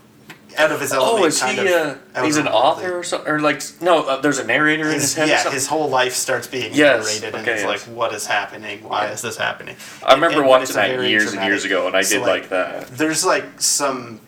out 0.58 0.72
of 0.72 0.80
his 0.82 0.92
element. 0.94 1.24
Oh, 1.24 1.26
is 1.26 1.40
kind 1.40 1.58
he? 1.60 1.68
of 1.74 2.00
Uh, 2.16 2.24
he's 2.24 2.38
an 2.38 2.48
author 2.48 2.98
or 3.00 3.04
something, 3.04 3.32
or 3.32 3.40
like 3.40 3.62
no? 3.82 4.04
Uh, 4.04 4.22
there's 4.22 4.40
a 4.40 4.44
narrator 4.44 4.86
in 4.88 4.94
his 4.94 5.04
His, 5.04 5.14
head. 5.16 5.28
yeah, 5.30 5.50
his 5.52 5.68
whole 5.68 5.90
life 5.90 6.14
starts 6.14 6.48
being 6.48 6.74
Yes, 6.74 7.06
narrated, 7.06 7.36
and 7.36 7.44
okay, 7.44 7.54
it's 7.54 7.62
yes. 7.64 7.88
like, 7.88 7.96
what 7.96 8.14
is 8.14 8.26
happening? 8.26 8.84
Why 8.84 9.06
Yeah. 9.06 9.12
is 9.12 9.22
this 9.22 9.38
happening? 9.38 9.76
I 10.06 10.14
remember 10.14 10.38
And- 10.38 10.46
it's 10.46 10.74
watching 10.74 10.76
that 10.76 11.10
years 11.10 11.34
and 11.34 11.44
years 11.46 11.66
ago, 11.66 11.88
and 11.88 11.96
I 11.96 12.02
so, 12.02 12.20
did 12.20 12.28
like 12.28 12.50
that. 12.50 12.88
There's 12.98 13.24
like 13.26 13.46
some 13.60 14.20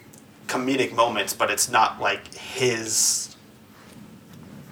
comedic 0.47 0.93
moments, 0.93 1.33
but 1.33 1.49
it's 1.51 1.69
not 1.69 1.99
like 2.01 2.33
his 2.33 3.35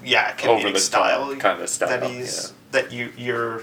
yeah 0.04 0.34
comedic 0.36 0.48
Over 0.66 0.72
the 0.72 0.80
style 0.80 1.30
kinda 1.36 1.68
style, 1.68 1.90
that 1.90 2.04
he's 2.10 2.54
that 2.72 2.92
you 2.92 3.12
you're 3.18 3.62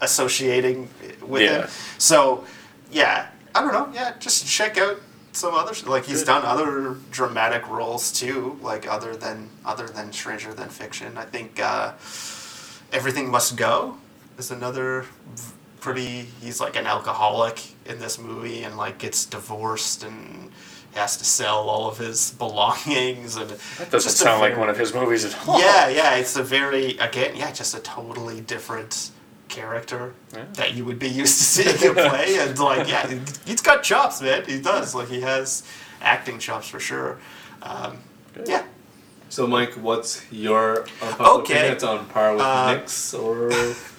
associating 0.00 0.88
with 1.20 1.42
Yeah. 1.42 1.62
him. 1.62 1.68
So 1.98 2.44
yeah, 2.90 3.26
I 3.54 3.60
don't 3.60 3.72
know. 3.72 3.88
Yeah, 3.92 4.12
just 4.18 4.46
check 4.46 4.78
out 4.78 5.00
some 5.32 5.54
other 5.54 5.74
like 5.88 6.04
he's 6.04 6.20
Good. 6.20 6.26
done 6.26 6.44
other 6.44 6.96
dramatic 7.10 7.68
roles 7.68 8.12
too, 8.12 8.58
like 8.62 8.86
other 8.86 9.14
than 9.16 9.48
other 9.64 9.86
than 9.86 10.12
Stranger 10.12 10.52
Than 10.54 10.68
Fiction. 10.68 11.16
I 11.16 11.24
think 11.24 11.60
uh, 11.60 11.92
Everything 12.92 13.30
Must 13.30 13.56
Go 13.56 13.96
is 14.38 14.50
another 14.50 15.06
pretty. 15.80 16.26
He's 16.42 16.60
like 16.60 16.76
an 16.76 16.86
alcoholic 16.86 17.60
in 17.86 17.98
this 17.98 18.18
movie 18.18 18.62
and 18.64 18.76
like 18.76 18.98
gets 18.98 19.24
divorced 19.26 20.02
and 20.02 20.50
has 20.94 21.16
to 21.16 21.24
sell 21.24 21.68
all 21.68 21.88
of 21.88 21.98
his 21.98 22.30
belongings 22.38 23.36
and 23.36 23.48
That 23.78 23.90
doesn't 23.92 24.10
sound 24.10 24.40
like 24.40 24.56
one 24.56 24.68
of 24.68 24.76
his 24.76 24.92
movies 24.92 25.24
at 25.24 25.36
all. 25.48 25.60
yeah, 25.60 25.88
yeah, 25.88 26.16
it's 26.16 26.34
a 26.36 26.42
very 26.42 26.96
again, 26.98 27.36
yeah, 27.36 27.52
just 27.52 27.76
a 27.76 27.80
totally 27.80 28.40
different 28.40 29.12
character 29.50 30.14
Yeah. 30.34 30.44
that 30.54 30.74
you 30.74 30.84
would 30.86 30.98
be 30.98 31.08
used 31.08 31.36
to 31.38 31.44
seeing 31.44 31.76
him 31.76 31.94
play, 32.10 32.38
and 32.38 32.58
like, 32.58 32.88
yeah, 32.88 33.06
he- 33.06 33.20
he's 33.44 33.60
got 33.60 33.82
chops, 33.82 34.22
man. 34.22 34.44
He 34.46 34.60
does, 34.60 34.94
like, 34.94 35.08
he 35.08 35.20
has 35.20 35.62
acting 36.00 36.38
chops 36.38 36.68
for 36.68 36.80
sure. 36.80 37.18
Um, 37.62 37.98
yeah, 38.46 38.62
So, 39.28 39.46
Mike, 39.46 39.74
what's 39.74 40.22
your 40.32 40.86
Okay. 41.20 41.54
opinion? 41.54 41.72
It's 41.74 41.84
on 41.84 42.06
par 42.06 42.32
with 42.32 42.40
Uh, 42.42 42.74
Nick's 42.74 43.12
or 43.14 43.52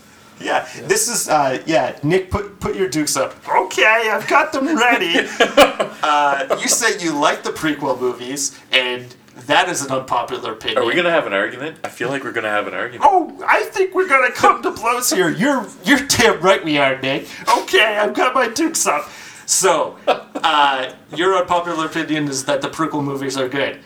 yeah. 0.42 0.68
This 0.88 1.08
is, 1.08 1.30
uh, 1.30 1.62
yeah. 1.66 1.98
Nick, 2.04 2.32
put 2.32 2.60
put 2.60 2.76
your 2.76 2.90
dukes 2.90 3.16
up. 3.16 3.32
Okay, 3.48 4.10
I've 4.12 4.28
got 4.28 4.52
them 4.52 4.66
ready. 4.76 5.14
uh, 6.04 6.58
you 6.62 6.68
say 6.68 6.98
you 7.00 7.12
like 7.14 7.44
the 7.44 7.52
prequel 7.52 8.00
movies, 8.00 8.58
and 8.74 9.16
that 9.48 9.70
is 9.70 9.86
an 9.86 9.92
unpopular 9.92 10.54
opinion. 10.54 10.80
Are 10.80 10.86
we 10.86 10.96
gonna 10.96 11.12
have 11.12 11.28
an 11.28 11.34
argument? 11.34 11.78
I 11.84 11.90
feel 11.90 12.10
like 12.10 12.24
we're 12.24 12.32
gonna 12.32 12.50
have 12.50 12.68
an 12.68 12.74
argument. 12.74 13.10
Oh, 13.12 13.44
I 13.48 13.64
think 13.64 13.94
we're 13.94 14.08
gonna 14.08 14.32
come 14.32 14.62
to 14.64 14.72
blows 14.72 15.10
here. 15.12 15.30
You're 15.42 15.68
you're 15.84 16.00
damn 16.08 16.42
right 16.42 16.64
we 16.64 16.78
are, 16.78 17.00
Nick. 17.00 17.28
Okay, 17.58 17.98
I've 17.98 18.14
got 18.14 18.34
my 18.34 18.48
dukes 18.48 18.86
up. 18.86 19.10
So, 19.46 19.98
uh, 20.08 20.94
your 21.16 21.36
unpopular 21.36 21.86
opinion 21.86 22.28
is 22.28 22.46
that 22.46 22.62
the 22.62 22.70
prequel 22.70 23.04
movies 23.04 23.38
are 23.38 23.50
good. 23.50 23.80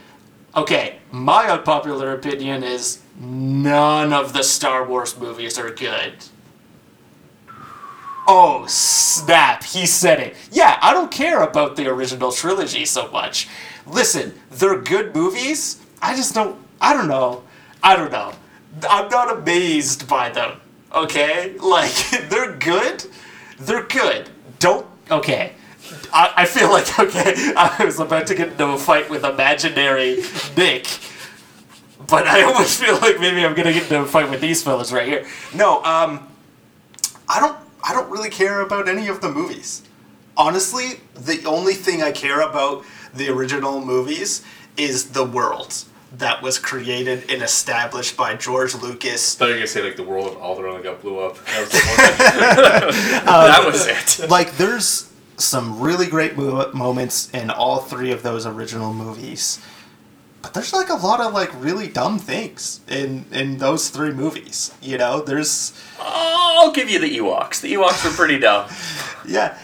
Okay, 0.56 1.00
my 1.12 1.50
unpopular 1.50 2.14
opinion 2.14 2.64
is 2.64 3.02
none 3.20 4.14
of 4.14 4.34
the 4.34 4.44
Star 4.44 4.88
Wars 4.88 5.18
movies 5.18 5.58
are 5.58 5.72
good. 5.72 6.14
Oh, 8.28 8.66
snap, 8.68 9.64
he 9.64 9.86
said 9.86 10.20
it. 10.20 10.36
Yeah, 10.52 10.80
I 10.82 10.94
don't 10.94 11.12
care 11.12 11.42
about 11.44 11.76
the 11.76 11.88
original 11.88 12.32
trilogy 12.32 12.86
so 12.86 13.10
much. 13.12 13.48
Listen, 13.88 14.34
they're 14.52 14.80
good 14.80 15.16
movies. 15.16 15.82
I 16.02 16.16
just 16.16 16.34
don't, 16.34 16.58
I 16.82 16.94
don't 16.94 17.08
know. 17.08 17.44
I 17.84 17.96
don't 17.96 18.12
know. 18.12 18.34
I'm 18.90 19.10
not 19.10 19.38
amazed 19.38 20.08
by 20.08 20.30
them, 20.30 20.60
okay? 20.94 21.56
Like, 21.62 21.94
they're 22.30 22.56
good. 22.58 23.06
They're 23.60 23.84
good. 23.84 24.30
Don't, 24.60 24.86
okay. 25.10 25.54
I, 26.14 26.34
I 26.38 26.46
feel 26.46 26.70
like, 26.70 27.00
okay, 27.00 27.54
I 27.56 27.84
was 27.86 28.00
about 28.00 28.28
to 28.28 28.36
get 28.36 28.50
into 28.50 28.68
a 28.68 28.78
fight 28.78 29.10
with 29.10 29.24
imaginary 29.24 30.24
Nick 30.58 30.88
but 32.08 32.28
I 32.28 32.44
almost 32.44 32.80
feel 32.84 33.00
like 33.00 33.20
maybe 33.20 33.46
I'm 33.46 33.54
gonna 33.54 33.74
get 33.74 33.84
into 33.84 34.02
a 34.02 34.06
fight 34.06 34.30
with 34.30 34.42
these 34.42 34.64
fellas 34.64 34.92
right 34.92 35.08
here. 35.08 35.26
No, 35.54 35.78
um, 35.84 36.28
I 37.28 37.40
don't. 37.40 37.58
I 37.84 37.94
don't 37.94 38.10
really 38.10 38.30
care 38.30 38.62
about 38.62 38.90
any 38.90 39.08
of 39.08 39.22
the 39.22 39.30
movies. 39.30 39.84
Honestly, 40.38 41.00
the 41.14 41.46
only 41.46 41.74
thing 41.74 42.02
I 42.02 42.12
care 42.12 42.42
about 42.42 42.84
the 43.16 43.30
original 43.30 43.84
movies 43.84 44.42
is 44.78 45.12
the 45.12 45.24
world 45.24 45.86
that 46.18 46.42
was 46.42 46.58
created 46.60 47.30
and 47.30 47.42
established 47.42 48.16
by 48.16 48.36
George 48.36 48.74
Lucas. 48.76 49.36
I 49.36 49.40
thought 49.40 49.46
you 49.46 49.52
were 49.52 49.58
gonna 49.60 49.68
say 49.68 49.84
like 49.84 49.96
the 49.98 50.04
world 50.04 50.28
of 50.28 50.38
Alderaan 50.38 50.76
that 50.76 50.84
got 50.84 51.02
blew 51.02 51.20
up. 51.20 51.38
That 51.46 51.60
was 51.62 51.72
that 53.26 53.26
uh, 53.28 53.64
was 53.66 53.88
it. 53.88 54.30
like, 54.30 54.56
there's 54.58 55.12
some 55.38 55.82
really 55.82 56.06
great 56.08 56.38
mo- 56.38 56.72
moments 56.74 57.30
in 57.34 57.50
all 57.50 57.80
three 57.80 58.12
of 58.12 58.24
those 58.24 58.46
original 58.46 58.94
movies. 58.94 59.60
But 60.42 60.54
there's 60.54 60.74
like 60.74 60.90
a 60.90 60.94
lot 60.96 61.20
of 61.22 61.34
like 61.34 61.50
really 61.62 61.88
dumb 61.88 62.20
things 62.20 62.80
in 62.88 63.26
in 63.32 63.58
those 63.58 63.90
three 63.90 64.12
movies. 64.12 64.72
You 64.82 64.98
know, 64.98 65.22
there's 65.22 65.74
I'll 66.00 66.72
give 66.72 66.90
you 66.90 67.00
the 67.00 67.18
Ewoks. 67.18 67.62
The 67.62 67.74
Ewoks 67.74 68.06
were 68.06 68.12
pretty 68.12 68.40
dumb. 68.40 68.70
Yeah. 69.28 69.58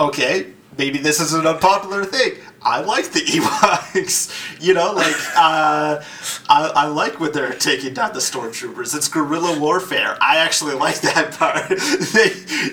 Okay, 0.00 0.54
maybe 0.78 0.98
this 0.98 1.20
is 1.20 1.32
an 1.32 1.46
unpopular 1.46 2.04
thing. 2.04 2.32
I 2.62 2.80
like 2.80 3.12
the 3.12 3.20
Ewoks. 3.36 4.32
You 4.60 4.74
know, 4.74 4.92
like 4.92 5.14
uh, 5.36 6.02
I, 6.48 6.72
I 6.74 6.86
like 6.86 7.20
when 7.20 7.32
they're 7.32 7.52
taking 7.52 7.94
down 7.94 8.12
the 8.12 8.18
stormtroopers. 8.18 8.94
It's 8.96 9.08
guerrilla 9.08 9.58
warfare. 9.60 10.16
I 10.20 10.38
actually 10.38 10.74
like 10.74 11.00
that 11.02 11.32
part. 11.38 11.68
they 11.68 12.30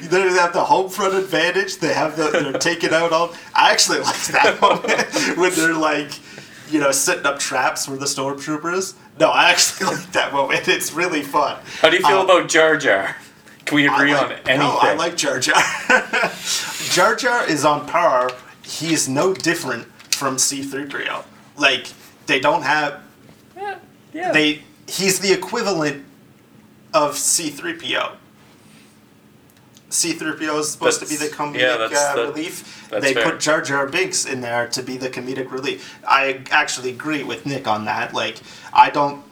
they 0.08 0.34
have 0.40 0.54
the 0.54 0.64
home 0.64 0.90
front 0.90 1.14
advantage. 1.16 1.78
They 1.78 1.94
have 1.94 2.16
the 2.18 2.30
they're 2.32 2.54
taking 2.54 2.94
out 2.94 3.12
all. 3.12 3.34
I 3.54 3.72
actually 3.72 4.00
like 4.10 4.26
that 4.28 4.60
moment 4.62 5.38
when 5.38 5.54
they're 5.54 5.74
like, 5.76 6.12
you 6.72 6.80
know, 6.80 6.92
setting 6.92 7.26
up 7.26 7.38
traps 7.40 7.86
for 7.86 7.96
the 7.98 8.06
stormtroopers. 8.06 8.96
No, 9.20 9.30
I 9.30 9.52
actually 9.52 9.96
like 9.96 10.12
that 10.14 10.34
moment. 10.34 10.68
It's 10.68 10.92
really 10.94 11.22
fun. 11.22 11.60
How 11.82 11.90
do 11.90 11.98
you 11.98 12.02
feel 12.04 12.18
Uh, 12.20 12.24
about 12.24 12.50
Jar 12.50 12.78
Jar? 12.78 13.16
Can 13.66 13.76
we 13.78 13.88
agree 13.88 14.12
I 14.14 14.18
on 14.24 14.30
like, 14.30 14.50
anything? 14.50 14.60
No, 14.60 14.78
I 14.80 14.94
like 14.94 15.16
Jar 15.16 15.40
Jar. 15.40 15.56
Jar 16.92 17.16
Jar 17.16 17.48
is 17.50 17.64
on 17.66 17.88
par. 17.88 18.32
He 18.64 18.94
is 18.94 19.08
no 19.08 19.34
different 19.34 19.86
from 20.14 20.38
C-3PO. 20.38 21.24
Like 21.58 21.88
they 22.26 22.40
don't 22.40 22.64
have 22.64 23.02
yeah, 23.56 23.78
yeah. 24.14 24.32
they 24.32 24.62
he's 24.88 25.20
the 25.20 25.32
equivalent 25.32 26.04
of 26.94 27.16
C3PO. 27.16 28.16
C3PO 29.90 30.60
is 30.60 30.72
supposed 30.72 31.00
to 31.02 31.06
be 31.08 31.16
the 31.16 31.26
That's- 31.26 31.36
comedic 31.40 31.60
yeah, 31.60 31.78
that's- 31.78 32.00
uh, 32.04 32.16
that- 32.16 32.22
relief. 32.30 32.88
that's 32.90 33.06
They 33.06 33.14
fair. 33.14 33.24
put 33.32 33.40
Jar 33.40 33.62
Jar 33.62 33.86
Binks 33.88 34.26
in 34.26 34.42
there 34.42 34.68
to 34.70 34.82
be 34.82 34.98
the 34.98 35.10
comedic 35.10 35.52
relief. 35.52 36.00
I 36.08 36.42
actually 36.52 36.90
agree 36.90 37.24
with 37.24 37.46
Nick 37.46 37.68
on 37.68 37.86
that. 37.86 38.14
Like, 38.14 38.38
I 38.74 38.90
don't, 38.90 39.24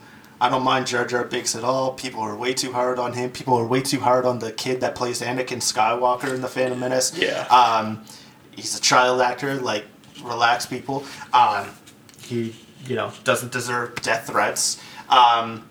I 0.41 0.49
don't 0.49 0.63
mind 0.63 0.88
Jar 0.88 1.05
Jar 1.05 1.23
Binks 1.23 1.55
at 1.55 1.63
all. 1.63 1.93
People 1.93 2.22
are 2.22 2.35
way 2.35 2.55
too 2.55 2.72
hard 2.72 2.97
on 2.97 3.13
him. 3.13 3.30
People 3.30 3.53
are 3.53 3.65
way 3.65 3.80
too 3.80 3.99
hard 3.99 4.26
on 4.26 4.39
the 4.39 4.51
kid 4.51 4.81
that 4.81 4.95
plays 4.95 5.22
Anakin 5.22 5.59
Skywalker 5.59 6.34
in 6.34 6.41
the 6.41 6.47
Phantom 6.47 6.80
Menace. 6.80 7.15
Yeah. 7.15 7.45
Um, 7.51 8.03
he's 8.49 8.76
a 8.76 8.81
child 8.81 9.22
actor. 9.22 9.53
Like, 9.61 9.85
relax, 10.23 10.65
people. 10.65 11.05
Um, 11.31 11.69
he, 12.23 12.55
you 12.88 12.95
know, 12.95 13.11
doesn't 13.23 13.51
deserve 13.51 14.01
death 14.01 14.26
threats. 14.26 14.81
Um, 15.09 15.69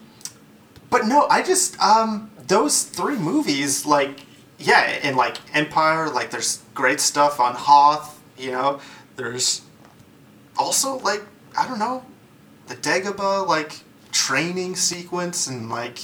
but 0.88 1.06
no, 1.06 1.26
I 1.28 1.42
just 1.42 1.80
um 1.80 2.30
those 2.46 2.84
three 2.84 3.16
movies 3.16 3.86
like 3.86 4.20
yeah, 4.58 4.98
and 5.02 5.16
like 5.16 5.36
Empire, 5.56 6.10
like 6.10 6.30
there's 6.30 6.62
great 6.74 7.00
stuff 7.00 7.40
on 7.40 7.54
Hoth, 7.54 8.20
you 8.36 8.52
know. 8.52 8.80
There's 9.16 9.62
also 10.56 10.98
like 10.98 11.22
I 11.58 11.66
don't 11.66 11.78
know, 11.78 12.04
the 12.68 12.76
Dagobah 12.76 13.48
like 13.48 13.80
training 14.12 14.76
sequence 14.76 15.46
and 15.46 15.68
like 15.68 15.98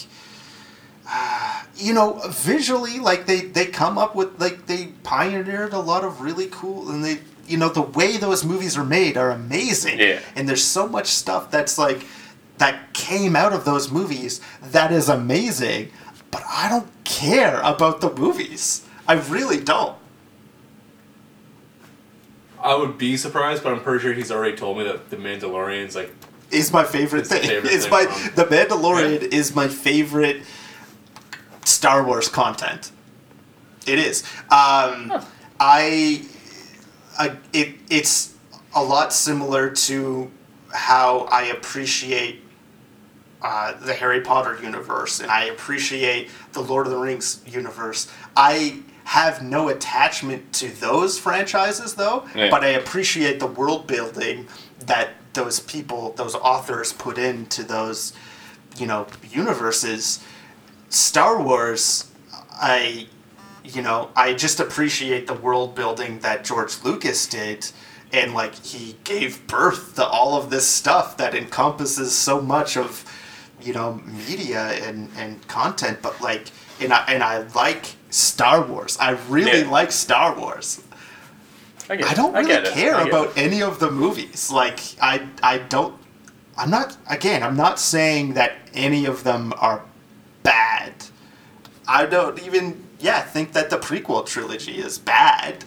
uh, 1.09 1.63
you 1.77 1.93
know 1.93 2.21
visually 2.29 2.99
like 2.99 3.27
they 3.27 3.41
they 3.43 3.67
come 3.67 3.99
up 3.99 4.15
with 4.15 4.41
like 4.41 4.67
they 4.67 4.87
pioneered 5.03 5.73
a 5.73 5.81
lot 5.81 6.05
of 6.05 6.21
really 6.21 6.49
cool 6.51 6.91
and 6.91 7.05
they 7.05 7.19
you 7.47 7.57
know 7.57 7.69
the 7.69 7.83
way 7.83 8.17
those 8.17 8.45
movies 8.45 8.77
are 8.77 8.85
made 8.85 9.17
are 9.17 9.31
amazing. 9.31 9.99
Yeah. 9.99 10.21
and 10.35 10.49
there's 10.49 10.65
so 10.65 10.89
much 10.89 11.07
stuff 11.07 11.51
that's 11.51 11.79
like 11.79 12.05
that 12.59 12.93
came 12.93 13.37
out 13.37 13.53
of 13.53 13.65
those 13.65 13.93
movies 13.93 14.41
that 14.63 14.91
is 14.91 15.09
amazing 15.09 15.91
but 16.31 16.43
i 16.49 16.69
don't 16.69 16.89
care 17.07 17.61
about 17.61 18.01
the 18.01 18.13
movies. 18.15 18.85
I 19.09 19.15
really 19.15 19.61
don't. 19.61 19.97
I 22.61 22.75
would 22.75 22.99
be 22.99 23.17
surprised, 23.17 23.63
but 23.63 23.73
I'm 23.73 23.81
pretty 23.81 24.03
sure 24.03 24.13
he's 24.13 24.33
already 24.33 24.57
told 24.57 24.79
me 24.79 24.85
that 24.85 25.11
the 25.11 25.17
Mandalorian's 25.17 25.95
like 25.95 26.13
is 26.57 26.73
my 26.73 26.85
favorite 26.85 27.21
It's 27.21 27.29
thing. 27.29 27.43
favorite 27.49 27.73
it's 27.73 27.85
thing 27.85 27.93
my 27.93 28.05
the 28.35 28.45
mandalorian 28.45 29.23
is 29.33 29.55
my 29.55 29.69
favorite 29.69 30.43
star 31.65 32.03
wars 32.05 32.29
content. 32.29 32.91
It 33.87 33.99
is. 33.99 34.23
Um 34.51 35.13
I, 35.59 36.23
I 37.19 37.33
it 37.53 37.75
it's 37.91 38.35
a 38.75 38.83
lot 38.83 39.13
similar 39.13 39.71
to 39.71 40.31
how 40.73 41.21
I 41.31 41.45
appreciate 41.45 42.43
uh, 43.43 43.73
the 43.81 43.95
Harry 43.95 44.21
Potter 44.21 44.59
universe 44.63 45.21
and 45.21 45.31
I 45.31 45.45
appreciate 45.45 46.31
the 46.53 46.61
Lord 46.63 46.87
of 46.87 46.93
the 46.93 46.99
Rings 46.99 47.43
universe. 47.47 48.11
I 48.37 48.81
have 49.05 49.43
no 49.43 49.69
attachment 49.69 50.53
to 50.55 50.69
those 50.81 51.19
franchises 51.19 51.95
though, 51.95 52.27
Yeah. 52.35 52.51
but 52.51 52.65
I 52.65 52.69
appreciate 52.71 53.39
the 53.39 53.47
world 53.47 53.87
building 53.87 54.49
that 54.87 55.11
those 55.37 55.61
people, 55.61 56.13
those 56.17 56.35
authors 56.35 56.93
put 56.93 57.19
into 57.19 57.63
those, 57.63 58.13
you 58.77 58.87
know, 58.87 59.07
universes. 59.31 60.19
Star 60.89 61.41
Wars, 61.41 62.11
I 62.53 63.07
you 63.65 63.83
know, 63.83 64.11
I 64.15 64.33
just 64.33 64.61
appreciate 64.61 65.27
the 65.27 65.35
world 65.35 65.75
building 65.75 66.21
that 66.21 66.45
George 66.45 66.83
Lucas 66.85 67.27
did. 67.27 67.69
And 68.13 68.33
like 68.33 68.55
he 68.55 68.97
gave 69.03 69.45
birth 69.49 69.97
to 69.97 70.07
all 70.07 70.37
of 70.37 70.51
this 70.51 70.67
stuff 70.69 71.17
that 71.17 71.35
encompasses 71.35 72.15
so 72.15 72.41
much 72.41 72.77
of, 72.77 73.05
you 73.61 73.73
know, 73.73 73.95
media 74.29 74.69
and, 74.87 75.11
and 75.17 75.47
content. 75.49 75.99
But 76.01 76.21
like, 76.21 76.53
and 76.81 76.93
I, 76.93 77.05
and 77.09 77.23
I 77.25 77.39
like 77.57 77.97
Star 78.11 78.63
Wars. 78.63 78.97
I 79.01 79.19
really 79.29 79.63
Yeah. 79.63 79.71
like 79.71 79.91
Star 79.91 80.39
Wars. 80.39 80.81
I, 81.89 81.95
I 81.95 82.15
don't 82.15 82.33
really 82.35 82.53
it. 82.53 82.67
care 82.73 83.01
about 83.07 83.29
it. 83.29 83.39
any 83.39 83.63
of 83.63 83.79
the 83.79 83.91
movies. 83.91 84.51
Like 84.51 84.81
I 85.01 85.27
I 85.43 85.59
don't 85.59 85.95
I'm 86.57 86.71
not 86.71 86.97
again, 87.09 87.43
I'm 87.43 87.57
not 87.57 87.79
saying 87.79 88.35
that 88.35 88.57
any 88.75 89.05
of 89.07 89.25
them 89.25 89.53
are 89.59 89.83
bad. 90.43 90.93
I 91.89 92.07
don't 92.07 92.43
even 92.43 92.85
yeah, 92.99 93.21
think 93.23 93.53
that 93.53 93.71
the 93.71 93.77
prequel 93.77 94.25
trilogy 94.27 94.79
is 94.79 94.99
bad. 94.99 95.65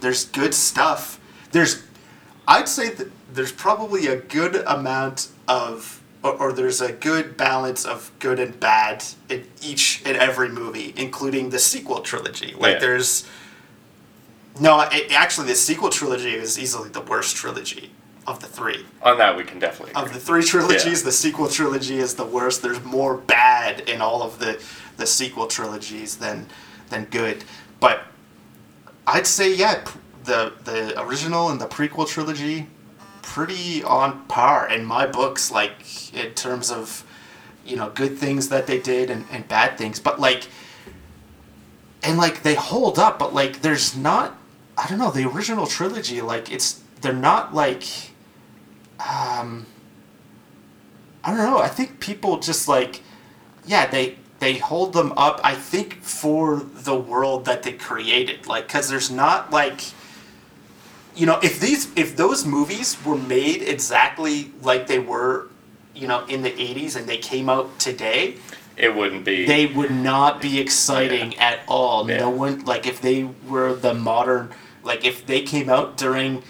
There's 0.00 0.24
good 0.26 0.54
stuff. 0.54 1.20
There's 1.52 1.82
I'd 2.46 2.68
say 2.68 2.90
that 2.90 3.08
there's 3.34 3.52
probably 3.52 4.06
a 4.06 4.16
good 4.16 4.56
amount 4.66 5.28
of 5.48 6.00
or, 6.22 6.32
or 6.34 6.52
there's 6.52 6.80
a 6.80 6.92
good 6.92 7.36
balance 7.36 7.84
of 7.84 8.10
good 8.18 8.38
and 8.40 8.58
bad 8.58 9.04
in 9.28 9.46
each 9.62 10.02
and 10.06 10.16
every 10.16 10.48
movie, 10.48 10.92
including 10.96 11.50
the 11.50 11.58
sequel 11.58 12.00
trilogy. 12.00 12.54
Like 12.58 12.74
Yeah. 12.74 12.78
there's 12.78 13.26
no, 14.60 14.80
it, 14.90 15.12
actually, 15.12 15.48
the 15.48 15.54
sequel 15.54 15.90
trilogy 15.90 16.34
is 16.34 16.58
easily 16.58 16.88
the 16.88 17.00
worst 17.00 17.36
trilogy 17.36 17.90
of 18.26 18.40
the 18.40 18.46
three. 18.46 18.84
On 19.02 19.16
that, 19.18 19.36
we 19.36 19.44
can 19.44 19.58
definitely. 19.58 19.94
Of 19.94 20.12
the 20.12 20.20
three 20.20 20.42
trilogies, 20.42 21.00
Yeah. 21.00 21.04
the 21.06 21.12
sequel 21.12 21.48
trilogy 21.48 21.98
is 21.98 22.14
the 22.14 22.24
worst. 22.26 22.62
There's 22.62 22.82
more 22.84 23.16
bad 23.16 23.80
in 23.88 24.00
all 24.00 24.22
of 24.22 24.38
the, 24.38 24.60
the 24.96 25.06
sequel 25.06 25.46
trilogies 25.46 26.16
than 26.16 26.46
than 26.90 27.04
good. 27.06 27.44
But 27.80 28.02
I'd 29.06 29.26
say 29.26 29.54
yeah, 29.54 29.84
the 30.24 30.52
the 30.64 31.00
original 31.00 31.48
and 31.50 31.60
the 31.60 31.66
prequel 31.66 32.06
trilogy 32.06 32.66
pretty 33.22 33.82
on 33.84 34.24
par 34.26 34.68
in 34.70 34.84
my 34.84 35.06
books. 35.06 35.50
Like 35.50 36.12
in 36.14 36.32
terms 36.34 36.70
of 36.70 37.04
you 37.64 37.76
know 37.76 37.90
good 37.90 38.18
things 38.18 38.48
that 38.48 38.66
they 38.66 38.78
did 38.78 39.10
and, 39.10 39.24
and 39.30 39.46
bad 39.48 39.78
things, 39.78 40.00
but 40.00 40.18
like 40.20 40.48
and 42.02 42.18
like 42.18 42.42
they 42.42 42.54
hold 42.54 42.98
up, 42.98 43.18
but 43.18 43.32
like 43.34 43.62
there's 43.62 43.96
not. 43.96 44.36
I 44.78 44.86
don't 44.88 44.98
know 44.98 45.10
the 45.10 45.24
original 45.28 45.66
trilogy. 45.66 46.20
Like 46.20 46.50
it's 46.52 46.80
they're 47.00 47.12
not 47.12 47.54
like. 47.54 47.84
Um. 49.00 49.66
I 51.24 51.34
don't 51.34 51.50
know. 51.50 51.58
I 51.58 51.68
think 51.68 52.00
people 52.00 52.38
just 52.38 52.68
like, 52.68 53.02
yeah, 53.66 53.86
they 53.86 54.16
they 54.38 54.54
hold 54.54 54.92
them 54.92 55.12
up. 55.16 55.40
I 55.42 55.54
think 55.54 56.00
for 56.02 56.56
the 56.56 56.94
world 56.94 57.44
that 57.46 57.64
they 57.64 57.72
created, 57.72 58.46
like, 58.46 58.68
because 58.68 58.88
there's 58.88 59.10
not 59.10 59.50
like, 59.50 59.80
you 61.16 61.26
know, 61.26 61.38
if 61.42 61.58
these 61.60 61.92
if 61.96 62.16
those 62.16 62.46
movies 62.46 62.96
were 63.04 63.16
made 63.18 63.62
exactly 63.62 64.52
like 64.62 64.86
they 64.86 65.00
were, 65.00 65.48
you 65.94 66.06
know, 66.06 66.24
in 66.26 66.42
the 66.42 66.50
'80s 66.52 66.96
and 66.96 67.06
they 67.06 67.18
came 67.18 67.48
out 67.50 67.78
today, 67.80 68.36
It 68.76 68.94
wouldn't 68.94 69.24
be. 69.24 69.44
they 69.44 69.66
would 69.66 69.90
not 69.90 70.40
be 70.40 70.60
exciting 70.60 71.36
at 71.38 71.60
all. 71.66 72.08
Yeah. 72.08 72.18
No 72.18 72.30
one 72.30 72.64
like 72.64 72.86
if 72.86 73.00
they 73.02 73.24
were 73.48 73.74
the 73.74 73.92
modern 73.92 74.50
like 74.88 75.04
if 75.04 75.24
they 75.26 75.42
came 75.42 75.68
out 75.68 75.96
during 75.96 76.42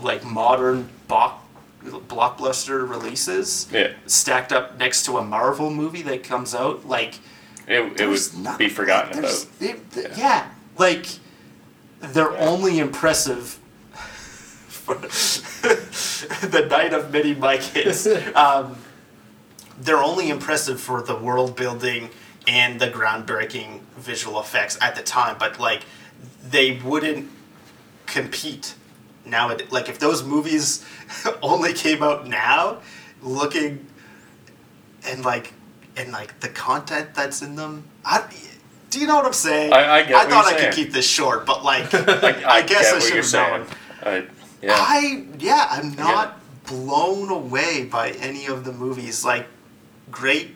like 0.00 0.24
modern 0.24 0.88
block, 1.08 1.44
blockbuster 1.84 2.88
releases 2.88 3.68
yeah, 3.72 3.92
stacked 4.06 4.52
up 4.52 4.78
next 4.78 5.04
to 5.06 5.18
a 5.18 5.22
Marvel 5.24 5.70
movie 5.70 6.02
that 6.02 6.22
comes 6.22 6.54
out 6.54 6.86
like 6.86 7.18
it, 7.66 8.00
it 8.00 8.06
would 8.08 8.20
not- 8.38 8.58
be 8.58 8.68
forgotten 8.68 9.18
about. 9.18 9.46
they- 9.58 9.72
they- 9.92 10.10
yeah. 10.16 10.46
like 10.78 11.06
they're 12.00 12.32
Yeah. 12.32 12.48
only 12.48 12.78
impressive 12.78 13.58
for 14.68 14.94
the 16.46 16.66
night 16.70 16.94
of 16.94 17.12
many 17.12 17.34
mic 17.34 17.60
hits. 17.62 18.06
Um, 18.34 18.76
they're 19.82 20.02
only 20.02 20.28
impressive 20.30 20.78
for 20.80 21.00
the 21.02 21.16
world 21.16 21.56
building 21.56 22.10
and 22.46 22.78
the 22.80 22.88
groundbreaking 22.88 23.80
visual 23.96 24.38
effects 24.40 24.76
at 24.82 24.94
the 24.94 25.02
time, 25.02 25.36
but 25.38 25.58
like 25.58 25.82
they 26.48 26.78
wouldn't 26.84 27.28
compete 28.06 28.74
now. 29.24 29.54
Like 29.70 29.88
if 29.88 29.98
those 29.98 30.22
movies 30.22 30.84
only 31.42 31.72
came 31.72 32.02
out 32.02 32.26
now, 32.26 32.78
looking 33.22 33.86
and 35.06 35.24
like 35.24 35.52
and 35.96 36.12
like 36.12 36.40
the 36.40 36.48
content 36.48 37.14
that's 37.14 37.42
in 37.42 37.56
them, 37.56 37.84
I, 38.04 38.24
do 38.90 39.00
you 39.00 39.06
know 39.06 39.16
what 39.16 39.26
I'm 39.26 39.32
saying? 39.32 39.72
I- 39.72 40.00
I 40.00 40.12
what 40.12 40.28
thought 40.30 40.44
I 40.46 40.50
saying. 40.56 40.64
could 40.72 40.74
keep 40.76 40.92
this 40.92 41.08
short, 41.08 41.46
but 41.46 41.64
like 41.64 41.92
I, 41.94 42.58
I 42.58 42.62
guess 42.62 42.92
I 42.92 42.98
should 42.98 43.24
have 43.24 43.32
known. 43.32 43.66
I, 44.02 44.26
yeah. 44.62 44.74
I 44.76 45.24
yeah, 45.38 45.66
I'm 45.70 45.94
not 45.94 46.38
blown 46.66 47.30
away 47.30 47.84
by 47.84 48.10
any 48.10 48.46
of 48.46 48.64
the 48.64 48.72
movies. 48.72 49.24
Like 49.24 49.46
great 50.10 50.54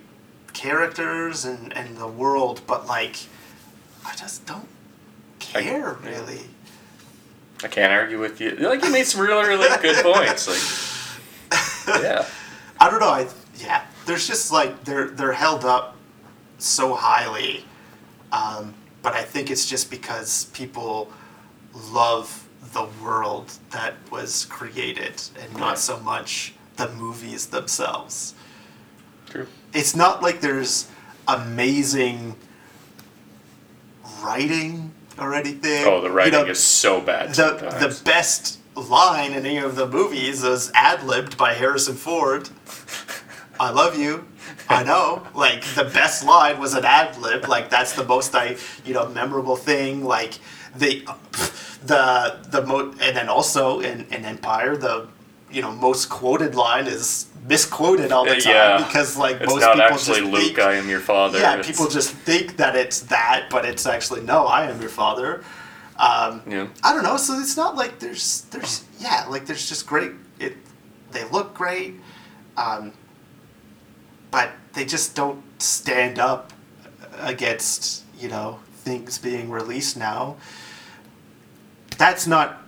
characters 0.52 1.44
and 1.44 1.72
and 1.76 1.96
the 1.96 2.06
world, 2.06 2.62
but 2.66 2.86
like 2.86 3.16
I 4.06 4.14
just 4.14 4.46
don't 4.46 4.62
I- 4.62 4.66
care 5.38 5.98
yeah. 6.02 6.08
really. 6.10 6.40
I 7.62 7.68
can't 7.68 7.92
argue 7.92 8.18
with 8.20 8.40
you. 8.40 8.50
Like 8.56 8.84
you 8.84 8.90
made 8.92 9.06
some 9.06 9.20
really, 9.20 9.46
really 9.48 9.68
good 9.82 10.02
points. 10.02 10.46
Like, 11.86 12.02
yeah, 12.02 12.26
I 12.80 12.90
don't 12.90 13.00
know. 13.00 13.08
I 13.08 13.28
yeah, 13.56 13.84
there's 14.06 14.26
just 14.26 14.52
like 14.52 14.84
they're 14.84 15.08
they're 15.08 15.32
held 15.32 15.64
up 15.64 15.96
so 16.58 16.94
highly, 16.94 17.64
um, 18.32 18.74
but 19.02 19.14
I 19.14 19.22
think 19.22 19.50
it's 19.50 19.66
just 19.68 19.90
because 19.90 20.46
people 20.46 21.10
love 21.92 22.46
the 22.72 22.86
world 23.02 23.52
that 23.70 23.94
was 24.10 24.46
created 24.46 25.22
and 25.40 25.52
Yeah. 25.52 25.58
not 25.60 25.78
so 25.78 26.00
much 26.00 26.54
the 26.76 26.88
movies 26.90 27.46
themselves. 27.46 28.34
True. 29.30 29.46
It's 29.72 29.94
not 29.94 30.22
like 30.22 30.40
there's 30.40 30.88
amazing 31.28 32.36
writing 34.22 34.92
or 35.18 35.34
anything. 35.34 35.86
Oh, 35.86 36.00
the 36.00 36.08
You 36.08 36.14
writing 36.14 36.32
know, 36.32 36.44
is 36.46 36.62
so 36.62 37.00
bad. 37.00 37.30
the 37.30 37.34
sometimes. 37.34 37.98
the 37.98 38.04
best 38.04 38.58
line 38.76 39.32
in 39.32 39.46
any 39.46 39.58
of 39.58 39.76
the 39.76 39.86
movies 39.86 40.42
is 40.42 40.70
ad 40.74 41.04
libbed 41.04 41.36
by 41.36 41.54
Harrison 41.54 41.94
Ford. 41.94 42.48
I 43.60 43.70
love 43.70 43.96
you. 43.98 44.26
I 44.68 44.82
know. 44.82 45.26
Like 45.34 45.62
the 45.74 45.84
best 45.84 46.24
line 46.24 46.58
was 46.58 46.74
an 46.74 46.84
ad 46.84 47.16
lib. 47.18 47.48
Like 47.48 47.70
that's 47.70 47.92
the 47.94 48.04
most 48.04 48.34
I 48.34 48.56
you 48.84 48.94
know 48.94 49.08
memorable 49.08 49.56
thing. 49.56 50.04
Like 50.04 50.38
the 50.74 51.04
the 51.84 52.38
the 52.50 52.62
mo- 52.66 52.94
and 53.00 53.16
then 53.16 53.28
also 53.28 53.80
in, 53.80 54.06
in 54.10 54.24
Empire 54.24 54.76
the 54.76 55.06
you 55.54 55.62
know 55.62 55.70
most 55.72 56.08
quoted 56.10 56.54
line 56.54 56.86
is 56.86 57.26
misquoted 57.46 58.10
all 58.10 58.24
the 58.24 58.34
time 58.40 58.54
yeah. 58.54 58.76
because 58.78 59.16
like 59.16 59.36
it's 59.40 59.52
most 59.52 59.60
not 59.60 59.74
people 59.74 59.86
actually 59.86 60.20
just 60.20 60.32
Luke, 60.32 60.42
think, 60.42 60.58
I 60.58 60.74
am 60.74 60.88
your 60.88 61.00
father. 61.00 61.38
yeah 61.38 61.52
It's- 61.58 61.66
people 61.66 61.88
just 61.88 62.10
think 62.10 62.56
that 62.56 62.74
it's 62.74 63.00
that 63.02 63.46
but 63.50 63.64
it's 63.64 63.86
actually 63.86 64.22
no 64.22 64.46
I 64.46 64.64
am 64.70 64.80
your 64.80 64.90
father. 64.90 65.44
Um, 65.96 66.42
Yeah. 66.48 66.66
I 66.82 66.92
don't 66.92 67.04
know. 67.04 67.16
So 67.16 67.38
it's 67.38 67.56
not 67.56 67.76
like 67.76 68.00
there's 68.00 68.42
there's 68.50 68.84
yeah 68.98 69.26
like 69.28 69.46
there's 69.46 69.68
just 69.68 69.86
great. 69.86 70.10
It 70.40 70.56
they 71.12 71.22
look 71.24 71.54
great, 71.54 72.00
um, 72.56 72.92
but 74.32 74.50
they 74.72 74.84
just 74.84 75.14
don't 75.14 75.40
stand 75.62 76.18
up 76.18 76.52
against 77.20 78.02
you 78.18 78.28
know 78.28 78.58
things 78.82 79.18
being 79.18 79.50
released 79.50 79.96
now. 79.96 80.36
That's 81.96 82.26
not. 82.26 82.60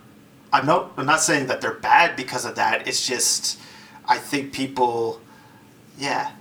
I'm 0.57 0.66
not. 0.66 0.93
I'm 0.97 1.07
not 1.07 1.20
saying 1.20 1.47
that 1.49 1.61
they're 1.61 1.74
bad 1.74 2.16
because 2.16 2.45
of 2.45 2.55
that. 2.57 2.87
It's 2.89 3.07
just 3.07 3.59
I 4.09 4.16
think 4.19 4.53
people, 4.53 5.20
yeah, 5.99 6.33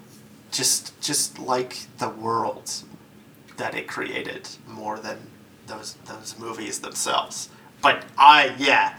just 0.52 1.00
just 1.02 1.40
like 1.40 1.74
the 1.98 2.10
world 2.10 2.72
that 3.58 3.74
it 3.76 3.88
created 3.88 4.48
more 4.68 4.98
than 5.00 5.18
those 5.68 5.94
those 6.06 6.36
movies 6.40 6.80
themselves. 6.80 7.50
But 7.82 8.04
I 8.18 8.56
yeah 8.58 8.96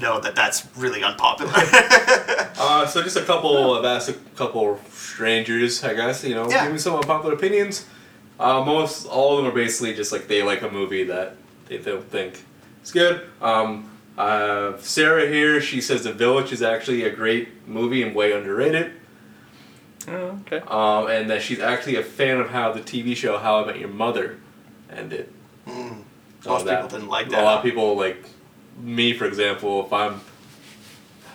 know 0.00 0.20
that 0.20 0.34
that's 0.36 0.66
really 0.76 1.02
unpopular. 1.02 1.52
Uh, 2.62 2.86
so 2.86 3.02
just 3.02 3.16
a 3.16 3.22
couple. 3.24 3.72
I've 3.78 3.84
asked 3.86 4.10
a 4.10 4.12
couple 4.36 4.78
strangers, 4.92 5.82
I 5.82 5.94
guess. 5.94 6.22
You 6.22 6.34
know, 6.34 6.46
Yeah. 6.50 6.64
give 6.64 6.72
me 6.74 6.78
some 6.78 6.94
unpopular 6.94 7.34
opinions. 7.34 7.86
Uh, 8.38 8.62
most 8.62 9.06
all 9.06 9.38
of 9.38 9.42
them 9.44 9.50
are 9.50 9.54
basically 9.54 9.94
just 9.94 10.12
like 10.12 10.28
they 10.28 10.42
like 10.42 10.60
a 10.60 10.70
movie 10.70 11.04
that 11.04 11.36
they 11.68 11.78
don't 11.78 12.04
think 12.10 12.44
is 12.82 12.90
good. 12.92 13.28
Um, 13.40 13.90
uh, 14.16 14.76
Sarah 14.78 15.26
here, 15.28 15.60
she 15.60 15.80
says 15.80 16.04
The 16.04 16.12
Village 16.12 16.52
is 16.52 16.62
actually 16.62 17.04
a 17.04 17.10
great 17.10 17.66
movie 17.66 18.02
and 18.02 18.14
way 18.14 18.32
underrated. 18.32 18.92
Oh, 20.08 20.40
okay. 20.46 20.58
Um, 20.66 21.08
and 21.08 21.30
that 21.30 21.42
she's 21.42 21.60
actually 21.60 21.96
a 21.96 22.02
fan 22.02 22.40
of 22.40 22.50
how 22.50 22.72
the 22.72 22.80
TV 22.80 23.16
show 23.16 23.38
How 23.38 23.62
I 23.62 23.66
Met 23.66 23.78
Your 23.78 23.88
Mother 23.88 24.38
ended. 24.90 25.32
Mm. 25.66 26.02
All 26.46 26.52
Most 26.54 26.66
people 26.66 26.88
didn't 26.88 27.08
like 27.08 27.28
that. 27.30 27.42
A 27.42 27.44
lot 27.44 27.58
of 27.58 27.62
people 27.62 27.96
like 27.96 28.24
me, 28.78 29.12
for 29.12 29.26
example. 29.26 29.86
If 29.86 29.92
I'm, 29.92 30.20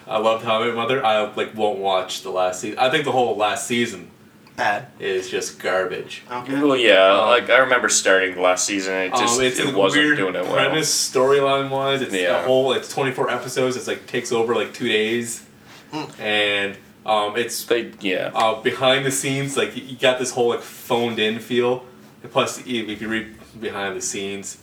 I 0.08 0.18
loved 0.18 0.44
How 0.44 0.56
I 0.56 0.60
Met 0.60 0.68
Your 0.68 0.76
Mother. 0.76 1.06
I 1.06 1.32
like 1.34 1.56
won't 1.56 1.80
watch 1.80 2.24
the 2.24 2.32
last 2.32 2.62
season. 2.62 2.80
I 2.80 2.90
think 2.90 3.06
the 3.06 3.12
whole 3.12 3.36
last 3.36 3.68
season 3.68 4.10
Bad. 4.56 4.88
is 5.00 5.30
just 5.30 5.60
garbage. 5.60 6.24
Okay. 6.32 6.62
Well, 6.62 6.78
yeah, 6.78 7.12
Um, 7.20 7.28
like 7.28 7.50
I 7.50 7.58
remember 7.58 7.90
starting 7.90 8.42
last 8.42 8.66
season, 8.66 8.94
it 8.94 9.10
just 9.12 9.38
um, 9.40 9.46
it's 9.46 9.60
it 9.60 9.74
a 9.74 9.78
wasn't 9.78 10.04
weird 10.06 10.18
doing 10.18 10.36
it 10.36 10.44
well. 10.44 10.54
premise 10.54 10.90
storyline 11.14 11.70
wise. 11.70 12.02
It's 12.02 12.14
Yeah. 12.14 12.40
the 12.42 12.48
whole. 12.48 12.72
It's 12.74 12.88
twenty 12.94 13.12
four 13.12 13.30
episodes. 13.30 13.76
It's 13.76 13.88
like 13.88 14.08
takes 14.08 14.32
over 14.32 14.56
like 14.56 14.74
two 14.74 14.88
days, 14.88 15.44
Hmm. 15.92 16.22
and 16.22 16.78
um, 17.06 17.36
it's 17.36 17.64
They, 17.66 17.92
yeah, 18.00 18.32
uh, 18.34 18.62
behind 18.62 19.06
the 19.06 19.12
scenes, 19.12 19.58
like 19.58 19.76
you 19.76 19.98
got 19.98 20.20
this 20.20 20.32
whole 20.32 20.50
like 20.50 20.62
phoned 20.62 21.20
in 21.20 21.40
feel. 21.40 21.84
And 22.24 22.32
plus, 22.32 22.60
if 22.60 22.68
if 22.68 23.02
you 23.02 23.10
read 23.10 23.36
behind 23.60 23.98
the 23.98 24.02
scenes, 24.02 24.58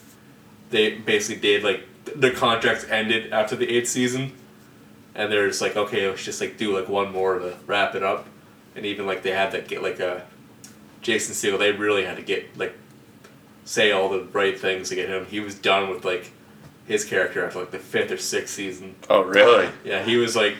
they 0.70 0.90
basically 0.92 1.40
did 1.42 1.62
like 1.64 1.82
their 2.16 2.32
contracts 2.32 2.86
ended 2.90 3.30
after 3.32 3.56
the 3.56 3.68
eighth 3.68 3.88
season, 3.90 4.32
and 5.14 5.30
they're 5.30 5.46
just 5.48 5.60
like, 5.60 5.76
okay, 5.76 6.08
let's 6.08 6.24
just 6.24 6.40
like 6.40 6.56
do 6.56 6.74
like 6.76 6.88
one 6.88 7.12
more 7.12 7.38
to 7.38 7.54
wrap 7.66 7.94
it 7.94 8.02
up, 8.02 8.26
and 8.74 8.86
even 8.86 9.06
like 9.06 9.22
they 9.22 9.30
had 9.32 9.50
to 9.52 9.60
get 9.60 9.82
like 9.82 10.00
a 10.00 10.26
Jason 11.00 11.34
Segel. 11.34 11.58
They 11.58 11.72
really 11.72 12.04
had 12.04 12.16
to 12.16 12.22
get 12.22 12.56
like 12.56 12.74
say 13.64 13.92
all 13.92 14.08
the 14.08 14.24
right 14.32 14.58
things 14.58 14.88
to 14.90 14.94
get 14.94 15.08
him. 15.08 15.26
He 15.26 15.40
was 15.40 15.54
done 15.54 15.88
with 15.90 16.04
like 16.04 16.32
his 16.86 17.04
character 17.04 17.44
after 17.44 17.60
like 17.60 17.70
the 17.70 17.78
fifth 17.78 18.10
or 18.10 18.16
sixth 18.16 18.54
season. 18.54 18.94
Oh, 19.08 19.22
really? 19.22 19.68
Yeah, 19.84 20.02
he 20.04 20.16
was 20.16 20.34
like, 20.36 20.56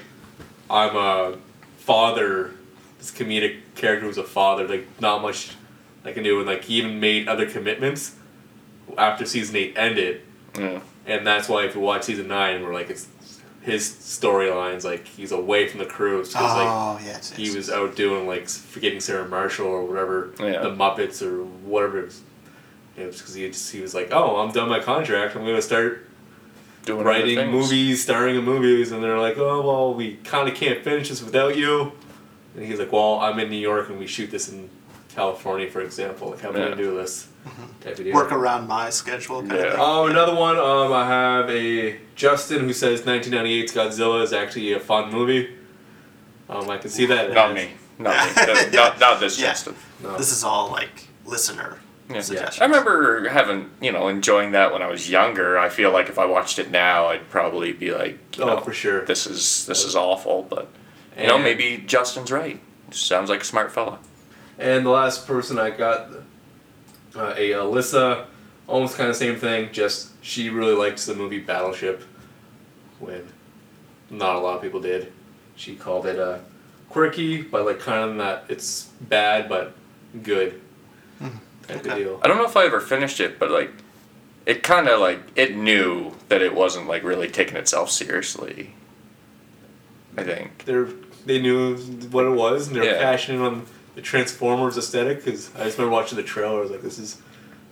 I'm 0.70 0.96
a 0.96 1.36
father. 1.78 2.52
This 2.98 3.10
comedic 3.10 3.58
character 3.74 4.06
was 4.06 4.18
a 4.18 4.24
father. 4.24 4.66
Like 4.68 4.86
not 5.00 5.22
much 5.22 5.56
I 6.04 6.12
can 6.12 6.22
do, 6.22 6.38
and 6.38 6.46
like 6.46 6.64
he 6.64 6.74
even 6.74 7.00
made 7.00 7.28
other 7.28 7.48
commitments 7.48 8.14
after 8.98 9.24
season 9.24 9.56
eight 9.56 9.72
ended, 9.76 10.20
Yeah. 10.58 10.80
and 11.06 11.26
that's 11.26 11.48
why 11.48 11.64
if 11.64 11.74
you 11.74 11.80
watch 11.80 12.02
season 12.04 12.28
nine, 12.28 12.62
we're 12.62 12.74
like 12.74 12.90
it's 12.90 13.06
his 13.62 13.88
storylines 13.88 14.82
like 14.84 15.06
he's 15.06 15.30
away 15.32 15.68
from 15.68 15.78
the 15.78 15.86
crew 15.86 16.18
because 16.18 16.34
like 16.34 16.68
Oh 16.68 17.00
yeah. 17.04 17.16
It's, 17.16 17.32
he 17.32 17.42
it's- 17.44 17.56
was 17.56 17.70
out 17.70 17.94
doing 17.96 18.26
like 18.26 18.48
forgetting 18.48 19.00
Sarah 19.00 19.28
Marshall 19.28 19.66
or 19.66 19.84
whatever 19.84 20.32
Yeah. 20.40 20.62
the 20.62 20.70
Muppets 20.70 21.22
or 21.22 21.44
whatever. 21.44 21.98
It 22.00 22.04
was, 22.06 22.22
you 22.96 23.04
know, 23.04 23.10
because 23.10 23.34
he 23.34 23.46
just, 23.48 23.72
he 23.72 23.80
was 23.80 23.94
like, 23.94 24.08
oh, 24.12 24.36
I'm 24.40 24.52
done 24.52 24.68
my 24.68 24.80
contract. 24.80 25.36
I'm 25.36 25.44
gonna 25.44 25.62
start 25.62 26.08
Doing 26.84 27.04
writing 27.04 27.48
movies, 27.52 28.02
starring 28.02 28.34
in 28.34 28.44
movies, 28.44 28.90
and 28.90 29.04
they're 29.04 29.18
like, 29.20 29.38
oh 29.38 29.60
well, 29.62 29.94
we 29.94 30.16
kind 30.24 30.48
of 30.48 30.56
can't 30.56 30.82
finish 30.82 31.08
this 31.10 31.22
without 31.22 31.56
you. 31.56 31.92
And 32.56 32.64
he's 32.66 32.80
like, 32.80 32.90
well, 32.90 33.20
I'm 33.20 33.38
in 33.38 33.48
New 33.50 33.56
York 33.56 33.88
and 33.88 33.98
we 34.00 34.06
shoot 34.08 34.30
this 34.32 34.48
in 34.50 34.68
California, 35.14 35.68
for 35.70 35.80
example. 35.80 36.30
Like, 36.30 36.40
how 36.40 36.48
am 36.50 36.56
I 36.56 36.58
Yeah. 36.60 36.64
gonna 36.70 36.76
do 36.76 36.96
this? 36.96 37.28
Type 37.80 37.98
of 37.98 38.04
deal. 38.04 38.14
work 38.14 38.30
around 38.30 38.68
my 38.68 38.88
schedule. 38.90 39.40
Kind 39.40 39.52
Yeah. 39.52 39.58
Of 39.66 39.72
thing. 39.72 39.80
Um, 39.80 40.10
another 40.10 40.34
one. 40.34 40.58
Um, 40.58 40.92
I 40.92 41.06
have 41.08 41.50
a 41.50 41.98
Justin 42.14 42.60
who 42.60 42.72
says 42.72 43.02
1998's 43.04 43.72
Godzilla 43.72 44.22
is 44.22 44.32
actually 44.32 44.72
a 44.72 44.78
fun 44.80 45.10
movie. 45.10 45.50
Um, 46.48 46.70
I 46.70 46.76
can 46.78 46.90
see 46.90 47.06
that. 47.06 47.32
Not 47.32 47.52
me. 47.54 47.70
Not 47.98 48.14
me. 48.26 48.32
not, 48.46 48.72
not, 48.72 49.00
not 49.00 49.20
this 49.20 49.38
Yeah. 49.40 49.48
Justin. 49.48 49.74
No. 50.02 50.16
This 50.16 50.30
is 50.30 50.44
all 50.44 50.70
like 50.70 51.08
listener 51.24 51.78
Yeah. 52.08 52.20
suggestions. 52.20 52.60
I 52.60 52.66
remember 52.66 53.28
having, 53.28 53.70
you 53.80 53.90
know, 53.90 54.06
enjoying 54.08 54.52
that 54.52 54.72
when 54.72 54.82
I 54.82 54.86
was 54.88 55.10
younger. 55.10 55.58
I 55.58 55.68
feel 55.68 55.90
like 55.90 56.08
if 56.08 56.18
I 56.20 56.26
watched 56.26 56.60
it 56.60 56.70
now, 56.70 57.06
I'd 57.06 57.28
probably 57.28 57.72
be 57.72 57.92
like, 57.92 58.18
you 58.36 58.44
Oh, 58.44 58.46
know, 58.46 58.60
for 58.60 58.72
sure. 58.72 59.04
this 59.04 59.26
is 59.26 59.66
this 59.66 59.84
is 59.84 59.96
awful. 59.96 60.46
But 60.48 60.68
you 61.18 61.26
know, 61.26 61.34
And- 61.36 61.44
maybe 61.44 61.82
Justin's 61.86 62.30
right. 62.30 62.60
Sounds 62.92 63.30
like 63.30 63.40
a 63.40 63.44
smart 63.44 63.72
fella. 63.72 63.98
And 64.58 64.84
the 64.86 64.90
last 64.90 65.26
person 65.26 65.58
I 65.58 65.70
got, 65.70 66.08
uh, 67.16 67.34
a 67.36 67.50
Alyssa, 67.50 68.26
almost 68.66 68.96
kind 68.96 69.08
of 69.10 69.16
same 69.16 69.36
thing. 69.36 69.70
Just 69.72 70.10
she 70.22 70.50
really 70.50 70.74
likes 70.74 71.06
the 71.06 71.14
movie 71.14 71.38
Battleship, 71.40 72.02
when 72.98 73.26
not 74.10 74.36
a 74.36 74.38
lot 74.38 74.56
of 74.56 74.62
people 74.62 74.80
did. 74.80 75.12
She 75.56 75.74
called 75.76 76.06
it 76.06 76.18
uh, 76.18 76.38
quirky, 76.90 77.42
but 77.42 77.64
like 77.66 77.80
kind 77.80 78.10
of 78.10 78.16
that 78.18 78.44
it's 78.48 78.84
bad 79.00 79.48
but 79.48 79.74
good 80.22 80.60
type 81.68 81.84
of 81.86 81.94
deal. 81.94 82.20
I 82.22 82.28
don't 82.28 82.36
know 82.38 82.44
if 82.46 82.56
I 82.56 82.64
ever 82.66 82.80
finished 82.80 83.20
it, 83.20 83.38
but 83.38 83.50
like, 83.50 83.70
it 84.46 84.62
kind 84.62 84.88
of 84.88 85.00
like 85.00 85.20
it 85.36 85.56
knew 85.56 86.12
that 86.28 86.42
it 86.42 86.54
wasn't 86.54 86.88
like 86.88 87.02
really 87.04 87.28
taking 87.28 87.56
itself 87.56 87.90
seriously. 87.90 88.74
I 90.16 90.24
think. 90.24 90.64
They're 90.66 90.88
they 91.24 91.40
knew 91.40 91.76
what 92.10 92.26
it 92.26 92.30
was 92.30 92.66
and 92.66 92.76
they're 92.76 92.84
Yeah. 92.84 92.98
passionate 92.98 93.40
on 93.44 93.66
the 93.94 94.00
Transformers 94.02 94.76
aesthetic 94.78 95.24
because 95.24 95.50
I 95.56 95.64
just 95.64 95.78
remember 95.78 95.94
watching 95.94 96.16
the 96.16 96.22
trailer. 96.24 96.58
I 96.58 96.60
was 96.60 96.70
like, 96.70 96.82
this 96.82 96.98
is 96.98 97.18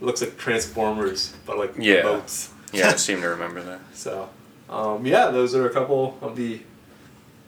it 0.00 0.04
looks 0.04 0.20
like 0.20 0.36
Transformers 0.38 1.34
but 1.46 1.58
like 1.58 1.74
Yeah. 1.78 2.02
boats. 2.02 2.50
Yeah, 2.72 2.90
I 2.90 2.96
seem 2.96 3.20
to 3.22 3.28
remember 3.28 3.60
that. 3.62 3.80
So, 3.94 4.28
um, 4.68 5.04
yeah, 5.04 5.30
those 5.30 5.54
are 5.56 5.66
a 5.66 5.70
couple 5.72 6.16
of 6.22 6.36
the 6.36 6.60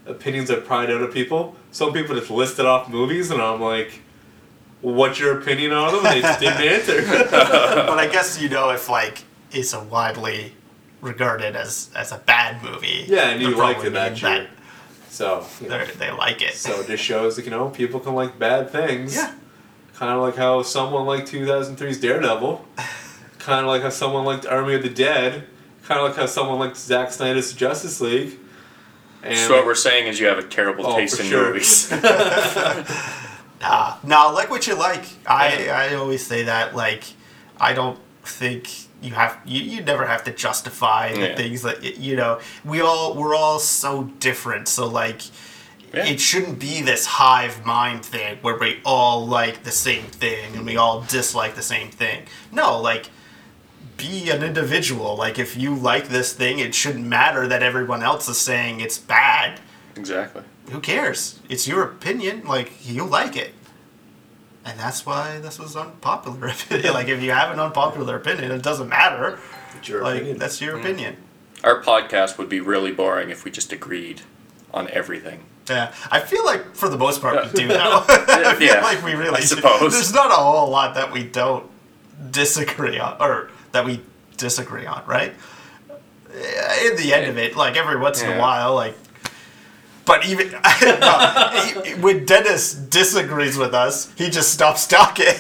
opinions 0.05 0.51
I've 0.51 0.65
pried 0.65 0.91
out 0.91 1.01
of 1.01 1.15
people. 1.15 1.55
Some 1.71 1.93
people 1.93 2.17
just 2.17 2.29
listed 2.31 2.67
off 2.67 2.89
movies, 2.89 3.31
and 3.31 3.41
I'm 3.41 3.61
like, 3.61 4.01
what's 4.81 5.21
your 5.21 5.39
opinion 5.39 5.73
on 5.73 5.95
them? 5.95 6.05
And 6.05 6.17
they 6.17 6.21
just 6.23 6.41
didn't 6.41 6.61
answer. 6.61 7.03
but 7.31 7.99
I 7.99 8.09
guess 8.11 8.41
you 8.41 8.49
know 8.49 8.71
if 8.71 8.89
like 8.89 9.23
it's 9.53 9.73
a 9.75 9.81
widely 9.85 10.55
regarded 11.01 11.55
as 11.57 11.91
as 11.95 12.11
a 12.11 12.19
bad 12.19 12.63
movie. 12.65 13.05
yeah, 13.07 13.29
and 13.31 13.41
you 13.41 13.51
that 13.51 13.57
liked 13.59 13.85
it 13.85 13.93
that 13.93 14.11
means 14.13 14.23
year. 14.23 14.49
So, 15.13 15.45
you 15.61 15.69
know, 15.69 15.85
They 15.85 15.93
they 16.07 16.11
like 16.11 16.41
it. 16.41 16.55
so 16.55 16.81
it 16.81 16.87
just 16.87 17.05
shows 17.05 17.37
that, 17.37 17.45
you 17.45 17.51
know, 17.51 17.69
people 17.69 18.01
can 18.01 18.15
like 18.15 18.39
bad 18.39 18.71
things. 18.71 19.15
Yeah. 19.15 19.33
Kind 19.95 20.11
of 20.11 20.23
like 20.23 20.37
how 20.37 20.63
someone 20.63 21.05
liked 21.05 21.31
2003's 21.31 22.01
Daredevil. 22.01 22.65
kind 23.39 23.61
of 23.61 23.67
like 23.67 23.83
how 23.83 23.91
someone 23.91 24.25
liked 24.25 24.47
Army 24.47 24.75
of 24.75 24.83
the 24.83 24.89
Dead. 24.89 25.45
Kind 25.85 26.01
of 26.01 26.07
like 26.09 26.17
how 26.17 26.25
someone 26.27 26.59
liked 26.59 26.79
Zack 26.79 27.13
Snyder's 27.13 27.53
Justice 27.53 28.01
League. 28.01 28.39
And 29.23 29.37
so 29.39 29.57
what 29.57 29.67
we're 29.67 29.75
saying 29.75 30.07
is 30.07 30.19
you 30.19 30.27
have 30.27 30.39
a 30.39 30.43
terrible 30.43 30.87
Oh, 30.87 30.97
taste 30.97 31.21
in 31.21 31.27
sure. 31.27 31.49
movies. 31.49 31.93
Nah, 33.61 33.97
nah, 34.03 34.27
like 34.31 34.51
what 34.51 34.67
you 34.67 34.75
like. 34.75 35.05
I 35.25 35.69
I 35.69 35.95
always 35.95 36.27
say 36.27 36.43
that. 36.45 36.75
Like, 36.75 37.05
I 37.61 37.75
don't 37.75 37.97
think 38.25 38.69
you 39.03 39.13
have 39.15 39.39
you, 39.45 39.61
you 39.63 39.83
never 39.83 40.07
have 40.07 40.25
to 40.25 40.33
justify 40.33 41.13
the 41.13 41.21
Yeah. 41.29 41.37
things 41.37 41.63
that 41.63 41.83
you 41.99 42.17
know. 42.17 42.41
We 42.65 42.81
all 42.81 43.15
we're 43.15 43.35
all 43.35 43.59
so 43.59 44.05
different. 44.21 44.69
So 44.69 44.87
like, 44.87 45.21
Yeah. 45.93 46.07
it 46.07 46.21
shouldn't 46.21 46.59
be 46.59 46.83
this 46.83 47.05
hive 47.07 47.65
mind 47.67 48.05
thing 48.05 48.39
where 48.43 48.57
we 48.57 48.81
all 48.85 49.27
like 49.27 49.65
the 49.65 49.71
same 49.73 50.05
thing 50.05 50.55
and 50.57 50.65
we 50.65 50.77
all 50.77 51.03
dislike 51.03 51.55
the 51.55 51.63
same 51.63 51.91
thing. 51.91 52.27
No, 52.51 52.81
like 52.81 53.11
be 53.97 54.31
an 54.31 54.43
individual. 54.43 55.17
Like 55.17 55.39
if 55.39 55.57
you 55.57 55.75
like 55.75 56.09
this 56.09 56.33
thing, 56.33 56.59
it 56.59 56.75
shouldn't 56.75 57.07
matter 57.07 57.47
that 57.47 57.63
everyone 57.63 58.03
else 58.03 58.29
is 58.29 58.39
saying 58.39 58.81
it's 58.81 58.99
bad. 58.99 59.61
Exactly. 59.97 60.43
Who 60.71 60.81
cares? 60.81 61.41
It's 61.49 61.69
your 61.69 61.83
opinion. 61.83 62.43
Like 62.47 62.73
you 62.89 63.05
like 63.05 63.37
it. 63.37 63.53
And 64.65 64.79
that's 64.79 65.05
why 65.05 65.39
this 65.39 65.59
was 65.59 65.75
unpopular 65.77 66.47
opinion. 66.49 66.95
like 66.95 67.09
if 67.09 67.23
you 67.23 67.33
have 67.33 67.51
an 67.53 67.59
unpopular 67.61 68.17
opinion, 68.17 68.51
it 68.53 68.63
doesn't 68.63 68.89
matter. 68.89 69.39
It's 69.77 69.89
your 69.89 70.03
Like 70.03 70.17
opinion. 70.17 70.39
that's 70.39 70.61
your 70.61 70.77
mm. 70.77 70.81
opinion. 70.81 71.17
Our 71.65 71.83
podcast 71.83 72.39
would 72.39 72.49
be 72.49 72.61
really 72.61 72.93
boring 72.93 73.31
if 73.31 73.45
we 73.45 73.51
just 73.51 73.73
agreed 73.73 74.23
on 74.73 74.89
everything. 74.91 75.45
Yeah, 75.69 75.93
I 76.11 76.19
feel 76.21 76.45
like 76.45 76.75
for 76.75 76.89
the 76.89 76.99
most 76.99 77.21
part 77.21 77.45
we 77.45 77.61
do 77.61 77.69
now. 77.69 78.05
I 78.09 78.55
feel 78.59 78.69
Yeah, 78.69 78.83
like 78.83 79.03
we 79.05 79.13
really 79.15 79.37
I 79.37 79.41
do. 79.41 79.47
suppose. 79.47 79.93
There's 79.93 80.13
not 80.13 80.31
a 80.33 80.35
whole 80.35 80.69
lot 80.71 80.95
that 80.97 81.13
we 81.13 81.23
don't 81.25 81.71
disagree 82.33 82.99
on, 82.99 83.17
or 83.21 83.51
that 83.71 83.85
we 83.85 84.01
disagree 84.37 84.87
on, 84.87 85.05
right? 85.07 85.33
In 86.31 86.97
the 86.97 87.13
end 87.15 87.27
of 87.31 87.39
it, 87.39 87.57
like 87.57 87.77
every 87.77 87.97
once 87.99 88.23
in 88.23 88.33
a 88.33 88.39
while, 88.41 88.75
like. 88.75 88.97
But 90.05 90.27
even 90.27 90.51
no, 90.83 91.73
he- 91.85 91.95
when 91.95 92.25
Dennis 92.25 92.75
disagrees 92.75 93.57
with 93.57 93.73
us, 93.75 94.13
he 94.17 94.31
just 94.31 94.53
stops 94.53 94.87
talking. 94.87 95.27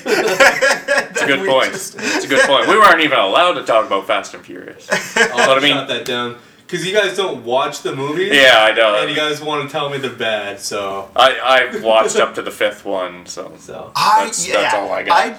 It's 1.14 1.20
a 1.22 1.26
good 1.26 1.47
point. 1.48 1.72
It's 1.72 2.24
a 2.24 2.28
good 2.28 2.43
point. 2.47 2.68
We 2.68 2.76
weren't 2.76 3.01
even 3.01 3.18
allowed 3.18 3.55
to 3.55 3.64
talk 3.64 3.86
about 3.86 4.06
Fast 4.06 4.34
and 4.34 4.44
Furious. 4.44 4.89
I'll 5.16 5.28
But 5.36 5.59
I 5.59 5.60
mean- 5.60 5.72
shut 5.74 5.89
that 5.89 6.05
down 6.05 6.39
because 6.66 6.86
you 6.86 6.94
guys 6.94 7.16
don't 7.16 7.44
watch 7.44 7.82
the 7.82 7.94
movies. 7.94 8.32
Yeah, 8.32 8.56
I 8.59 8.72
know. 8.74 8.94
And 9.01 9.10
you 9.10 9.14
guys 9.16 9.40
want 9.43 9.68
to 9.68 9.70
tell 9.70 9.90
me 9.90 9.98
they're 9.98 10.10
bad, 10.10 10.59
so 10.59 11.10
I 11.14 11.39
I 11.74 11.80
watched 11.80 12.16
up 12.16 12.34
to 12.36 12.43
the 12.43 12.51
fifth 12.51 12.84
one, 12.84 13.26
so 13.26 13.52
so. 13.59 13.93
I, 13.94 14.20
That's- 14.20 14.47
yeah, 14.48 14.55
that's 14.62 14.74
all 14.74 14.90
I 14.90 15.02
got. 15.02 15.16
I, 15.32 15.39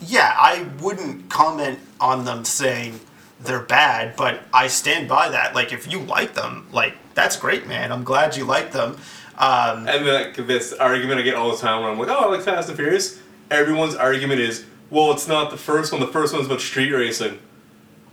yeah, 0.00 0.34
I 0.36 0.66
wouldn't 0.80 1.28
comment 1.28 1.78
on 2.00 2.24
them 2.24 2.44
saying 2.44 2.98
they're 3.40 3.62
bad, 3.62 4.16
but 4.16 4.40
I 4.52 4.68
stand 4.68 5.08
by 5.08 5.28
that. 5.28 5.54
Like, 5.54 5.72
if 5.72 5.90
you 5.90 6.00
like 6.00 6.34
them, 6.34 6.66
like 6.72 6.94
that's 7.18 7.36
great, 7.36 7.66
man. 7.66 7.90
I'm 7.90 8.04
glad 8.04 8.36
you 8.36 8.44
like 8.44 8.70
them. 8.70 8.96
Um, 9.36 9.88
And 9.88 10.06
like 10.06 10.36
this 10.36 10.72
argument 10.72 11.18
I 11.18 11.22
get 11.22 11.34
all 11.34 11.50
the 11.50 11.56
time 11.58 11.82
when 11.82 11.90
I'm 11.90 11.98
like, 11.98 12.08
oh, 12.08 12.14
I 12.28 12.36
like 12.36 12.42
Fast 12.42 12.68
and 12.68 12.76
Furious. 12.78 13.18
Everyone's 13.50 13.96
argument 13.96 14.40
is, 14.40 14.64
well, 14.88 15.10
it's 15.12 15.26
not 15.26 15.50
the 15.50 15.56
first 15.56 15.90
one. 15.92 16.00
The 16.00 16.06
first 16.06 16.32
one's 16.32 16.46
about 16.46 16.60
street 16.60 16.92
racing. 16.92 17.40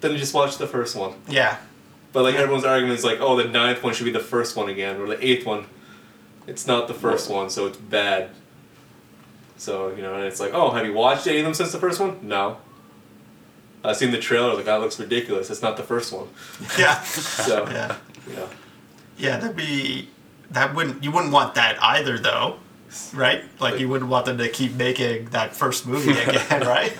Then 0.01 0.11
you 0.11 0.17
just 0.17 0.33
watch 0.33 0.57
the 0.57 0.65
first 0.67 0.95
one. 0.95 1.13
yeah, 1.27 1.57
But 2.13 2.23
like 2.23 2.35
everyone's 2.35 2.65
argument 2.65 2.97
is 2.97 3.05
like, 3.05 3.19
oh, 3.21 3.35
the 3.35 3.45
ninth 3.47 3.83
one 3.83 3.93
should 3.93 4.05
be 4.05 4.11
the 4.11 4.19
first 4.19 4.55
one 4.55 4.69
again, 4.69 4.99
or 4.99 5.07
the 5.07 5.23
eighth 5.25 5.45
one. 5.45 5.65
It's 6.47 6.65
not 6.65 6.87
the 6.87 6.93
first 6.93 7.29
one, 7.29 7.49
so 7.49 7.67
it's 7.67 7.77
bad. 7.77 8.29
So 9.57 9.93
you 9.95 10.01
know, 10.01 10.15
and 10.15 10.23
it's 10.25 10.39
like, 10.39 10.53
oh, 10.53 10.71
have 10.71 10.85
you 10.85 10.93
watched 10.93 11.27
any 11.27 11.39
of 11.39 11.45
them 11.45 11.53
since 11.53 11.71
the 11.71 11.79
first 11.79 11.99
one? 11.99 12.17
No. 12.21 12.57
I've 13.83 13.97
seen 13.97 14.11
the 14.11 14.19
trailer. 14.19 14.53
Like 14.55 14.65
that 14.65 14.79
looks 14.81 14.99
ridiculous. 14.99 15.49
It's 15.49 15.61
not 15.61 15.77
the 15.77 15.83
first 15.83 16.11
one. 16.11 16.27
yeah, 16.77 17.01
So 17.03 17.67
yeah, 17.71 17.95
yeah. 18.31 18.47
Yeah. 19.17 19.37
That'd 19.37 19.55
be 19.55 20.09
that 20.51 20.75
wouldn't 20.75 21.03
you 21.03 21.11
wouldn't 21.11 21.33
want 21.33 21.55
that 21.55 21.81
either, 21.81 22.17
though, 22.17 22.57
right? 23.13 23.43
Like 23.59 23.79
you 23.79 23.89
wouldn't 23.89 24.09
want 24.09 24.25
them 24.25 24.37
to 24.37 24.49
keep 24.49 24.73
making 24.73 25.25
that 25.29 25.55
first 25.55 25.85
movie 25.87 26.11
again, 26.19 26.61
right? 26.61 26.95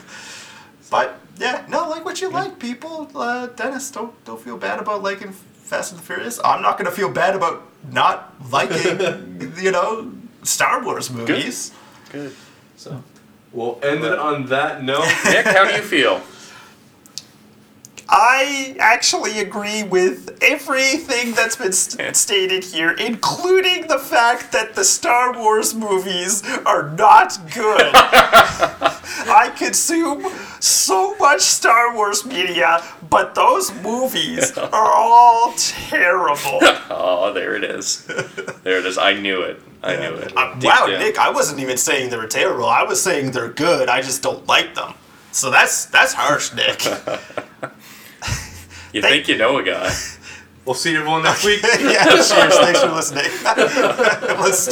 But 0.90 1.20
yeah, 1.38 1.66
no, 1.68 1.90
like 1.90 2.06
what 2.06 2.22
you 2.22 2.30
like, 2.30 2.60
people. 2.60 3.10
Uh, 3.16 3.48
Dennis, 3.48 3.92
don't 3.92 4.14
don't 4.26 4.40
feel 4.42 4.58
bad 4.58 4.80
about 4.80 5.04
liking 5.04 5.32
Fast 5.32 5.92
and 5.92 6.00
the 6.02 6.06
Furious. 6.06 6.40
I'm 6.44 6.62
not 6.62 6.78
gonna 6.78 6.92
feel 6.92 7.10
bad 7.10 7.36
about 7.36 7.64
not 7.92 8.34
liking, 8.52 9.54
you 9.62 9.72
know, 9.72 10.12
Star 10.44 10.84
Wars 10.84 11.10
movies. 11.10 11.72
good. 12.12 12.34
So 12.78 13.04
we'll 13.52 13.80
end 13.84 14.04
it 14.04 14.18
on 14.18 14.46
that 14.48 14.84
note. 14.84 15.06
Nick, 15.26 15.46
how 15.46 15.66
do 15.66 15.74
you 15.76 15.82
feel? 15.82 16.22
I 18.08 18.76
actually 18.80 19.40
agree 19.40 19.84
with 19.84 20.38
everything 20.42 21.34
that's 21.34 21.56
been 21.56 21.72
st- 21.74 22.16
stated 22.16 22.64
here, 22.64 22.92
including 22.92 23.88
the 23.88 23.98
fact 23.98 24.52
that 24.52 24.76
the 24.76 24.84
Star 24.84 25.34
Wars 25.34 25.74
movies 25.74 26.44
are 26.66 26.90
not 26.92 27.38
good. 27.54 27.92
I 29.28 29.52
consume 29.58 30.24
so 30.60 31.16
much 31.18 31.42
Star 31.42 31.96
Wars 31.96 32.26
media, 32.26 32.84
but 33.10 33.34
those 33.34 33.74
movies 33.82 34.56
are 34.58 34.92
all 34.94 35.54
terrible. 35.58 36.60
Oh, 36.98 37.34
there 37.34 37.56
it 37.56 37.64
is. 37.64 38.06
There 38.64 38.78
it 38.78 38.86
is. 38.86 38.98
I 38.98 39.14
knew 39.14 39.42
it. 39.42 39.60
I 39.84 39.96
knew 39.96 40.14
it. 40.16 40.32
Uh, 40.38 40.56
wow, 40.62 40.86
down. 40.88 41.00
Nick, 41.00 41.18
I 41.18 41.30
wasn't 41.32 41.60
even 41.60 41.78
saying 41.78 42.10
they 42.10 42.18
were 42.18 42.28
terrible. 42.28 42.66
I 42.66 42.84
was 42.84 43.02
saying 43.02 43.32
they're 43.32 43.50
good. 43.50 43.90
I 43.90 44.02
just 44.02 44.22
don't 44.22 44.46
like 44.48 44.76
them. 44.76 44.94
So 45.32 45.50
that's 45.50 45.86
that's 45.86 46.14
harsh, 46.14 46.54
Nick. 46.54 46.82
You 48.96 49.02
think 49.02 49.28
you 49.28 49.38
know 49.38 49.58
a 49.58 49.64
guy. 49.64 49.94
We'll 50.66 50.74
see 50.74 50.94
you 50.94 50.98
everyone 50.98 51.22
next 51.22 51.46
week. 51.46 51.62
yeah, 51.80 52.06
cheers. 52.06 52.32
Thanks 52.32 52.82
for 52.82 52.90
listening. 52.90 53.30
Let's 54.42 54.58